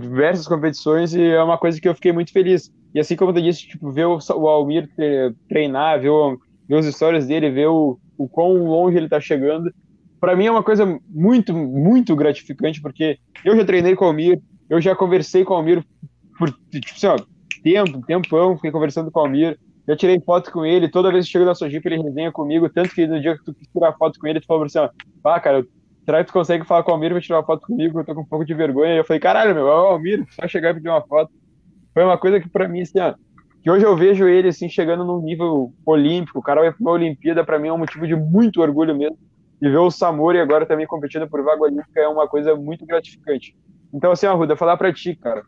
diversas 0.01 0.49
competições, 0.49 1.15
e 1.15 1.23
é 1.23 1.43
uma 1.43 1.59
coisa 1.59 1.79
que 1.79 1.89
eu 1.89 1.95
fiquei 1.95 2.13
muito 2.13 2.33
feliz. 2.33 2.71
E 2.95 3.01
assim 3.01 3.17
como 3.17 3.31
eu 3.31 3.43
disse, 3.43 3.69
tipo, 3.69 3.91
ver 3.91 4.07
o, 4.07 4.49
Almir 4.49 4.89
treinar, 5.49 6.01
ver, 6.01 6.09
o, 6.09 6.39
ver 6.69 6.79
as 6.79 6.87
histórias 6.87 7.27
dele, 7.27 7.51
ver 7.51 7.69
o, 7.69 7.99
o 8.19 8.29
quão 8.29 8.65
longe 8.65 8.97
ele 8.97 9.07
está 9.07 9.21
chegando, 9.21 9.73
para 10.21 10.37
mim 10.37 10.47
é 10.47 10.51
uma 10.51 10.63
coisa 10.63 11.01
muito, 11.09 11.55
muito 11.55 12.15
gratificante, 12.17 12.81
porque 12.81 13.19
eu 13.45 13.57
já 13.57 13.65
treinei 13.65 13.95
com 13.95 14.05
o 14.05 14.09
Almir, 14.09 14.41
eu 14.69 14.81
já 14.81 14.95
conversei 14.95 15.45
com 15.45 15.55
o 15.55 15.57
Almir 15.57 15.85
por, 16.39 16.51
tipo 16.51 16.93
assim, 16.95 17.07
ó, 17.07 17.17
tempo, 17.63 18.05
tempão, 18.07 18.57
fiquei 18.57 18.71
conversando 18.71 19.11
com 19.11 19.21
o 19.21 19.23
Almir, 19.23 19.59
já 19.87 19.97
tirei 19.97 20.21
foto 20.21 20.53
com 20.53 20.65
ele, 20.65 20.89
toda 20.89 21.11
vez 21.11 21.27
que 21.27 21.33
chego 21.33 21.45
na 21.45 21.55
Sojipa 21.55 21.89
ele 21.89 22.03
resenha 22.03 22.31
comigo, 22.31 22.69
tanto 22.69 22.95
que 22.95 23.07
no 23.07 23.21
dia 23.21 23.37
que 23.37 23.45
tu 23.45 23.55
tirar 23.73 23.93
foto 23.95 24.19
com 24.19 24.27
ele, 24.27 24.41
tu 24.41 24.47
falou 24.47 24.65
assim, 24.65 24.79
ó, 24.79 24.89
ah, 25.25 25.41
cara, 25.41 25.65
será 26.05 26.21
que 26.21 26.31
tu 26.31 26.33
consegue 26.33 26.67
falar 26.67 26.83
com 26.83 26.91
o 26.91 26.95
Almir 26.95 27.13
pra 27.13 27.21
tirar 27.21 27.39
uma 27.39 27.47
foto 27.47 27.67
comigo? 27.67 28.01
Eu 28.01 28.05
tô 28.05 28.15
com 28.15 28.23
um 28.23 28.27
pouco 28.27 28.45
de 28.45 28.55
vergonha. 28.55 28.95
E 28.95 28.99
eu 28.99 29.05
falei, 29.05 29.21
caralho, 29.21 29.55
meu, 29.55 29.69
é 29.69 29.75
o 29.75 29.87
Almir, 29.87 30.25
só 30.31 30.47
chegar 30.49 30.71
e 30.71 30.75
pedir 30.75 30.89
uma 30.89 31.03
foto. 31.03 31.31
Foi 31.93 32.05
uma 32.05 32.19
coisa 32.19 32.41
que 32.41 32.49
pra 32.49 32.69
mim, 32.69 32.83
assim, 32.83 33.01
ó, 33.01 33.15
que 33.63 33.71
hoje 33.71 33.85
eu 33.85 33.97
vejo 33.97 34.27
ele, 34.27 34.49
assim, 34.49 34.69
chegando 34.69 35.05
num 35.05 35.21
nível 35.21 35.73
olímpico, 35.85 36.39
o 36.39 36.43
cara 36.43 36.63
vai 36.63 36.73
pra 36.73 36.81
uma 36.81 36.93
Olimpíada, 36.93 37.45
pra 37.45 37.59
mim 37.59 37.69
é 37.69 37.73
um 37.73 37.79
motivo 37.79 38.07
de 38.07 38.17
muito 38.17 38.61
orgulho 38.63 38.97
mesmo. 38.97 39.19
E 39.61 39.69
ver 39.69 39.77
o 39.77 39.91
Samori 39.91 40.41
agora 40.41 40.65
também 40.65 40.87
competindo 40.87 41.29
por 41.29 41.43
vaga 41.45 41.63
olímpica 41.63 42.01
é 42.01 42.09
uma 42.09 42.27
coisa 42.27 42.57
muito 42.57 42.87
gratificante. 42.87 43.55
Então, 43.93 44.11
assim, 44.13 44.27
Arruda, 44.27 44.57
falar 44.57 44.77
pra 44.79 44.93
ti, 44.93 45.15
cara, 45.15 45.43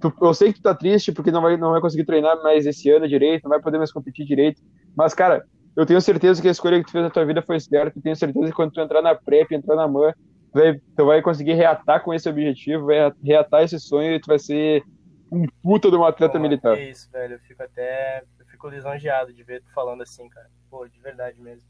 tu, 0.00 0.12
eu 0.22 0.32
sei 0.32 0.52
que 0.52 0.60
tu 0.60 0.62
tá 0.62 0.74
triste 0.74 1.10
porque 1.10 1.32
não 1.32 1.42
vai, 1.42 1.56
não 1.56 1.72
vai 1.72 1.80
conseguir 1.80 2.04
treinar 2.04 2.40
mais 2.42 2.66
esse 2.66 2.88
ano 2.90 3.08
direito, 3.08 3.44
não 3.44 3.50
vai 3.50 3.60
poder 3.60 3.78
mais 3.78 3.92
competir 3.92 4.24
direito, 4.24 4.62
mas, 4.96 5.14
cara, 5.14 5.44
eu 5.76 5.84
tenho 5.84 6.00
certeza 6.00 6.40
que 6.40 6.48
a 6.48 6.50
escolha 6.50 6.78
que 6.78 6.86
tu 6.86 6.92
fez 6.92 7.02
na 7.02 7.10
tua 7.10 7.24
vida 7.24 7.42
foi 7.42 7.58
certa, 7.58 7.98
eu 7.98 8.02
tenho 8.02 8.16
certeza 8.16 8.46
que 8.46 8.52
quando 8.52 8.72
tu 8.72 8.80
entrar 8.80 9.02
na 9.02 9.14
PrEP, 9.14 9.52
entrar 9.52 9.76
na 9.76 9.88
MAN, 9.88 10.12
tu 10.52 10.58
vai, 10.58 10.74
tu 10.96 11.06
vai 11.06 11.22
conseguir 11.22 11.54
reatar 11.54 12.04
com 12.04 12.14
esse 12.14 12.28
objetivo, 12.28 12.86
vai 12.86 13.10
reatar 13.24 13.62
esse 13.62 13.78
sonho 13.80 14.14
e 14.14 14.20
tu 14.20 14.26
vai 14.26 14.38
ser 14.38 14.82
um 15.30 15.46
puta 15.62 15.90
de 15.90 15.96
um 15.96 16.04
atleta 16.04 16.34
Pô, 16.34 16.40
militar. 16.40 16.76
É 16.76 16.90
isso, 16.90 17.10
velho, 17.10 17.34
eu 17.34 17.40
fico 17.40 17.62
até, 17.62 18.24
eu 18.38 18.46
fico 18.46 18.68
lisonjeado 18.68 19.32
de 19.32 19.42
ver 19.42 19.62
tu 19.62 19.72
falando 19.72 20.02
assim, 20.02 20.28
cara, 20.28 20.50
pô, 20.68 20.86
de 20.88 21.00
verdade 21.00 21.40
mesmo. 21.40 21.66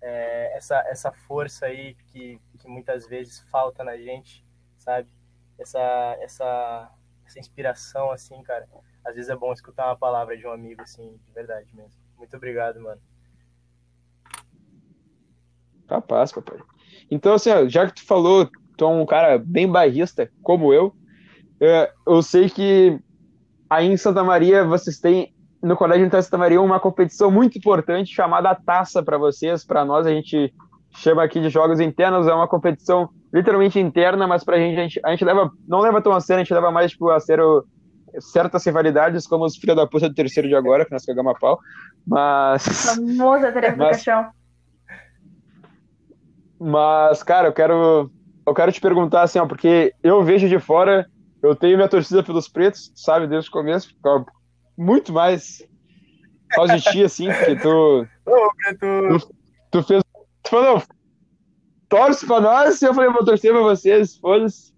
É, 0.00 0.56
essa, 0.56 0.78
essa 0.88 1.12
força 1.12 1.66
aí 1.66 1.94
que, 2.06 2.40
que 2.58 2.68
muitas 2.68 3.06
vezes 3.06 3.40
falta 3.50 3.82
na 3.84 3.96
gente, 3.96 4.44
sabe? 4.78 5.08
Essa, 5.58 6.16
essa, 6.20 6.90
essa 7.26 7.38
inspiração, 7.38 8.10
assim, 8.10 8.42
cara. 8.42 8.68
Às 9.04 9.14
vezes 9.14 9.30
é 9.30 9.36
bom 9.36 9.52
escutar 9.52 9.86
uma 9.86 9.96
palavra 9.96 10.36
de 10.36 10.46
um 10.46 10.52
amigo, 10.52 10.82
assim, 10.82 11.18
de 11.24 11.32
verdade 11.32 11.74
mesmo. 11.74 11.98
Muito 12.16 12.36
obrigado, 12.36 12.80
mano. 12.80 13.00
Capaz, 15.86 16.30
papai. 16.30 16.58
Então, 17.10 17.34
assim, 17.34 17.50
já 17.68 17.86
que 17.86 17.94
tu 17.94 18.04
falou, 18.04 18.50
tu 18.76 18.84
é 18.84 18.88
um 18.88 19.06
cara 19.06 19.38
bem 19.38 19.70
bairrista, 19.70 20.30
como 20.42 20.72
eu, 20.72 20.94
é, 21.60 21.90
eu 22.06 22.22
sei 22.22 22.48
que 22.48 22.98
aí 23.68 23.86
em 23.86 23.96
Santa 23.96 24.22
Maria 24.22 24.64
vocês 24.64 24.98
têm, 24.98 25.34
no 25.62 25.76
Colégio 25.76 26.06
Inter 26.06 26.22
Santa 26.22 26.38
Maria, 26.38 26.60
uma 26.60 26.80
competição 26.80 27.30
muito 27.30 27.58
importante 27.58 28.14
chamada 28.14 28.54
Taça 28.54 29.02
para 29.02 29.18
vocês, 29.18 29.64
para 29.64 29.84
nós 29.84 30.06
a 30.06 30.10
gente 30.10 30.52
chama 30.90 31.22
aqui 31.22 31.40
de 31.40 31.48
jogos 31.48 31.80
internos, 31.80 32.26
é 32.26 32.32
uma 32.32 32.48
competição 32.48 33.10
literalmente 33.32 33.78
interna, 33.78 34.26
mas 34.26 34.42
pra 34.42 34.58
gente, 34.58 34.78
a 34.78 34.82
gente, 34.82 35.00
a 35.04 35.10
gente 35.10 35.24
leva, 35.24 35.50
não 35.66 35.80
leva 35.80 36.00
tão 36.00 36.12
a 36.12 36.20
sério, 36.20 36.40
a 36.40 36.44
gente 36.44 36.54
leva 36.54 36.70
mais 36.70 36.92
tipo, 36.92 37.10
a 37.10 37.20
sério 37.20 37.64
certas 38.20 38.64
rivalidades, 38.64 39.26
como 39.26 39.44
os 39.44 39.56
filhos 39.56 39.76
da 39.76 39.86
puta 39.86 40.08
do 40.08 40.14
terceiro 40.14 40.48
de 40.48 40.54
agora, 40.54 40.84
que 40.84 40.92
nós 40.92 41.04
cagamos 41.04 41.34
a 41.34 41.38
pau, 41.38 41.58
mas... 42.06 42.64
Famosa 42.64 43.52
telefocação. 43.52 44.30
Mas, 46.58 47.22
cara, 47.22 47.48
eu 47.48 47.52
quero, 47.52 48.10
eu 48.46 48.54
quero 48.54 48.72
te 48.72 48.80
perguntar 48.80 49.22
assim, 49.22 49.38
ó, 49.38 49.46
porque 49.46 49.92
eu 50.02 50.22
vejo 50.22 50.48
de 50.48 50.58
fora, 50.58 51.06
eu 51.42 51.54
tenho 51.54 51.76
minha 51.76 51.88
torcida 51.88 52.22
pelos 52.22 52.48
pretos, 52.48 52.92
sabe, 52.94 53.26
desde 53.26 53.48
o 53.48 53.52
começo, 53.52 53.94
muito 54.76 55.12
mais 55.12 55.62
causa 56.50 56.76
de 56.76 56.82
ti, 56.82 57.04
assim, 57.04 57.28
porque 57.32 57.56
tu, 57.56 58.06
tu, 58.80 59.28
tu 59.70 59.82
fez, 59.82 60.02
tu 60.42 60.50
falou, 60.50 60.82
torce 61.88 62.26
pra 62.26 62.40
nós, 62.40 62.80
e 62.80 62.86
eu 62.86 62.94
falei, 62.94 63.10
vou 63.10 63.24
torcer 63.24 63.52
pra 63.52 63.60
vocês, 63.60 64.16
foda-se. 64.16 64.76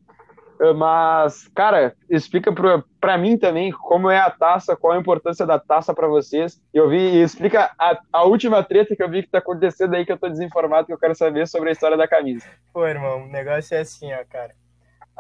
Mas, 0.76 1.48
cara, 1.54 1.96
explica 2.11 2.52
pra, 2.52 2.84
pra 3.00 3.16
mim 3.16 3.38
também 3.38 3.72
como 3.72 4.11
é 4.11 4.18
a 4.18 4.30
taça, 4.30 4.76
qual 4.76 4.92
a 4.92 4.98
importância 4.98 5.46
da 5.46 5.58
taça 5.58 5.94
para 5.94 6.06
vocês. 6.06 6.61
Eu 6.74 6.86
vi, 6.86 6.98
e 6.98 7.22
explica 7.22 7.70
a, 7.78 7.98
a 8.12 8.24
última 8.24 8.62
treta 8.62 8.94
que 8.94 9.02
eu 9.02 9.08
vi 9.08 9.22
que 9.22 9.30
tá 9.30 9.38
acontecendo 9.38 9.94
aí, 9.94 10.04
que 10.04 10.12
eu 10.12 10.18
tô 10.18 10.28
desinformado, 10.28 10.86
que 10.86 10.92
eu 10.92 10.98
quero 10.98 11.14
saber 11.14 11.48
sobre 11.48 11.70
a 11.70 11.72
história 11.72 11.96
da 11.96 12.06
camisa. 12.06 12.44
Pô, 12.74 12.86
irmão, 12.86 13.24
o 13.24 13.26
negócio 13.28 13.74
é 13.74 13.80
assim, 13.80 14.12
ó, 14.12 14.22
cara. 14.28 14.54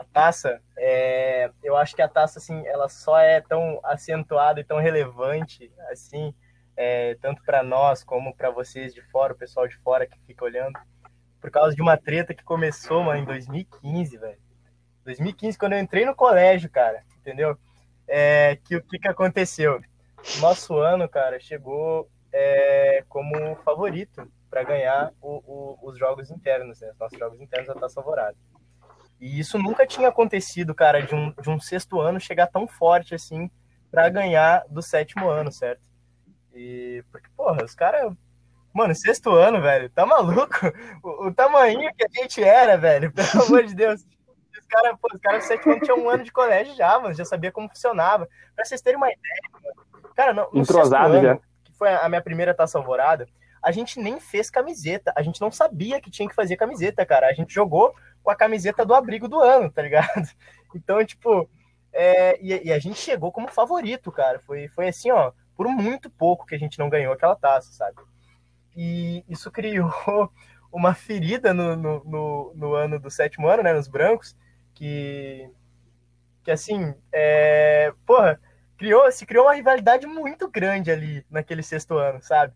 A 0.00 0.04
taça, 0.04 0.62
é, 0.78 1.50
eu 1.62 1.76
acho 1.76 1.94
que 1.94 2.00
a 2.00 2.08
taça, 2.08 2.38
assim, 2.38 2.66
ela 2.66 2.88
só 2.88 3.18
é 3.18 3.40
tão 3.42 3.78
acentuada 3.84 4.58
e 4.58 4.64
tão 4.64 4.78
relevante, 4.78 5.70
assim, 5.90 6.34
é, 6.74 7.16
tanto 7.20 7.42
para 7.44 7.62
nós 7.62 8.02
como 8.02 8.34
para 8.34 8.50
vocês 8.50 8.94
de 8.94 9.02
fora, 9.10 9.34
o 9.34 9.36
pessoal 9.36 9.68
de 9.68 9.76
fora 9.76 10.06
que 10.06 10.18
fica 10.20 10.42
olhando, 10.42 10.78
por 11.38 11.50
causa 11.50 11.76
de 11.76 11.82
uma 11.82 11.98
treta 11.98 12.32
que 12.32 12.42
começou, 12.42 13.04
mano, 13.04 13.20
em 13.20 13.24
2015, 13.26 14.16
velho 14.16 14.50
2015, 15.04 15.58
quando 15.58 15.72
eu 15.72 15.80
entrei 15.80 16.04
no 16.04 16.14
colégio, 16.14 16.70
cara, 16.70 17.02
entendeu? 17.18 17.56
É, 18.06 18.56
que 18.64 18.76
o 18.76 18.82
que, 18.82 18.98
que 18.98 19.08
aconteceu? 19.08 19.80
Nosso 20.40 20.76
ano, 20.78 21.08
cara, 21.08 21.38
chegou 21.40 22.08
é, 22.32 23.04
como 23.08 23.56
favorito 23.56 24.30
para 24.48 24.62
ganhar 24.62 25.12
o, 25.20 25.42
o, 25.46 25.88
os 25.88 25.98
jogos 25.98 26.30
internos, 26.30 26.80
né? 26.80 26.90
Os 26.92 26.98
nossos 26.98 27.18
jogos 27.18 27.40
internos 27.40 27.68
da 27.68 27.74
Taça 27.74 28.00
Alvorada. 28.00 28.36
E 29.20 29.38
isso 29.38 29.58
nunca 29.58 29.86
tinha 29.86 30.08
acontecido, 30.08 30.74
cara, 30.74 31.02
de 31.02 31.14
um, 31.14 31.32
de 31.32 31.50
um 31.50 31.60
sexto 31.60 32.00
ano 32.00 32.18
chegar 32.18 32.46
tão 32.46 32.66
forte 32.66 33.14
assim 33.14 33.50
para 33.90 34.08
ganhar 34.08 34.64
do 34.68 34.80
sétimo 34.80 35.28
ano, 35.28 35.52
certo? 35.52 35.82
E 36.54 37.04
porque, 37.12 37.28
porra, 37.36 37.64
os 37.64 37.74
caras. 37.74 38.12
Mano, 38.72 38.94
sexto 38.94 39.30
ano, 39.30 39.60
velho, 39.60 39.90
tá 39.90 40.06
maluco? 40.06 40.72
O, 41.02 41.26
o 41.26 41.34
tamanho 41.34 41.92
que 41.96 42.04
a 42.04 42.22
gente 42.22 42.42
era, 42.42 42.78
velho, 42.78 43.10
pelo 43.12 43.44
amor 43.44 43.64
de 43.64 43.74
Deus 43.74 44.04
caras, 44.70 44.96
pô, 45.00 45.08
os 45.12 45.20
caras 45.20 45.44
sétimo 45.44 45.72
ano 45.72 45.82
tinham 45.82 45.98
um 45.98 46.08
ano 46.08 46.22
de 46.22 46.32
colégio 46.32 46.74
já, 46.74 46.98
mano, 46.98 47.12
já 47.12 47.24
sabia 47.24 47.52
como 47.52 47.68
funcionava. 47.68 48.28
Pra 48.54 48.64
vocês 48.64 48.80
terem 48.80 48.96
uma 48.96 49.08
ideia, 49.08 49.42
mano, 49.52 50.14
cara, 50.14 50.32
no, 50.32 50.48
no 50.52 50.60
Entrosado 50.60 51.20
já. 51.20 51.36
que 51.64 51.72
foi 51.76 51.92
a 51.92 52.08
minha 52.08 52.22
primeira 52.22 52.54
taça 52.54 52.78
alvorada, 52.78 53.26
a 53.62 53.72
gente 53.72 54.00
nem 54.00 54.18
fez 54.18 54.48
camiseta, 54.48 55.12
a 55.14 55.22
gente 55.22 55.40
não 55.40 55.50
sabia 55.50 56.00
que 56.00 56.10
tinha 56.10 56.28
que 56.28 56.34
fazer 56.34 56.56
camiseta, 56.56 57.04
cara. 57.04 57.26
A 57.28 57.34
gente 57.34 57.52
jogou 57.52 57.94
com 58.22 58.30
a 58.30 58.36
camiseta 58.36 58.84
do 58.84 58.94
abrigo 58.94 59.28
do 59.28 59.40
ano, 59.40 59.70
tá 59.70 59.82
ligado? 59.82 60.28
Então, 60.72 61.04
tipo, 61.04 61.50
é, 61.92 62.40
e, 62.40 62.68
e, 62.68 62.72
a 62.72 62.78
gente 62.78 62.96
chegou 62.96 63.32
como 63.32 63.50
favorito, 63.50 64.12
cara. 64.12 64.38
Foi, 64.38 64.68
foi 64.68 64.86
assim, 64.86 65.10
ó, 65.10 65.32
por 65.56 65.66
muito 65.68 66.08
pouco 66.08 66.46
que 66.46 66.54
a 66.54 66.58
gente 66.58 66.78
não 66.78 66.88
ganhou 66.88 67.12
aquela 67.12 67.34
taça, 67.34 67.72
sabe? 67.72 67.96
E 68.76 69.24
isso 69.28 69.50
criou 69.52 69.92
uma 70.72 70.94
ferida 70.94 71.52
no, 71.52 71.74
no, 71.74 72.04
no, 72.04 72.52
no 72.54 72.74
ano 72.74 73.00
do 73.00 73.10
sétimo 73.10 73.48
ano, 73.48 73.64
né, 73.64 73.72
nos 73.72 73.88
brancos, 73.88 74.36
que, 74.74 75.50
que 76.44 76.50
assim, 76.50 76.94
é, 77.12 77.92
porra, 78.06 78.40
criou, 78.78 79.10
se 79.10 79.26
criou 79.26 79.46
uma 79.46 79.54
rivalidade 79.54 80.06
muito 80.06 80.48
grande 80.48 80.90
ali 80.90 81.26
naquele 81.28 81.62
sexto 81.62 81.98
ano, 81.98 82.22
sabe? 82.22 82.54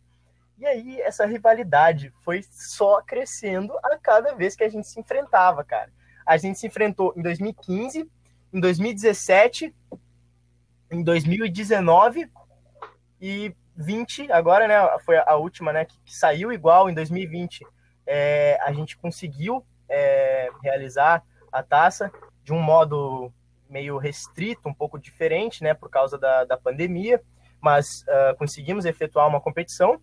E 0.59 0.67
aí 0.67 1.01
essa 1.01 1.27
rivalidade 1.27 2.13
foi 2.23 2.43
só 2.51 3.03
crescendo 3.03 3.73
a 3.83 3.99
cada 3.99 4.35
vez 4.35 4.55
que 4.55 4.65
a 4.65 4.69
gente 4.69 4.87
se 4.87 5.01
enfrentava, 5.01 5.65
cara. 5.65 5.93
A 6.27 6.37
gente 6.37 6.59
se 6.59 6.67
enfrentou 6.67 7.13
em 7.17 7.23
2015, 7.23 8.11
em 8.53 8.61
2017, 8.61 9.75
em 10.91 11.03
2019 11.03 12.31
e 13.21 13.55
20, 13.77 14.31
agora, 14.31 14.69
né, 14.69 14.99
foi 15.05 15.17
a 15.19 15.35
última, 15.35 15.73
né, 15.73 15.85
que, 15.85 15.99
que 16.05 16.17
saiu 16.17 16.53
igual 16.53 16.89
em 16.89 16.95
2020. 16.95 17.67
É, 18.07 18.59
a 18.63 18.73
gente 18.73 18.97
conseguiu 18.97 19.65
é, 19.89 20.49
realizar 20.63 21.25
a 21.51 21.63
taça 21.63 22.13
de 22.43 22.53
um 22.53 22.61
modo 22.61 23.33
meio 23.69 23.99
restrito, 23.99 24.69
um 24.69 24.75
pouco 24.75 24.99
diferente, 24.99 25.63
né, 25.63 25.75
por 25.75 25.91
causa 25.91 26.17
da, 26.17 26.45
da 26.45 26.57
pandemia, 26.57 27.21
mas 27.61 28.03
uh, 28.03 28.37
conseguimos 28.37 28.85
efetuar 28.85 29.27
uma 29.27 29.41
competição. 29.41 30.01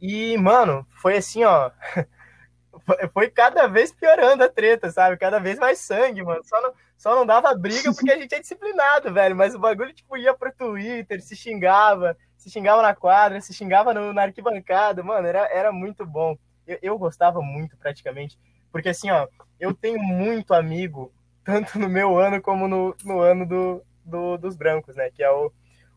E, 0.00 0.36
mano, 0.38 0.86
foi 0.90 1.18
assim, 1.18 1.44
ó. 1.44 1.70
foi 3.12 3.30
cada 3.30 3.66
vez 3.66 3.92
piorando 3.92 4.42
a 4.42 4.48
treta, 4.48 4.90
sabe? 4.90 5.16
Cada 5.16 5.38
vez 5.38 5.58
mais 5.58 5.78
sangue, 5.78 6.22
mano. 6.22 6.42
Só 6.44 6.60
não, 6.62 6.72
só 6.96 7.14
não 7.14 7.26
dava 7.26 7.54
briga 7.54 7.92
porque 7.92 8.10
a 8.10 8.18
gente 8.18 8.34
é 8.34 8.40
disciplinado, 8.40 9.12
velho. 9.12 9.36
Mas 9.36 9.54
o 9.54 9.58
bagulho, 9.58 9.92
tipo, 9.92 10.16
ia 10.16 10.34
pro 10.34 10.52
Twitter, 10.52 11.20
se 11.20 11.36
xingava, 11.36 12.16
se 12.36 12.50
xingava 12.50 12.82
na 12.82 12.94
quadra, 12.94 13.40
se 13.40 13.52
xingava 13.52 13.92
no, 13.92 14.12
na 14.12 14.22
arquibancada, 14.22 15.02
mano. 15.02 15.26
Era, 15.26 15.48
era 15.52 15.72
muito 15.72 16.06
bom. 16.06 16.36
Eu, 16.66 16.78
eu 16.82 16.98
gostava 16.98 17.42
muito, 17.42 17.76
praticamente. 17.76 18.38
Porque, 18.72 18.88
assim, 18.88 19.10
ó, 19.10 19.28
eu 19.58 19.74
tenho 19.74 19.98
muito 19.98 20.54
amigo, 20.54 21.12
tanto 21.44 21.78
no 21.78 21.88
meu 21.88 22.18
ano 22.18 22.40
como 22.40 22.66
no, 22.66 22.96
no 23.04 23.20
ano 23.20 23.46
do, 23.46 23.82
do, 24.04 24.38
dos 24.38 24.56
brancos, 24.56 24.96
né? 24.96 25.10
Que 25.10 25.22
é 25.22 25.30
o, 25.30 25.52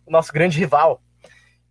o 0.05 0.11
nosso 0.11 0.33
grande 0.33 0.59
rival. 0.59 1.01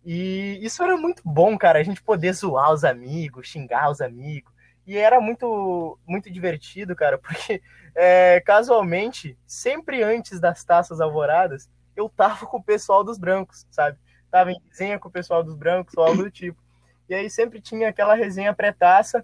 E 0.05 0.59
isso 0.61 0.83
era 0.83 0.97
muito 0.97 1.21
bom, 1.23 1.57
cara, 1.57 1.79
a 1.79 1.83
gente 1.83 2.01
poder 2.01 2.33
zoar 2.33 2.71
os 2.71 2.83
amigos, 2.83 3.47
xingar 3.47 3.89
os 3.89 4.01
amigos. 4.01 4.51
E 4.85 4.97
era 4.97 5.21
muito, 5.21 5.97
muito 6.05 6.29
divertido, 6.29 6.95
cara, 6.95 7.17
porque 7.19 7.61
é, 7.95 8.41
casualmente, 8.41 9.37
sempre 9.45 10.03
antes 10.03 10.39
das 10.39 10.63
taças 10.63 10.99
alvoradas, 10.99 11.69
eu 11.95 12.09
tava 12.09 12.45
com 12.45 12.57
o 12.57 12.63
pessoal 12.63 13.03
dos 13.03 13.17
brancos, 13.17 13.65
sabe? 13.71 13.97
Tava 14.29 14.51
em 14.51 14.59
resenha 14.69 14.99
com 14.99 15.07
o 15.07 15.11
pessoal 15.11 15.43
dos 15.43 15.55
brancos 15.55 15.95
ou 15.95 16.03
algo 16.03 16.23
do 16.23 16.31
tipo. 16.31 16.61
E 17.07 17.13
aí 17.13 17.29
sempre 17.29 17.61
tinha 17.61 17.89
aquela 17.89 18.15
resenha 18.15 18.53
pré-taça 18.53 19.23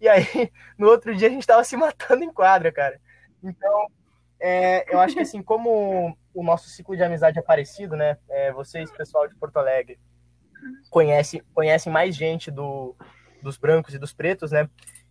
E 0.00 0.08
aí, 0.08 0.24
no 0.76 0.88
outro 0.88 1.14
dia, 1.14 1.28
a 1.28 1.30
gente 1.30 1.46
tava 1.46 1.64
se 1.64 1.76
matando 1.76 2.22
em 2.24 2.32
quadra, 2.32 2.70
cara. 2.70 3.00
Então, 3.42 3.86
é, 4.38 4.92
eu 4.92 5.00
acho 5.00 5.14
que 5.14 5.20
assim, 5.20 5.42
como 5.42 6.16
o 6.34 6.42
nosso 6.42 6.68
ciclo 6.68 6.96
de 6.96 7.02
amizade 7.02 7.38
é 7.38 7.42
parecido, 7.42 7.96
né? 7.96 8.18
É, 8.28 8.52
vocês, 8.52 8.90
pessoal 8.90 9.26
de 9.26 9.34
Porto 9.34 9.56
Alegre, 9.58 9.98
conhecem, 10.90 11.42
conhecem 11.54 11.92
mais 11.92 12.14
gente 12.14 12.50
do, 12.50 12.94
dos 13.42 13.56
brancos 13.56 13.94
e 13.94 13.98
dos 13.98 14.12
pretos, 14.12 14.50
né? 14.52 14.68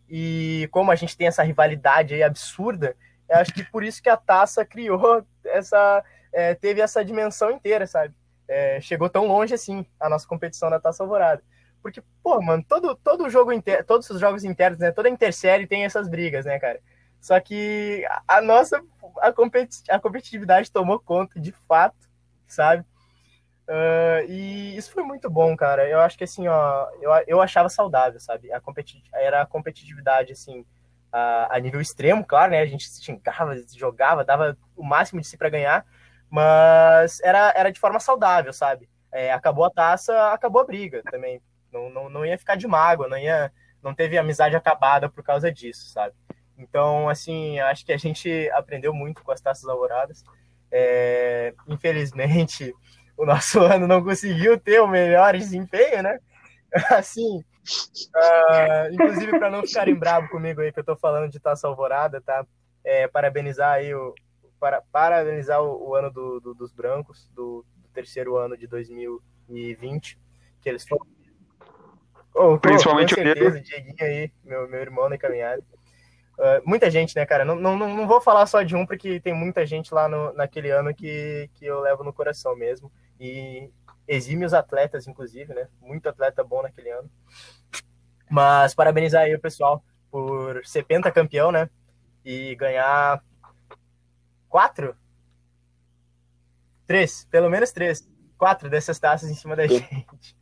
E 0.10 0.68
como 0.72 0.92
a 0.92 0.96
gente 0.96 1.16
tem 1.16 1.28
essa 1.28 1.44
rivalidade 1.44 2.22
absurda, 2.24 2.96
acho 3.30 3.54
que 3.54 3.64
por 3.64 3.84
isso 3.84 4.02
que 4.02 4.10
a 4.10 4.18
taça 4.18 4.66
criou 4.66 5.26
essa. 5.46 6.04
É, 6.32 6.54
teve 6.54 6.82
essa 6.82 7.04
dimensão 7.04 7.52
inteira, 7.52 7.88
sabe? 7.88 8.14
É, 8.48 8.80
chegou 8.82 9.10
tão 9.10 9.28
longe 9.28 9.54
assim 9.54 9.86
a 10.00 10.10
nossa 10.10 10.28
competição 10.28 10.70
da 10.70 10.80
Taça 10.80 11.04
Alvorada. 11.04 11.44
Porque, 11.82 12.04
pô, 12.22 12.42
mano, 12.42 12.64
todo, 12.68 12.96
todo 12.96 13.30
jogo 13.30 13.52
inter... 13.52 13.86
todos 13.86 14.10
os 14.10 14.20
jogos 14.20 14.44
internos, 14.44 14.80
né? 14.80 14.92
Toda 14.92 15.10
intersérie 15.10 15.68
tem 15.68 15.86
essas 15.86 16.08
brigas, 16.08 16.46
né, 16.46 16.60
cara? 16.60 16.80
Só 17.22 17.40
que 17.40 18.06
a 18.28 18.42
nossa 18.42 18.82
a, 19.22 19.32
competi 19.32 19.84
a 19.90 20.00
competitividade 20.00 20.72
tomou 20.72 21.00
conta 21.00 21.40
de 21.40 21.52
fato, 21.68 22.10
sabe? 22.48 22.86
Uh, 23.70 24.26
e 24.28 24.76
isso 24.76 24.92
foi 24.92 25.04
muito 25.04 25.30
bom, 25.30 25.56
cara. 25.56 25.88
Eu 25.88 26.00
acho 26.02 26.18
que 26.18 26.24
assim, 26.24 26.48
ó, 26.48 26.88
eu, 27.00 27.12
eu 27.28 27.40
achava 27.40 27.70
saudável, 27.70 28.20
sabe? 28.20 28.52
A 28.52 28.60
competi 28.60 29.04
era 29.14 29.44
a 29.44 29.46
competitividade, 29.46 30.34
assim, 30.34 30.66
a, 31.12 31.56
a, 31.56 31.60
nível 31.60 31.80
extremo, 31.80 32.26
claro, 32.26 32.52
né? 32.52 32.62
A 32.62 32.66
gente 32.66 32.90
se 32.90 33.04
xingava, 33.04 33.56
jogava, 33.76 34.26
dava 34.26 34.58
o 34.76 34.84
máximo 34.84 35.22
de 35.22 35.28
si 35.28 35.38
para 35.38 35.50
ganhar, 35.50 35.86
mas 36.32 37.20
era, 37.22 37.54
era 37.56 37.72
de 37.72 37.80
forma 37.80 38.00
saudável, 38.00 38.52
sabe? 38.52 38.90
É, 39.12 39.32
acabou 39.32 39.66
a 39.66 39.70
taça, 39.72 40.34
acabou 40.34 40.62
a 40.62 40.66
briga 40.66 41.04
também. 41.12 41.40
Não, 41.72 41.92
não, 41.92 42.10
não 42.10 42.26
ia 42.26 42.40
ficar 42.40 42.56
de 42.56 42.68
mágoa, 42.68 43.08
não 43.08 43.20
ia, 43.20 43.52
não 43.84 43.94
teve 43.94 44.18
amizade 44.18 44.56
acabada 44.56 45.08
por 45.08 45.24
causa 45.24 45.52
disso, 45.52 45.90
sabe? 45.90 46.16
Então, 46.58 47.08
assim, 47.08 47.60
acho 47.60 47.86
que 47.86 47.94
a 47.94 47.98
gente 47.98 48.50
aprendeu 48.52 48.94
muito 48.96 49.24
com 49.24 49.32
as 49.32 49.42
taças 49.42 49.70
alvoradas. 49.70 50.24
É, 50.72 51.54
infelizmente, 51.68 52.74
o 53.20 53.26
nosso 53.26 53.60
ano 53.62 53.86
não 53.86 54.04
conseguiu 54.04 54.58
ter 54.58 54.80
o 54.80 54.88
melhor 54.88 55.38
desempenho, 55.38 56.02
né? 56.02 56.20
Assim, 56.92 57.40
uh, 57.40 58.94
inclusive 58.94 59.38
para 59.38 59.50
não 59.50 59.66
ficarem 59.66 59.96
bravos 59.96 60.30
comigo 60.30 60.62
aí 60.62 60.72
que 60.72 60.80
eu 60.80 60.84
tô 60.84 60.96
falando 60.96 61.30
de 61.30 61.40
taça 61.40 61.68
alvorada, 61.68 62.22
tá? 62.22 62.46
É, 62.84 63.08
parabenizar 63.08 63.74
aí 63.74 63.94
o 63.94 64.16
para, 64.60 64.82
parabenizar 64.92 65.62
o, 65.62 65.90
o 65.90 65.96
ano 65.96 66.12
do, 66.12 66.40
do, 66.40 66.54
dos 66.54 66.72
brancos, 66.72 67.30
do, 67.34 67.66
do, 67.78 67.90
terceiro 67.94 68.36
ano 68.36 68.58
de 68.58 68.68
2020, 68.68 70.20
que 70.62 70.70
eles 70.70 70.88
foram. 70.88 71.06
Oh, 72.36 72.58
Principalmente 72.58 73.16
com 73.16 73.22
certeza, 73.22 73.58
o 73.58 73.62
Dieguinho 73.62 73.96
aí, 74.02 74.32
meu, 74.44 74.70
meu 74.70 74.80
irmão 74.80 75.10
na 75.10 75.18
caminhada. 75.18 75.64
Uh, 76.38 76.62
muita 76.66 76.90
gente, 76.90 77.16
né, 77.16 77.26
cara? 77.26 77.44
Não, 77.44 77.56
não, 77.56 77.76
não 77.78 78.08
vou 78.08 78.22
falar 78.22 78.46
só 78.46 78.62
de 78.64 78.76
um, 78.76 78.86
porque 78.86 79.20
tem 79.20 79.34
muita 79.34 79.66
gente 79.66 79.94
lá 79.94 80.08
no, 80.08 80.32
naquele 80.34 80.70
ano 80.70 80.94
que, 80.94 81.50
que 81.56 81.66
eu 81.66 81.82
levo 81.82 82.04
no 82.04 82.14
coração 82.14 82.56
mesmo. 82.56 82.92
E 83.20 83.70
exímios 84.08 84.54
atletas, 84.54 85.08
inclusive, 85.08 85.54
né? 85.54 85.68
Muito 85.82 86.08
atleta 86.10 86.44
bom 86.44 86.62
naquele 86.62 86.90
ano. 86.90 87.10
Mas 88.30 88.74
parabenizar 88.74 89.24
aí 89.24 89.36
o 89.36 89.40
pessoal 89.40 89.84
por 90.12 90.66
ser 90.66 90.84
pentacampeão, 90.84 91.52
né? 91.52 91.70
E 92.24 92.56
ganhar 92.56 93.24
quatro? 94.48 94.96
Três, 96.88 97.26
pelo 97.26 97.50
menos 97.50 97.72
três. 97.72 98.10
Quatro 98.38 98.70
dessas 98.70 99.00
taças 99.00 99.30
em 99.30 99.36
cima 99.36 99.56
da 99.56 99.68
gente. 99.68 100.38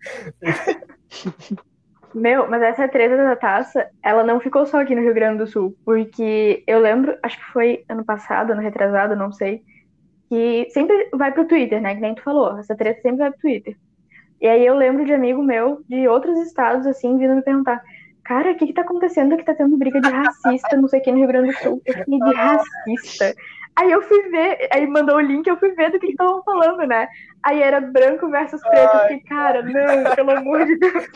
Meu, 2.14 2.48
mas 2.48 2.62
essa 2.62 2.88
treta 2.88 3.16
da 3.16 3.36
taça, 3.36 3.90
ela 4.02 4.24
não 4.24 4.40
ficou 4.40 4.64
só 4.64 4.80
aqui 4.80 4.94
no 4.94 5.02
Rio 5.02 5.12
Grande 5.12 5.38
do 5.38 5.46
Sul, 5.46 5.76
porque 5.84 6.64
eu 6.66 6.80
lembro, 6.80 7.18
acho 7.22 7.36
que 7.36 7.52
foi 7.52 7.84
ano 7.88 8.04
passado, 8.04 8.52
ano 8.52 8.62
retrasado, 8.62 9.14
não 9.14 9.30
sei, 9.30 9.62
que 10.28 10.68
sempre 10.70 11.08
vai 11.12 11.32
pro 11.32 11.46
Twitter, 11.46 11.80
né? 11.80 11.94
Que 11.94 12.00
nem 12.00 12.14
tu 12.14 12.22
falou, 12.22 12.58
essa 12.58 12.76
treta 12.76 13.00
sempre 13.00 13.18
vai 13.18 13.30
pro 13.30 13.40
Twitter. 13.40 13.76
E 14.40 14.46
aí 14.46 14.66
eu 14.66 14.74
lembro 14.74 15.04
de 15.04 15.12
amigo 15.12 15.42
meu 15.42 15.82
de 15.88 16.06
outros 16.08 16.38
estados, 16.40 16.86
assim, 16.86 17.16
vindo 17.16 17.34
me 17.34 17.42
perguntar, 17.42 17.82
cara, 18.22 18.52
o 18.52 18.56
que 18.56 18.66
que 18.66 18.72
tá 18.72 18.82
acontecendo 18.82 19.36
que 19.36 19.44
tá 19.44 19.54
tendo 19.54 19.76
briga 19.76 20.00
de 20.00 20.10
racista, 20.10 20.76
não 20.76 20.88
sei 20.88 21.00
o 21.00 21.02
que, 21.02 21.12
no 21.12 21.18
Rio 21.18 21.28
Grande 21.28 21.52
do 21.52 21.58
Sul? 21.58 21.82
Eu 21.86 21.94
fiquei 21.94 22.18
de 22.18 22.34
racista. 22.34 23.34
Aí 23.76 23.90
eu 23.90 24.02
fui 24.02 24.22
ver, 24.30 24.68
aí 24.72 24.86
mandou 24.86 25.16
o 25.16 25.20
link, 25.20 25.46
eu 25.46 25.58
fui 25.58 25.72
ver 25.72 25.90
do 25.90 25.98
que 25.98 26.06
estavam 26.06 26.42
falando, 26.42 26.86
né? 26.86 27.06
Aí 27.42 27.62
era 27.62 27.80
branco 27.80 28.28
versus 28.30 28.60
preto, 28.62 28.94
eu 28.94 29.00
fiquei, 29.02 29.20
cara, 29.20 29.62
não, 29.62 30.14
pelo 30.14 30.30
amor 30.30 30.64
de 30.64 30.78
Deus. 30.78 31.06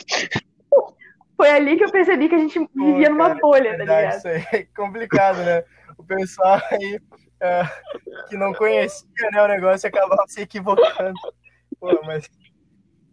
Foi 1.37 1.51
ali 1.51 1.79
que 1.79 1.85
eu 1.85 1.91
percebi 1.91 2.29
que 2.29 2.35
a 2.35 2.39
gente 2.39 2.59
vivia 2.75 3.07
Pô, 3.07 3.15
numa 3.15 3.29
cara, 3.29 3.41
bolha, 3.41 3.71
tá 3.79 3.79
ligado? 3.79 4.17
Isso 4.19 4.29
aí 4.29 4.45
é 4.53 4.67
complicado, 4.77 5.39
né? 5.39 5.65
O 5.97 6.05
pessoal 6.05 6.61
aí 6.71 7.01
uh, 7.41 8.27
que 8.29 8.37
não 8.37 8.53
conhecia 8.53 9.09
né, 9.33 9.43
o 9.43 9.49
negócio 9.49 9.89
acabava 9.89 10.25
se 10.27 10.41
equivocando. 10.43 11.19
Pô, 11.79 12.01
mas, 12.05 12.29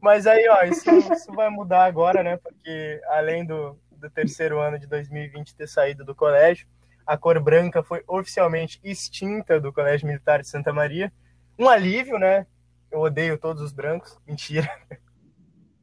mas 0.02 0.28
aí, 0.28 0.48
ó, 0.50 0.64
isso, 0.64 0.90
isso 0.92 1.32
vai 1.34 1.50
mudar 1.50 1.86
agora, 1.86 2.24
né? 2.24 2.38
Porque 2.38 3.02
além 3.08 3.46
do, 3.46 3.80
do 3.92 4.10
terceiro 4.10 4.60
ano 4.60 4.78
de 4.78 4.88
2020 4.88 5.56
ter 5.56 5.68
saído 5.68 6.04
do 6.04 6.16
colégio, 6.16 6.68
a 7.06 7.18
cor 7.18 7.40
branca 7.40 7.82
foi 7.82 8.04
oficialmente 8.06 8.80
extinta 8.84 9.60
do 9.60 9.72
Colégio 9.72 10.08
Militar 10.08 10.42
de 10.42 10.50
Santa 10.50 10.74
Maria. 10.74 11.12
Um 11.58 11.70
alívio, 11.70 12.20
né? 12.20 12.46
Eu 12.92 13.00
odeio 13.00 13.38
todos 13.38 13.62
os 13.62 13.72
brancos. 13.72 14.20
Mentira. 14.28 14.70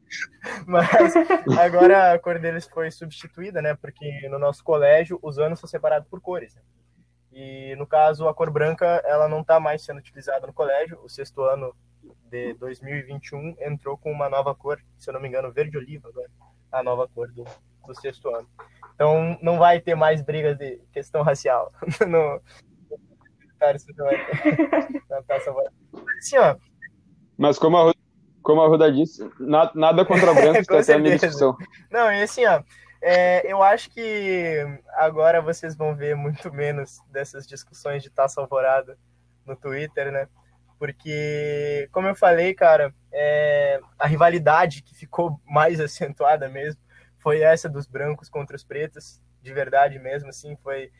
Mas 0.66 1.14
agora 1.58 2.12
a 2.12 2.18
cor 2.18 2.38
deles 2.38 2.66
foi 2.66 2.90
substituída, 2.90 3.62
né? 3.62 3.74
Porque 3.74 4.28
no 4.28 4.38
nosso 4.38 4.62
colégio 4.62 5.18
os 5.22 5.38
anos 5.38 5.58
são 5.58 5.68
separados 5.68 6.08
por 6.08 6.20
cores. 6.20 6.54
Né? 6.54 6.62
E 7.34 7.74
no 7.76 7.86
caso 7.86 8.28
a 8.28 8.34
cor 8.34 8.50
branca 8.50 9.02
ela 9.04 9.28
não 9.28 9.40
está 9.40 9.58
mais 9.58 9.84
sendo 9.84 9.98
utilizada 9.98 10.46
no 10.46 10.52
colégio. 10.52 11.00
O 11.02 11.08
sexto 11.08 11.42
ano 11.42 11.74
de 12.30 12.54
2021 12.54 13.56
entrou 13.60 13.98
com 13.98 14.12
uma 14.12 14.28
nova 14.28 14.54
cor, 14.54 14.80
se 14.96 15.10
eu 15.10 15.14
não 15.14 15.20
me 15.20 15.28
engano, 15.28 15.52
verde 15.52 15.76
oliva 15.76 16.08
agora, 16.08 16.30
a 16.70 16.82
nova 16.82 17.08
cor 17.08 17.30
do, 17.32 17.44
do 17.86 17.94
sexto 18.00 18.28
ano. 18.28 18.48
Então 18.94 19.36
não 19.42 19.58
vai 19.58 19.80
ter 19.80 19.96
mais 19.96 20.22
brigas 20.22 20.56
de 20.56 20.80
questão 20.92 21.22
racial 21.22 21.72
no, 22.06 22.40
Assim, 26.18 26.38
ó. 26.38 26.56
Mas 27.36 27.58
como 27.58 27.76
a 27.76 27.92
como 28.42 28.60
a 28.60 28.68
Ruda 28.68 28.92
disse, 28.92 29.26
nada, 29.40 29.72
nada 29.74 30.04
contra 30.04 30.34
brancos, 30.34 30.66
tá 30.68 30.78
até 30.78 30.94
a 30.94 30.98
minha 30.98 31.16
discussão. 31.16 31.56
Não, 31.90 32.12
e 32.12 32.22
assim, 32.22 32.44
ó, 32.44 32.62
é, 33.06 33.42
eu 33.44 33.62
acho 33.62 33.90
que 33.90 34.64
agora 34.94 35.42
vocês 35.42 35.76
vão 35.76 35.94
ver 35.94 36.16
muito 36.16 36.50
menos 36.50 37.02
dessas 37.10 37.46
discussões 37.46 38.02
de 38.02 38.08
taça 38.08 38.40
alvorada 38.40 38.98
no 39.44 39.54
Twitter, 39.54 40.10
né? 40.10 40.26
Porque, 40.78 41.86
como 41.92 42.08
eu 42.08 42.14
falei, 42.14 42.54
cara, 42.54 42.94
é, 43.12 43.78
a 43.98 44.06
rivalidade 44.06 44.82
que 44.82 44.94
ficou 44.94 45.38
mais 45.44 45.80
acentuada 45.80 46.48
mesmo 46.48 46.80
foi 47.18 47.42
essa 47.42 47.68
dos 47.68 47.86
brancos 47.86 48.30
contra 48.30 48.56
os 48.56 48.64
pretos, 48.64 49.20
de 49.42 49.52
verdade 49.52 49.98
mesmo, 49.98 50.30
assim, 50.30 50.56
foi, 50.62 50.90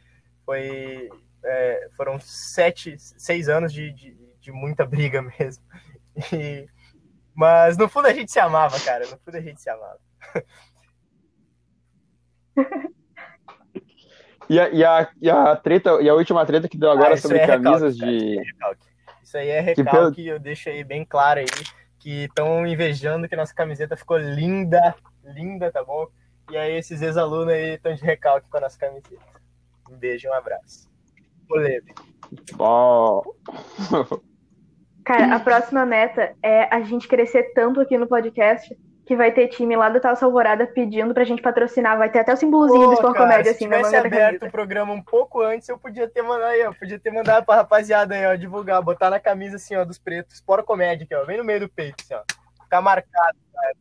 foi 0.44 1.08
é, 1.42 1.88
foram 1.96 2.20
sete, 2.20 2.96
seis 2.98 3.48
anos 3.48 3.72
de, 3.72 3.90
de, 3.92 4.14
de 4.40 4.52
muita 4.52 4.84
briga 4.84 5.22
mesmo. 5.38 5.64
E, 6.34 6.68
mas 7.34 7.78
no 7.78 7.88
fundo 7.88 8.08
a 8.08 8.12
gente 8.12 8.30
se 8.30 8.38
amava, 8.38 8.78
cara. 8.80 9.06
No 9.06 9.16
fundo 9.16 9.36
a 9.38 9.40
gente 9.40 9.62
se 9.62 9.70
amava. 9.70 9.98
E 14.48 14.60
a, 14.60 14.68
e, 14.68 14.84
a, 14.84 15.08
e 15.20 15.30
a 15.30 15.56
treta, 15.56 16.02
e 16.02 16.08
a 16.08 16.14
última 16.14 16.44
treta 16.44 16.68
que 16.68 16.76
deu 16.76 16.90
agora 16.90 17.14
ah, 17.14 17.16
sobre 17.16 17.38
é 17.38 17.46
camisas 17.46 17.98
recalque, 17.98 18.18
de. 18.18 19.22
Isso 19.22 19.36
aí 19.38 19.48
é 19.48 19.60
recalque, 19.60 20.22
que... 20.22 20.26
eu 20.28 20.38
deixo 20.38 20.68
aí 20.68 20.84
bem 20.84 21.04
claro 21.04 21.40
aí, 21.40 21.46
que 21.98 22.24
estão 22.24 22.66
invejando 22.66 23.28
que 23.28 23.36
nossa 23.36 23.54
camiseta 23.54 23.96
ficou 23.96 24.18
linda, 24.18 24.94
linda, 25.24 25.72
tá 25.72 25.82
bom? 25.82 26.06
E 26.50 26.56
aí 26.56 26.76
esses 26.76 27.00
ex-alunos 27.00 27.54
aí 27.54 27.74
estão 27.74 27.94
de 27.94 28.02
recalque 28.02 28.48
com 28.50 28.58
a 28.58 28.60
nossa 28.60 28.78
camiseta. 28.78 29.16
Um 29.90 29.96
beijo 29.96 30.26
e 30.26 30.30
um 30.30 30.34
abraço. 30.34 30.90
Polêmico. 31.48 32.06
Bom. 32.54 33.22
Cara, 35.04 35.36
a 35.36 35.40
próxima 35.40 35.84
meta 35.84 36.34
é 36.42 36.74
a 36.74 36.80
gente 36.82 37.08
crescer 37.08 37.52
tanto 37.54 37.80
aqui 37.80 37.96
no 37.96 38.06
podcast 38.06 38.76
que 39.06 39.16
vai 39.16 39.32
ter 39.32 39.48
time 39.48 39.76
lá 39.76 39.88
do 39.88 40.00
Taça 40.00 40.24
Alvorada 40.24 40.66
pedindo 40.66 41.12
pra 41.12 41.24
gente 41.24 41.42
patrocinar. 41.42 41.98
Vai 41.98 42.10
ter 42.10 42.20
até 42.20 42.32
o 42.32 42.36
símbolozinho 42.36 42.86
do 42.88 42.94
Sport 42.94 43.16
Comédia, 43.16 43.52
assim, 43.52 43.66
na 43.66 43.80
manga 43.80 44.00
aberto 44.00 44.46
o 44.46 44.50
programa 44.50 44.92
um 44.92 45.02
pouco 45.02 45.42
antes, 45.42 45.68
eu 45.68 45.78
podia 45.78 46.08
ter 46.08 46.22
mandado 46.22 46.50
aí, 46.50 46.66
ó. 46.66 46.72
Podia 46.72 46.98
ter 46.98 47.10
mandado 47.10 47.44
pra 47.44 47.56
rapaziada 47.56 48.14
aí, 48.14 48.26
ó, 48.26 48.34
divulgar, 48.34 48.80
botar 48.82 49.10
na 49.10 49.20
camisa, 49.20 49.56
assim, 49.56 49.76
ó, 49.76 49.84
dos 49.84 49.98
pretos, 49.98 50.34
Sport 50.36 50.64
Comédia, 50.64 51.04
aqui, 51.04 51.14
ó, 51.14 51.24
bem 51.26 51.36
no 51.36 51.44
meio 51.44 51.60
do 51.60 51.68
peito, 51.68 52.02
assim, 52.02 52.14
ó. 52.14 52.22
Ficar 52.62 52.80
marcado, 52.80 53.38
cara. 53.52 53.74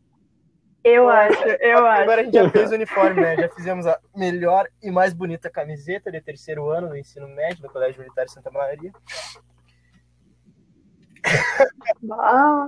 Eu 0.83 1.07
acho, 1.07 1.41
eu 1.41 1.77
Agora 1.77 1.93
acho. 1.93 2.01
Agora 2.01 2.21
a 2.21 2.23
gente 2.25 2.33
já 2.33 2.49
fez 2.49 2.71
o 2.71 2.75
uniforme, 2.75 3.21
né? 3.21 3.37
Já 3.37 3.47
fizemos 3.47 3.87
a 3.87 3.97
melhor 4.13 4.67
e 4.81 4.91
mais 4.91 5.13
bonita 5.13 5.49
camiseta 5.49 6.11
de 6.11 6.19
terceiro 6.19 6.69
ano 6.69 6.89
do 6.89 6.97
ensino 6.97 7.25
médio 7.29 7.63
no 7.63 7.69
Colégio 7.69 8.01
Militar 8.01 8.25
de 8.25 8.33
Santa 8.33 8.51
Maria. 8.51 8.91
Ah, 12.11 12.67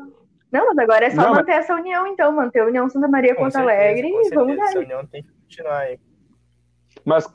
Não, 0.55 0.67
mas 0.67 0.77
agora 0.77 1.05
é 1.05 1.09
só 1.09 1.21
não, 1.21 1.33
manter 1.33 1.51
mas... 1.51 1.65
essa 1.65 1.75
união, 1.75 2.07
então, 2.07 2.31
manter 2.31 2.61
a 2.61 2.65
União 2.67 2.87
Santa 2.89 3.09
Maria 3.09 3.35
com 3.35 3.41
Porto 3.41 3.55
certeza, 3.55 3.73
Alegre 3.73 4.07
e 4.07 4.29
vamos 4.29 4.55
dar. 4.55 4.63
Essa 4.63 4.79
união 4.79 5.05
tem 5.05 5.21
que 5.21 5.29
continuar 5.29 5.79
aí. 5.79 5.99
Mas 7.03 7.27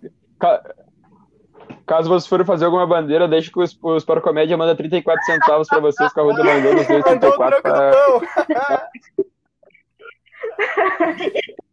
caso 1.86 2.08
vocês 2.08 2.26
forem 2.26 2.46
fazer 2.46 2.64
alguma 2.64 2.86
bandeira, 2.86 3.28
deixa 3.28 3.52
que 3.52 3.60
os, 3.60 3.78
os 3.82 4.06
para 4.06 4.22
comédia 4.22 4.56
manda 4.56 4.74
34 4.74 5.22
centavos 5.26 5.68
para 5.68 5.80
vocês 5.80 6.10
com 6.14 6.20
a 6.20 6.22
Ruta 6.22 6.42
Bandeira, 6.42 6.80
os 6.80 6.86
34 6.86 7.62
pra... 7.62 7.90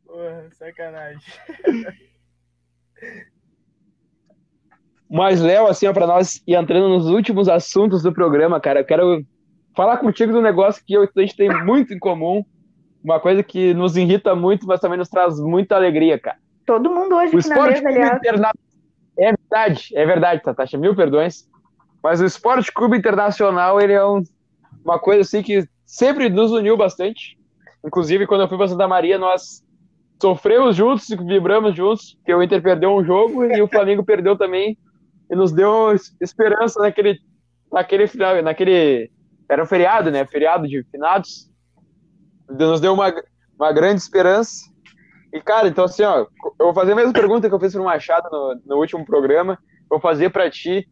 Porra, 0.05 0.49
sacanagem. 0.51 1.21
Mas, 5.09 5.39
Léo, 5.39 5.67
assim, 5.67 5.87
ó, 5.87 5.93
pra 5.93 6.05
nós 6.05 6.43
ir 6.45 6.55
entrando 6.55 6.89
nos 6.89 7.07
últimos 7.07 7.47
assuntos 7.47 8.03
do 8.03 8.11
programa, 8.11 8.59
cara, 8.59 8.81
eu 8.81 8.85
quero 8.85 9.25
falar 9.77 9.97
contigo 9.97 10.33
do 10.33 10.41
negócio 10.41 10.83
que 10.83 10.97
a 10.97 11.21
gente 11.21 11.37
tem 11.37 11.49
muito 11.63 11.93
em 11.93 11.99
comum, 11.99 12.43
uma 13.03 13.19
coisa 13.19 13.43
que 13.43 13.75
nos 13.75 13.95
irrita 13.95 14.35
muito, 14.35 14.65
mas 14.65 14.79
também 14.79 14.97
nos 14.97 15.07
traz 15.07 15.39
muita 15.39 15.75
alegria, 15.75 16.17
cara. 16.17 16.37
Todo 16.65 16.89
mundo 16.89 17.15
hoje 17.15 17.35
o 17.35 17.39
aqui 17.39 17.81
na 17.81 17.91
mesa. 17.91 18.15
Interna... 18.15 18.51
É 19.19 19.31
verdade, 19.31 19.89
é 19.93 20.05
verdade, 20.05 20.43
Tatasha, 20.43 20.77
mil 20.77 20.95
perdões. 20.95 21.47
Mas 22.03 22.19
o 22.19 22.25
Esporte 22.25 22.71
Clube 22.71 22.97
Internacional, 22.97 23.79
ele 23.79 23.93
é 23.93 24.03
um, 24.03 24.23
uma 24.83 24.97
coisa 24.97 25.21
assim 25.21 25.43
que 25.43 25.67
sempre 25.85 26.27
nos 26.27 26.51
uniu 26.51 26.75
bastante. 26.75 27.37
Inclusive, 27.85 28.25
quando 28.25 28.41
eu 28.41 28.47
fui 28.47 28.57
para 28.57 28.67
Santa 28.67 28.87
Maria, 28.87 29.17
nós 29.19 29.63
sofremos 30.19 30.75
juntos, 30.75 31.07
vibramos 31.07 31.75
juntos, 31.75 32.15
porque 32.15 32.33
o 32.33 32.41
Inter 32.41 32.61
perdeu 32.61 32.95
um 32.95 33.03
jogo 33.03 33.45
e 33.45 33.61
o 33.61 33.67
Flamengo 33.67 34.03
perdeu 34.03 34.35
também 34.35 34.75
e 35.29 35.35
nos 35.35 35.51
deu 35.51 35.95
esperança 36.19 36.79
naquele, 36.79 37.19
naquele 37.71 38.07
final, 38.07 38.41
naquele. 38.41 39.11
Era 39.49 39.63
um 39.63 39.65
feriado, 39.65 40.11
né? 40.11 40.25
Feriado 40.25 40.67
de 40.67 40.83
finados. 40.91 41.49
Nos 42.49 42.81
deu 42.81 42.93
uma, 42.93 43.13
uma 43.57 43.71
grande 43.71 44.01
esperança. 44.01 44.65
E, 45.33 45.41
cara, 45.41 45.67
então 45.67 45.85
assim, 45.85 46.03
ó, 46.03 46.25
eu 46.59 46.65
vou 46.65 46.73
fazer 46.73 46.93
a 46.93 46.95
mesma 46.95 47.13
pergunta 47.13 47.47
que 47.47 47.53
eu 47.53 47.59
fiz 47.59 47.73
pro 47.73 47.83
Machado 47.83 48.29
no, 48.31 48.61
no 48.65 48.77
último 48.77 49.05
programa. 49.05 49.57
Vou 49.89 49.99
fazer 49.99 50.29
para 50.29 50.49
ti. 50.49 50.87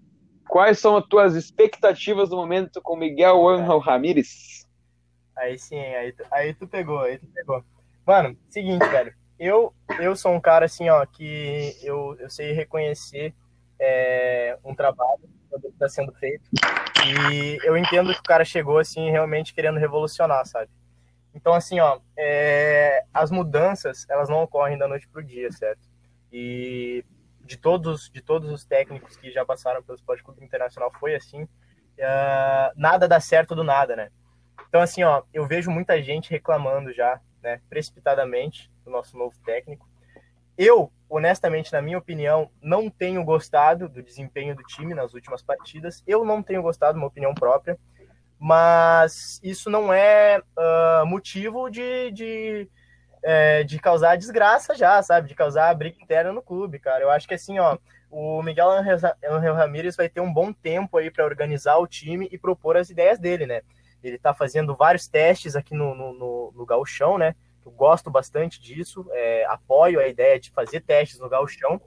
Quais 0.48 0.80
são 0.80 0.96
as 0.96 1.06
tuas 1.08 1.36
expectativas 1.36 2.30
no 2.30 2.38
momento 2.38 2.82
com 2.82 2.96
Miguel 2.96 3.48
Angel 3.48 3.80
Ramírez? 3.80 4.66
Aí 5.36 5.58
sim, 5.58 5.80
aí 5.80 6.14
tu, 6.14 6.24
aí 6.32 6.54
tu 6.54 6.68
pegou, 6.68 7.00
aí 7.00 7.18
tu 7.18 7.28
pegou. 7.34 7.64
Mano, 8.06 8.38
seguinte, 8.50 8.88
velho. 8.88 9.14
Eu, 9.38 9.74
eu 10.00 10.16
sou 10.16 10.32
um 10.32 10.40
cara 10.40 10.66
assim, 10.66 10.88
ó, 10.88 11.06
que 11.06 11.76
eu, 11.84 12.16
eu 12.20 12.30
sei 12.30 12.54
reconhecer 12.54 13.34
é, 13.80 14.58
um 14.64 14.74
trabalho 14.74 15.28
está 15.64 15.90
sendo 15.90 16.12
feito. 16.14 16.50
E 17.08 17.60
eu 17.64 17.78
entendo 17.78 18.14
que 18.14 18.20
o 18.20 18.24
cara 18.24 18.44
chegou 18.44 18.78
assim 18.78 19.10
realmente 19.10 19.54
querendo 19.54 19.80
revolucionar, 19.80 20.46
sabe? 20.46 20.70
Então 21.34 21.54
assim, 21.54 21.80
ó, 21.80 22.00
é, 22.18 23.04
as 23.14 23.30
mudanças 23.30 24.06
elas 24.10 24.30
não 24.30 24.42
ocorrem 24.44 24.78
da 24.78 24.88
noite 24.88 25.08
pro 25.08 25.24
dia, 25.24 25.52
certo? 25.52 25.88
E 26.32 27.04
de 27.42 27.58
todos 27.58 28.10
de 28.10 28.22
todos 28.22 28.50
os 28.50 28.66
técnicos 28.66 29.16
que 29.18 29.32
já 29.32 29.46
passaram 29.46 29.84
pelo 29.84 29.98
Esporte 29.98 30.24
Clube 30.24 30.44
Internacional 30.44 30.92
foi 31.00 31.16
assim. 31.16 31.44
Uh, 31.44 32.72
nada 32.76 33.08
dá 33.08 33.22
certo 33.22 33.56
do 33.56 33.64
nada, 33.64 33.96
né? 33.96 34.10
Então 34.68 34.82
assim, 34.82 35.04
ó, 35.04 35.24
eu 35.34 35.46
vejo 35.46 35.72
muita 35.72 36.02
gente 36.02 36.32
reclamando 36.32 36.92
já, 36.94 37.22
né, 37.42 37.62
precipitadamente 37.70 38.70
do 38.84 38.92
nosso 38.92 39.18
novo 39.18 39.36
técnico. 39.46 39.88
Eu, 40.58 40.92
honestamente, 41.10 41.72
na 41.72 41.82
minha 41.82 41.98
opinião, 41.98 42.50
não 42.62 42.90
tenho 42.90 43.24
gostado 43.24 43.90
do 43.90 44.02
desempenho 44.02 44.56
do 44.56 44.64
time 44.64 44.94
nas 44.94 45.14
últimas 45.14 45.42
partidas. 45.42 46.04
Eu 46.08 46.24
não 46.24 46.42
tenho 46.42 46.62
gostado, 46.62 46.98
uma 46.98 47.08
opinião 47.08 47.34
própria, 47.34 47.78
mas 48.40 49.40
isso 49.44 49.70
não 49.70 49.92
é 49.92 50.40
uh, 50.40 51.06
motivo 51.06 51.70
de, 51.70 52.12
de, 52.12 52.70
é, 53.24 53.64
de 53.64 53.80
causar 53.80 54.18
desgraça 54.18 54.76
já, 54.76 55.02
sabe? 55.02 55.28
De 55.28 55.36
causar 55.36 55.74
briga 55.76 56.02
interna 56.02 56.32
no 56.32 56.42
clube, 56.42 56.80
cara. 56.80 57.04
Eu 57.04 57.10
acho 57.10 57.28
que 57.28 57.34
assim, 57.34 57.60
ó, 57.60 57.78
o 58.10 58.42
Miguel 58.42 58.70
Angel 58.70 59.54
Ramírez 59.54 59.96
vai 59.96 60.08
ter 60.08 60.22
um 60.22 60.32
bom 60.32 60.54
tempo 60.54 60.98
aí 60.98 61.12
para 61.12 61.26
organizar 61.26 61.78
o 61.78 61.88
time 61.88 62.30
e 62.32 62.38
propor 62.38 62.78
as 62.78 62.90
ideias 62.90 63.20
dele, 63.20 63.46
né? 63.46 63.62
Ele 64.04 64.16
está 64.16 64.34
fazendo 64.34 64.76
vários 64.76 65.08
testes 65.08 65.56
aqui 65.56 65.74
no, 65.74 65.96
no, 65.96 66.14
no, 66.14 66.54
no 66.56 67.18
né? 67.18 67.36
Eu 67.66 67.72
gosto 67.72 68.12
bastante 68.12 68.62
disso, 68.62 69.06
é, 69.12 69.46
apoio 69.46 70.00
a 70.00 70.08
ideia 70.08 70.40
de 70.40 70.52
fazer 70.52 70.82
testes 70.82 71.20
no 71.20 71.28
gauchão. 71.28 71.82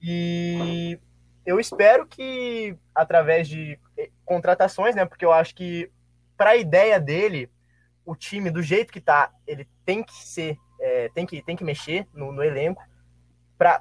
E 0.00 0.98
eu 1.46 1.58
espero 1.58 2.06
que, 2.06 2.76
através 2.94 3.48
de 3.48 3.78
eh, 3.96 4.10
contratações, 4.24 4.94
né, 4.94 5.06
porque 5.06 5.24
eu 5.24 5.32
acho 5.32 5.54
que, 5.54 5.90
para 6.36 6.50
a 6.50 6.56
ideia 6.56 7.00
dele, 7.00 7.50
o 8.04 8.14
time, 8.14 8.50
do 8.50 8.62
jeito 8.62 8.92
que 8.92 9.00
tá, 9.00 9.32
ele 9.46 9.66
tem 9.84 10.02
que 10.02 10.12
ser, 10.12 10.58
é, 10.80 11.08
tem, 11.14 11.24
que, 11.24 11.42
tem 11.42 11.56
que 11.56 11.64
mexer 11.64 12.06
no, 12.12 12.32
no 12.32 12.42
elenco 12.42 12.82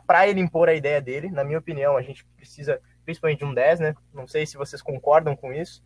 para 0.05 0.27
ele 0.27 0.39
impor 0.39 0.69
a 0.69 0.75
ideia 0.75 1.01
dele. 1.01 1.29
Na 1.29 1.43
minha 1.43 1.57
opinião, 1.57 1.97
a 1.97 2.01
gente 2.03 2.23
precisa 2.37 2.79
principalmente 3.03 3.39
de 3.39 3.45
um 3.45 3.53
10, 3.53 3.79
né? 3.79 3.95
Não 4.13 4.27
sei 4.27 4.45
se 4.45 4.55
vocês 4.55 4.79
concordam 4.79 5.35
com 5.35 5.51
isso, 5.51 5.83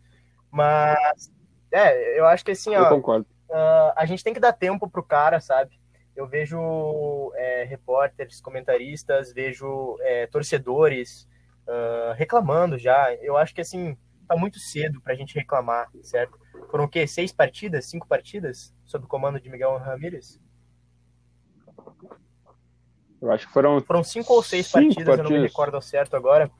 mas 0.50 1.32
é, 1.72 2.18
eu 2.18 2.26
acho 2.26 2.44
que 2.44 2.50
assim, 2.50 2.76
ó. 2.76 2.84
Eu 2.84 2.88
concordo 2.90 3.26
uh, 3.50 3.92
a 3.96 4.06
gente 4.06 4.22
tem 4.22 4.34
que 4.34 4.40
dar 4.40 4.52
tempo 4.52 4.88
pro 4.88 5.02
cara, 5.02 5.40
sabe? 5.40 5.78
Eu 6.14 6.26
vejo 6.26 7.32
é, 7.34 7.64
repórteres, 7.64 8.40
comentaristas, 8.40 9.32
vejo 9.32 9.98
é, 10.00 10.26
torcedores 10.26 11.28
uh, 11.66 12.14
reclamando 12.14 12.78
já. 12.78 13.12
Eu 13.14 13.36
acho 13.36 13.54
que 13.54 13.60
assim 13.60 13.96
tá 14.26 14.36
muito 14.36 14.58
cedo 14.58 15.00
para 15.00 15.12
a 15.12 15.16
gente 15.16 15.34
reclamar, 15.34 15.88
certo? 16.02 16.38
Foram 16.70 16.84
o 16.84 16.88
quê? 16.88 17.06
Seis 17.06 17.32
partidas, 17.32 17.86
cinco 17.86 18.08
partidas 18.08 18.74
sob 18.84 19.04
o 19.04 19.08
comando 19.08 19.40
de 19.40 19.50
Miguel 19.50 19.76
Ramírez? 19.76 20.40
Eu 23.20 23.30
acho 23.30 23.46
que 23.46 23.52
foram. 23.52 23.80
Foram 23.82 24.04
cinco 24.04 24.32
ou 24.34 24.42
seis 24.42 24.66
cinco 24.66 24.78
partidas, 24.78 25.04
partidas, 25.04 25.18
eu 25.18 25.24
não 25.24 25.42
me 25.42 25.46
recordo 25.46 25.74
ao 25.74 25.82
certo 25.82 26.16
agora. 26.16 26.50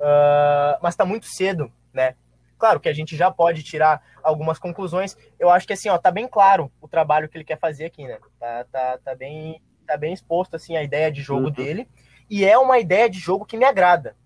Uh, 0.00 0.78
mas 0.82 0.96
tá 0.96 1.04
muito 1.04 1.26
cedo, 1.26 1.70
né? 1.92 2.16
Claro 2.64 2.80
que 2.80 2.88
a 2.88 2.94
gente 2.94 3.14
já 3.14 3.30
pode 3.30 3.62
tirar 3.62 4.02
algumas 4.22 4.58
conclusões. 4.58 5.18
Eu 5.38 5.50
acho 5.50 5.66
que 5.66 5.74
assim, 5.74 5.90
ó, 5.90 5.98
tá 5.98 6.10
bem 6.10 6.26
claro 6.26 6.72
o 6.80 6.88
trabalho 6.88 7.28
que 7.28 7.36
ele 7.36 7.44
quer 7.44 7.58
fazer 7.58 7.84
aqui, 7.84 8.06
né? 8.06 8.18
Tá, 8.40 8.64
tá, 8.72 8.98
tá 9.04 9.14
bem, 9.14 9.60
tá 9.86 9.98
bem 9.98 10.14
exposto 10.14 10.56
assim 10.56 10.74
a 10.74 10.82
ideia 10.82 11.12
de 11.12 11.20
jogo 11.20 11.48
uhum. 11.48 11.52
dele 11.52 11.86
e 12.30 12.42
é 12.42 12.56
uma 12.56 12.78
ideia 12.78 13.10
de 13.10 13.18
jogo 13.18 13.44
que 13.44 13.58
me 13.58 13.66
agrada. 13.66 14.16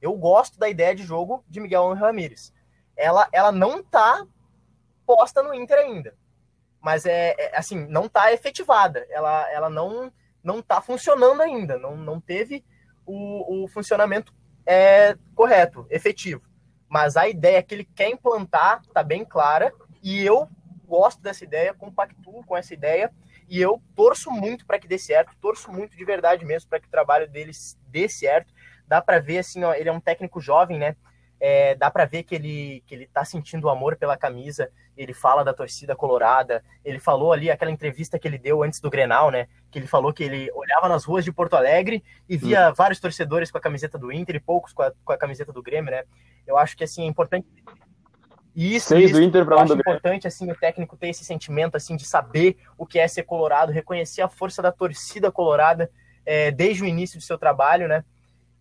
Eu 0.00 0.14
gosto 0.14 0.58
da 0.58 0.66
ideia 0.66 0.94
de 0.94 1.02
jogo 1.02 1.44
de 1.46 1.60
Miguel 1.60 1.92
Ramírez. 1.92 2.54
Ela, 2.96 3.28
ela 3.30 3.52
não 3.52 3.82
tá 3.82 4.26
posta 5.04 5.42
no 5.42 5.52
Inter 5.52 5.76
ainda, 5.76 6.16
mas 6.80 7.04
é, 7.04 7.34
é 7.38 7.58
assim, 7.58 7.86
não 7.86 8.08
tá 8.08 8.32
efetivada. 8.32 9.06
Ela, 9.10 9.52
ela 9.52 9.68
não 9.68 10.10
não 10.42 10.62
tá 10.62 10.80
funcionando 10.80 11.42
ainda. 11.42 11.76
Não, 11.76 11.94
não 11.94 12.18
teve 12.18 12.64
o, 13.04 13.64
o 13.64 13.68
funcionamento 13.68 14.32
é, 14.64 15.18
correto, 15.34 15.86
efetivo 15.90 16.53
mas 16.94 17.16
a 17.16 17.28
ideia 17.28 17.60
que 17.60 17.74
ele 17.74 17.84
quer 17.84 18.08
implantar 18.08 18.80
está 18.86 19.02
bem 19.02 19.24
clara 19.24 19.74
e 20.00 20.24
eu 20.24 20.48
gosto 20.86 21.20
dessa 21.20 21.42
ideia, 21.42 21.74
compactuo 21.74 22.44
com 22.44 22.56
essa 22.56 22.72
ideia 22.72 23.10
e 23.48 23.60
eu 23.60 23.82
torço 23.96 24.30
muito 24.30 24.64
para 24.64 24.78
que 24.78 24.86
dê 24.86 24.96
certo, 24.96 25.34
torço 25.40 25.72
muito 25.72 25.96
de 25.96 26.04
verdade 26.04 26.44
mesmo 26.44 26.70
para 26.70 26.78
que 26.78 26.86
o 26.86 26.90
trabalho 26.92 27.28
deles 27.28 27.76
dê 27.88 28.08
certo. 28.08 28.54
Dá 28.86 29.02
para 29.02 29.18
ver 29.18 29.38
assim, 29.38 29.64
ó, 29.64 29.74
ele 29.74 29.88
é 29.88 29.92
um 29.92 29.98
técnico 29.98 30.40
jovem, 30.40 30.78
né? 30.78 30.94
É, 31.40 31.74
dá 31.74 31.90
para 31.90 32.04
ver 32.04 32.22
que 32.22 32.34
ele 32.34 32.82
que 32.86 32.94
ele 32.94 33.06
tá 33.06 33.24
sentindo 33.24 33.68
amor 33.68 33.96
pela 33.96 34.16
camisa. 34.16 34.70
Ele 34.96 35.12
fala 35.12 35.44
da 35.44 35.52
torcida 35.52 35.94
colorada. 35.94 36.64
Ele 36.84 36.98
falou 36.98 37.32
ali 37.32 37.50
aquela 37.50 37.70
entrevista 37.70 38.18
que 38.18 38.26
ele 38.26 38.38
deu 38.38 38.62
antes 38.62 38.80
do 38.80 38.90
Grenal, 38.90 39.30
né? 39.30 39.48
Que 39.70 39.78
ele 39.78 39.86
falou 39.86 40.12
que 40.12 40.22
ele 40.22 40.50
olhava 40.52 40.88
nas 40.88 41.04
ruas 41.04 41.24
de 41.24 41.32
Porto 41.32 41.54
Alegre 41.54 42.02
e 42.28 42.36
via 42.36 42.68
uhum. 42.68 42.74
vários 42.74 43.00
torcedores 43.00 43.50
com 43.50 43.58
a 43.58 43.60
camiseta 43.60 43.98
do 43.98 44.12
Inter 44.12 44.36
e 44.36 44.40
poucos 44.40 44.72
com 44.72 44.82
a, 44.82 44.92
com 45.04 45.12
a 45.12 45.18
camiseta 45.18 45.52
do 45.52 45.62
Grêmio, 45.62 45.90
né? 45.90 46.04
Eu 46.46 46.56
acho 46.56 46.76
que 46.76 46.84
assim 46.84 47.02
é 47.02 47.06
importante 47.06 47.46
isso, 48.54 48.88
Seis 48.88 49.10
isso, 49.10 49.14
do 49.14 49.22
Inter 49.22 49.44
acho 49.52 49.74
importante 49.74 50.28
assim 50.28 50.48
o 50.48 50.54
técnico 50.54 50.96
ter 50.96 51.08
esse 51.08 51.24
sentimento 51.24 51.76
assim 51.76 51.96
de 51.96 52.04
saber 52.04 52.56
o 52.78 52.86
que 52.86 53.00
é 53.00 53.08
ser 53.08 53.24
colorado, 53.24 53.72
reconhecer 53.72 54.22
a 54.22 54.28
força 54.28 54.62
da 54.62 54.70
torcida 54.70 55.32
colorada 55.32 55.90
é, 56.24 56.52
desde 56.52 56.84
o 56.84 56.86
início 56.86 57.18
do 57.18 57.22
seu 57.22 57.36
trabalho, 57.36 57.88
né? 57.88 58.04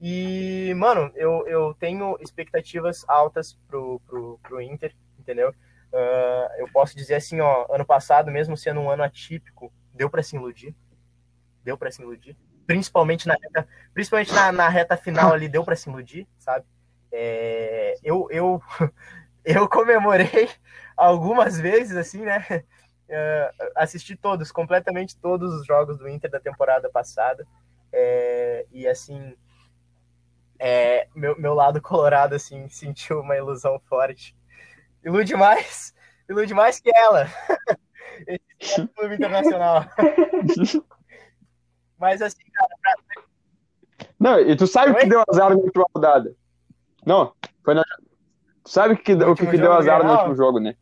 E, 0.05 0.73
mano, 0.73 1.13
eu, 1.15 1.47
eu 1.47 1.73
tenho 1.75 2.17
expectativas 2.19 3.05
altas 3.07 3.57
pro, 3.69 4.01
pro, 4.05 4.38
pro 4.43 4.61
Inter, 4.61 4.93
entendeu? 5.17 5.51
Uh, 5.93 6.59
eu 6.59 6.67
posso 6.73 6.93
dizer 6.93 7.15
assim, 7.15 7.39
ó, 7.39 7.65
ano 7.73 7.85
passado, 7.85 8.30
mesmo 8.30 8.57
sendo 8.57 8.81
um 8.81 8.89
ano 8.89 9.01
atípico, 9.01 9.71
deu 9.93 10.09
para 10.09 10.21
se 10.21 10.35
iludir. 10.35 10.75
Deu 11.63 11.77
para 11.77 11.89
se 11.89 12.01
iludir. 12.01 12.35
Principalmente 12.67 13.25
na 13.25 13.35
reta, 13.41 13.65
principalmente 13.93 14.34
na, 14.34 14.51
na 14.51 14.67
reta 14.67 14.97
final 14.97 15.31
ali, 15.31 15.47
deu 15.47 15.63
para 15.63 15.77
se 15.77 15.89
iludir, 15.89 16.27
sabe? 16.38 16.65
É, 17.09 17.95
eu, 18.03 18.27
eu, 18.30 18.61
eu 19.45 19.69
comemorei 19.69 20.49
algumas 20.97 21.57
vezes, 21.57 21.95
assim, 21.95 22.25
né? 22.25 22.45
Uh, 23.07 23.71
assisti 23.77 24.17
todos, 24.17 24.51
completamente 24.51 25.15
todos 25.15 25.53
os 25.53 25.65
jogos 25.65 25.97
do 25.97 26.09
Inter 26.09 26.30
da 26.30 26.41
temporada 26.41 26.89
passada. 26.89 27.47
É, 27.93 28.65
e 28.69 28.85
assim, 28.85 29.34
é, 30.65 31.10
meu, 31.14 31.38
meu 31.38 31.53
lado 31.53 31.81
colorado, 31.81 32.35
assim, 32.35 32.69
sentiu 32.69 33.19
uma 33.19 33.35
ilusão 33.35 33.77
forte. 33.81 34.34
Ilude 35.03 35.35
mais, 35.35 35.94
ilude 36.30 36.53
mais 36.53 36.80
que 36.80 36.90
ela. 36.95 37.27
Esse 38.57 38.80
é 38.80 38.84
o 38.85 38.88
clube 38.88 39.15
internacional. 39.15 39.84
Mas 41.99 42.22
assim, 42.22 42.44
cara. 42.53 42.69
Pra... 42.81 43.23
Não, 44.18 44.40
e 44.40 44.56
tu 44.56 44.65
sabe 44.65 44.94
o 44.94 44.95
que 44.95 45.06
deu 45.06 45.22
azar 45.27 45.49
na 45.49 45.57
última 45.57 45.85
rodada? 45.94 46.34
Não, 47.06 47.34
foi 47.65 47.73
na. 47.73 47.84
Tu 48.64 48.69
sabe 48.69 48.95
que, 48.95 49.14
o 49.15 49.35
que, 49.35 49.45
que 49.45 49.57
deu 49.57 49.73
azar 49.73 50.02
no 50.02 50.14
último 50.14 50.35
jogo, 50.35 50.61
né? 50.61 50.77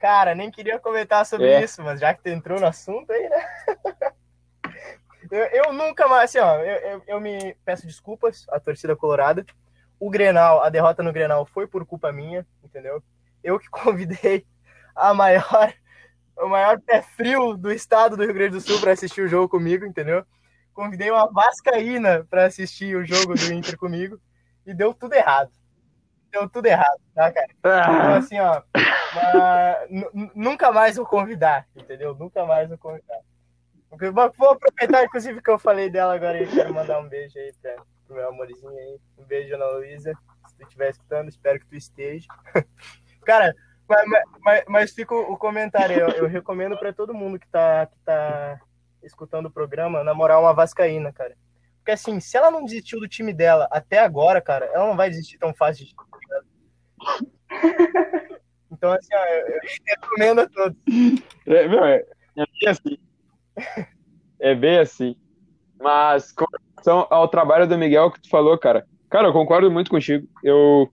Cara, 0.00 0.34
nem 0.34 0.50
queria 0.50 0.80
comentar 0.80 1.24
sobre 1.24 1.46
é. 1.46 1.62
isso, 1.62 1.84
mas 1.84 2.00
já 2.00 2.12
que 2.12 2.22
tu 2.22 2.28
entrou 2.28 2.58
no 2.58 2.66
assunto 2.66 3.12
aí, 3.12 3.28
né? 3.28 3.46
Eu, 5.30 5.64
eu, 5.64 5.72
nunca 5.72 6.08
mais, 6.08 6.30
assim, 6.30 6.38
ó, 6.38 6.56
eu, 6.56 6.76
eu, 6.76 7.02
eu, 7.06 7.20
me 7.20 7.54
peço 7.64 7.86
desculpas 7.86 8.46
à 8.50 8.60
torcida 8.60 8.96
colorada. 8.96 9.44
O 9.98 10.10
Grenal, 10.10 10.62
a 10.62 10.68
derrota 10.68 11.02
no 11.02 11.12
Grenal 11.12 11.46
foi 11.46 11.66
por 11.66 11.84
culpa 11.86 12.12
minha, 12.12 12.46
entendeu? 12.62 13.02
Eu 13.42 13.58
que 13.58 13.68
convidei 13.70 14.46
a 14.94 15.14
maior, 15.14 15.72
o 16.38 16.48
maior 16.48 16.80
pé 16.80 17.02
frio 17.02 17.56
do 17.56 17.72
estado 17.72 18.16
do 18.16 18.24
Rio 18.24 18.34
Grande 18.34 18.52
do 18.52 18.60
Sul 18.60 18.80
para 18.80 18.92
assistir 18.92 19.22
o 19.22 19.28
jogo 19.28 19.48
comigo, 19.48 19.84
entendeu? 19.84 20.24
Convidei 20.74 21.10
uma 21.10 21.30
vascaína 21.30 22.26
para 22.28 22.44
assistir 22.44 22.96
o 22.96 23.04
jogo 23.04 23.34
do 23.34 23.52
Inter 23.52 23.78
comigo 23.78 24.20
e 24.66 24.74
deu 24.74 24.92
tudo 24.92 25.14
errado 25.14 25.50
deu 26.36 26.48
tudo 26.48 26.66
errado, 26.66 27.00
tá, 27.14 27.32
cara? 27.32 27.48
Ah. 27.64 27.80
Então, 27.80 28.14
assim, 28.14 28.38
ó, 28.38 28.62
nunca 30.34 30.70
mais 30.70 30.96
vou 30.96 31.06
convidar, 31.06 31.66
entendeu? 31.74 32.14
Nunca 32.14 32.44
mais 32.44 32.68
vou 32.68 32.78
convidar. 32.78 33.18
Vou 34.12 34.50
aproveitar, 34.50 35.04
inclusive, 35.04 35.42
que 35.42 35.50
eu 35.50 35.58
falei 35.58 35.90
dela 35.90 36.14
agora 36.14 36.42
e 36.42 36.46
quero 36.46 36.72
mandar 36.74 37.00
um 37.00 37.08
beijo 37.08 37.38
aí 37.38 37.52
pra, 37.60 37.76
pro 38.06 38.16
meu 38.16 38.28
amorzinho 38.28 38.68
aí. 38.68 38.98
Um 39.18 39.24
beijo, 39.24 39.54
Ana 39.54 39.66
Luísa. 39.70 40.12
Se 40.48 40.56
tu 40.56 40.62
estiver 40.62 40.90
escutando, 40.90 41.28
espero 41.28 41.60
que 41.60 41.66
tu 41.66 41.76
esteja. 41.76 42.26
Cara, 43.24 43.54
mas, 43.88 44.04
mas, 44.40 44.64
mas 44.68 44.92
fica 44.92 45.14
o 45.14 45.36
comentário. 45.36 45.98
Eu, 45.98 46.08
eu 46.10 46.26
recomendo 46.26 46.76
para 46.76 46.92
todo 46.92 47.14
mundo 47.14 47.38
que 47.38 47.48
tá, 47.48 47.86
que 47.86 47.98
tá 48.04 48.60
escutando 49.02 49.46
o 49.46 49.50
programa 49.50 50.04
namorar 50.04 50.40
uma 50.40 50.52
Vascaína, 50.52 51.12
cara. 51.12 51.36
Porque 51.78 51.92
assim, 51.92 52.18
se 52.18 52.36
ela 52.36 52.50
não 52.50 52.64
desistiu 52.64 52.98
do 52.98 53.08
time 53.08 53.32
dela 53.32 53.68
até 53.70 54.00
agora, 54.00 54.40
cara, 54.40 54.66
ela 54.66 54.86
não 54.86 54.96
vai 54.96 55.08
desistir 55.08 55.38
tão 55.38 55.54
fácil 55.54 55.86
de 55.86 55.94
então, 58.72 58.92
assim, 58.92 59.14
ó, 59.14 59.24
eu, 59.26 59.46
eu 59.48 59.60
recomendo 59.86 60.40
a 60.40 60.48
todos. 60.48 60.76
É, 61.46 61.68
meu, 61.68 61.84
é, 61.84 62.04
é 62.64 62.70
assim. 62.70 62.98
É 64.38 64.54
bem 64.54 64.78
assim. 64.78 65.16
Mas 65.80 66.32
com 66.32 66.44
relação 66.50 67.06
ao 67.10 67.28
trabalho 67.28 67.66
do 67.66 67.78
Miguel 67.78 68.10
que 68.10 68.20
tu 68.20 68.28
falou, 68.28 68.56
cara, 68.58 68.86
cara, 69.10 69.28
eu 69.28 69.32
concordo 69.32 69.70
muito 69.70 69.90
contigo. 69.90 70.26
Eu, 70.42 70.88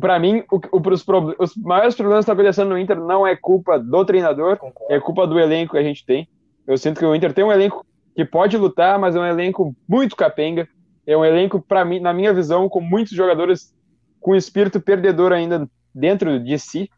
para 0.00 0.18
mim, 0.18 0.44
o, 0.50 0.56
o, 0.56 0.90
os, 0.90 1.04
os, 1.38 1.56
maiores 1.56 1.94
problemas 1.94 2.24
que 2.24 2.30
estão 2.30 2.34
acontecendo 2.34 2.70
no 2.70 2.78
Inter 2.78 2.98
não 2.98 3.26
é 3.26 3.36
culpa 3.36 3.78
do 3.78 4.04
treinador, 4.04 4.56
concordo. 4.56 4.92
é 4.92 5.00
culpa 5.00 5.26
do 5.26 5.38
elenco 5.38 5.72
que 5.72 5.78
a 5.78 5.82
gente 5.82 6.04
tem. 6.04 6.28
Eu 6.66 6.76
sinto 6.76 6.98
que 6.98 7.06
o 7.06 7.14
Inter 7.14 7.32
tem 7.32 7.44
um 7.44 7.52
elenco 7.52 7.84
que 8.14 8.24
pode 8.24 8.56
lutar, 8.56 8.98
mas 8.98 9.16
é 9.16 9.20
um 9.20 9.26
elenco 9.26 9.74
muito 9.88 10.16
capenga. 10.16 10.68
É 11.06 11.16
um 11.16 11.24
elenco, 11.24 11.60
para 11.60 11.84
mim, 11.84 11.98
na 11.98 12.12
minha 12.12 12.32
visão, 12.32 12.68
com 12.68 12.80
muitos 12.80 13.12
jogadores 13.12 13.74
com 14.20 14.36
espírito 14.36 14.80
perdedor 14.80 15.32
ainda 15.32 15.68
dentro 15.94 16.38
de 16.38 16.58
si. 16.58 16.88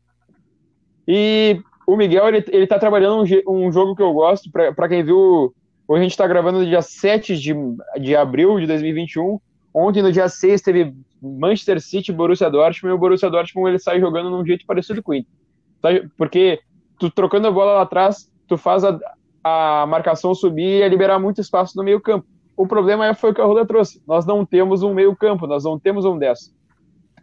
E 1.08 1.62
o 1.86 1.96
Miguel, 1.96 2.28
ele, 2.28 2.44
ele 2.48 2.66
tá 2.66 2.78
trabalhando 2.78 3.24
um, 3.46 3.66
um 3.66 3.72
jogo 3.72 3.94
que 3.94 4.02
eu 4.02 4.12
gosto, 4.12 4.50
para 4.50 4.88
quem 4.88 5.02
viu, 5.02 5.54
hoje 5.86 6.00
a 6.00 6.02
gente 6.02 6.12
está 6.12 6.26
gravando 6.26 6.64
dia 6.64 6.82
7 6.82 7.36
de, 7.36 7.54
de 8.00 8.16
abril 8.16 8.58
de 8.58 8.66
2021, 8.66 9.40
ontem 9.72 10.02
no 10.02 10.12
dia 10.12 10.28
6 10.28 10.62
teve 10.62 10.94
Manchester 11.20 11.80
City 11.80 12.12
Borussia 12.12 12.50
Dortmund, 12.50 12.92
e 12.92 12.96
o 12.96 12.98
Borussia 12.98 13.30
Dortmund 13.30 13.70
ele 13.70 13.78
sai 13.78 14.00
jogando 14.00 14.30
num 14.30 14.44
jeito 14.44 14.66
parecido 14.66 15.02
com 15.02 15.12
o 15.12 15.14
Inter. 15.14 16.10
Porque 16.16 16.60
tu 16.98 17.10
trocando 17.10 17.48
a 17.48 17.50
bola 17.50 17.74
lá 17.74 17.82
atrás, 17.82 18.30
tu 18.46 18.56
faz 18.56 18.84
a, 18.84 18.98
a 19.42 19.86
marcação 19.86 20.34
subir 20.34 20.82
e 20.82 20.88
liberar 20.88 21.18
muito 21.18 21.40
espaço 21.40 21.76
no 21.76 21.84
meio 21.84 22.00
campo. 22.00 22.26
O 22.56 22.66
problema 22.66 23.12
foi 23.14 23.30
o 23.30 23.34
que 23.34 23.40
a 23.40 23.44
Roda 23.44 23.66
trouxe. 23.66 24.02
Nós 24.06 24.24
não 24.24 24.44
temos 24.46 24.82
um 24.82 24.94
meio 24.94 25.14
campo, 25.16 25.46
nós 25.46 25.64
não 25.64 25.78
temos 25.78 26.04
um 26.04 26.16
10. 26.16 26.54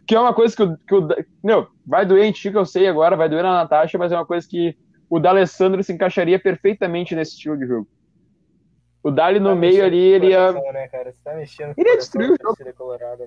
Que 0.06 0.14
é 0.14 0.20
uma 0.20 0.34
coisa 0.34 0.54
que 0.54 0.62
o. 0.62 0.76
Que 0.76 0.94
o 0.94 1.08
meu, 1.42 1.68
vai 1.86 2.04
doer 2.04 2.24
em 2.24 2.32
ti, 2.32 2.50
que 2.50 2.56
eu 2.56 2.66
sei 2.66 2.88
agora, 2.88 3.16
vai 3.16 3.28
doer 3.28 3.42
na 3.42 3.52
Natasha, 3.52 3.98
mas 3.98 4.12
é 4.12 4.16
uma 4.16 4.26
coisa 4.26 4.46
que 4.48 4.76
o 5.08 5.20
D'Alessandro 5.20 5.82
se 5.82 5.92
encaixaria 5.92 6.38
perfeitamente 6.38 7.14
nesse 7.14 7.32
estilo 7.32 7.56
de 7.56 7.66
jogo. 7.66 7.88
O 9.02 9.10
Dali 9.10 9.40
no 9.40 9.50
tá 9.50 9.56
meio 9.56 9.84
ali, 9.84 9.98
ele 9.98 10.28
ia. 10.28 10.52
Né, 10.52 10.88
cara? 10.88 11.12
Você 11.12 11.18
tá 11.22 11.34
mexendo 11.34 11.74
ele 11.76 11.88
ia 11.88 11.96
destruir 11.96 12.30
o 12.30 12.36
jogo. 12.40 12.56
Colorado, 12.74 13.22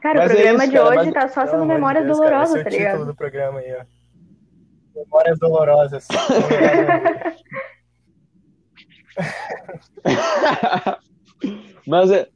Cara, 0.00 0.20
mas 0.20 0.32
o 0.32 0.34
programa 0.34 0.62
é 0.62 0.66
isso, 0.66 0.70
de 0.70 0.76
cara, 0.76 0.88
hoje 0.88 1.10
mas... 1.10 1.14
tá 1.14 1.28
só 1.28 1.46
sendo 1.46 1.64
memórias 1.64 2.04
Deus, 2.04 2.18
dolorosas, 2.18 2.62
cara, 2.62 2.68
esse 2.68 2.70
é 2.70 2.70
o 2.70 2.70
tá 2.70 2.70
ligado? 2.70 2.92
título 2.92 3.06
do 3.06 3.14
programa 3.16 3.60
aí, 3.60 3.74
ó. 3.74 3.84
Memórias 4.94 5.38
dolorosas. 5.38 6.06
mas 11.86 12.10
é, 12.10 12.28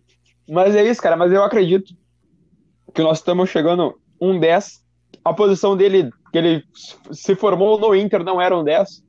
mas 0.48 0.74
é 0.74 0.82
isso, 0.82 1.00
cara. 1.00 1.16
Mas 1.16 1.30
eu 1.30 1.44
acredito 1.44 1.92
que 2.94 3.02
nós 3.02 3.18
estamos 3.18 3.50
chegando 3.50 3.94
um 4.20 4.38
10. 4.38 4.82
A 5.24 5.32
posição 5.32 5.76
dele, 5.76 6.10
que 6.32 6.38
ele 6.38 6.64
se 7.12 7.34
formou 7.34 7.78
no 7.78 7.94
Inter, 7.94 8.24
não 8.24 8.40
era 8.40 8.56
um 8.56 8.64
10. 8.64 9.02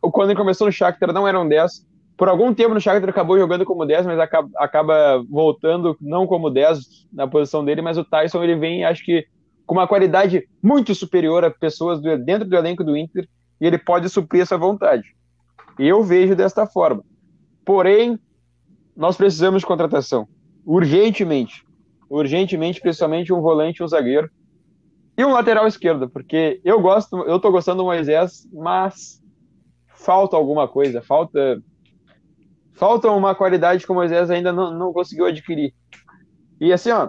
Quando 0.00 0.30
ele 0.30 0.38
começou 0.38 0.66
no 0.66 0.72
Shakhtar, 0.72 1.12
não 1.12 1.28
era 1.28 1.38
um 1.38 1.46
10. 1.46 1.86
Por 2.16 2.28
algum 2.28 2.54
tempo 2.54 2.72
no 2.72 2.80
Shakhtar 2.80 3.10
acabou 3.10 3.38
jogando 3.38 3.64
como 3.64 3.84
10, 3.84 4.06
mas 4.06 4.18
acaba, 4.18 4.48
acaba 4.56 5.22
voltando 5.28 5.96
não 6.00 6.26
como 6.26 6.48
10 6.48 7.06
na 7.12 7.26
posição 7.26 7.64
dele. 7.64 7.82
Mas 7.82 7.98
o 7.98 8.04
Tyson, 8.04 8.42
ele 8.42 8.56
vem, 8.56 8.84
acho 8.84 9.04
que, 9.04 9.26
com 9.66 9.74
uma 9.74 9.86
qualidade 9.86 10.48
muito 10.62 10.94
superior 10.94 11.44
a 11.44 11.50
pessoas 11.50 12.00
do, 12.00 12.16
dentro 12.16 12.48
do 12.48 12.56
elenco 12.56 12.82
do 12.82 12.96
Inter. 12.96 13.28
E 13.60 13.66
ele 13.66 13.78
pode 13.78 14.08
suprir 14.08 14.42
essa 14.42 14.56
vontade. 14.56 15.14
E 15.78 15.86
eu 15.86 16.02
vejo 16.02 16.34
desta 16.34 16.66
forma. 16.66 17.02
Porém, 17.64 18.18
nós 18.96 19.16
precisamos 19.16 19.60
de 19.60 19.66
contratação 19.66 20.26
urgentemente. 20.66 21.64
Urgentemente, 22.10 22.80
principalmente 22.80 23.32
um 23.32 23.40
volante 23.40 23.82
um 23.82 23.88
zagueiro. 23.88 24.28
E 25.16 25.24
um 25.24 25.32
lateral 25.32 25.66
esquerdo, 25.66 26.10
porque 26.10 26.60
eu 26.62 26.78
gosto, 26.78 27.16
eu 27.22 27.40
tô 27.40 27.50
gostando 27.50 27.78
do 27.78 27.86
Moisés, 27.86 28.46
mas 28.52 29.22
falta 29.86 30.36
alguma 30.36 30.68
coisa, 30.68 31.00
falta 31.00 31.62
falta 32.74 33.10
uma 33.10 33.34
qualidade 33.34 33.86
que 33.86 33.90
o 33.90 33.94
Moisés 33.94 34.30
ainda 34.30 34.52
não, 34.52 34.70
não 34.70 34.92
conseguiu 34.92 35.24
adquirir. 35.24 35.72
E 36.60 36.70
assim, 36.70 36.90
ó, 36.90 37.08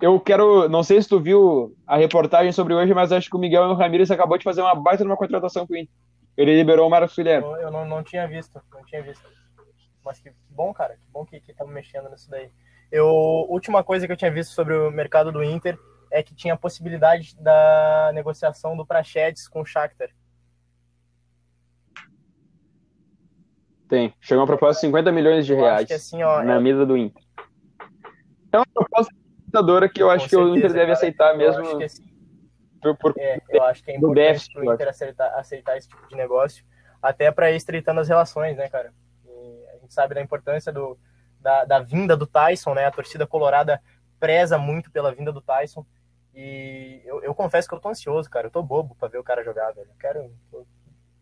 eu 0.00 0.20
quero, 0.20 0.68
não 0.68 0.84
sei 0.84 1.02
se 1.02 1.08
tu 1.08 1.18
viu 1.18 1.76
a 1.84 1.96
reportagem 1.96 2.52
sobre 2.52 2.74
hoje, 2.74 2.94
mas 2.94 3.10
acho 3.10 3.28
que 3.28 3.36
o 3.36 3.40
Miguel 3.40 3.74
Ramírez 3.74 4.08
acabou 4.12 4.38
de 4.38 4.44
fazer 4.44 4.60
uma 4.60 4.76
baita 4.76 5.02
de 5.02 5.10
uma 5.10 5.16
contratação 5.16 5.66
com 5.66 5.74
o 5.74 5.76
Inter. 5.76 5.92
Ele 6.36 6.56
liberou 6.56 6.86
o 6.86 6.90
Marcos 6.90 7.14
Filher. 7.14 7.42
Eu, 7.42 7.56
eu 7.56 7.70
não, 7.72 7.84
não 7.84 8.04
tinha 8.04 8.26
visto, 8.28 8.60
não 8.72 8.84
tinha 8.84 9.02
visto. 9.02 9.22
Mas 10.04 10.18
que 10.18 10.32
bom, 10.48 10.72
cara, 10.72 10.94
que 10.94 11.10
bom 11.12 11.24
que 11.24 11.42
estamos 11.46 11.72
mexendo 11.72 12.08
nisso 12.10 12.30
daí. 12.30 12.50
Eu, 12.90 13.06
última 13.48 13.84
coisa 13.84 14.06
que 14.06 14.12
eu 14.12 14.16
tinha 14.16 14.30
visto 14.30 14.52
sobre 14.52 14.74
o 14.74 14.90
mercado 14.90 15.30
do 15.30 15.44
Inter 15.44 15.78
é 16.10 16.22
que 16.22 16.34
tinha 16.34 16.54
a 16.54 16.58
possibilidade 16.58 17.36
da 17.40 18.10
negociação 18.12 18.76
do 18.76 18.84
Prachedes 18.84 19.46
com 19.46 19.60
o 19.60 19.64
Shakhtar. 19.64 20.10
Tem. 23.88 24.14
Chegou 24.20 24.42
uma 24.42 24.46
proposta 24.46 24.80
de 24.80 24.86
50 24.86 25.12
milhões 25.12 25.46
de 25.46 25.54
reais 25.54 25.90
assim, 25.90 26.22
ó, 26.22 26.42
na 26.42 26.54
é... 26.54 26.60
mesa 26.60 26.86
do 26.86 26.96
Inter. 26.96 27.22
É 28.52 28.56
uma 28.56 28.66
proposta 28.72 29.12
tentadora 29.44 29.88
que 29.88 30.02
eu 30.02 30.10
acho 30.10 30.24
que 30.24 30.30
certeza, 30.30 30.50
o 30.50 30.56
Inter 30.56 30.72
deve 30.72 30.80
cara, 30.80 30.92
aceitar 30.92 31.36
mesmo. 31.36 31.62
Acho 31.62 31.82
assim, 31.82 32.10
por, 32.80 32.96
por, 32.96 33.14
é, 33.18 33.40
eu 33.48 33.62
acho 33.64 33.82
que 33.84 33.90
é 33.90 33.96
importante 33.96 34.58
o 34.58 34.72
Inter 34.72 34.88
aceitar, 34.88 35.38
aceitar 35.38 35.76
esse 35.76 35.88
tipo 35.88 36.06
de 36.08 36.16
negócio, 36.16 36.64
até 37.02 37.30
para 37.30 37.50
ir 37.50 37.56
estreitando 37.56 38.00
as 38.00 38.08
relações, 38.08 38.56
né, 38.56 38.68
cara? 38.68 38.92
Gente 39.90 39.94
sabe 39.94 40.14
da 40.14 40.22
importância 40.22 40.72
do, 40.72 40.96
da, 41.40 41.64
da 41.64 41.80
vinda 41.80 42.16
do 42.16 42.26
Tyson, 42.26 42.74
né? 42.74 42.86
A 42.86 42.90
torcida 42.90 43.26
colorada 43.26 43.82
preza 44.18 44.56
muito 44.56 44.90
pela 44.90 45.12
vinda 45.12 45.32
do 45.32 45.40
Tyson. 45.40 45.84
E 46.32 47.02
eu, 47.04 47.22
eu, 47.22 47.34
confesso 47.34 47.68
que 47.68 47.74
eu 47.74 47.80
tô 47.80 47.88
ansioso, 47.88 48.30
cara. 48.30 48.46
Eu 48.46 48.50
tô 48.50 48.62
bobo 48.62 48.94
pra 48.94 49.08
ver 49.08 49.18
o 49.18 49.24
cara 49.24 49.44
jogar, 49.44 49.72
velho. 49.72 49.88
Eu 49.88 49.96
quero. 49.98 50.30
Eu, 50.52 50.66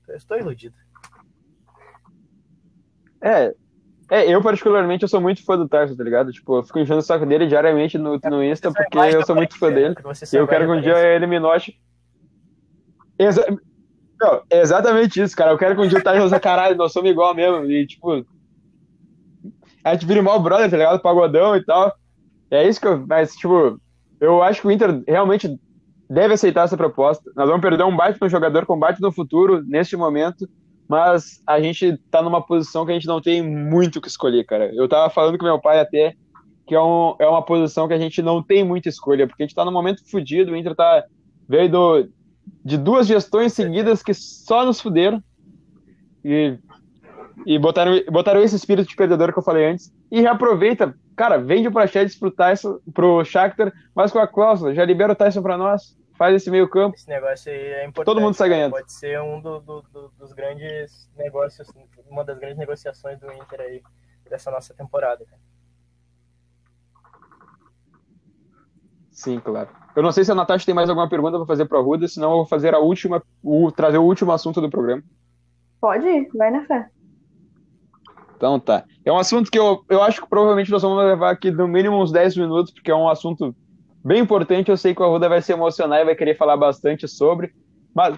eu 0.09 0.17
estou 0.17 0.39
iludido. 0.39 0.77
É, 3.23 3.55
é, 4.11 4.31
eu 4.31 4.41
particularmente 4.43 5.03
eu 5.03 5.09
sou 5.09 5.21
muito 5.21 5.45
fã 5.45 5.57
do 5.57 5.69
Tyson, 5.69 5.97
tá 5.97 6.05
ligado? 6.05 6.31
Tipo, 6.31 6.59
eu 6.59 6.63
fico 6.63 6.79
enchendo 6.79 6.99
o 6.99 7.03
saco 7.03 7.25
dele 7.25 7.47
diariamente 7.47 7.97
no, 7.97 8.19
no 8.19 8.45
Insta, 8.45 8.71
porque 8.73 8.99
eu 8.99 9.25
sou 9.25 9.35
muito 9.35 9.59
fã 9.59 9.73
dele. 9.73 9.95
E 10.33 10.37
eu 10.37 10.47
quero 10.47 10.67
que 10.67 10.73
um 10.73 10.81
dia 10.81 10.99
ele 10.99 11.27
me 11.27 11.41
note. 11.41 11.81
Exa... 13.19 13.45
Não, 14.21 14.43
é 14.51 14.61
exatamente 14.61 15.21
isso, 15.21 15.35
cara. 15.35 15.53
Eu 15.53 15.59
quero 15.59 15.75
que 15.75 15.81
um 15.81 15.89
dia 15.89 15.99
o 15.99 16.03
Tyson 16.03 16.41
caralho, 16.41 16.77
nós 16.77 16.93
somos 16.93 17.11
igual 17.11 17.35
mesmo. 17.35 17.65
E, 17.71 17.87
tipo, 17.87 18.25
a 19.91 19.95
gente 19.95 20.07
vira 20.07 20.23
mal 20.23 20.41
brother, 20.41 20.71
tá 20.71 20.77
ligado? 20.77 21.01
Pagodão 21.01 21.57
e 21.57 21.65
tal. 21.65 21.93
É 22.51 22.67
isso 22.67 22.81
que 22.81 22.87
eu. 22.87 23.05
Mas, 23.07 23.35
tipo, 23.35 23.81
eu 24.21 24.43
acho 24.43 24.61
que 24.61 24.67
o 24.67 24.71
Inter 24.71 25.03
realmente 25.07 25.59
deve 26.09 26.35
aceitar 26.35 26.65
essa 26.65 26.77
proposta. 26.77 27.31
Nós 27.37 27.47
vamos 27.47 27.61
perder 27.61 27.85
um 27.85 27.97
baita 27.97 28.19
no 28.21 28.29
jogador 28.29 28.65
com 28.67 28.79
baita 28.79 28.99
no 29.01 29.13
futuro, 29.13 29.63
neste 29.67 29.97
momento, 29.97 30.49
mas 30.89 31.43
a 31.47 31.61
gente 31.61 31.99
tá 32.11 32.23
numa 32.23 32.41
posição 32.41 32.87
que 32.87 32.93
a 32.93 32.95
gente 32.95 33.07
não 33.07 33.21
tem 33.21 33.43
muito 33.43 33.97
o 33.97 34.01
que 34.01 34.09
escolher, 34.09 34.45
cara. 34.45 34.71
Eu 34.75 34.89
tava 34.89 35.11
falando 35.11 35.37
com 35.37 35.45
meu 35.45 35.61
pai 35.61 35.81
até 35.81 36.15
que 36.67 36.75
é, 36.75 36.81
um, 36.81 37.15
é 37.19 37.27
uma 37.27 37.43
posição 37.43 37.89
que 37.89 37.95
a 37.95 37.99
gente 37.99 38.21
não 38.21 38.43
tem 38.43 38.63
muita 38.63 38.91
escolha, 38.91 39.27
porque 39.27 39.43
a 39.43 39.47
gente 39.47 39.55
tá 39.55 39.65
no 39.65 39.73
momento 39.73 40.03
fudido, 40.11 40.53
o 40.53 40.57
Inter 40.57 40.75
tá, 40.75 41.03
veio 41.49 41.71
do, 41.71 42.09
de 42.63 42.77
duas 42.77 43.07
gestões 43.07 43.55
seguidas 43.55 44.03
que 44.03 44.13
só 44.13 44.67
nos 44.67 44.79
fuderam, 44.79 45.23
e, 46.23 46.59
e 47.47 47.59
botaram, 47.59 47.93
botaram 48.11 48.43
esse 48.43 48.57
espírito 48.57 48.89
de 48.89 48.97
perdedor 48.97 49.33
que 49.33 49.39
eu 49.39 49.43
falei 49.43 49.67
antes, 49.67 49.93
e 50.11 50.21
reaproveita, 50.21 50.95
cara, 51.17 51.39
vende 51.39 51.69
o 51.69 51.73
Praxedes 51.73 52.19
pro 52.19 52.31
Tyson, 52.31 52.79
pro 52.93 53.25
Shakhtar, 53.25 53.73
mas 53.95 54.13
com 54.13 54.19
a 54.19 54.27
cláusula, 54.27 54.75
já 54.75 54.85
libera 54.85 55.13
o 55.13 55.17
Tyson 55.17 55.43
para 55.43 55.57
nós, 55.57 55.97
faz 56.17 56.35
esse 56.35 56.51
meio 56.51 56.69
campo. 56.69 56.97
Esse 56.97 57.09
negócio 57.09 57.51
aí 57.51 57.59
é 57.59 57.87
importante. 57.87 58.07
Todo 58.07 58.21
mundo 58.21 58.35
sai 58.35 58.49
ganhando. 58.49 58.73
Pode 58.73 58.93
ser 58.93 59.21
um 59.21 59.41
do, 59.41 59.61
do, 59.61 59.83
do, 59.83 60.09
dos 60.19 60.33
grandes 60.33 61.09
negócios, 61.17 61.69
uma 62.11 62.25
das 62.25 62.39
grandes 62.39 62.59
negociações 62.59 63.19
do 63.21 63.33
Inter 63.33 63.61
aí, 63.61 63.83
dessa 64.29 64.51
nossa 64.51 64.75
temporada. 64.75 65.25
Sim, 69.11 69.41
claro. 69.41 69.69
Eu 69.97 70.03
não 70.03 70.13
sei 70.13 70.23
se 70.23 70.31
a 70.31 70.35
Natasha 70.35 70.65
tem 70.65 70.75
mais 70.75 70.89
alguma 70.89 71.09
pergunta 71.09 71.37
para 71.39 71.47
fazer 71.47 71.65
para 71.65 71.79
a 71.79 71.83
Ruda, 71.83 72.07
senão 72.07 72.31
eu 72.31 72.37
vou 72.37 72.47
fazer 72.47 72.73
a 72.73 72.79
última, 72.79 73.21
o, 73.43 73.73
trazer 73.73 73.99
o 73.99 74.05
último 74.05 74.31
assunto 74.31 74.61
do 74.61 74.71
programa. 74.71 75.03
Pode 75.81 76.07
ir, 76.07 76.29
vai 76.35 76.51
na 76.51 76.65
fé. 76.65 76.89
Então 78.39 78.59
tá. 78.61 78.85
É 79.05 79.13
um 79.13 79.19
assunto 79.19 79.51
que 79.51 79.59
eu, 79.59 79.85
eu 79.91 80.01
acho 80.01 80.23
que 80.23 80.29
provavelmente 80.29 80.71
nós 80.71 80.81
vamos 80.81 81.05
levar 81.05 81.31
aqui 81.31 81.51
no 81.51 81.67
mínimo 81.67 82.01
uns 82.01 82.13
10 82.13 82.37
minutos, 82.37 82.73
porque 82.73 82.91
é 82.91 82.95
um 82.95 83.09
assunto 83.09 83.55
bem 84.05 84.21
importante. 84.21 84.71
Eu 84.71 84.77
sei 84.77 84.95
que 84.95 85.03
o 85.03 85.05
Arruda 85.05 85.29
vai 85.29 85.43
se 85.43 85.53
emocionar 85.53 86.01
e 86.01 86.05
vai 86.05 86.15
querer 86.15 86.37
falar 86.37 86.57
bastante 86.57 87.09
sobre. 87.09 87.53
Mas 87.93 88.17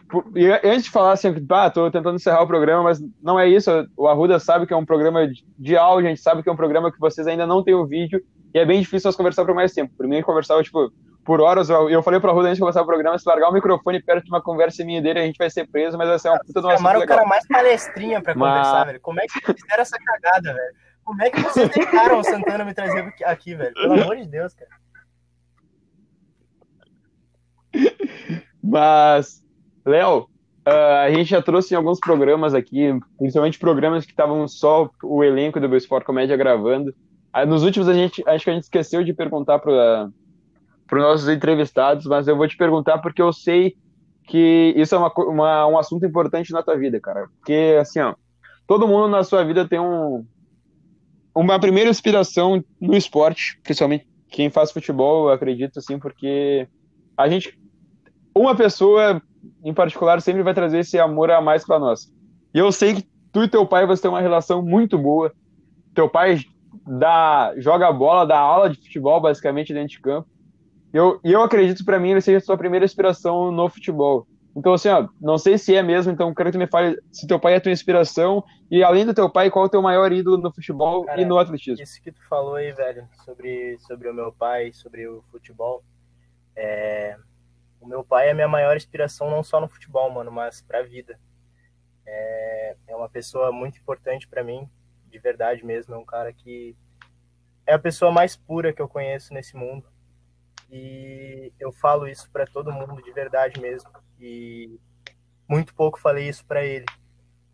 antes 0.62 0.84
de 0.84 0.90
falar 0.90 1.12
assim, 1.12 1.34
ah, 1.48 1.70
tô 1.70 1.90
tentando 1.90 2.16
encerrar 2.16 2.42
o 2.42 2.46
programa, 2.46 2.82
mas 2.82 3.00
não 3.22 3.40
é 3.40 3.48
isso. 3.48 3.70
O 3.96 4.06
Arruda 4.08 4.38
sabe 4.38 4.66
que 4.66 4.74
é 4.74 4.76
um 4.76 4.84
programa 4.84 5.26
de 5.58 5.76
áudio, 5.76 6.06
a 6.06 6.10
gente 6.10 6.20
sabe 6.20 6.42
que 6.42 6.50
é 6.50 6.52
um 6.52 6.56
programa 6.56 6.92
que 6.92 7.00
vocês 7.00 7.26
ainda 7.26 7.46
não 7.46 7.62
têm 7.64 7.74
o 7.74 7.86
vídeo, 7.86 8.20
e 8.52 8.58
é 8.58 8.66
bem 8.66 8.80
difícil 8.80 9.08
nós 9.08 9.16
conversar 9.16 9.44
por 9.46 9.54
mais 9.54 9.72
tempo. 9.72 9.94
Primeiro 9.96 10.26
conversava, 10.26 10.62
tipo, 10.62 10.92
por 11.24 11.40
horas. 11.40 11.68
Eu 11.70 12.02
falei 12.02 12.20
pro 12.20 12.30
Arruda 12.30 12.48
antes 12.48 12.56
de 12.56 12.60
começar 12.60 12.82
o 12.82 12.86
programa, 12.86 13.18
se 13.18 13.28
largar 13.28 13.50
o 13.50 13.52
microfone 13.52 14.02
perto 14.02 14.24
de 14.24 14.30
uma 14.30 14.42
conversa 14.42 14.84
minha 14.84 15.00
dele, 15.00 15.20
a 15.20 15.26
gente 15.26 15.38
vai 15.38 15.50
ser 15.50 15.68
preso, 15.68 15.96
mas 15.96 16.08
vai 16.08 16.18
ser 16.18 16.28
uma 16.28 16.38
puta 16.38 16.60
de 16.60 16.66
uma 16.66 16.76
Chamaram 16.76 17.00
o 17.00 17.06
cara 17.06 17.26
mais 17.26 17.46
palestrinha 17.46 18.20
pra 18.20 18.34
mas... 18.34 18.50
conversar, 18.50 18.84
velho. 18.86 19.00
Como 19.00 19.20
é 19.20 19.26
que 19.26 19.32
vocês 19.32 19.60
fizeram 19.60 19.82
essa 19.82 19.98
cagada, 19.98 20.54
velho? 20.54 20.74
Como 21.04 21.22
é 21.22 21.30
que 21.30 21.40
vocês 21.40 21.68
deixaram 21.70 22.18
o 22.20 22.24
Santana 22.24 22.64
me 22.64 22.74
trazer 22.74 23.12
aqui, 23.24 23.54
velho? 23.54 23.74
Pelo 23.74 23.94
amor 23.94 24.16
de 24.16 24.26
Deus, 24.26 24.54
cara. 24.54 24.70
Mas, 28.62 29.44
Léo, 29.84 30.28
Uh, 30.66 31.06
a 31.06 31.10
gente 31.10 31.30
já 31.30 31.40
trouxe 31.40 31.72
em 31.72 31.76
alguns 31.76 31.98
programas 31.98 32.54
aqui, 32.54 32.96
principalmente 33.18 33.58
programas 33.58 34.04
que 34.04 34.12
estavam 34.12 34.46
só 34.46 34.90
o 35.02 35.24
elenco 35.24 35.58
do 35.58 35.76
Sport 35.76 36.04
Comédia 36.04 36.36
gravando. 36.36 36.94
Uh, 37.34 37.46
nos 37.46 37.62
últimos, 37.62 37.88
a 37.88 37.94
gente, 37.94 38.22
acho 38.26 38.44
que 38.44 38.50
a 38.50 38.52
gente 38.52 38.64
esqueceu 38.64 39.02
de 39.02 39.14
perguntar 39.14 39.58
para 39.58 40.10
os 40.98 41.04
nossos 41.04 41.28
entrevistados, 41.28 42.06
mas 42.06 42.26
eu 42.26 42.36
vou 42.36 42.48
te 42.48 42.56
perguntar 42.56 42.98
porque 42.98 43.22
eu 43.22 43.32
sei 43.32 43.76
que 44.24 44.74
isso 44.76 44.94
é 44.94 44.98
uma, 44.98 45.12
uma, 45.16 45.66
um 45.66 45.78
assunto 45.78 46.04
importante 46.06 46.52
na 46.52 46.62
tua 46.62 46.76
vida, 46.76 47.00
cara. 47.00 47.28
Porque, 47.38 47.76
assim, 47.80 48.00
ó, 48.00 48.14
todo 48.66 48.86
mundo 48.86 49.08
na 49.08 49.22
sua 49.24 49.44
vida 49.44 49.66
tem 49.66 49.80
um, 49.80 50.24
uma 51.34 51.58
primeira 51.58 51.90
inspiração 51.90 52.62
no 52.80 52.96
esporte, 52.96 53.58
principalmente 53.62 54.06
quem 54.28 54.48
faz 54.50 54.70
futebol, 54.70 55.28
eu 55.28 55.34
acredito, 55.34 55.78
assim, 55.78 55.98
porque 55.98 56.68
a 57.16 57.28
gente. 57.28 57.58
Uma 58.32 58.54
pessoa 58.54 59.20
em 59.64 59.72
particular, 59.72 60.20
sempre 60.20 60.42
vai 60.42 60.54
trazer 60.54 60.80
esse 60.80 60.98
amor 60.98 61.30
a 61.30 61.40
mais 61.40 61.64
para 61.64 61.78
nós. 61.78 62.12
E 62.54 62.58
eu 62.58 62.70
sei 62.72 62.94
que 62.94 63.08
tu 63.32 63.42
e 63.42 63.48
teu 63.48 63.66
pai 63.66 63.86
você 63.86 64.02
tem 64.02 64.10
uma 64.10 64.20
relação 64.20 64.62
muito 64.62 64.98
boa. 64.98 65.32
Teu 65.94 66.08
pai 66.08 66.40
dá, 66.86 67.52
joga 67.56 67.92
bola, 67.92 68.26
dá 68.26 68.38
aula 68.38 68.70
de 68.70 68.78
futebol, 68.78 69.20
basicamente, 69.20 69.72
dentro 69.72 69.88
de 69.88 70.00
campo. 70.00 70.28
E 70.92 70.96
eu, 70.96 71.20
eu 71.22 71.42
acredito 71.42 71.84
para 71.84 71.98
mim 71.98 72.10
ele 72.10 72.20
seja 72.20 72.38
a 72.38 72.40
sua 72.40 72.58
primeira 72.58 72.84
inspiração 72.84 73.50
no 73.52 73.68
futebol. 73.68 74.26
Então, 74.54 74.74
assim, 74.74 74.88
ó, 74.88 75.08
não 75.20 75.38
sei 75.38 75.56
se 75.56 75.76
é 75.76 75.82
mesmo, 75.82 76.10
então 76.10 76.34
quero 76.34 76.50
que 76.50 76.58
tu 76.58 76.60
me 76.60 76.66
fale 76.66 77.00
se 77.12 77.26
teu 77.26 77.38
pai 77.38 77.54
é 77.54 77.56
a 77.56 77.60
tua 77.60 77.70
inspiração 77.70 78.44
e, 78.68 78.82
além 78.82 79.06
do 79.06 79.14
teu 79.14 79.30
pai, 79.30 79.48
qual 79.48 79.64
é 79.64 79.68
o 79.68 79.70
teu 79.70 79.80
maior 79.80 80.12
ídolo 80.12 80.38
no 80.38 80.52
futebol 80.52 81.04
Cara, 81.04 81.20
e 81.20 81.24
no 81.24 81.38
atletismo. 81.38 81.82
Isso 81.82 82.02
que 82.02 82.10
tu 82.10 82.20
falou 82.28 82.56
aí, 82.56 82.72
velho, 82.72 83.08
sobre, 83.24 83.78
sobre 83.78 84.08
o 84.08 84.14
meu 84.14 84.32
pai, 84.32 84.72
sobre 84.72 85.06
o 85.06 85.22
futebol, 85.30 85.84
é, 86.56 87.16
o 87.80 87.86
meu 87.86 88.04
pai 88.04 88.28
é 88.28 88.30
a 88.32 88.34
minha 88.34 88.48
maior 88.48 88.76
inspiração, 88.76 89.30
não 89.30 89.42
só 89.42 89.60
no 89.60 89.68
futebol, 89.68 90.10
mano, 90.10 90.30
mas 90.30 90.60
pra 90.60 90.82
vida. 90.82 91.18
É, 92.04 92.76
é 92.88 92.96
uma 92.96 93.08
pessoa 93.08 93.52
muito 93.52 93.78
importante 93.78 94.26
para 94.26 94.42
mim, 94.42 94.68
de 95.06 95.18
verdade 95.18 95.64
mesmo. 95.64 95.94
É 95.94 95.98
um 95.98 96.04
cara 96.04 96.32
que 96.32 96.76
é 97.66 97.72
a 97.72 97.78
pessoa 97.78 98.10
mais 98.10 98.36
pura 98.36 98.72
que 98.72 98.82
eu 98.82 98.88
conheço 98.88 99.32
nesse 99.32 99.56
mundo. 99.56 99.86
E 100.70 101.52
eu 101.58 101.72
falo 101.72 102.06
isso 102.06 102.30
para 102.30 102.46
todo 102.46 102.72
mundo 102.72 103.02
de 103.02 103.12
verdade 103.12 103.60
mesmo. 103.60 103.90
E 104.20 104.78
muito 105.48 105.74
pouco 105.74 105.98
falei 106.00 106.28
isso 106.28 106.44
para 106.46 106.64
ele. 106.64 106.86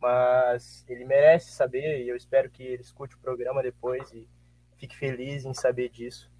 Mas 0.00 0.84
ele 0.88 1.04
merece 1.04 1.52
saber 1.52 2.04
e 2.04 2.08
eu 2.08 2.16
espero 2.16 2.50
que 2.50 2.62
ele 2.62 2.82
escute 2.82 3.16
o 3.16 3.20
programa 3.20 3.62
depois 3.62 4.12
e 4.12 4.28
fique 4.76 4.96
feliz 4.96 5.44
em 5.44 5.54
saber 5.54 5.88
disso. 5.88 6.30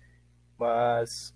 Mas 0.58 1.34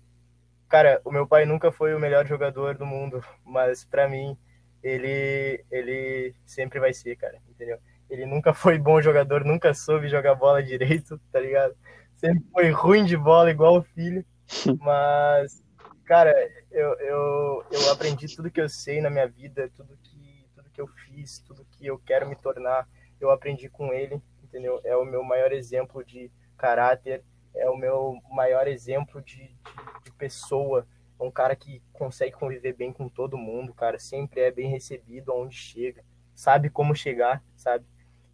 Cara, 0.71 1.01
o 1.03 1.11
meu 1.11 1.27
pai 1.27 1.45
nunca 1.45 1.69
foi 1.69 1.93
o 1.93 1.99
melhor 1.99 2.25
jogador 2.25 2.77
do 2.77 2.85
mundo, 2.85 3.21
mas 3.43 3.83
para 3.83 4.07
mim 4.07 4.37
ele 4.81 5.65
ele 5.69 6.33
sempre 6.45 6.79
vai 6.79 6.93
ser, 6.93 7.17
cara, 7.17 7.37
entendeu? 7.49 7.77
Ele 8.09 8.25
nunca 8.25 8.53
foi 8.55 8.77
bom 8.79 9.01
jogador, 9.01 9.43
nunca 9.43 9.73
soube 9.73 10.07
jogar 10.07 10.33
bola 10.33 10.63
direito, 10.63 11.19
tá 11.29 11.41
ligado? 11.41 11.75
Sempre 12.15 12.45
foi 12.53 12.69
ruim 12.71 13.03
de 13.03 13.17
bola 13.17 13.51
igual 13.51 13.79
o 13.79 13.83
filho, 13.83 14.23
mas 14.79 15.63
cara, 16.05 16.33
eu, 16.71 16.93
eu, 16.99 17.65
eu 17.71 17.91
aprendi 17.91 18.33
tudo 18.35 18.51
que 18.51 18.59
eu 18.59 18.67
sei 18.67 19.01
na 19.01 19.09
minha 19.09 19.27
vida, 19.27 19.71
tudo 19.75 19.97
que 20.03 20.45
tudo 20.53 20.69
que 20.69 20.81
eu 20.81 20.87
fiz, 20.87 21.39
tudo 21.39 21.65
que 21.71 21.85
eu 21.85 21.97
quero 21.99 22.27
me 22.27 22.35
tornar, 22.35 22.87
eu 23.19 23.31
aprendi 23.31 23.69
com 23.69 23.93
ele, 23.93 24.21
entendeu? 24.43 24.81
É 24.83 24.95
o 24.95 25.05
meu 25.05 25.23
maior 25.23 25.51
exemplo 25.51 26.03
de 26.03 26.29
caráter, 26.57 27.23
é 27.55 27.69
o 27.69 27.77
meu 27.77 28.19
maior 28.29 28.67
exemplo 28.67 29.21
de, 29.21 29.37
de, 29.37 30.03
de 30.03 30.11
pessoa. 30.11 30.87
É 31.19 31.23
um 31.23 31.31
cara 31.31 31.55
que 31.55 31.81
consegue 31.93 32.35
conviver 32.35 32.73
bem 32.73 32.91
com 32.91 33.07
todo 33.07 33.37
mundo, 33.37 33.73
cara. 33.73 33.99
Sempre 33.99 34.41
é 34.41 34.51
bem 34.51 34.69
recebido 34.69 35.31
aonde 35.31 35.55
chega. 35.55 36.03
Sabe 36.33 36.69
como 36.69 36.95
chegar, 36.95 37.43
sabe? 37.55 37.85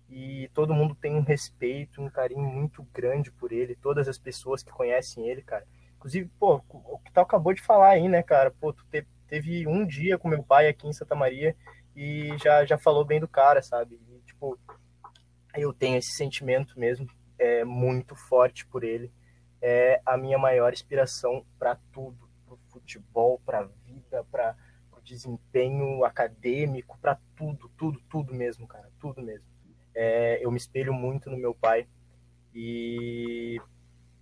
E 0.09 0.49
todo 0.53 0.73
mundo 0.73 0.95
tem 0.95 1.15
um 1.15 1.21
respeito, 1.21 2.01
um 2.01 2.09
carinho 2.09 2.41
muito 2.41 2.81
grande 2.93 3.31
por 3.31 3.51
ele. 3.51 3.75
Todas 3.75 4.07
as 4.07 4.17
pessoas 4.17 4.63
que 4.63 4.71
conhecem 4.71 5.27
ele, 5.27 5.41
cara. 5.41 5.65
Inclusive, 5.97 6.29
pô, 6.39 6.61
o 6.69 6.99
que 6.99 7.11
tu 7.11 7.19
acabou 7.19 7.53
de 7.53 7.61
falar 7.61 7.89
aí, 7.89 8.07
né, 8.07 8.23
cara? 8.23 8.51
Pô, 8.51 8.71
tu 8.71 8.85
te, 8.85 9.05
teve 9.27 9.67
um 9.67 9.85
dia 9.85 10.17
com 10.17 10.27
meu 10.27 10.43
pai 10.43 10.67
aqui 10.67 10.87
em 10.87 10.93
Santa 10.93 11.15
Maria 11.15 11.55
e 11.95 12.37
já, 12.37 12.63
já 12.65 12.77
falou 12.77 13.03
bem 13.03 13.19
do 13.19 13.27
cara, 13.27 13.61
sabe? 13.61 13.99
E, 14.07 14.19
tipo, 14.21 14.57
eu 15.55 15.73
tenho 15.73 15.97
esse 15.97 16.11
sentimento 16.11 16.79
mesmo 16.79 17.07
é, 17.39 17.63
muito 17.63 18.15
forte 18.15 18.65
por 18.65 18.83
ele. 18.83 19.11
É 19.61 19.99
a 20.05 20.15
minha 20.15 20.37
maior 20.37 20.71
inspiração 20.71 21.43
para 21.57 21.75
tudo, 21.91 22.29
para 22.45 22.53
o 22.53 22.59
futebol, 22.69 23.41
para 23.43 23.59
a 23.59 23.69
vida, 23.85 24.23
para 24.31 24.55
o 24.91 25.01
desempenho 25.01 26.05
acadêmico, 26.05 26.97
para 26.99 27.17
tudo, 27.35 27.69
tudo, 27.75 27.99
tudo 28.07 28.33
mesmo, 28.33 28.67
cara, 28.67 28.89
tudo 28.99 29.21
mesmo. 29.21 29.47
É, 29.95 30.43
eu 30.45 30.51
me 30.51 30.57
espelho 30.57 30.93
muito 30.93 31.29
no 31.31 31.37
meu 31.37 31.55
pai 31.55 31.87
e, 32.53 33.59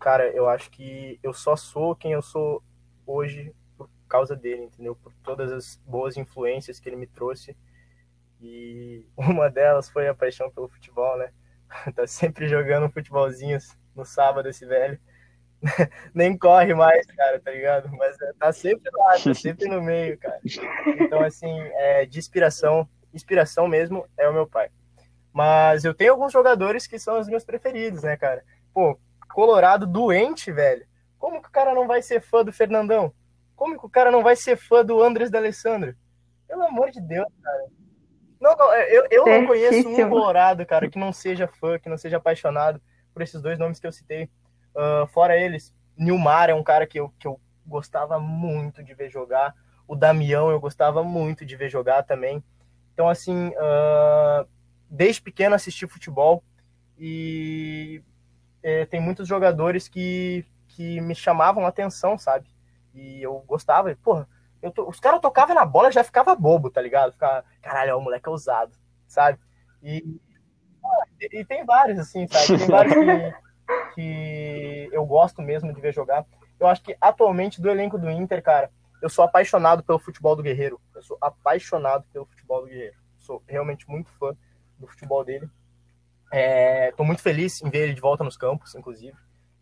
cara, 0.06 0.30
eu 0.30 0.48
acho 0.48 0.70
que 0.70 1.20
eu 1.24 1.34
só 1.34 1.56
sou 1.56 1.96
quem 1.96 2.12
eu 2.12 2.22
sou 2.22 2.62
hoje 3.08 3.52
por 3.76 3.90
causa 4.08 4.36
dele, 4.36 4.66
entendeu? 4.66 4.96
Por 4.96 5.12
todas 5.24 5.52
as 5.52 5.82
boas 5.84 6.16
influências 6.16 6.80
que 6.80 6.88
ele 6.88 6.96
me 6.96 7.08
trouxe 7.08 7.58
e 8.40 9.04
uma 9.18 9.50
delas 9.50 9.90
foi 9.90 10.08
a 10.08 10.14
paixão 10.14 10.52
pelo 10.52 10.70
futebol, 10.70 11.18
né? 11.18 11.32
tá 11.96 12.06
sempre 12.06 12.48
jogando 12.48 12.88
futebolzinho 12.92 13.58
no 13.96 14.06
sábado, 14.06 14.48
esse 14.48 14.64
velho. 14.64 15.00
Nem 16.14 16.38
corre 16.38 16.76
mais, 16.76 17.04
cara, 17.08 17.40
tá 17.40 17.50
ligado? 17.50 17.90
Mas 17.98 18.16
é, 18.22 18.34
tá 18.34 18.54
sempre 18.54 18.92
lá, 18.94 19.18
tá 19.18 19.34
sempre 19.34 19.68
no 19.68 19.82
meio, 19.82 20.20
cara. 20.20 20.40
Então, 21.00 21.24
assim, 21.24 21.60
é, 21.74 22.06
de 22.06 22.20
inspiração, 22.20 22.88
inspiração 23.12 23.68
mesmo 23.68 24.08
é 24.16 24.30
o 24.30 24.34
meu 24.34 24.46
pai. 24.46 24.70
Mas 25.34 25.84
eu 25.84 25.96
tenho 25.96 26.12
alguns 26.12 26.32
jogadores 26.32 26.86
que 26.86 27.00
são 27.00 27.20
os 27.20 27.28
meus 27.28 27.44
preferidos, 27.44 28.04
né, 28.04 28.16
cara? 28.16 28.44
Pô, 28.72 29.00
Colorado 29.36 29.86
doente, 29.86 30.50
velho. 30.50 30.88
Como 31.20 31.42
que 31.42 31.50
o 31.50 31.52
cara 31.52 31.74
não 31.74 31.86
vai 31.88 32.02
ser 32.02 32.22
fã 32.22 32.42
do 32.42 32.54
Fernandão? 32.54 33.14
Como 33.54 33.78
que 33.78 33.86
o 33.86 33.90
cara 33.90 34.10
não 34.10 34.24
vai 34.24 34.34
ser 34.34 34.56
fã 34.56 34.82
do 34.82 35.04
Andres 35.04 35.30
D'Alessandro? 35.30 35.94
Pelo 36.48 36.64
amor 36.64 36.90
de 36.90 37.02
Deus, 37.02 37.28
cara. 37.44 37.66
Não, 38.40 38.56
não, 38.56 38.74
é, 38.74 38.90
eu, 38.90 39.06
eu 39.12 39.26
não 39.26 39.46
conheço 39.46 39.90
um 39.90 40.10
Colorado, 40.10 40.66
cara, 40.66 40.90
que 40.90 40.98
não 40.98 41.12
seja 41.12 41.50
fã, 41.50 41.78
que 41.78 41.90
não 41.90 41.98
seja 41.98 42.16
apaixonado 42.16 42.82
por 43.14 43.22
esses 43.22 43.42
dois 43.42 43.60
nomes 43.60 43.78
que 43.78 43.86
eu 43.86 43.92
citei. 43.92 44.30
Uh, 44.74 45.06
fora 45.08 45.38
eles, 45.38 45.76
Nilmar 45.98 46.50
é 46.50 46.54
um 46.54 46.64
cara 46.64 46.88
que 46.88 46.98
eu, 46.98 47.14
que 47.20 47.28
eu 47.28 47.38
gostava 47.68 48.18
muito 48.18 48.82
de 48.82 48.94
ver 48.94 49.10
jogar. 49.10 49.54
O 49.86 49.98
Damião 49.98 50.50
eu 50.50 50.62
gostava 50.62 51.04
muito 51.04 51.46
de 51.46 51.58
ver 51.58 51.70
jogar 51.70 52.04
também. 52.04 52.42
Então, 52.94 53.10
assim, 53.10 53.50
uh, 53.50 54.48
desde 54.90 55.22
pequeno 55.22 55.56
assisti 55.56 55.86
futebol 55.86 56.42
e 56.98 58.02
é, 58.66 58.84
tem 58.84 59.00
muitos 59.00 59.28
jogadores 59.28 59.88
que 59.88 60.44
que 60.70 61.00
me 61.00 61.16
chamavam 61.16 61.66
a 61.66 61.70
atenção, 61.70 62.18
sabe? 62.18 62.50
E 62.94 63.22
eu 63.22 63.40
gostava, 63.48 63.92
e, 63.92 63.96
porra, 63.96 64.28
eu 64.62 64.72
to... 64.72 64.90
os 64.90 65.00
caras 65.00 65.22
tocavam 65.22 65.56
na 65.56 65.64
bola 65.64 65.92
já 65.92 66.04
ficava 66.04 66.36
bobo, 66.36 66.70
tá 66.70 66.82
ligado? 66.82 67.14
Ficava, 67.14 67.46
caralho, 67.62 67.98
o 67.98 68.02
moleque 68.02 68.28
é 68.28 68.32
ousado, 68.32 68.74
sabe? 69.08 69.40
E, 69.82 70.20
e, 71.22 71.40
e 71.40 71.46
tem 71.46 71.64
vários, 71.64 72.00
assim, 72.00 72.28
sabe? 72.28 72.60
Tem 72.60 72.68
vários 72.68 72.94
que, 72.94 73.34
que 73.96 74.90
eu 74.92 75.06
gosto 75.06 75.42
mesmo 75.42 75.72
de 75.72 75.80
ver 75.80 75.94
jogar. 75.94 76.26
Eu 76.60 76.68
acho 76.68 76.82
que 76.82 76.98
atualmente 77.00 77.62
do 77.62 77.70
elenco 77.70 77.98
do 77.98 78.10
Inter, 78.10 78.42
cara, 78.42 78.72
eu 79.02 79.10
sou 79.10 79.24
apaixonado 79.24 79.84
pelo 79.84 80.00
futebol 80.00 80.36
do 80.36 80.44
Guerreiro. 80.44 80.82
Eu 80.94 81.04
sou 81.04 81.18
apaixonado 81.22 82.06
pelo 82.12 82.26
futebol 82.26 82.62
do 82.62 82.68
Guerreiro. 82.68 82.98
Sou 83.20 83.44
realmente 83.48 83.88
muito 83.90 84.12
fã 84.14 84.36
do 84.80 84.88
futebol 84.88 85.24
dele. 85.24 85.50
Estou 86.36 87.06
é, 87.06 87.08
muito 87.08 87.22
feliz 87.22 87.62
em 87.62 87.70
ver 87.70 87.84
ele 87.84 87.94
de 87.94 88.02
volta 88.02 88.24
nos 88.24 88.36
campos, 88.36 88.76
inclusive. 88.76 89.16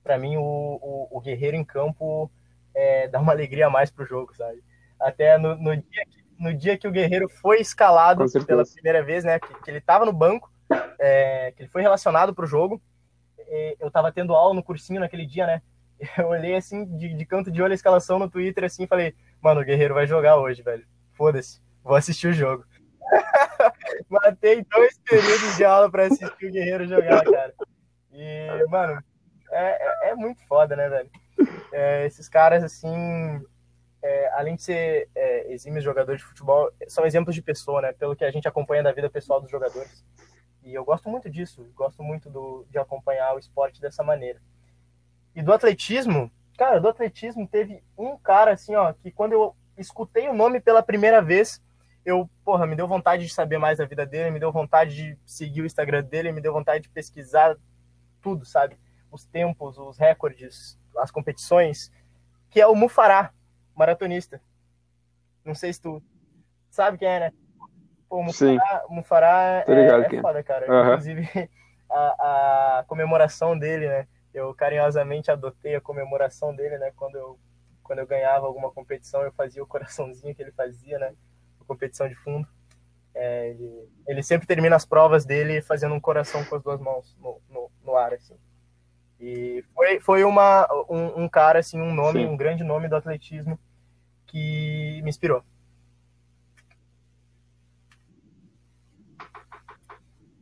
Para 0.04 0.18
mim, 0.18 0.38
o, 0.38 0.42
o, 0.42 1.08
o, 1.12 1.22
Guerreiro 1.22 1.56
em 1.56 1.64
campo 1.64 2.32
é, 2.74 3.08
dá 3.10 3.20
uma 3.20 3.32
alegria 3.32 3.68
a 3.68 3.70
mais 3.70 3.92
pro 3.92 4.06
jogo, 4.06 4.36
sabe? 4.36 4.64
Até 5.00 5.38
no, 5.38 5.56
no, 5.56 5.76
dia, 5.76 6.06
que, 6.06 6.24
no 6.40 6.54
dia 6.54 6.78
que 6.78 6.88
o 6.88 6.92
Guerreiro 6.92 7.30
foi 7.30 7.60
escalado 7.62 8.26
pela 8.46 8.64
primeira 8.66 9.04
vez, 9.04 9.24
né? 9.24 9.40
Que, 9.40 9.54
que 9.62 9.70
ele 9.70 9.78
estava 9.78 10.04
no 10.04 10.14
banco, 10.14 10.52
é, 11.00 11.54
que 11.56 11.62
ele 11.62 11.70
foi 11.70 11.82
relacionado 11.82 12.34
pro 12.34 12.48
jogo. 12.48 12.82
eu 13.80 13.88
estava 13.88 14.12
tendo 14.12 14.34
aula 14.34 14.56
no 14.56 14.64
cursinho 14.64 15.00
naquele 15.00 15.26
dia, 15.28 15.46
né? 15.46 15.62
Eu 16.18 16.28
olhei 16.28 16.56
assim, 16.56 16.86
de, 16.98 17.14
de 17.14 17.26
canto 17.26 17.52
de 17.52 17.62
olho 17.62 17.72
a 17.72 17.76
escalação 17.76 18.20
no 18.20 18.30
Twitter, 18.30 18.64
assim, 18.64 18.84
e 18.84 18.88
falei, 18.88 19.14
mano, 19.40 19.62
o 19.62 19.64
Guerreiro 19.64 19.94
vai 19.94 20.08
jogar 20.08 20.38
hoje, 20.38 20.62
velho. 20.62 20.86
Foda-se, 21.14 21.62
vou 21.84 21.96
assistir 21.96 22.28
o 22.28 22.34
jogo. 22.34 22.66
Matei 24.10 24.66
dois 24.72 24.98
períodos 25.00 25.58
de 25.58 25.66
aula 25.66 25.90
para 25.90 26.06
assistir 26.06 26.46
o 26.46 26.52
Guerreiro 26.52 26.88
jogar, 26.88 27.24
cara. 27.24 27.54
E, 28.12 28.66
mano, 28.70 29.04
é, 29.52 30.08
é, 30.08 30.10
é 30.10 30.16
muito 30.16 30.46
foda, 30.48 30.76
né, 30.76 30.90
velho? 30.90 31.10
É, 31.72 32.06
esses 32.06 32.30
caras, 32.30 32.64
assim, 32.64 33.44
é, 34.02 34.32
além 34.34 34.56
de 34.56 34.64
ser 34.64 35.10
é, 35.16 35.52
exímios 35.52 35.84
jogadores 35.84 36.22
de 36.22 36.28
futebol, 36.28 36.72
são 36.88 37.06
exemplos 37.06 37.36
de 37.36 37.42
pessoa, 37.42 37.82
né? 37.82 37.94
Pelo 37.94 38.16
que 38.16 38.26
a 38.26 38.32
gente 38.32 38.48
acompanha 38.48 38.84
da 38.84 38.92
vida 38.92 39.10
pessoal 39.10 39.42
dos 39.42 39.50
jogadores. 39.50 40.06
E 40.64 40.74
eu 40.74 40.84
gosto 40.86 41.10
muito 41.10 41.30
disso, 41.30 41.70
gosto 41.76 42.04
muito 42.04 42.30
do, 42.30 42.66
de 42.70 42.78
acompanhar 42.78 43.36
o 43.36 43.40
esporte 43.40 43.82
dessa 43.82 44.04
maneira. 44.04 44.40
E 45.36 45.42
do 45.42 45.52
atletismo, 45.52 46.32
cara, 46.58 46.80
do 46.80 46.88
atletismo 46.88 47.48
teve 47.48 47.84
um 47.98 48.18
cara, 48.18 48.52
assim, 48.52 48.76
ó, 48.76 48.94
que 48.94 49.12
quando 49.12 49.34
eu 49.34 49.56
escutei 49.78 50.30
o 50.30 50.34
nome 50.34 50.60
pela 50.60 50.84
primeira 50.84 51.22
vez, 51.22 51.62
eu, 52.06 52.30
porra, 52.44 52.68
me 52.68 52.76
deu 52.76 52.88
vontade 52.88 53.26
de 53.26 53.34
saber 53.34 53.58
mais 53.58 53.78
da 53.78 53.86
vida 53.86 54.06
dele, 54.06 54.32
me 54.32 54.40
deu 54.40 54.52
vontade 54.52 54.96
de 54.96 55.18
seguir 55.26 55.62
o 55.62 55.66
Instagram 55.66 56.04
dele, 56.04 56.32
me 56.32 56.42
deu 56.42 56.52
vontade 56.52 56.84
de 56.84 56.90
pesquisar 56.90 57.56
tudo, 58.22 58.46
sabe? 58.46 58.78
Os 59.12 59.26
tempos, 59.26 59.78
os 59.78 59.98
recordes, 59.98 60.80
as 60.98 61.12
competições, 61.12 61.92
que 62.50 62.60
é 62.60 62.68
o 62.68 62.76
Mufará, 62.76 63.32
maratonista. 63.76 64.42
Não 65.46 65.56
sei 65.56 65.72
se 65.72 65.82
tu 65.82 66.02
sabe 66.70 66.98
quem 66.98 67.08
é, 67.08 67.20
né? 67.20 67.34
Pô, 68.10 68.18
o 68.18 68.24
Mufará, 68.24 68.84
Mufará 68.90 69.64
é, 69.68 70.16
é 70.16 70.22
foda, 70.22 70.44
cara. 70.44 70.72
Uhum. 70.72 70.92
Inclusive, 70.92 71.30
a, 71.90 72.80
a 72.80 72.84
comemoração 72.86 73.58
dele, 73.58 73.88
né? 73.88 74.08
Eu 74.34 74.54
carinhosamente 74.54 75.30
adotei 75.32 75.76
a 75.76 75.82
comemoração 75.82 76.56
dele, 76.56 76.78
né? 76.78 76.92
Quando 76.96 77.16
eu, 77.16 77.40
quando 77.84 78.00
eu 78.00 78.08
ganhava 78.08 78.46
alguma 78.46 78.72
competição, 78.72 79.22
eu 79.22 79.32
fazia 79.32 79.64
o 79.64 79.68
coraçãozinho 79.68 80.34
que 80.34 80.42
ele 80.42 80.52
fazia, 80.52 80.98
né? 81.00 81.14
Competição 81.64 82.08
de 82.08 82.16
fundo. 82.16 82.48
É, 83.16 83.50
ele, 83.50 83.90
ele, 84.08 84.24
sempre 84.24 84.48
termina 84.48 84.76
as 84.76 84.86
provas 84.86 85.24
dele 85.24 85.62
fazendo 85.62 85.94
um 85.94 86.00
coração 86.00 86.44
com 86.46 86.56
as 86.56 86.64
duas 86.64 86.80
mãos 86.80 87.16
no, 87.20 87.40
no, 87.50 87.72
no 87.86 87.96
ar, 87.96 88.14
assim. 88.14 88.36
E 89.20 89.64
foi, 89.74 90.00
foi 90.00 90.24
uma, 90.24 90.68
um, 90.90 91.24
um 91.24 91.30
cara, 91.30 91.60
assim, 91.60 91.80
um 91.80 91.94
nome, 91.94 92.22
Sim. 92.22 92.26
um 92.26 92.36
grande 92.36 92.64
nome 92.64 92.90
do 92.90 92.96
atletismo 92.96 93.58
que 94.26 95.00
me 95.04 95.10
inspirou. 95.10 95.44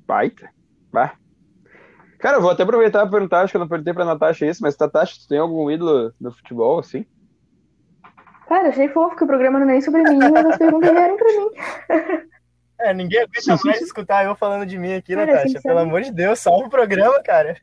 Baita. 0.07 0.49
Bah. 0.91 1.15
Cara, 2.19 2.37
eu 2.37 2.41
vou 2.41 2.51
até 2.51 2.63
aproveitar 2.63 3.05
e 3.05 3.09
perguntar, 3.09 3.41
acho 3.41 3.51
que 3.51 3.57
eu 3.57 3.61
não 3.61 3.67
perguntei 3.67 3.93
pra 3.93 4.05
Natasha 4.05 4.45
isso, 4.45 4.61
mas 4.61 4.77
Natasha, 4.77 5.19
tu 5.19 5.27
tem 5.27 5.39
algum 5.39 5.69
ídolo 5.69 6.13
no 6.19 6.31
futebol, 6.31 6.79
assim? 6.79 7.05
Cara, 8.51 8.67
achei 8.67 8.89
fofo 8.89 9.15
que 9.15 9.23
o 9.23 9.27
programa 9.27 9.59
não 9.59 9.65
é 9.69 9.71
nem 9.71 9.81
sobre 9.81 10.03
mim, 10.03 10.17
mas 10.17 10.45
as 10.45 10.57
perguntas 10.57 10.91
vieram 10.91 11.15
pra 11.15 11.27
mim. 11.31 11.49
É, 12.81 12.93
ninguém 12.93 13.21
aguenta 13.21 13.57
mais 13.63 13.81
escutar 13.81 14.25
eu 14.25 14.35
falando 14.35 14.65
de 14.65 14.77
mim 14.77 14.93
aqui, 14.93 15.15
cara, 15.15 15.25
Natasha. 15.25 15.61
Pelo 15.61 15.79
amor 15.79 16.01
de 16.01 16.11
Deus, 16.11 16.37
salva 16.37 16.65
o 16.65 16.69
programa, 16.69 17.23
cara. 17.23 17.55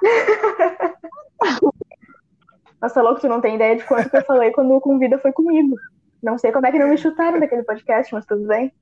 Nossa, 2.80 3.02
louco, 3.02 3.20
tu 3.20 3.28
não 3.28 3.42
tem 3.42 3.56
ideia 3.56 3.76
de 3.76 3.84
quanto 3.84 4.08
que 4.08 4.16
eu 4.16 4.24
falei 4.24 4.52
quando 4.52 4.74
o 4.74 4.80
convida 4.80 5.18
foi 5.18 5.32
comigo. 5.32 5.76
Não 6.22 6.38
sei 6.38 6.50
como 6.50 6.66
é 6.66 6.72
que 6.72 6.78
não 6.78 6.88
me 6.88 6.96
chutaram 6.96 7.38
daquele 7.38 7.64
podcast, 7.64 8.14
mas 8.14 8.24
tudo 8.24 8.46
bem. 8.46 8.72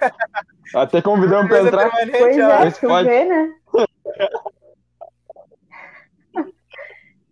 Até 0.76 1.00
convidamos 1.00 1.48
pra 1.48 1.62
entrar. 1.62 1.90
Pois 1.90 2.36
é, 2.36 2.70
tu 2.72 2.86
pode. 2.86 3.08
vê, 3.08 3.24
né? 3.24 3.54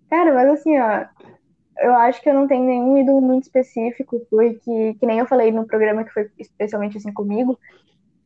Cara, 0.08 0.32
mas 0.32 0.48
assim, 0.48 0.78
ó, 0.78 1.04
eu 1.80 1.94
acho 1.94 2.20
que 2.20 2.28
eu 2.28 2.34
não 2.34 2.46
tenho 2.46 2.64
nenhum 2.64 2.98
ídolo 2.98 3.20
muito 3.20 3.44
específico, 3.44 4.20
porque, 4.30 4.94
que 4.94 5.06
nem 5.06 5.18
eu 5.18 5.26
falei 5.26 5.52
no 5.52 5.66
programa 5.66 6.04
que 6.04 6.12
foi 6.12 6.30
especialmente 6.38 6.96
assim 6.96 7.12
comigo, 7.12 7.58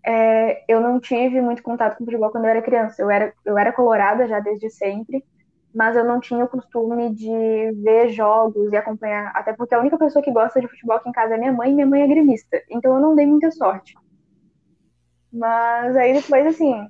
é, 0.05 0.65
eu 0.69 0.81
não 0.81 0.99
tive 0.99 1.41
muito 1.41 1.62
contato 1.62 1.97
com 1.97 2.05
futebol 2.05 2.31
quando 2.31 2.45
eu 2.45 2.51
era 2.51 2.62
criança. 2.62 3.01
Eu 3.01 3.11
era, 3.11 3.33
eu 3.45 3.57
era 3.59 3.73
colorada 3.73 4.27
já 4.27 4.41
desde 4.41 4.70
sempre, 4.70 5.24
mas 5.74 5.97
eu 5.97 6.05
não 6.05 6.20
tinha 6.20 6.45
o 6.45 6.49
costume 6.49 7.15
de 7.15 7.73
ver 7.83 8.11
jogos 8.11 8.73
e 8.73 8.77
acompanhar, 8.77 9.33
até 9.35 9.53
porque 9.53 9.74
a 9.74 9.81
única 9.81 9.99
pessoa 9.99 10.23
que 10.23 10.33
gosta 10.33 10.61
de 10.61 10.69
futebol 10.69 10.97
aqui 10.97 11.09
em 11.09 11.12
casa 11.12 11.35
é 11.35 11.39
minha 11.39 11.53
mãe, 11.53 11.70
e 11.70 11.74
minha 11.74 11.87
mãe 11.87 12.03
é 12.03 12.07
gremista, 12.07 12.61
então 12.70 12.95
eu 12.95 13.01
não 13.01 13.15
dei 13.15 13.27
muita 13.27 13.51
sorte. 13.51 13.95
Mas 15.33 15.97
aí 15.97 16.12
depois, 16.12 16.47
assim, 16.47 16.87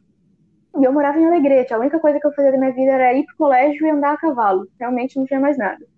eu 0.74 0.92
morava 0.92 1.18
em 1.18 1.26
Alegrete, 1.26 1.72
a 1.72 1.78
única 1.78 2.00
coisa 2.00 2.18
que 2.18 2.26
eu 2.26 2.32
fazia 2.32 2.50
da 2.50 2.58
minha 2.58 2.72
vida 2.72 2.92
era 2.92 3.14
ir 3.14 3.24
pro 3.26 3.36
colégio 3.36 3.86
e 3.86 3.90
andar 3.90 4.14
a 4.14 4.16
cavalo, 4.16 4.66
realmente 4.80 5.16
não 5.16 5.26
tinha 5.26 5.38
mais 5.38 5.56
nada 5.56 5.91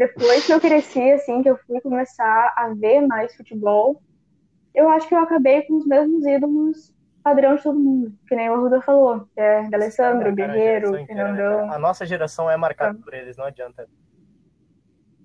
depois 0.00 0.46
que 0.46 0.52
eu 0.54 0.58
cresci, 0.58 1.12
assim, 1.12 1.42
que 1.42 1.50
eu 1.50 1.58
fui 1.58 1.78
começar 1.82 2.54
a 2.56 2.72
ver 2.72 3.06
mais 3.06 3.36
futebol, 3.36 4.02
eu 4.74 4.88
acho 4.88 5.06
que 5.06 5.14
eu 5.14 5.18
acabei 5.18 5.60
com 5.62 5.76
os 5.76 5.86
mesmos 5.86 6.24
ídolos 6.24 6.94
padrão 7.22 7.54
de 7.54 7.62
todo 7.62 7.78
mundo, 7.78 8.14
que 8.26 8.34
nem 8.34 8.48
o 8.48 8.54
Arruda 8.54 8.80
falou, 8.80 9.28
que 9.34 9.38
é 9.38 9.68
Alessandro, 9.70 10.34
Guerreiro, 10.34 10.92
né, 10.92 11.04
Fernandão. 11.04 11.70
A 11.70 11.78
nossa 11.78 12.06
geração 12.06 12.50
é 12.50 12.56
marcada 12.56 12.98
é. 12.98 13.02
por 13.02 13.12
eles, 13.12 13.36
não 13.36 13.44
adianta. 13.44 13.86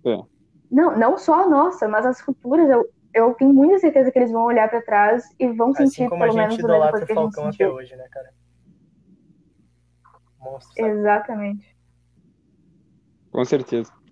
É. 0.05 0.23
Não, 0.69 0.97
não 0.97 1.17
só 1.17 1.45
a 1.45 1.47
nossa, 1.47 1.87
mas 1.87 2.05
as 2.05 2.19
futuras, 2.19 2.69
eu, 2.69 2.85
eu 3.13 3.33
tenho 3.35 3.53
muita 3.53 3.79
certeza 3.79 4.11
que 4.11 4.19
eles 4.19 4.31
vão 4.31 4.43
olhar 4.43 4.69
para 4.69 4.81
trás 4.81 5.23
e 5.39 5.47
vão 5.53 5.69
assim 5.69 5.87
sentir 5.87 6.09
como 6.09 6.21
pelo 6.21 6.35
menos 6.35 6.59
o 6.59 6.67
mesmo 6.67 6.89
coisa 6.89 7.05
que 7.05 7.13
a 7.13 7.15
gente 7.15 7.33
sentiu. 7.33 7.67
até 7.67 7.69
hoje, 7.69 7.95
né, 7.95 8.09
cara? 8.11 8.29
Monstro, 10.41 10.85
Exatamente. 10.85 11.77
Com 13.31 13.45
certeza. 13.45 14.04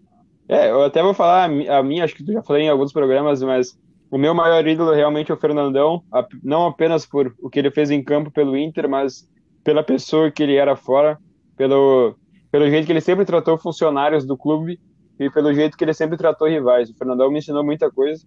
É, 0.48 0.70
eu 0.70 0.84
até 0.84 1.02
vou 1.02 1.14
falar 1.14 1.46
a 1.46 1.84
minha, 1.84 2.04
acho 2.04 2.16
que 2.16 2.24
tu 2.24 2.34
já 2.34 2.44
falei 2.44 2.64
em 2.64 2.70
alguns 2.70 2.92
programas, 2.92 3.42
mas 3.42 3.78
o 4.12 4.18
meu 4.18 4.34
maior 4.34 4.66
ídolo 4.68 4.92
realmente 4.92 5.32
é 5.32 5.34
o 5.34 5.40
Fernandão, 5.40 6.04
não 6.44 6.68
apenas 6.68 7.06
por 7.06 7.34
o 7.42 7.50
que 7.50 7.60
ele 7.60 7.72
fez 7.72 7.90
em 7.90 8.04
campo 8.04 8.30
pelo 8.30 8.58
Inter, 8.58 8.90
mas 8.90 9.28
pela 9.64 9.82
pessoa 9.82 10.30
que 10.30 10.44
ele 10.44 10.56
era 10.56 10.76
fora, 10.76 11.18
pelo, 11.56 12.16
pelo 12.52 12.70
jeito 12.70 12.86
que 12.86 12.92
ele 12.92 13.02
sempre 13.02 13.26
tratou 13.26 13.58
funcionários 13.58 14.26
do 14.26 14.38
clube 14.38 14.80
e 15.20 15.30
pelo 15.30 15.54
jeito 15.54 15.78
que 15.78 15.84
ele 15.84 15.94
sempre 15.94 16.18
tratou 16.18 16.48
rivais. 16.48 16.90
O 16.90 16.98
Fernandão 16.98 17.32
me 17.32 17.40
ensinou 17.40 17.64
muita 17.64 17.90
coisa. 17.90 18.24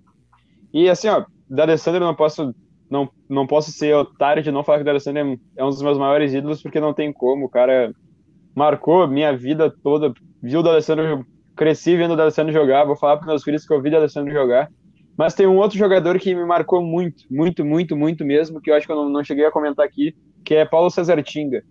E 0.73 0.89
assim, 0.89 1.09
ó, 1.09 1.25
da 1.49 1.65
Alessandro 1.65 2.05
não 2.05 2.15
posso 2.15 2.55
não, 2.91 3.09
não 3.29 3.47
posso 3.47 3.71
ser 3.73 3.95
otário 3.95 4.43
de 4.43 4.51
não 4.51 4.63
falar 4.63 4.79
que 4.79 4.83
o 4.83 4.85
D'Alessandro 4.85 5.39
é 5.57 5.65
um 5.65 5.69
dos 5.69 5.83
meus 5.83 5.99
maiores 5.99 6.33
ídolos, 6.33 6.63
porque 6.63 6.81
não 6.81 6.95
tem 6.95 7.13
como. 7.13 7.47
O 7.47 7.51
cara 7.51 7.93
marcou 8.55 9.07
minha 9.07 9.37
vida 9.37 9.73
toda. 9.83 10.13
Viu 10.43 10.61
o 10.61 10.63
D'Alessandro 10.63 11.27
cresci 11.57 11.97
vendo 11.97 12.13
o 12.13 12.17
D'Alessandro 12.17 12.53
jogar, 12.53 12.85
vou 12.85 12.97
falar 12.97 13.17
para 13.17 13.27
meus 13.27 13.43
filhos 13.43 13.67
que 13.67 13.73
eu 13.73 13.81
vi 13.81 13.89
o 13.89 13.93
D'Alessandro 13.93 14.33
jogar. 14.33 14.69
Mas 15.17 15.35
tem 15.35 15.47
um 15.47 15.57
outro 15.57 15.79
jogador 15.79 16.19
que 16.19 16.35
me 16.35 16.45
marcou 16.45 16.83
muito, 16.83 17.25
muito, 17.31 17.65
muito, 17.65 17.97
muito 17.97 18.25
mesmo, 18.25 18.61
que 18.61 18.71
eu 18.71 18.75
acho 18.75 18.87
que 18.87 18.93
eu 18.93 18.97
não, 18.97 19.09
não 19.09 19.25
cheguei 19.25 19.47
a 19.47 19.51
comentar 19.51 19.85
aqui, 19.85 20.15
que 20.45 20.55
é 20.55 20.65
Paulo 20.65 20.91
César 20.91 21.23
Tinga. 21.23 21.63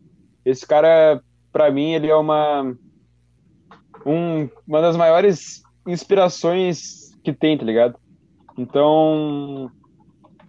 Esse 0.44 0.66
cara, 0.66 1.22
para 1.52 1.70
mim, 1.72 1.94
ele 1.94 2.07
é 2.07 2.16
uma 2.16 2.76
um, 4.06 4.49
uma 4.68 4.82
das 4.82 4.98
maiores 4.98 5.62
inspirações 5.88 7.16
que 7.24 7.32
tem, 7.32 7.57
tá 7.57 7.64
ligado? 7.64 7.98
Então, 8.57 9.70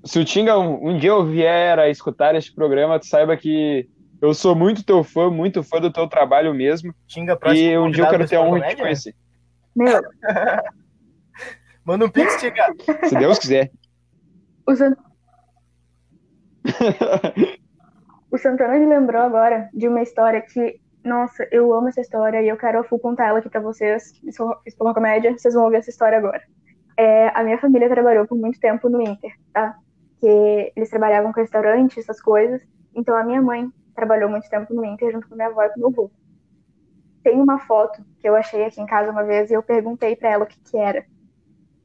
se 0.04 0.18
o 0.18 0.24
Tinga 0.24 0.58
um, 0.58 0.90
um 0.90 0.98
dia 0.98 1.10
eu 1.10 1.24
vier 1.24 1.78
a 1.78 1.88
escutar 1.88 2.34
este 2.34 2.54
programa, 2.54 2.98
tu 2.98 3.06
saiba 3.06 3.36
que 3.36 3.88
eu 4.20 4.32
sou 4.32 4.54
muito 4.54 4.84
teu 4.84 5.04
fã, 5.04 5.30
muito 5.30 5.62
fã 5.62 5.80
do 5.80 5.92
teu 5.92 6.08
trabalho 6.08 6.54
mesmo. 6.54 6.94
Tinga, 7.06 7.38
e 7.54 7.76
um 7.76 7.90
dia 7.90 8.04
eu 8.04 8.10
quero 8.10 8.26
ter 8.26 8.36
a 8.36 8.42
honra 8.42 8.60
de 8.60 8.68
te 8.68 8.76
conhecer. 8.76 9.14
Meu. 9.76 10.00
Manda 11.84 12.06
um 12.06 12.08
pix, 12.08 12.40
Tiga. 12.40 12.64
Se 13.04 13.14
Deus 13.14 13.38
quiser. 13.38 13.70
O, 14.66 14.74
Sant... 14.74 14.98
o 18.32 18.38
Santana 18.38 18.78
me 18.78 18.86
lembrou 18.86 19.22
agora 19.22 19.68
de 19.72 19.86
uma 19.86 20.02
história 20.02 20.40
que 20.40 20.80
Nossa, 21.04 21.46
eu 21.52 21.72
amo 21.72 21.88
essa 21.88 22.00
história 22.00 22.42
e 22.42 22.48
eu 22.48 22.56
quero 22.56 22.82
full 22.84 22.98
contar 22.98 23.26
ela 23.28 23.38
aqui 23.38 23.48
pra 23.48 23.60
vocês. 23.60 24.18
Isso 24.24 24.42
é 24.42 24.82
uma 24.82 24.94
comédia, 24.94 25.36
vocês 25.38 25.54
vão 25.54 25.64
ouvir 25.64 25.76
essa 25.76 25.90
história 25.90 26.18
agora. 26.18 26.42
É, 26.98 27.28
a 27.38 27.44
minha 27.44 27.58
família 27.58 27.88
trabalhou 27.88 28.26
por 28.26 28.36
muito 28.36 28.58
tempo 28.58 28.88
no 28.88 29.00
Inter, 29.02 29.30
tá? 29.52 29.76
Que 30.18 30.72
eles 30.74 30.90
trabalhavam 30.90 31.32
com 31.32 31.40
restaurante, 31.40 32.00
essas 32.00 32.20
coisas. 32.20 32.62
Então 32.94 33.14
a 33.14 33.22
minha 33.22 33.42
mãe 33.42 33.70
trabalhou 33.94 34.30
muito 34.30 34.48
tempo 34.48 34.74
no 34.74 34.84
Inter 34.84 35.12
junto 35.12 35.28
com 35.28 35.36
minha 35.36 35.48
avó 35.48 35.62
e 35.62 35.68
com 35.68 35.80
meu 35.80 35.88
avô. 35.90 36.10
Tem 37.26 37.40
uma 37.40 37.58
foto 37.58 38.04
que 38.20 38.28
eu 38.28 38.36
achei 38.36 38.64
aqui 38.64 38.80
em 38.80 38.86
casa 38.86 39.10
uma 39.10 39.24
vez 39.24 39.50
e 39.50 39.54
eu 39.54 39.60
perguntei 39.60 40.14
para 40.14 40.30
ela 40.30 40.44
o 40.44 40.46
que 40.46 40.60
que 40.60 40.76
era. 40.76 41.04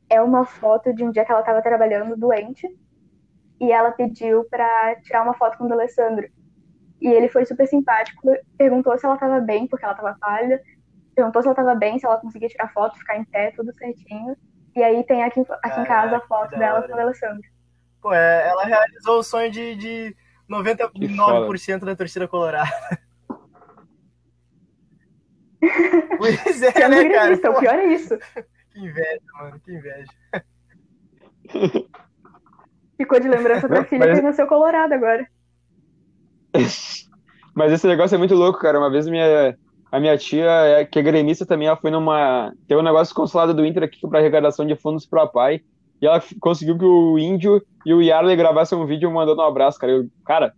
É 0.07 0.21
uma 0.21 0.45
foto 0.45 0.93
de 0.93 1.03
um 1.03 1.09
dia 1.09 1.25
que 1.25 1.31
ela 1.31 1.39
estava 1.39 1.63
trabalhando 1.63 2.15
doente 2.15 2.67
e 3.59 3.71
ela 3.71 3.89
pediu 3.89 4.43
para 4.43 4.97
tirar 4.97 5.23
uma 5.23 5.33
foto 5.33 5.57
com 5.57 5.65
o 5.65 5.73
Alessandro. 5.73 6.29
E 7.01 7.07
ele 7.07 7.27
foi 7.27 7.43
super 7.43 7.65
simpático, 7.67 8.21
perguntou 8.55 8.95
se 8.99 9.03
ela 9.03 9.15
estava 9.15 9.39
bem, 9.39 9.65
porque 9.65 9.83
ela 9.83 9.95
estava 9.95 10.15
pálida, 10.19 10.61
perguntou 11.15 11.41
se 11.41 11.47
ela 11.47 11.53
estava 11.53 11.73
bem, 11.73 11.97
se 11.97 12.05
ela 12.05 12.17
conseguia 12.17 12.47
tirar 12.47 12.71
foto, 12.71 12.99
ficar 12.99 13.17
em 13.17 13.23
pé, 13.23 13.49
tudo 13.49 13.73
certinho. 13.73 14.37
E 14.75 14.83
aí 14.83 15.03
tem 15.05 15.23
aqui, 15.23 15.43
aqui 15.63 15.79
em 15.81 15.85
casa 15.85 16.17
a 16.17 16.21
foto 16.21 16.51
dela 16.55 16.83
com 16.83 16.93
o 16.93 16.99
Alessandro. 16.99 17.49
Pô, 17.99 18.13
é, 18.13 18.47
ela 18.47 18.63
realizou 18.63 19.17
o 19.17 19.23
sonho 19.23 19.49
de, 19.49 19.75
de 19.75 20.15
99% 20.47 21.79
da 21.79 21.95
torcida 21.95 22.27
colorada. 22.27 22.69
Pois 26.17 26.61
é, 26.61 26.89
né, 26.89 27.09
cara? 27.09 27.35
O 27.35 27.59
pior 27.59 27.75
é 27.75 27.93
isso. 27.93 28.17
Que 28.73 28.79
inveja, 28.79 29.21
mano, 29.39 29.59
que 29.63 29.71
inveja. 29.71 30.11
Ficou 32.97 33.19
de 33.19 33.27
lembrança 33.27 33.67
pra 33.67 33.83
filha 33.83 34.07
mas... 34.07 34.19
que 34.19 34.25
nasceu 34.25 34.47
colorado 34.47 34.93
agora. 34.93 35.27
Mas 37.53 37.73
esse 37.73 37.85
negócio 37.85 38.15
é 38.15 38.17
muito 38.17 38.33
louco, 38.33 38.59
cara. 38.59 38.79
Uma 38.79 38.89
vez 38.89 39.05
minha, 39.07 39.57
a 39.91 39.99
minha 39.99 40.17
tia, 40.17 40.49
é, 40.49 40.85
que 40.85 40.99
é 40.99 41.01
gremista 41.01 41.45
também, 41.45 41.67
ela 41.67 41.75
foi 41.75 41.91
numa. 41.91 42.53
Tem 42.65 42.77
um 42.77 42.81
negócio 42.81 43.13
consulado 43.13 43.53
do 43.53 43.65
Inter 43.65 43.83
aqui 43.83 43.99
para 44.07 44.19
arrecadação 44.19 44.65
de 44.65 44.75
fundos 44.75 45.05
pro 45.05 45.27
pai. 45.27 45.61
E 46.01 46.07
ela 46.07 46.23
conseguiu 46.39 46.77
que 46.77 46.85
o 46.85 47.19
Índio 47.19 47.61
e 47.85 47.93
o 47.93 48.01
Yarley 48.01 48.35
gravassem 48.35 48.77
um 48.77 48.85
vídeo 48.85 49.11
mandando 49.11 49.41
um 49.41 49.45
abraço, 49.45 49.77
cara. 49.77 49.91
Eu, 49.91 50.07
cara, 50.25 50.53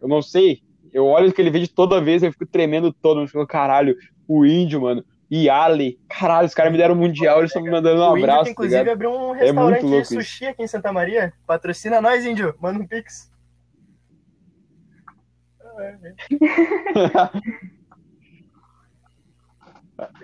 eu 0.00 0.08
não 0.08 0.22
sei. 0.22 0.62
Eu 0.92 1.06
olho 1.06 1.28
aquele 1.28 1.50
vídeo 1.50 1.68
toda 1.68 2.00
vez 2.00 2.22
e 2.22 2.26
eu 2.26 2.32
fico 2.32 2.46
tremendo 2.46 2.92
todo. 2.92 3.20
Eu 3.20 3.28
fico, 3.28 3.46
caralho, 3.46 3.94
o 4.30 4.46
Índio, 4.46 4.82
mano. 4.82 5.04
E 5.28 5.50
Ali, 5.50 5.98
caralho, 6.08 6.46
os 6.46 6.54
caras 6.54 6.70
me 6.70 6.78
deram 6.78 6.94
um 6.94 6.98
mundial, 6.98 7.38
eles 7.38 7.50
estão 7.50 7.62
me 7.62 7.70
mandando 7.70 8.00
um 8.00 8.04
o 8.04 8.16
abraço. 8.16 8.22
Índio, 8.22 8.44
tá 8.44 8.50
inclusive, 8.50 8.84
tá 8.84 8.92
abriu 8.92 9.10
um 9.10 9.34
é 9.34 9.38
restaurante 9.40 9.86
é 9.86 10.00
de 10.00 10.04
sushi 10.04 10.44
isso. 10.44 10.48
aqui 10.52 10.62
em 10.62 10.66
Santa 10.68 10.92
Maria. 10.92 11.32
Patrocina 11.46 12.00
nós, 12.00 12.24
Índio. 12.24 12.54
Manda 12.60 12.78
um 12.78 12.86
pix. 12.86 13.28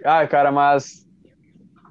ah, 0.04 0.26
cara, 0.26 0.52
mas 0.52 1.06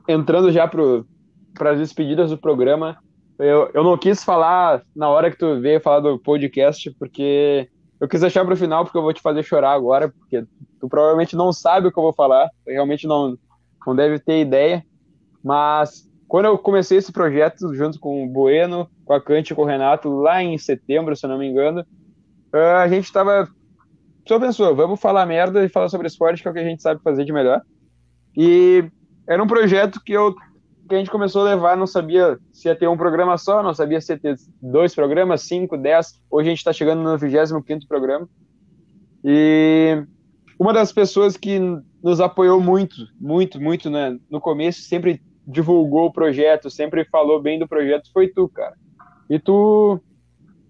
entrando 0.08 0.52
já 0.52 0.68
para 0.68 1.72
as 1.72 1.80
despedidas 1.80 2.30
do 2.30 2.38
programa, 2.38 2.98
eu, 3.40 3.72
eu 3.74 3.84
não 3.84 3.98
quis 3.98 4.24
falar 4.24 4.84
na 4.96 5.10
hora 5.10 5.32
que 5.32 5.38
tu 5.38 5.60
veio 5.60 5.82
falar 5.82 6.00
do 6.00 6.20
podcast, 6.20 6.92
porque 6.92 7.68
eu 8.06 8.10
quis 8.10 8.22
deixar 8.22 8.45
para 8.45 8.53
o 8.53 8.57
final, 8.57 8.84
porque 8.84 8.98
eu 8.98 9.02
vou 9.02 9.14
te 9.14 9.22
fazer 9.22 9.44
chorar 9.44 9.73
agora, 9.73 10.10
porque 10.10 10.45
tu 10.80 10.88
provavelmente 10.88 11.36
não 11.36 11.52
sabe 11.52 11.88
o 11.88 11.91
que 11.91 11.98
eu 11.98 12.03
vou 12.03 12.14
falar, 12.14 12.49
realmente 12.65 13.07
não, 13.07 13.38
não 13.86 13.95
deve 13.95 14.19
ter 14.19 14.41
ideia, 14.41 14.84
mas 15.44 16.10
quando 16.27 16.45
eu 16.45 16.57
comecei 16.57 16.98
esse 16.98 17.11
projeto 17.11 17.73
junto 17.73 17.99
com 17.99 18.23
o 18.23 18.30
Bueno, 18.30 18.90
com 19.03 19.14
a 19.14 19.22
Cante 19.22 19.53
e 19.53 19.56
com 19.56 19.64
o 19.64 19.65
Renato, 19.65 20.10
lá 20.10 20.41
em 20.44 20.57
setembro, 20.57 21.15
se 21.15 21.27
não 21.27 21.38
me 21.38 21.48
engano, 21.48 21.86
ah, 22.53 22.82
a 22.82 22.88
gente 22.88 23.06
estava 23.06 23.48
só 24.27 24.40
pensou, 24.40 24.76
vamos 24.76 24.99
falar 24.99 25.26
merda 25.26 25.64
e 25.64 25.69
falar 25.69 25.88
sobre 25.88 26.07
esporte, 26.07 26.41
que 26.41 26.48
é 26.48 26.52
o 26.52 26.53
que 26.53 26.60
a 26.60 26.64
gente 26.64 26.82
sabe 26.82 27.02
fazer 27.03 27.26
de 27.26 27.32
melhor. 27.32 27.61
E 28.36 28.84
era 29.27 29.41
um 29.41 29.48
projeto 29.48 30.02
que, 30.03 30.14
eu, 30.14 30.34
que 30.88 30.95
a 30.95 30.98
gente 30.98 31.10
começou 31.10 31.41
a 31.41 31.45
levar, 31.45 31.76
não 31.76 31.88
sabia 31.88 32.38
se 32.52 32.68
ia 32.68 32.76
ter 32.76 32.88
um 32.88 32.98
programa 32.98 33.38
só, 33.38 33.64
não 33.64 33.74
sabia 33.74 33.99
se 33.99 34.14
ia 34.14 34.20
ter 34.20 34.36
dois 34.62 34.94
programas, 34.94 35.41
cinco, 35.41 35.78
dez. 35.78 36.22
Hoje 36.30 36.48
a 36.48 36.52
gente 36.52 36.60
está 36.60 36.72
chegando 36.72 37.02
no 37.02 37.18
25 37.18 37.88
programa. 37.88 38.30
E 39.24 40.03
uma 40.60 40.72
das 40.72 40.91
pessoas 40.91 41.36
que 41.36 41.60
nos 42.03 42.22
apoiou 42.22 42.62
muito, 42.62 42.95
muito, 43.20 43.60
muito 43.60 43.90
né, 43.90 44.18
no 44.30 44.40
começo, 44.40 44.82
sempre 44.82 45.22
divulgou 45.48 46.07
o 46.07 46.14
projeto, 46.14 46.70
sempre 46.70 47.06
falou 47.06 47.41
bem 47.41 47.57
do 47.57 47.68
projeto, 47.68 48.12
foi 48.14 48.28
tu, 48.28 48.48
cara. 48.48 48.76
E 49.30 49.40
tu, 49.40 49.99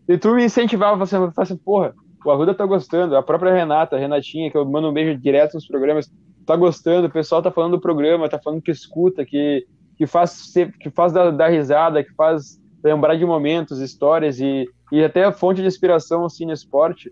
e 0.07 0.17
tu 0.17 0.33
me 0.33 0.45
incentivava, 0.45 0.97
você 0.97 1.17
assim, 1.37 1.57
porra, 1.57 1.93
o 2.25 2.31
Arruda 2.31 2.53
tá 2.53 2.65
gostando, 2.65 3.15
a 3.15 3.21
própria 3.21 3.53
Renata, 3.53 3.95
a 3.95 3.99
Renatinha, 3.99 4.49
que 4.49 4.57
eu 4.57 4.65
mando 4.65 4.89
um 4.89 4.93
beijo 4.93 5.19
direto 5.19 5.53
nos 5.53 5.67
programas, 5.67 6.11
tá 6.45 6.55
gostando, 6.55 7.07
o 7.07 7.11
pessoal 7.11 7.41
tá 7.41 7.51
falando 7.51 7.73
do 7.73 7.81
programa, 7.81 8.29
tá 8.29 8.39
falando 8.39 8.61
que 8.61 8.71
escuta, 8.71 9.25
que, 9.25 9.65
que 9.97 10.05
faz, 10.05 10.51
que 10.79 10.89
faz 10.89 11.13
dar, 11.13 11.31
dar 11.31 11.49
risada, 11.49 12.03
que 12.03 12.13
faz 12.13 12.59
lembrar 12.83 13.15
de 13.15 13.25
momentos, 13.25 13.79
histórias 13.79 14.39
e, 14.39 14.69
e 14.91 15.03
até 15.03 15.31
fonte 15.31 15.61
de 15.61 15.67
inspiração 15.67 16.25
assim 16.25 16.45
no 16.45 16.53
esporte. 16.53 17.11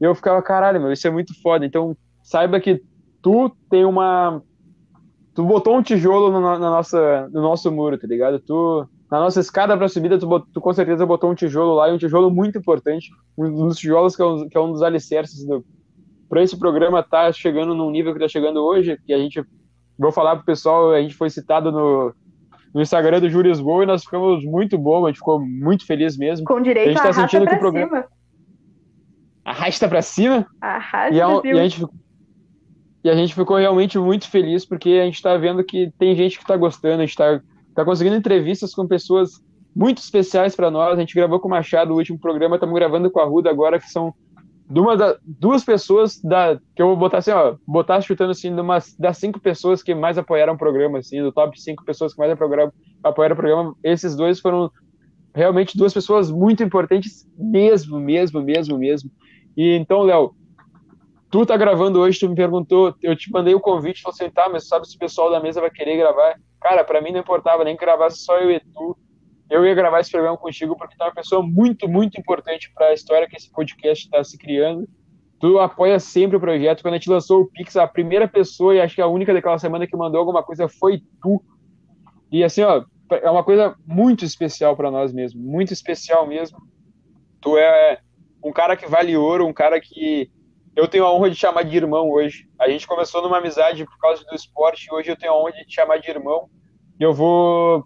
E 0.00 0.04
eu 0.04 0.14
ficava, 0.14 0.42
caralho, 0.42 0.80
meu, 0.80 0.92
isso 0.92 1.06
é 1.06 1.10
muito 1.10 1.32
foda. 1.40 1.64
Então, 1.64 1.96
saiba 2.22 2.58
que 2.60 2.82
tu 3.22 3.54
tem 3.70 3.84
uma. 3.84 4.42
Tu 5.34 5.44
botou 5.44 5.76
um 5.76 5.82
tijolo 5.82 6.30
no, 6.30 6.40
na 6.40 6.58
nossa, 6.58 7.28
no 7.32 7.40
nosso 7.40 7.70
muro, 7.70 7.96
tá 7.96 8.06
ligado? 8.06 8.38
Tu, 8.40 8.88
na 9.10 9.20
nossa 9.20 9.40
escada 9.40 9.76
para 9.76 9.88
subida, 9.88 10.18
tu, 10.18 10.40
tu, 10.52 10.60
com 10.60 10.72
certeza 10.72 11.06
botou 11.06 11.30
um 11.30 11.34
tijolo 11.34 11.74
lá, 11.74 11.88
e 11.88 11.92
um 11.92 11.98
tijolo 11.98 12.30
muito 12.30 12.58
importante, 12.58 13.10
um 13.38 13.68
dos 13.68 13.78
tijolos 13.78 14.16
que 14.16 14.22
é 14.22 14.26
um, 14.26 14.48
que 14.48 14.56
é 14.56 14.60
um 14.60 14.72
dos 14.72 14.82
alicerces 14.82 15.46
para 16.28 16.42
esse 16.42 16.58
programa 16.58 17.02
tá 17.02 17.30
chegando 17.30 17.74
num 17.74 17.90
nível 17.90 18.12
que 18.12 18.18
está 18.18 18.26
chegando 18.26 18.64
hoje, 18.64 18.98
que 19.06 19.12
a 19.12 19.18
gente, 19.18 19.44
vou 19.98 20.10
falar 20.10 20.36
pro 20.36 20.46
pessoal, 20.46 20.90
a 20.90 21.00
gente 21.00 21.14
foi 21.14 21.28
citado 21.28 21.70
no, 21.70 22.14
no 22.74 22.80
Instagram 22.80 23.20
do 23.20 23.28
Júlio 23.28 23.50
Lisboa 23.50 23.82
e 23.82 23.86
nós 23.86 24.04
ficamos 24.04 24.44
muito 24.44 24.78
bom, 24.78 25.04
a 25.04 25.08
gente 25.08 25.18
ficou 25.18 25.40
muito 25.40 25.86
feliz 25.86 26.16
mesmo. 26.16 26.46
Com 26.46 26.60
direito 26.60 26.88
a, 26.88 26.92
gente 26.92 27.02
tá 27.02 27.12
sentindo 27.12 27.46
que 27.46 27.54
o 27.54 27.58
programa 27.58 28.02
cima. 28.02 28.08
arrasta 29.44 29.88
para 29.88 30.02
cima. 30.02 30.46
Arrasta 30.60 31.14
e, 31.14 31.20
a, 31.20 31.40
e 31.44 31.50
a 31.50 31.68
gente 31.68 31.86
e 33.04 33.10
a 33.10 33.14
gente 33.16 33.34
ficou 33.34 33.56
realmente 33.56 33.98
muito 33.98 34.30
feliz 34.30 34.64
porque 34.64 34.90
a 34.90 35.04
gente 35.04 35.16
está 35.16 35.36
vendo 35.36 35.64
que 35.64 35.92
tem 35.98 36.14
gente 36.14 36.36
que 36.36 36.44
está 36.44 36.56
gostando, 36.56 37.02
a 37.02 37.06
gente 37.06 37.10
está 37.10 37.40
tá 37.74 37.84
conseguindo 37.84 38.16
entrevistas 38.16 38.74
com 38.74 38.86
pessoas 38.86 39.42
muito 39.74 39.98
especiais 39.98 40.54
para 40.54 40.70
nós. 40.70 40.96
A 40.96 41.00
gente 41.00 41.14
gravou 41.14 41.40
com 41.40 41.48
o 41.48 41.50
Machado 41.50 41.92
o 41.92 41.96
último 41.96 42.18
programa, 42.18 42.56
estamos 42.56 42.74
gravando 42.74 43.10
com 43.10 43.20
a 43.20 43.24
Ruda 43.24 43.50
agora, 43.50 43.80
que 43.80 43.90
são 43.90 44.14
da, 44.96 45.16
duas 45.22 45.64
pessoas 45.64 46.20
da, 46.20 46.58
que 46.74 46.80
eu 46.82 46.88
vou 46.88 46.96
botar 46.96 47.18
assim, 47.18 47.30
ó, 47.30 47.56
botar 47.66 48.00
chutando 48.00 48.30
assim, 48.30 48.50
das 48.98 49.18
cinco 49.18 49.38
pessoas 49.40 49.82
que 49.82 49.94
mais 49.94 50.16
apoiaram 50.16 50.54
o 50.54 50.58
programa, 50.58 50.98
assim, 50.98 51.22
do 51.22 51.32
top 51.32 51.60
cinco 51.60 51.84
pessoas 51.84 52.14
que 52.14 52.18
mais 52.18 52.32
apoiaram, 52.32 52.72
o 53.04 53.36
programa, 53.36 53.74
esses 53.82 54.16
dois 54.16 54.40
foram 54.40 54.70
realmente 55.34 55.76
duas 55.76 55.92
pessoas 55.92 56.30
muito 56.30 56.62
importantes, 56.62 57.28
mesmo, 57.36 57.98
mesmo, 57.98 58.40
mesmo, 58.40 58.78
mesmo. 58.78 59.10
E 59.56 59.76
então, 59.76 60.02
Léo, 60.02 60.34
tu 61.30 61.44
tá 61.44 61.56
gravando 61.56 62.00
hoje, 62.00 62.18
tu 62.18 62.28
me 62.28 62.34
perguntou, 62.34 62.94
eu 63.02 63.16
te 63.16 63.30
mandei 63.30 63.54
o 63.54 63.60
convite, 63.60 64.02
falei 64.02 64.14
assim, 64.20 64.30
tá, 64.30 64.48
mas 64.48 64.68
sabe 64.68 64.86
se 64.86 64.96
o 64.96 64.98
pessoal 64.98 65.30
da 65.30 65.40
mesa 65.40 65.60
vai 65.60 65.70
querer 65.70 65.96
gravar? 65.96 66.36
Cara, 66.60 66.84
para 66.84 67.00
mim 67.00 67.12
não 67.12 67.20
importava 67.20 67.64
nem 67.64 67.76
gravasse 67.76 68.18
só 68.18 68.38
eu 68.38 68.50
e 68.50 68.60
tu. 68.60 68.96
Eu 69.50 69.64
ia 69.66 69.74
gravar 69.74 70.00
esse 70.00 70.10
programa 70.10 70.36
contigo 70.36 70.76
porque 70.76 70.96
tu 70.96 71.02
é 71.02 71.06
uma 71.06 71.14
pessoa 71.14 71.42
muito, 71.42 71.88
muito 71.88 72.18
importante 72.18 72.72
para 72.74 72.86
a 72.86 72.94
história 72.94 73.28
que 73.28 73.36
esse 73.36 73.50
podcast 73.50 74.04
está 74.04 74.22
se 74.24 74.38
criando. 74.38 74.88
Tu 75.38 75.58
apoia 75.58 75.98
sempre 75.98 76.36
o 76.36 76.40
projeto. 76.40 76.82
Quando 76.82 76.94
a 76.94 76.96
gente 76.98 77.10
lançou 77.10 77.42
o 77.42 77.46
Pix, 77.46 77.76
a 77.76 77.86
primeira 77.86 78.28
pessoa 78.28 78.74
e 78.74 78.80
acho 78.80 78.94
que 78.94 79.02
a 79.02 79.06
única 79.06 79.34
daquela 79.34 79.58
semana 79.58 79.86
que 79.86 79.96
mandou 79.96 80.20
alguma 80.20 80.42
coisa 80.42 80.68
foi 80.68 81.02
tu. 81.20 81.42
E 82.30 82.42
assim, 82.42 82.62
ó, 82.62 82.84
é 83.10 83.30
uma 83.30 83.44
coisa 83.44 83.74
muito 83.86 84.24
especial 84.24 84.76
para 84.76 84.90
nós 84.90 85.12
mesmo, 85.12 85.42
muito 85.42 85.72
especial 85.72 86.26
mesmo. 86.26 86.58
Tu 87.40 87.58
é 87.58 87.98
um 88.42 88.52
cara 88.52 88.76
que 88.76 88.88
vale 88.88 89.16
ouro, 89.16 89.46
um 89.46 89.52
cara 89.52 89.80
que 89.80 90.30
eu 90.74 90.88
tenho 90.88 91.04
a 91.04 91.12
honra 91.12 91.30
de 91.30 91.36
chamar 91.36 91.64
de 91.64 91.76
irmão 91.76 92.10
hoje. 92.10 92.48
A 92.58 92.68
gente 92.68 92.86
começou 92.86 93.22
numa 93.22 93.38
amizade 93.38 93.84
por 93.84 93.98
causa 93.98 94.24
do 94.24 94.34
esporte 94.34 94.86
e 94.86 94.94
hoje 94.94 95.10
eu 95.10 95.16
tenho 95.16 95.32
a 95.32 95.38
honra 95.38 95.52
de 95.52 95.66
te 95.66 95.74
chamar 95.74 95.98
de 95.98 96.10
irmão. 96.10 96.48
E 96.98 97.02
eu 97.02 97.12
vou. 97.12 97.84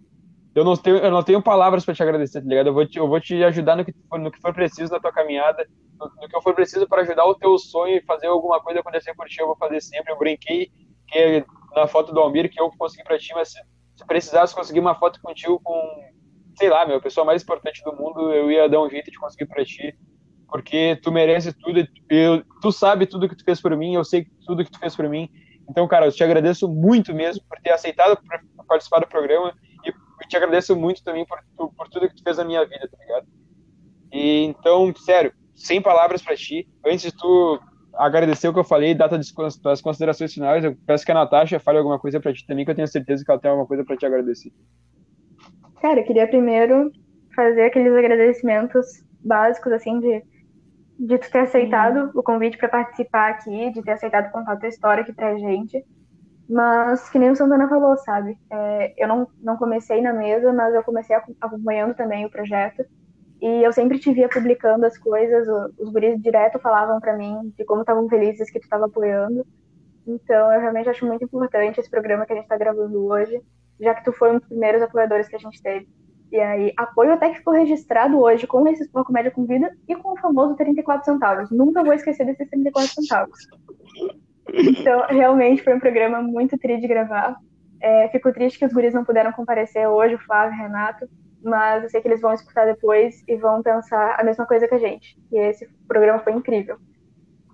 Eu 0.57 0.65
não 0.65 0.74
tenho, 0.74 0.97
eu 0.97 1.11
não 1.11 1.23
tenho 1.23 1.43
palavras 1.43 1.85
para 1.85 1.95
te 1.95 2.03
agradecer, 2.03 2.41
tá 2.41 2.49
ligado? 2.49 2.69
Eu 2.69 2.73
vou 2.73 2.87
te, 2.87 2.99
eu 2.99 3.07
vou 3.07 3.20
te 3.20 3.45
ajudar 3.45 3.77
no 3.77 3.85
que, 3.85 3.93
for, 4.09 4.19
no 4.19 4.31
que 4.31 4.41
for 4.41 4.55
preciso 4.55 4.91
na 4.91 4.99
tua 4.99 5.12
caminhada, 5.12 5.69
no, 6.01 6.07
no 6.07 6.27
que 6.27 6.41
for 6.41 6.55
preciso 6.55 6.89
para 6.89 7.03
ajudar 7.03 7.27
o 7.27 7.35
teu 7.35 7.59
sonho 7.59 7.99
e 7.99 8.03
fazer 8.03 8.28
alguma 8.28 8.59
coisa 8.59 8.81
acontecer 8.81 9.15
por 9.15 9.28
ti, 9.28 9.39
eu 9.39 9.49
vou 9.49 9.57
fazer 9.57 9.83
sempre. 9.83 10.15
Eu 10.15 10.19
brinquei 10.19 10.70
que 11.09 11.45
na 11.74 11.87
foto 11.87 12.11
do 12.11 12.20
Almir 12.20 12.51
que 12.51 12.59
eu 12.59 12.70
consegui 12.78 13.05
para 13.05 13.19
ti, 13.19 13.35
mas 13.35 13.53
se, 13.53 13.59
se 13.97 14.07
precisasse 14.07 14.55
conseguir 14.55 14.81
uma 14.81 14.95
foto 14.95 15.20
contigo 15.20 15.61
com, 15.62 15.74
sei 16.57 16.70
lá, 16.70 16.87
meu, 16.87 16.97
a 16.97 17.03
pessoa 17.03 17.27
mais 17.27 17.43
importante 17.43 17.85
do 17.85 17.95
mundo, 17.95 18.33
eu 18.33 18.51
ia 18.51 18.66
dar 18.66 18.81
um 18.81 18.89
jeito 18.89 19.11
de 19.11 19.19
conseguir 19.19 19.45
para 19.45 19.62
ti 19.62 19.95
porque 20.49 20.97
tu 21.03 21.12
merece 21.12 21.53
tudo, 21.53 21.87
eu, 22.09 22.43
tu 22.62 22.73
sabe 22.73 23.07
tudo 23.07 23.28
que 23.28 23.37
tu 23.37 23.45
fez 23.45 23.61
por 23.61 23.77
mim, 23.77 23.95
eu 23.95 24.05
sei 24.05 24.27
tudo 24.47 24.65
que 24.65 24.70
tu 24.70 24.78
fez 24.78 24.97
por 24.97 25.07
mim. 25.07 25.28
Então, 25.69 25.87
cara, 25.87 26.07
eu 26.07 26.12
te 26.12 26.24
agradeço 26.24 26.66
muito 26.66 27.12
mesmo 27.12 27.45
por 27.47 27.59
ter 27.61 27.73
aceitado 27.73 28.19
participar 28.66 29.01
do 29.01 29.07
programa 29.07 29.53
e 30.22 30.28
te 30.28 30.36
agradeço 30.36 30.74
muito 30.76 31.02
também 31.02 31.26
por, 31.26 31.38
por 31.72 31.88
tudo 31.88 32.09
que 32.09 32.16
tu 32.16 32.22
fez 32.22 32.38
na 32.38 32.44
minha 32.44 32.64
vida, 32.64 32.88
tá 32.88 32.97
ligado? 32.98 33.26
E 34.12 34.44
então, 34.44 34.94
sério, 34.97 35.32
sem 35.55 35.80
palavras 35.80 36.22
para 36.22 36.36
ti. 36.36 36.68
Antes 36.84 37.10
de 37.10 37.16
tu 37.16 37.60
agradecer 37.97 38.48
o 38.48 38.52
que 38.52 38.59
eu 38.59 38.64
falei, 38.64 38.94
data 38.94 39.18
das 39.18 39.80
considerações 39.80 40.32
finais. 40.32 40.64
Eu 40.64 40.76
peço 40.86 41.05
que 41.05 41.10
a 41.10 41.14
Natasha 41.14 41.59
fale 41.59 41.78
alguma 41.78 41.98
coisa 41.98 42.20
para 42.20 42.32
ti 42.32 42.47
também, 42.47 42.64
que 42.64 42.70
eu 42.70 42.74
tenho 42.74 42.88
certeza 42.88 43.24
que 43.24 43.30
ela 43.30 43.40
tem 43.40 43.51
alguma 43.51 43.66
coisa 43.66 43.84
para 43.84 43.97
te 43.97 44.06
agradecer. 44.06 44.52
Cara, 45.80 46.01
eu 46.01 46.05
queria 46.05 46.28
primeiro 46.28 46.90
fazer 47.34 47.62
aqueles 47.64 47.93
agradecimentos 47.93 49.05
básicos, 49.24 49.72
assim, 49.72 49.98
de, 50.01 50.22
de 50.98 51.18
tu 51.18 51.30
ter 51.30 51.40
aceitado 51.40 52.06
uhum. 52.06 52.10
o 52.14 52.22
convite 52.22 52.59
para 52.59 52.68
participar 52.68 53.30
aqui, 53.30 53.70
de 53.70 53.82
ter 53.82 53.93
aceitado 53.93 54.30
contar 54.30 54.52
a 54.52 54.56
tua 54.56 54.68
história 54.68 55.02
aqui 55.02 55.12
pra 55.12 55.36
gente. 55.36 55.84
Mas, 56.48 57.09
que 57.10 57.18
nem 57.18 57.31
o 57.31 57.36
Santana 57.36 57.68
falou, 57.68 57.97
sabe? 57.98 58.39
É, 58.51 58.94
eu 58.97 59.09
não, 59.09 59.28
não 59.43 59.56
comecei 59.56 60.01
na 60.01 60.12
mesa, 60.12 60.52
mas 60.52 60.74
eu 60.74 60.82
comecei 60.85 61.16
acompanhando 61.40 61.94
também 61.94 62.24
o 62.24 62.31
projeto. 62.31 62.85
E 63.40 63.64
eu 63.64 63.73
sempre 63.73 63.98
te 63.98 64.12
via 64.12 64.28
publicando 64.28 64.86
as 64.86 64.97
coisas, 64.97 65.47
os 65.78 65.90
guris 65.90 66.20
direto 66.23 66.59
falavam 66.59 67.01
para 67.01 67.16
mim 67.16 67.52
de 67.56 67.64
como 67.64 67.82
estavam 67.82 68.09
felizes 68.09 68.51
que 68.51 68.60
tu 68.60 68.64
estava 68.64 68.86
apoiando. 68.86 69.47
Então, 70.06 70.52
eu 70.52 70.60
realmente 70.60 70.89
acho 70.89 71.05
muito 71.05 71.24
importante 71.24 71.81
esse 71.81 71.90
programa 71.90 72.24
que 72.24 72.32
a 72.32 72.36
gente 72.36 72.44
está 72.44 72.56
gravando 72.56 73.05
hoje, 73.06 73.43
já 73.81 73.94
que 73.94 74.05
tu 74.05 74.12
foi 74.12 74.31
um 74.31 74.39
dos 74.39 74.48
primeiros 74.48 74.81
apoiadores 74.81 75.28
que 75.28 75.36
a 75.36 75.40
gente 75.40 75.60
teve. 75.60 75.89
E 76.31 76.39
aí, 76.39 76.73
apoio 76.77 77.12
até 77.12 77.31
que 77.31 77.39
ficou 77.39 77.55
registrado 77.55 78.18
hoje 78.18 78.47
com 78.47 78.66
esse 78.68 78.89
Uma 78.94 79.05
Comédia 79.05 79.31
com 79.31 79.44
Vida 79.44 79.70
e 79.89 79.94
com 79.97 80.12
o 80.12 80.16
famoso 80.16 80.56
34 80.56 81.05
centavos. 81.05 81.51
Nunca 81.51 81.85
vou 81.85 81.93
esquecer 81.93 82.24
desses 82.24 82.48
34 82.48 82.89
centavos. 82.94 83.39
Então, 84.52 85.06
realmente 85.09 85.62
foi 85.62 85.74
um 85.74 85.81
programa 85.81 86.23
muito 86.23 86.56
triste 86.59 86.82
de 86.82 86.89
gravar. 86.89 87.36
É, 87.81 88.09
fico 88.09 88.32
triste 88.32 88.59
que 88.59 88.64
os 88.64 88.73
guris 88.73 88.94
não 88.94 89.05
puderam 89.05 89.32
comparecer 89.32 89.86
hoje, 89.86 90.14
o 90.14 90.18
Flávio 90.18 90.56
e 90.56 90.59
o 90.59 90.62
Renato, 90.62 91.09
mas 91.43 91.85
eu 91.85 91.90
sei 91.90 92.01
que 92.01 92.09
eles 92.09 92.20
vão 92.20 92.32
escutar 92.32 92.64
depois 92.64 93.23
e 93.28 93.36
vão 93.36 93.62
pensar 93.62 94.18
a 94.18 94.24
mesma 94.24 94.47
coisa 94.47 94.66
que 94.66 94.74
a 94.74 94.78
gente. 94.78 95.16
E 95.31 95.39
esse 95.39 95.68
programa 95.86 96.18
foi 96.20 96.32
incrível. 96.32 96.78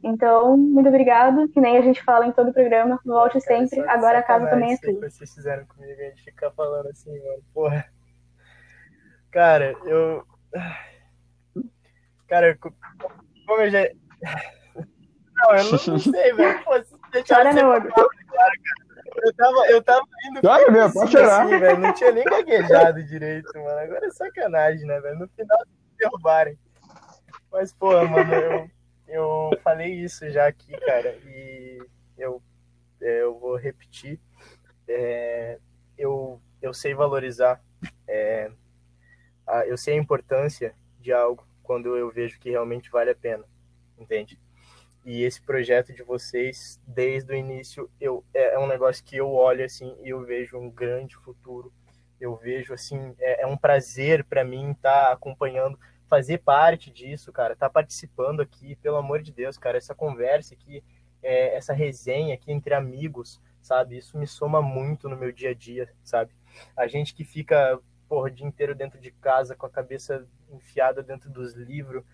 Então, 0.03 0.57
muito 0.57 0.89
obrigado, 0.89 1.49
que 1.49 1.61
nem 1.61 1.77
a 1.77 1.83
gente 1.83 2.03
fala 2.03 2.27
em 2.27 2.33
todo 2.33 2.51
o 2.51 2.53
programa, 2.53 2.99
volte 3.05 3.41
cara, 3.41 3.67
sempre, 3.67 3.89
agora 3.89 4.19
a 4.19 4.23
casa 4.23 4.49
também 4.49 4.73
é 4.73 4.77
que 4.77 4.93
vocês 4.95 5.33
fizeram 5.33 5.65
comigo, 5.67 5.93
a 5.93 6.05
gente 6.05 6.25
ficar 6.25 6.51
falando 6.51 6.89
assim, 6.89 7.11
mano, 7.11 7.43
porra. 7.55 7.85
Cara, 9.31 9.77
eu... 9.85 10.25
Cara, 12.29 12.59
como 12.59 13.61
eu 13.61 13.71
já... 13.71 13.89
Não, 15.43 15.57
eu 15.57 15.65
não, 15.65 15.71
não 15.71 15.99
sei, 15.99 16.33
velho. 16.33 16.65
Chora 17.27 17.53
não, 17.53 17.81
claro, 17.81 18.09
cara. 18.33 18.53
Eu 19.17 19.35
tava, 19.35 19.67
eu 19.69 19.83
tava 19.83 20.07
indo. 20.31 20.41
Claro, 20.41 20.73
meu, 20.73 20.93
pode 20.93 21.13
chorar. 21.13 21.45
Assim, 21.45 21.59
velho. 21.59 21.79
Não 21.79 21.93
tinha 21.93 22.13
nem 22.13 22.25
gaguejado 22.25 23.03
direito, 23.05 23.53
mano. 23.55 23.79
Agora 23.79 24.07
é 24.07 24.11
sacanagem, 24.11 24.87
né, 24.87 25.01
velho? 25.01 25.19
No 25.19 25.29
final, 25.29 25.59
derrubarem. 25.99 26.59
Mas, 27.51 27.73
pô, 27.73 27.93
mano, 28.07 28.33
eu, 28.35 28.71
eu 29.09 29.51
falei 29.63 29.93
isso 29.93 30.31
já 30.31 30.47
aqui, 30.47 30.73
cara. 30.81 31.15
E 31.27 31.79
eu, 32.17 32.43
é, 33.01 33.23
eu 33.23 33.39
vou 33.39 33.57
repetir. 33.57 34.19
É, 34.89 35.59
eu, 35.99 36.41
eu 36.63 36.73
sei 36.73 36.95
valorizar. 36.95 37.63
É, 38.09 38.51
a, 39.47 39.67
eu 39.67 39.77
sei 39.77 39.95
a 39.95 40.01
importância 40.01 40.75
de 40.99 41.13
algo 41.13 41.47
quando 41.63 41.97
eu 41.97 42.11
vejo 42.11 42.41
que 42.41 42.51
realmente 42.51 42.91
vale 42.91 43.11
a 43.11 43.15
pena. 43.15 43.45
Entende? 43.99 44.41
E 45.05 45.23
esse 45.23 45.43
projeto 45.43 45.93
de 45.93 46.03
vocês, 46.03 46.81
desde 46.87 47.33
o 47.33 47.37
início, 47.37 47.91
eu, 48.01 48.25
é, 48.33 48.55
é 48.55 48.59
um 48.59 48.69
negócio 48.69 49.05
que 49.05 49.17
eu 49.17 49.33
olho 49.33 49.65
assim 49.65 49.97
e 50.03 50.11
eu 50.11 50.25
vejo 50.25 50.57
um 50.57 50.71
grande 50.71 51.17
futuro. 51.17 51.73
Eu 52.21 52.37
vejo 52.37 52.73
assim, 52.73 53.15
é, 53.19 53.43
é 53.43 53.47
um 53.47 53.57
prazer 53.57 54.25
para 54.25 54.45
mim 54.45 54.71
estar 54.71 55.07
tá 55.07 55.13
acompanhando, 55.13 55.79
fazer 56.09 56.39
parte 56.39 56.91
disso, 56.91 57.33
cara, 57.33 57.55
estar 57.55 57.69
tá 57.69 57.73
participando 57.73 58.41
aqui, 58.41 58.77
pelo 58.77 58.97
amor 58.97 59.23
de 59.23 59.33
Deus, 59.33 59.59
cara, 59.59 59.77
essa 59.77 59.95
conversa 59.95 60.55
aqui, 60.55 60.85
é, 61.21 61.57
essa 61.57 61.73
resenha 61.73 62.35
aqui 62.35 62.53
entre 62.53 62.75
amigos, 62.75 63.41
sabe? 63.61 63.99
Isso 63.99 64.17
me 64.17 64.27
soma 64.27 64.63
muito 64.63 65.09
no 65.09 65.17
meu 65.17 65.33
dia 65.33 65.51
a 65.51 65.55
dia, 65.55 65.89
sabe? 66.05 66.33
A 66.77 66.87
gente 66.87 67.13
que 67.13 67.25
fica, 67.25 67.81
porra, 68.09 68.27
o 68.27 68.31
dia 68.31 68.47
inteiro 68.47 68.75
dentro 68.75 69.01
de 69.01 69.11
casa 69.11 69.57
com 69.57 69.67
a 69.67 69.71
cabeça 69.71 70.25
enfiada 70.51 71.03
dentro 71.03 71.29
dos 71.31 71.55
livros, 71.55 72.05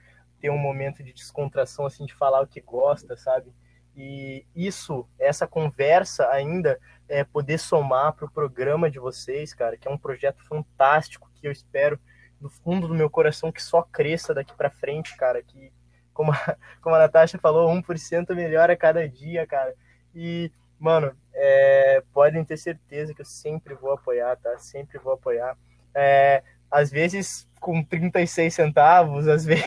ter 0.40 0.51
um 0.51 0.59
momento 0.59 1.02
de 1.02 1.12
descontração, 1.12 1.86
assim, 1.86 2.06
de 2.06 2.15
falar 2.15 2.40
o 2.40 2.47
que 2.47 2.60
gosta, 2.60 3.16
sabe? 3.16 3.52
E 3.97 4.47
isso, 4.55 5.09
essa 5.19 5.47
conversa 5.47 6.28
ainda, 6.31 6.78
é 7.09 7.24
poder 7.24 7.59
somar 7.59 8.12
para 8.12 8.27
o 8.27 8.31
programa 8.31 8.90
de 8.90 8.98
vocês, 8.98 9.55
cara, 9.55 9.77
que 9.77 9.89
é 9.89 9.90
um 9.90 9.98
projeto 9.98 10.44
fantástico, 10.47 11.31
que 11.35 11.47
eu 11.47 11.52
espero 11.52 11.98
do 12.40 12.48
fundo 12.48 12.86
do 12.86 12.94
meu 12.94 13.10
coração 13.10 13.51
que 13.51 13.62
só 13.62 13.82
cresça 13.82 14.32
daqui 14.32 14.55
para 14.55 14.70
frente, 14.70 15.16
cara, 15.16 15.43
que 15.43 15.73
como 16.12 16.32
a, 16.32 16.56
como 16.82 16.94
a 16.94 16.98
Natasha 16.98 17.39
falou, 17.39 17.70
1% 17.73 18.35
melhor 18.35 18.70
a 18.70 18.77
cada 18.77 19.09
dia, 19.09 19.47
cara. 19.47 19.74
E, 20.15 20.52
mano, 20.78 21.16
é, 21.35 22.02
podem 22.12 22.44
ter 22.44 22.56
certeza 22.56 23.15
que 23.15 23.23
eu 23.23 23.27
sempre 23.27 23.74
vou 23.74 23.93
apoiar, 23.93 24.36
tá? 24.36 24.59
Sempre 24.59 24.98
vou 24.98 25.12
apoiar. 25.12 25.56
É, 25.94 26.43
às 26.70 26.90
vezes 26.90 27.48
com 27.60 27.82
36 27.82 28.55
centavos, 28.55 29.27
às 29.27 29.44
vezes 29.47 29.66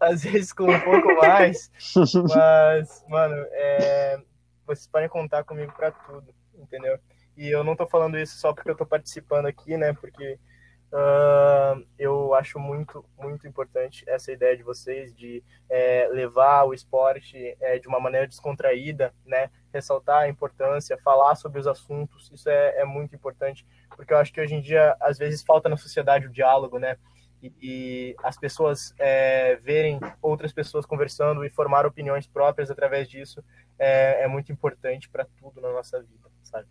às 0.00 0.24
vezes 0.24 0.52
com 0.52 0.64
um 0.64 0.80
pouco 0.80 1.14
mais, 1.16 1.70
mas, 2.34 3.04
mano, 3.08 3.36
é, 3.52 4.18
vocês 4.66 4.86
podem 4.86 5.08
contar 5.08 5.44
comigo 5.44 5.72
para 5.76 5.90
tudo, 5.90 6.34
entendeu? 6.54 6.98
E 7.36 7.48
eu 7.48 7.62
não 7.62 7.76
tô 7.76 7.86
falando 7.86 8.18
isso 8.18 8.38
só 8.38 8.52
porque 8.52 8.70
eu 8.70 8.76
tô 8.76 8.86
participando 8.86 9.46
aqui, 9.46 9.76
né? 9.76 9.92
Porque 9.92 10.38
uh, 10.92 11.86
eu 11.98 12.34
acho 12.34 12.58
muito, 12.58 13.04
muito 13.18 13.46
importante 13.46 14.04
essa 14.06 14.32
ideia 14.32 14.56
de 14.56 14.62
vocês 14.62 15.14
de 15.14 15.42
é, 15.68 16.08
levar 16.12 16.64
o 16.64 16.74
esporte 16.74 17.56
é, 17.60 17.78
de 17.78 17.88
uma 17.88 18.00
maneira 18.00 18.26
descontraída, 18.26 19.14
né? 19.24 19.50
Ressaltar 19.72 20.22
a 20.22 20.28
importância, 20.28 20.98
falar 20.98 21.34
sobre 21.34 21.60
os 21.60 21.66
assuntos, 21.66 22.30
isso 22.32 22.48
é, 22.48 22.80
é 22.80 22.84
muito 22.84 23.14
importante, 23.14 23.66
porque 23.96 24.12
eu 24.12 24.18
acho 24.18 24.32
que 24.32 24.40
hoje 24.40 24.54
em 24.54 24.60
dia, 24.60 24.96
às 25.00 25.18
vezes, 25.18 25.42
falta 25.42 25.68
na 25.68 25.76
sociedade 25.76 26.26
o 26.26 26.32
diálogo, 26.32 26.78
né? 26.78 26.96
E, 27.42 28.14
as 28.22 28.36
pessoas 28.36 28.94
é, 28.98 29.56
verem 29.56 29.98
outras 30.20 30.52
pessoas 30.52 30.84
conversando 30.84 31.44
e 31.44 31.50
formar 31.50 31.86
opiniões 31.86 32.26
próprias 32.26 32.70
através 32.70 33.08
disso 33.08 33.42
é, 33.78 34.24
é 34.24 34.28
muito 34.28 34.52
importante 34.52 35.08
para 35.08 35.24
tudo 35.38 35.60
na 35.60 35.72
nossa 35.72 36.02
vida, 36.02 36.30
sabe? 36.42 36.68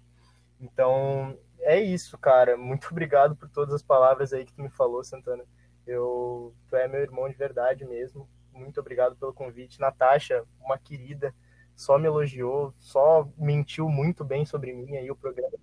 Então, 0.60 1.38
é 1.62 1.80
isso, 1.80 2.18
cara. 2.18 2.56
Muito 2.58 2.90
obrigado 2.92 3.36
por 3.36 3.50
todas 3.50 3.74
as 3.74 3.82
palavras 3.82 4.34
aí 4.34 4.46
que 4.46 4.54
tu 4.54 4.62
me 4.62 4.70
falou, 4.70 5.04
Santana. 5.04 5.44
Eu, 5.88 6.54
tu 6.68 6.76
é 6.76 6.88
meu 6.88 7.02
irmão 7.02 7.28
de 7.28 7.36
verdade 7.36 7.84
mesmo. 7.86 8.30
Muito 8.54 8.80
obrigado 8.80 9.16
pelo 9.16 9.34
convite. 9.34 9.80
Natasha, 9.80 10.44
uma 10.60 10.78
querida, 10.78 11.34
só 11.76 11.98
me 11.98 12.08
elogiou, 12.08 12.74
só 12.78 13.28
mentiu 13.38 13.90
muito 13.90 14.24
bem 14.24 14.46
sobre 14.46 14.74
mim 14.74 14.98
aí 14.98 15.10
o 15.10 15.16
programa. 15.16 15.58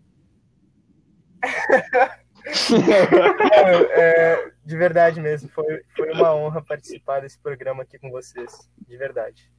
é, 3.90 4.50
de 4.64 4.76
verdade 4.76 5.20
mesmo, 5.20 5.48
foi, 5.48 5.82
foi 5.96 6.12
uma 6.12 6.34
honra 6.34 6.62
participar 6.62 7.20
desse 7.20 7.38
programa 7.38 7.82
aqui 7.82 7.98
com 7.98 8.10
vocês, 8.10 8.70
de 8.86 8.96
verdade. 8.96 9.50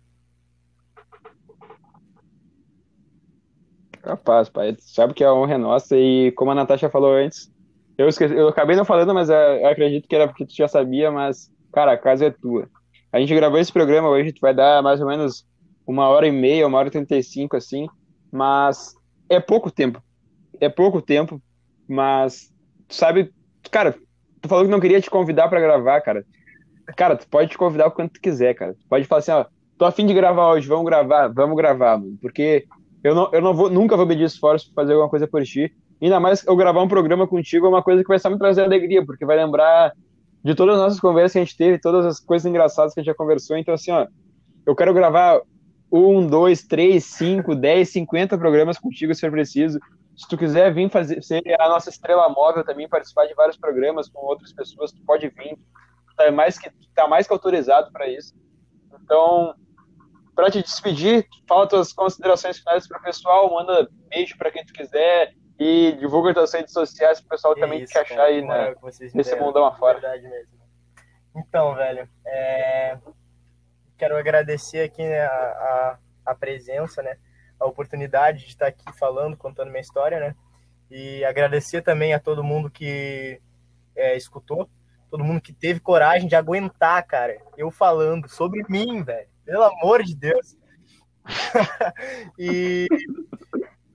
Capaz, 4.02 4.48
pai. 4.48 4.76
Sabe 4.80 5.14
que 5.14 5.24
a 5.24 5.34
honra 5.34 5.56
é 5.56 5.58
nossa 5.58 5.98
e 5.98 6.32
como 6.32 6.52
a 6.52 6.56
Natasha 6.56 6.90
falou 6.90 7.14
antes, 7.14 7.52
eu, 7.98 8.08
esqueci, 8.08 8.34
eu 8.34 8.48
acabei 8.48 8.76
não 8.76 8.86
falando, 8.86 9.14
mas 9.14 9.30
é, 9.30 9.64
eu 9.64 9.68
acredito 9.68 10.08
que 10.08 10.16
era 10.16 10.28
porque 10.28 10.46
tu 10.46 10.56
já 10.56 10.68
sabia, 10.68 11.12
mas, 11.12 11.52
cara, 11.74 11.92
a 11.92 11.98
casa 11.98 12.28
é 12.28 12.32
tua. 12.32 12.70
A 13.12 13.20
gente 13.20 13.36
gravou 13.36 13.60
esse 13.60 13.74
programa 13.74 14.08
hoje, 14.08 14.34
vai 14.40 14.54
dar 14.54 14.82
mais 14.82 15.02
ou 15.02 15.08
menos 15.08 15.46
uma 15.86 16.08
hora 16.08 16.28
e 16.28 16.32
meia, 16.32 16.68
uma 16.68 16.78
hora 16.78 16.88
e 16.88 16.92
trinta 16.92 17.18
e 17.18 17.24
cinco, 17.24 17.58
assim, 17.58 17.88
mas 18.32 18.94
é 19.28 19.40
pouco 19.40 19.72
tempo. 19.72 20.02
É 20.60 20.70
pouco 20.70 21.02
tempo, 21.02 21.42
mas 21.88 22.54
sabe, 22.90 23.32
cara, 23.72 23.96
tu 24.42 24.50
falou 24.50 24.66
que 24.66 24.72
não 24.72 24.80
queria 24.80 25.02
te 25.02 25.10
convidar 25.10 25.48
para 25.48 25.60
gravar, 25.60 26.02
cara. 26.02 26.26
Cara, 26.96 27.16
tu 27.16 27.28
pode 27.28 27.50
te 27.50 27.58
convidar 27.58 27.88
o 27.88 27.92
quanto 27.92 28.14
tu 28.14 28.22
quiser, 28.22 28.54
cara. 28.54 28.74
Tu 28.74 28.86
pode 28.90 29.06
falar 29.06 29.20
assim, 29.20 29.32
ó, 29.32 29.46
tô 29.78 29.86
afim 29.86 30.06
de 30.06 30.14
gravar 30.14 30.54
hoje, 30.54 30.68
vamos 30.68 30.86
gravar, 30.86 31.28
vamos 31.28 31.58
gravar, 31.58 31.98
mano. 31.98 32.18
Porque 32.22 32.66
eu 33.04 33.14
não, 33.14 33.30
eu 33.34 33.42
não 33.42 33.54
vou, 33.54 33.70
nunca 33.70 33.98
vou 33.98 34.06
medir 34.06 34.24
esforço 34.24 34.72
pra 34.74 34.84
fazer 34.84 34.94
alguma 34.94 35.10
coisa 35.10 35.28
por 35.28 35.44
ti. 35.44 35.72
Ainda 36.02 36.20
mais 36.20 36.46
eu 36.46 36.56
gravar 36.56 36.82
um 36.82 36.88
programa 36.88 37.28
contigo 37.28 37.66
é 37.66 37.70
uma 37.70 37.84
coisa 37.84 38.04
que 38.04 38.08
vai 38.08 38.20
só 38.20 38.30
me 38.30 38.38
trazer 38.38 38.64
alegria, 38.64 39.06
porque 39.06 39.26
vai 39.26 39.36
lembrar 39.36 39.92
de 40.44 40.56
todas 40.56 40.76
as 40.76 40.82
nossas 40.82 41.00
conversas 41.00 41.34
que 41.34 41.40
a 41.40 41.44
gente 41.44 41.58
teve, 41.58 41.80
todas 41.80 42.06
as 42.06 42.20
coisas 42.20 42.46
engraçadas 42.46 42.94
que 42.94 43.00
a 43.00 43.04
gente 43.04 43.12
já 43.12 43.16
conversou. 43.16 43.58
Então, 43.58 43.74
assim, 43.74 43.92
ó, 43.92 44.08
eu 44.66 44.76
quero 44.76 44.94
gravar 44.94 45.42
um, 45.92 46.26
dois, 46.26 46.64
três, 46.64 47.06
cinco, 47.06 47.56
dez, 47.56 47.90
cinquenta 47.90 48.38
programas 48.38 48.78
contigo 48.78 49.14
se 49.14 49.22
for 49.22 49.32
preciso. 49.32 49.80
Se 50.18 50.28
tu 50.28 50.38
quiser 50.38 50.74
vir 50.74 50.90
fazer 50.90 51.22
ser 51.22 51.44
a 51.60 51.70
nossa 51.70 51.90
estrela 51.90 52.28
móvel 52.28 52.64
também, 52.66 52.90
participar 52.90 53.28
de 53.28 53.36
vários 53.36 53.56
programas 53.56 54.10
com 54.10 54.26
outras 54.26 54.52
pessoas, 54.52 54.92
tu 54.92 55.02
pode 55.06 55.30
vir. 55.30 55.58
Tá 56.16 56.32
mais 56.32 56.58
que 56.58 56.72
tá 56.96 57.08
mais 57.08 57.28
que 57.28 57.34
autorizado 57.34 57.92
para 57.92 58.08
isso. 58.08 58.34
Então, 59.04 59.54
para 60.36 60.50
te 60.50 60.62
despedir, 60.62 61.28
fala 61.48 61.68
tuas 61.68 61.94
considerações 61.94 62.58
finais 62.58 62.88
para 62.88 63.00
o 63.00 63.04
pessoal, 63.04 63.54
manda 63.54 63.88
beijo 64.10 64.38
para 64.38 64.52
quem 64.52 64.66
tu 64.66 64.74
quiser 64.74 65.34
e 65.60 65.94
divulga 65.94 66.34
tuas 66.34 66.54
redes 66.54 66.74
sociais 66.74 67.20
para 67.20 67.26
o 67.26 67.30
pessoal 67.30 67.56
também 67.56 67.82
isso, 67.82 67.92
te 67.92 67.98
achar 67.98 68.22
aí 68.22 68.42
né, 68.42 68.76
nesse 69.14 69.36
mundão 69.36 69.66
afora. 69.66 70.00
Verdade 70.00 70.28
mesmo. 70.28 70.58
Então, 71.36 71.76
velho, 71.76 72.08
é... 72.26 72.98
quero 73.98 74.18
agradecer 74.18 74.82
aqui 74.82 75.04
né, 75.04 75.22
a, 75.22 75.30
a, 75.32 75.98
a, 76.28 76.36
presença, 76.36 77.02
né, 77.02 77.18
a 77.60 77.66
oportunidade 77.66 78.40
de 78.40 78.48
estar 78.48 78.68
aqui 78.68 78.86
falando, 78.98 79.38
contando 79.38 79.70
minha 79.70 79.82
história, 79.82 80.20
né, 80.20 80.36
e 80.90 81.24
agradecer 81.26 81.82
também 81.82 82.14
a 82.14 82.20
todo 82.20 82.44
mundo 82.44 82.70
que 82.70 83.42
é, 83.96 84.16
escutou, 84.16 84.70
todo 85.10 85.24
mundo 85.24 85.42
que 85.42 85.54
teve 85.54 85.80
coragem 85.80 86.28
de 86.28 86.36
aguentar, 86.36 87.06
cara, 87.06 87.38
eu 87.58 87.72
falando 87.72 88.28
sobre 88.30 88.64
mim, 88.70 89.04
velho, 89.04 89.28
pelo 89.46 89.64
amor 89.64 90.04
de 90.04 90.16
Deus. 90.16 90.56
e 92.40 92.88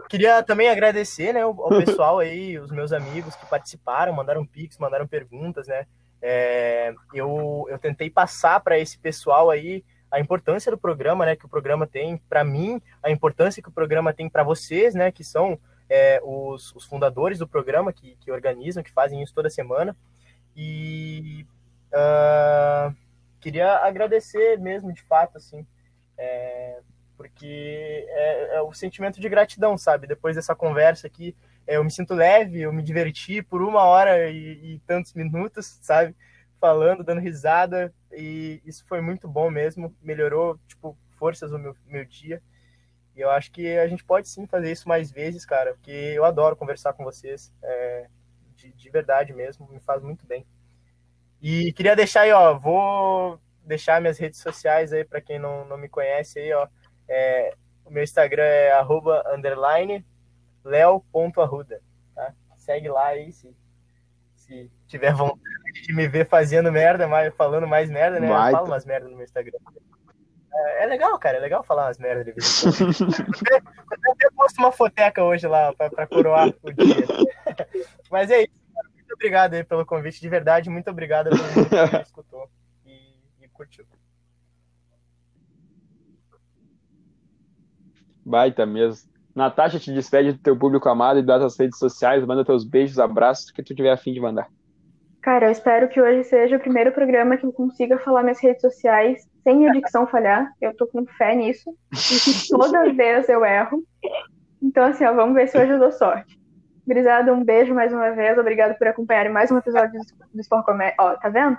queria 0.08 0.42
também 0.42 0.68
agradecer, 0.68 1.32
né, 1.32 1.42
ao 1.42 1.68
pessoal 1.68 2.18
aí, 2.18 2.58
os 2.58 2.70
meus 2.70 2.92
amigos 2.92 3.34
que 3.36 3.46
participaram, 3.46 4.12
mandaram 4.12 4.44
pics, 4.44 4.76
mandaram 4.78 5.06
perguntas, 5.06 5.66
né, 5.66 5.86
é, 6.20 6.94
eu, 7.12 7.66
eu 7.68 7.78
tentei 7.78 8.08
passar 8.08 8.60
para 8.60 8.78
esse 8.78 8.98
pessoal 8.98 9.50
aí 9.50 9.84
a 10.12 10.20
importância 10.20 10.70
do 10.70 10.76
programa, 10.76 11.24
né, 11.24 11.34
que 11.34 11.46
o 11.46 11.48
programa 11.48 11.86
tem 11.86 12.18
para 12.28 12.44
mim, 12.44 12.80
a 13.02 13.10
importância 13.10 13.62
que 13.62 13.70
o 13.70 13.72
programa 13.72 14.12
tem 14.12 14.28
para 14.28 14.44
vocês, 14.44 14.94
né, 14.94 15.10
que 15.10 15.24
são 15.24 15.58
é, 15.88 16.20
os, 16.22 16.74
os, 16.74 16.84
fundadores 16.84 17.38
do 17.38 17.48
programa, 17.48 17.94
que, 17.94 18.14
que, 18.20 18.30
organizam, 18.30 18.82
que 18.82 18.92
fazem 18.92 19.22
isso 19.22 19.34
toda 19.34 19.48
semana. 19.48 19.96
E 20.54 21.46
uh, 21.92 22.94
queria 23.40 23.76
agradecer 23.78 24.58
mesmo, 24.58 24.92
de 24.92 25.02
fato, 25.02 25.38
assim, 25.38 25.66
é, 26.18 26.80
porque 27.16 28.06
é, 28.08 28.56
é, 28.56 28.62
o 28.62 28.72
sentimento 28.74 29.20
de 29.20 29.28
gratidão, 29.28 29.78
sabe? 29.78 30.06
Depois 30.06 30.36
dessa 30.36 30.54
conversa 30.54 31.06
aqui, 31.06 31.34
é, 31.66 31.76
eu 31.76 31.84
me 31.84 31.90
sinto 31.90 32.14
leve, 32.14 32.60
eu 32.60 32.72
me 32.72 32.82
diverti 32.82 33.42
por 33.42 33.62
uma 33.62 33.82
hora 33.84 34.28
e, 34.28 34.74
e, 34.74 34.78
tantos 34.86 35.14
minutos, 35.14 35.78
sabe? 35.80 36.14
Falando, 36.62 37.02
dando 37.02 37.20
risada, 37.20 37.92
e 38.12 38.62
isso 38.64 38.84
foi 38.86 39.00
muito 39.00 39.26
bom 39.26 39.50
mesmo, 39.50 39.92
melhorou, 40.00 40.56
tipo, 40.68 40.96
forças 41.18 41.50
no 41.50 41.58
meu, 41.58 41.74
meu 41.84 42.04
dia. 42.04 42.40
E 43.16 43.20
eu 43.20 43.28
acho 43.30 43.50
que 43.50 43.76
a 43.76 43.88
gente 43.88 44.04
pode 44.04 44.28
sim 44.28 44.46
fazer 44.46 44.70
isso 44.70 44.88
mais 44.88 45.10
vezes, 45.10 45.44
cara, 45.44 45.74
porque 45.74 45.90
eu 45.90 46.24
adoro 46.24 46.54
conversar 46.54 46.92
com 46.92 47.02
vocês, 47.02 47.52
é, 47.64 48.06
de, 48.54 48.72
de 48.74 48.90
verdade 48.90 49.32
mesmo, 49.32 49.68
me 49.68 49.80
faz 49.80 50.04
muito 50.04 50.24
bem. 50.24 50.46
E 51.40 51.72
queria 51.72 51.96
deixar 51.96 52.20
aí, 52.20 52.32
ó, 52.32 52.56
vou 52.56 53.40
deixar 53.64 54.00
minhas 54.00 54.16
redes 54.16 54.38
sociais 54.38 54.92
aí 54.92 55.04
para 55.04 55.20
quem 55.20 55.40
não, 55.40 55.64
não 55.64 55.76
me 55.76 55.88
conhece 55.88 56.38
aí, 56.38 56.52
ó. 56.52 56.68
É, 57.08 57.56
o 57.84 57.90
meu 57.90 58.04
Instagram 58.04 58.44
é 58.44 58.70
arroba, 58.70 59.24
underline 59.34 60.06
leo.arruda, 60.64 61.82
tá? 62.14 62.32
Segue 62.56 62.88
lá 62.88 63.08
aí 63.08 63.32
se, 63.32 63.52
se 64.52 64.70
tiver 64.86 65.14
vontade 65.14 65.82
de 65.82 65.94
me 65.94 66.06
ver 66.06 66.28
fazendo 66.28 66.70
merda, 66.70 67.08
mais, 67.08 67.34
falando 67.34 67.66
mais 67.66 67.90
merda, 67.90 68.20
né? 68.20 68.28
Vai. 68.28 68.52
Eu 68.52 68.56
falo 68.56 68.66
umas 68.66 68.84
merda 68.84 69.08
no 69.08 69.16
meu 69.16 69.24
Instagram. 69.24 69.58
É, 70.54 70.84
é, 70.84 70.86
legal, 70.86 71.18
cara, 71.18 71.38
é 71.38 71.40
legal 71.40 71.64
falar 71.64 71.86
umas 71.86 71.98
merdas 71.98 72.24
de 72.26 72.32
vez 72.32 72.64
em 72.64 72.92
quando. 72.94 73.62
Eu 74.22 74.32
posto 74.32 74.58
uma 74.58 74.70
foteca 74.70 75.22
hoje 75.22 75.46
lá 75.46 75.72
pra, 75.72 75.90
pra 75.90 76.06
coroar 76.06 76.48
o 76.62 76.72
dia. 76.72 77.06
Mas 78.10 78.30
é 78.30 78.42
isso, 78.42 78.52
cara. 78.74 78.88
Muito 78.94 79.14
obrigado 79.14 79.54
aí 79.54 79.64
pelo 79.64 79.86
convite, 79.86 80.20
de 80.20 80.28
verdade, 80.28 80.70
muito 80.70 80.90
obrigado 80.90 81.30
pelo 81.30 81.88
que 81.88 81.96
escutou 82.02 82.48
e, 82.84 83.16
e 83.40 83.48
curtiu. 83.48 83.86
Baita 88.24 88.64
mesmo. 88.64 89.11
Natasha, 89.34 89.78
te 89.78 89.92
despede 89.92 90.32
do 90.32 90.38
teu 90.38 90.56
público 90.56 90.88
amado 90.88 91.18
e 91.18 91.22
das 91.22 91.58
redes 91.58 91.78
sociais, 91.78 92.24
manda 92.24 92.44
teus 92.44 92.64
beijos, 92.64 92.98
abraços, 92.98 93.50
que 93.50 93.62
tu 93.62 93.74
tiver 93.74 93.90
afim 93.90 94.12
de 94.12 94.20
mandar. 94.20 94.48
Cara, 95.22 95.46
eu 95.46 95.52
espero 95.52 95.88
que 95.88 96.00
hoje 96.00 96.24
seja 96.24 96.56
o 96.56 96.60
primeiro 96.60 96.90
programa 96.92 97.36
que 97.36 97.46
eu 97.46 97.52
consiga 97.52 97.96
falar 97.98 98.24
minhas 98.24 98.42
redes 98.42 98.60
sociais 98.60 99.24
sem 99.44 99.68
a 99.68 99.72
dicção 99.72 100.06
falhar. 100.06 100.52
Eu 100.60 100.76
tô 100.76 100.86
com 100.86 101.06
fé 101.06 101.34
nisso. 101.34 101.70
E 101.92 101.96
que 101.96 102.48
toda 102.50 102.92
vez 102.92 103.28
eu 103.28 103.44
erro. 103.44 103.84
Então, 104.60 104.84
assim, 104.84 105.04
ó, 105.04 105.14
vamos 105.14 105.34
ver 105.34 105.46
se 105.46 105.56
hoje 105.56 105.70
eu 105.70 105.78
dou 105.78 105.92
sorte. 105.92 106.38
Grisada, 106.84 107.32
um 107.32 107.44
beijo 107.44 107.72
mais 107.72 107.92
uma 107.92 108.10
vez. 108.10 108.36
Obrigado 108.36 108.76
por 108.76 108.88
acompanharem 108.88 109.30
mais 109.30 109.48
um 109.52 109.58
episódio 109.58 110.00
do 110.34 110.40
Sport 110.40 110.64
Comédia. 110.64 110.96
Ó, 110.98 111.14
tá 111.14 111.28
vendo? 111.28 111.56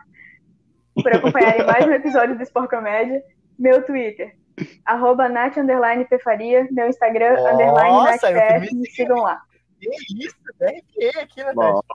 Por 1.02 1.16
acompanharem 1.16 1.66
mais 1.66 1.88
um 1.88 1.92
episódio 1.94 2.36
do 2.36 2.44
Sport 2.44 2.70
Comédia. 2.70 3.22
Meu 3.58 3.82
Twitter, 3.86 4.36
arroba 4.86 5.30
Nath 5.30 5.58
Underline 5.58 6.06
Pefaria, 6.06 6.68
meu 6.72 6.88
Instagram, 6.88 7.36
Nossa, 7.36 7.54
underline 7.54 8.04
NathPF, 8.04 8.76
me 8.76 8.90
sigam 8.90 9.22
lá. 9.22 9.42
Que 9.80 9.90
isso, 10.26 10.36
RP 10.62 11.18
aqui, 11.20 11.44
Nath. 11.44 11.86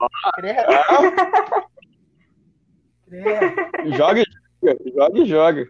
joga, 3.97 4.23
joga, 4.95 5.25
joga. 5.25 5.69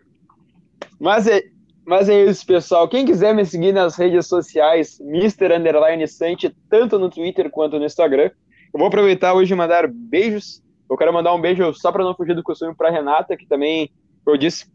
Mas 1.00 1.28
é, 1.28 1.42
mas 1.86 2.10
é 2.10 2.26
isso, 2.26 2.46
pessoal. 2.46 2.88
Quem 2.88 3.06
quiser 3.06 3.34
me 3.34 3.46
seguir 3.46 3.72
nas 3.72 3.96
redes 3.96 4.28
sociais, 4.28 5.00
Mr. 5.00 5.54
Underline 5.54 6.08
Sante, 6.08 6.56
tanto 6.70 7.00
no 7.00 7.10
Twitter 7.10 7.50
quanto 7.50 7.80
no 7.80 7.86
Instagram. 7.86 8.30
Eu 8.74 8.78
vou 8.78 8.88
aproveitar 8.88 9.34
hoje 9.34 9.54
e 9.54 9.58
mandar 9.58 9.88
beijos. 9.88 10.62
Eu 10.90 10.98
quero 10.98 11.14
mandar 11.14 11.34
um 11.34 11.42
beijo 11.42 11.74
só 11.74 11.92
para 11.92 12.04
não 12.04 12.16
fugir 12.16 12.36
do 12.36 12.44
costume 12.44 12.76
para 12.76 12.92
Renata, 12.92 13.36
que 13.38 13.48
também, 13.48 13.92
eu 14.26 14.38
disse, 14.38 14.66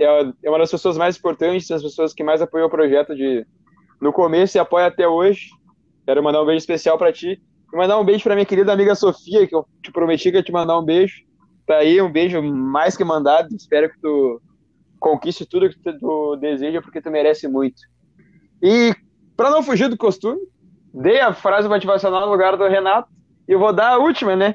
é, 0.00 0.32
é 0.44 0.50
uma 0.50 0.58
das 0.58 0.70
pessoas 0.70 0.96
mais 0.96 1.16
importantes, 1.16 1.68
das 1.68 1.82
pessoas 1.82 2.14
que 2.14 2.24
mais 2.24 2.40
apoiou 2.40 2.68
o 2.68 2.70
projeto 2.70 3.14
de 3.14 3.46
no 4.00 4.12
começo 4.12 4.56
e 4.56 4.58
apoia 4.58 4.86
até 4.86 5.06
hoje. 5.06 5.50
Quero 6.06 6.22
mandar 6.22 6.42
um 6.42 6.46
beijo 6.46 6.58
especial 6.58 6.96
para 6.96 7.12
ti. 7.12 7.40
E 7.72 7.76
mandar 7.76 7.98
um 7.98 8.04
beijo 8.04 8.24
para 8.24 8.34
minha 8.34 8.46
querida 8.46 8.72
amiga 8.72 8.94
Sofia, 8.94 9.46
que 9.46 9.54
eu 9.54 9.66
te 9.82 9.92
prometi 9.92 10.30
que 10.30 10.38
ia 10.38 10.42
te 10.42 10.50
mandar 10.50 10.78
um 10.78 10.84
beijo. 10.84 11.22
Tá 11.66 11.76
aí, 11.76 12.00
um 12.00 12.10
beijo 12.10 12.42
mais 12.42 12.96
que 12.96 13.04
mandado. 13.04 13.54
Espero 13.54 13.90
que 13.90 14.00
tu 14.00 14.40
conquiste 14.98 15.46
tudo 15.46 15.68
que 15.68 15.78
tu 15.78 16.36
deseja, 16.36 16.80
porque 16.80 17.00
tu 17.00 17.10
merece 17.10 17.46
muito. 17.46 17.80
E 18.62 18.94
para 19.36 19.50
não 19.50 19.62
fugir 19.62 19.88
do 19.88 19.96
costume, 19.96 20.40
dei 20.92 21.20
a 21.20 21.32
frase 21.32 21.68
motivacional 21.68 22.22
no 22.22 22.32
lugar 22.32 22.56
do 22.56 22.66
Renato. 22.66 23.08
E 23.46 23.52
eu 23.52 23.58
vou 23.58 23.72
dar 23.72 23.92
a 23.92 23.98
última, 23.98 24.34
né? 24.34 24.54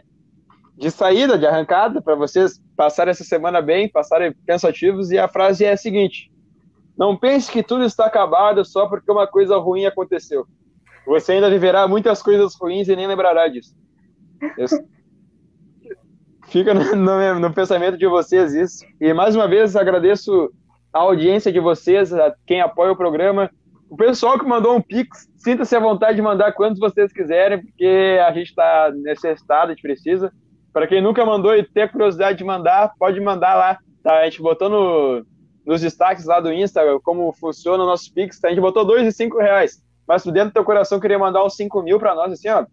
De 0.78 0.92
saída, 0.92 1.38
de 1.38 1.46
arrancada, 1.46 2.02
para 2.02 2.16
vocês 2.16 2.62
passarem 2.76 3.12
essa 3.12 3.24
semana 3.24 3.62
bem, 3.62 3.90
passarem 3.90 4.34
pensativos. 4.46 5.10
E 5.12 5.18
a 5.18 5.28
frase 5.28 5.64
é 5.64 5.72
a 5.72 5.78
seguinte: 5.78 6.32
Não 6.98 7.16
pense 7.16 7.52
que 7.52 7.64
tudo 7.64 7.86
está 7.86 8.06
acabado 8.06 8.64
só 8.66 8.88
porque 8.88 9.12
uma 9.12 9.26
coisa 9.26 9.58
ruim 9.58 9.86
aconteceu. 9.86 10.46
Você 11.06 11.34
ainda 11.34 11.50
viverá 11.50 11.88
muitas 11.88 12.22
coisas 12.22 12.56
ruins 12.60 12.88
e 12.88 12.96
nem 12.96 13.08
lembrará 13.08 13.48
disso. 13.48 13.76
Fica 16.48 16.74
no, 16.74 16.96
no, 16.96 17.40
no, 17.40 17.54
pensamento 17.54 17.98
de 17.98 18.08
vocês 18.08 18.54
isso. 18.54 18.86
E 19.00 19.14
mais 19.14 19.36
uma 19.36 19.48
vez 19.48 19.76
agradeço 19.76 20.52
a 20.94 21.00
audiência 21.00 21.52
de 21.52 21.60
vocês, 21.60 22.14
a 22.14 22.34
quem 22.46 22.62
apoia 22.62 22.92
o 22.92 22.98
programa. 22.98 23.50
O 23.90 23.96
pessoal 23.96 24.40
que 24.40 24.46
mandou 24.46 24.76
um 24.76 24.82
pix, 24.82 25.28
sinta-se 25.38 25.76
à 25.76 25.80
vontade 25.80 26.16
de 26.16 26.22
mandar 26.22 26.54
quantos 26.54 26.80
vocês 26.80 27.12
quiserem, 27.14 27.62
porque 27.62 28.20
a 28.26 28.32
gente 28.32 28.50
está 28.50 28.92
necessitado, 28.96 29.68
a 29.68 29.76
gente 29.76 29.82
precisa. 29.82 30.32
Para 30.76 30.88
quem 30.88 31.02
nunca 31.02 31.26
mandou 31.26 31.56
e 31.56 31.64
tem 31.64 31.88
curiosidade 31.88 32.38
de 32.38 32.44
mandar, 32.44 32.92
pode 33.00 33.18
mandar 33.22 33.56
lá. 33.56 33.80
Tá? 34.04 34.18
A 34.18 34.26
gente 34.26 34.42
botou 34.42 34.68
no, 34.68 35.26
nos 35.66 35.80
destaques 35.80 36.26
lá 36.26 36.42
do 36.42 36.52
Insta 36.52 36.82
como 37.02 37.32
funciona 37.32 37.82
o 37.82 37.88
nosso 37.88 38.14
Pix. 38.14 38.42
Tá? 38.42 38.50
A 38.50 38.52
gente 38.52 38.60
botou 38.60 38.84
dois 38.84 39.08
e 39.08 39.12
cinco 39.14 39.38
reais. 39.38 39.82
Mas 40.06 40.26
dentro 40.26 40.50
do 40.50 40.54
teu 40.56 40.66
coração 40.66 41.00
queria 41.00 41.18
mandar 41.18 41.46
uns 41.46 41.56
cinco 41.56 41.82
mil 41.82 41.98
para 41.98 42.14
nós, 42.14 42.34
assim, 42.34 42.50
ó, 42.50 42.66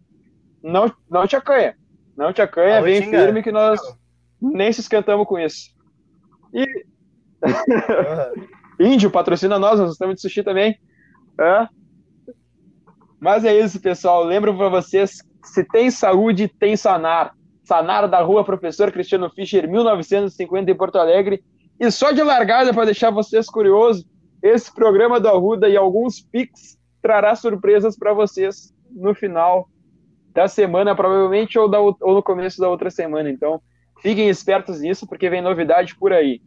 não, 0.61 0.93
não 1.09 1.29
te 1.29 1.37
acanha. 1.37 1.77
Não 2.17 2.33
te 2.33 2.43
acanha, 2.43 2.83
vem 2.83 3.09
firme 3.09 3.41
que 3.41 3.53
nós 3.53 3.81
nem 4.41 4.73
se 4.73 4.81
esquentamos 4.81 5.25
com 5.25 5.39
isso. 5.39 5.71
E. 6.53 6.67
Índio 8.85 9.13
patrocina 9.13 9.61
nós, 9.61 9.79
nós 9.79 9.93
estamos 9.93 10.17
de 10.17 10.23
sushi 10.23 10.43
também. 10.43 10.77
É. 11.39 11.69
Mas 13.21 13.45
é 13.45 13.57
isso, 13.57 13.81
pessoal. 13.81 14.25
Lembro 14.25 14.57
para 14.57 14.69
vocês: 14.69 15.23
se 15.45 15.63
tem 15.63 15.89
saúde, 15.89 16.49
tem 16.49 16.77
sanar. 16.77 17.33
Sanara 17.73 18.07
da 18.07 18.21
Rua 18.21 18.45
Professor 18.45 18.93
Cristiano 18.93 19.31
Fischer, 19.31 19.67
1950 19.67 20.71
em 20.71 20.77
Porto 20.77 20.97
Alegre. 20.99 21.43
E 21.81 21.91
só 21.91 22.13
de 22.13 22.23
largada 22.23 22.75
para 22.75 22.85
deixar 22.85 23.11
vocês 23.11 23.47
curiosos, 23.47 24.05
esse 24.43 24.71
programa 24.75 25.19
do 25.19 25.27
Arruda 25.27 25.71
e 25.71 25.77
alguns 25.77 26.21
pics 26.21 26.77
trará 27.01 27.35
surpresas 27.35 27.97
para 27.97 28.13
vocês 28.13 28.75
no 28.91 29.15
final 29.15 29.71
da 30.35 30.47
semana, 30.49 30.95
provavelmente, 30.95 31.59
ou, 31.59 31.67
da, 31.67 31.81
ou 31.81 31.97
no 32.15 32.23
começo 32.23 32.61
da 32.61 32.69
outra 32.69 32.91
semana. 32.91 33.31
Então, 33.31 33.59
fiquem 34.03 34.29
espertos 34.29 34.83
nisso, 34.83 35.07
porque 35.07 35.31
vem 35.31 35.41
novidade 35.41 35.97
por 35.97 36.13
aí. 36.13 36.43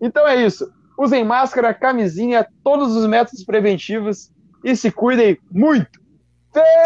Então 0.00 0.26
é 0.26 0.42
isso. 0.42 0.66
Usem 0.98 1.22
máscara, 1.22 1.74
camisinha, 1.74 2.48
todos 2.64 2.96
os 2.96 3.06
métodos 3.06 3.44
preventivos 3.44 4.32
e 4.64 4.74
se 4.74 4.90
cuidem 4.90 5.36
muito. 5.52 6.00
Feito! 6.50 6.76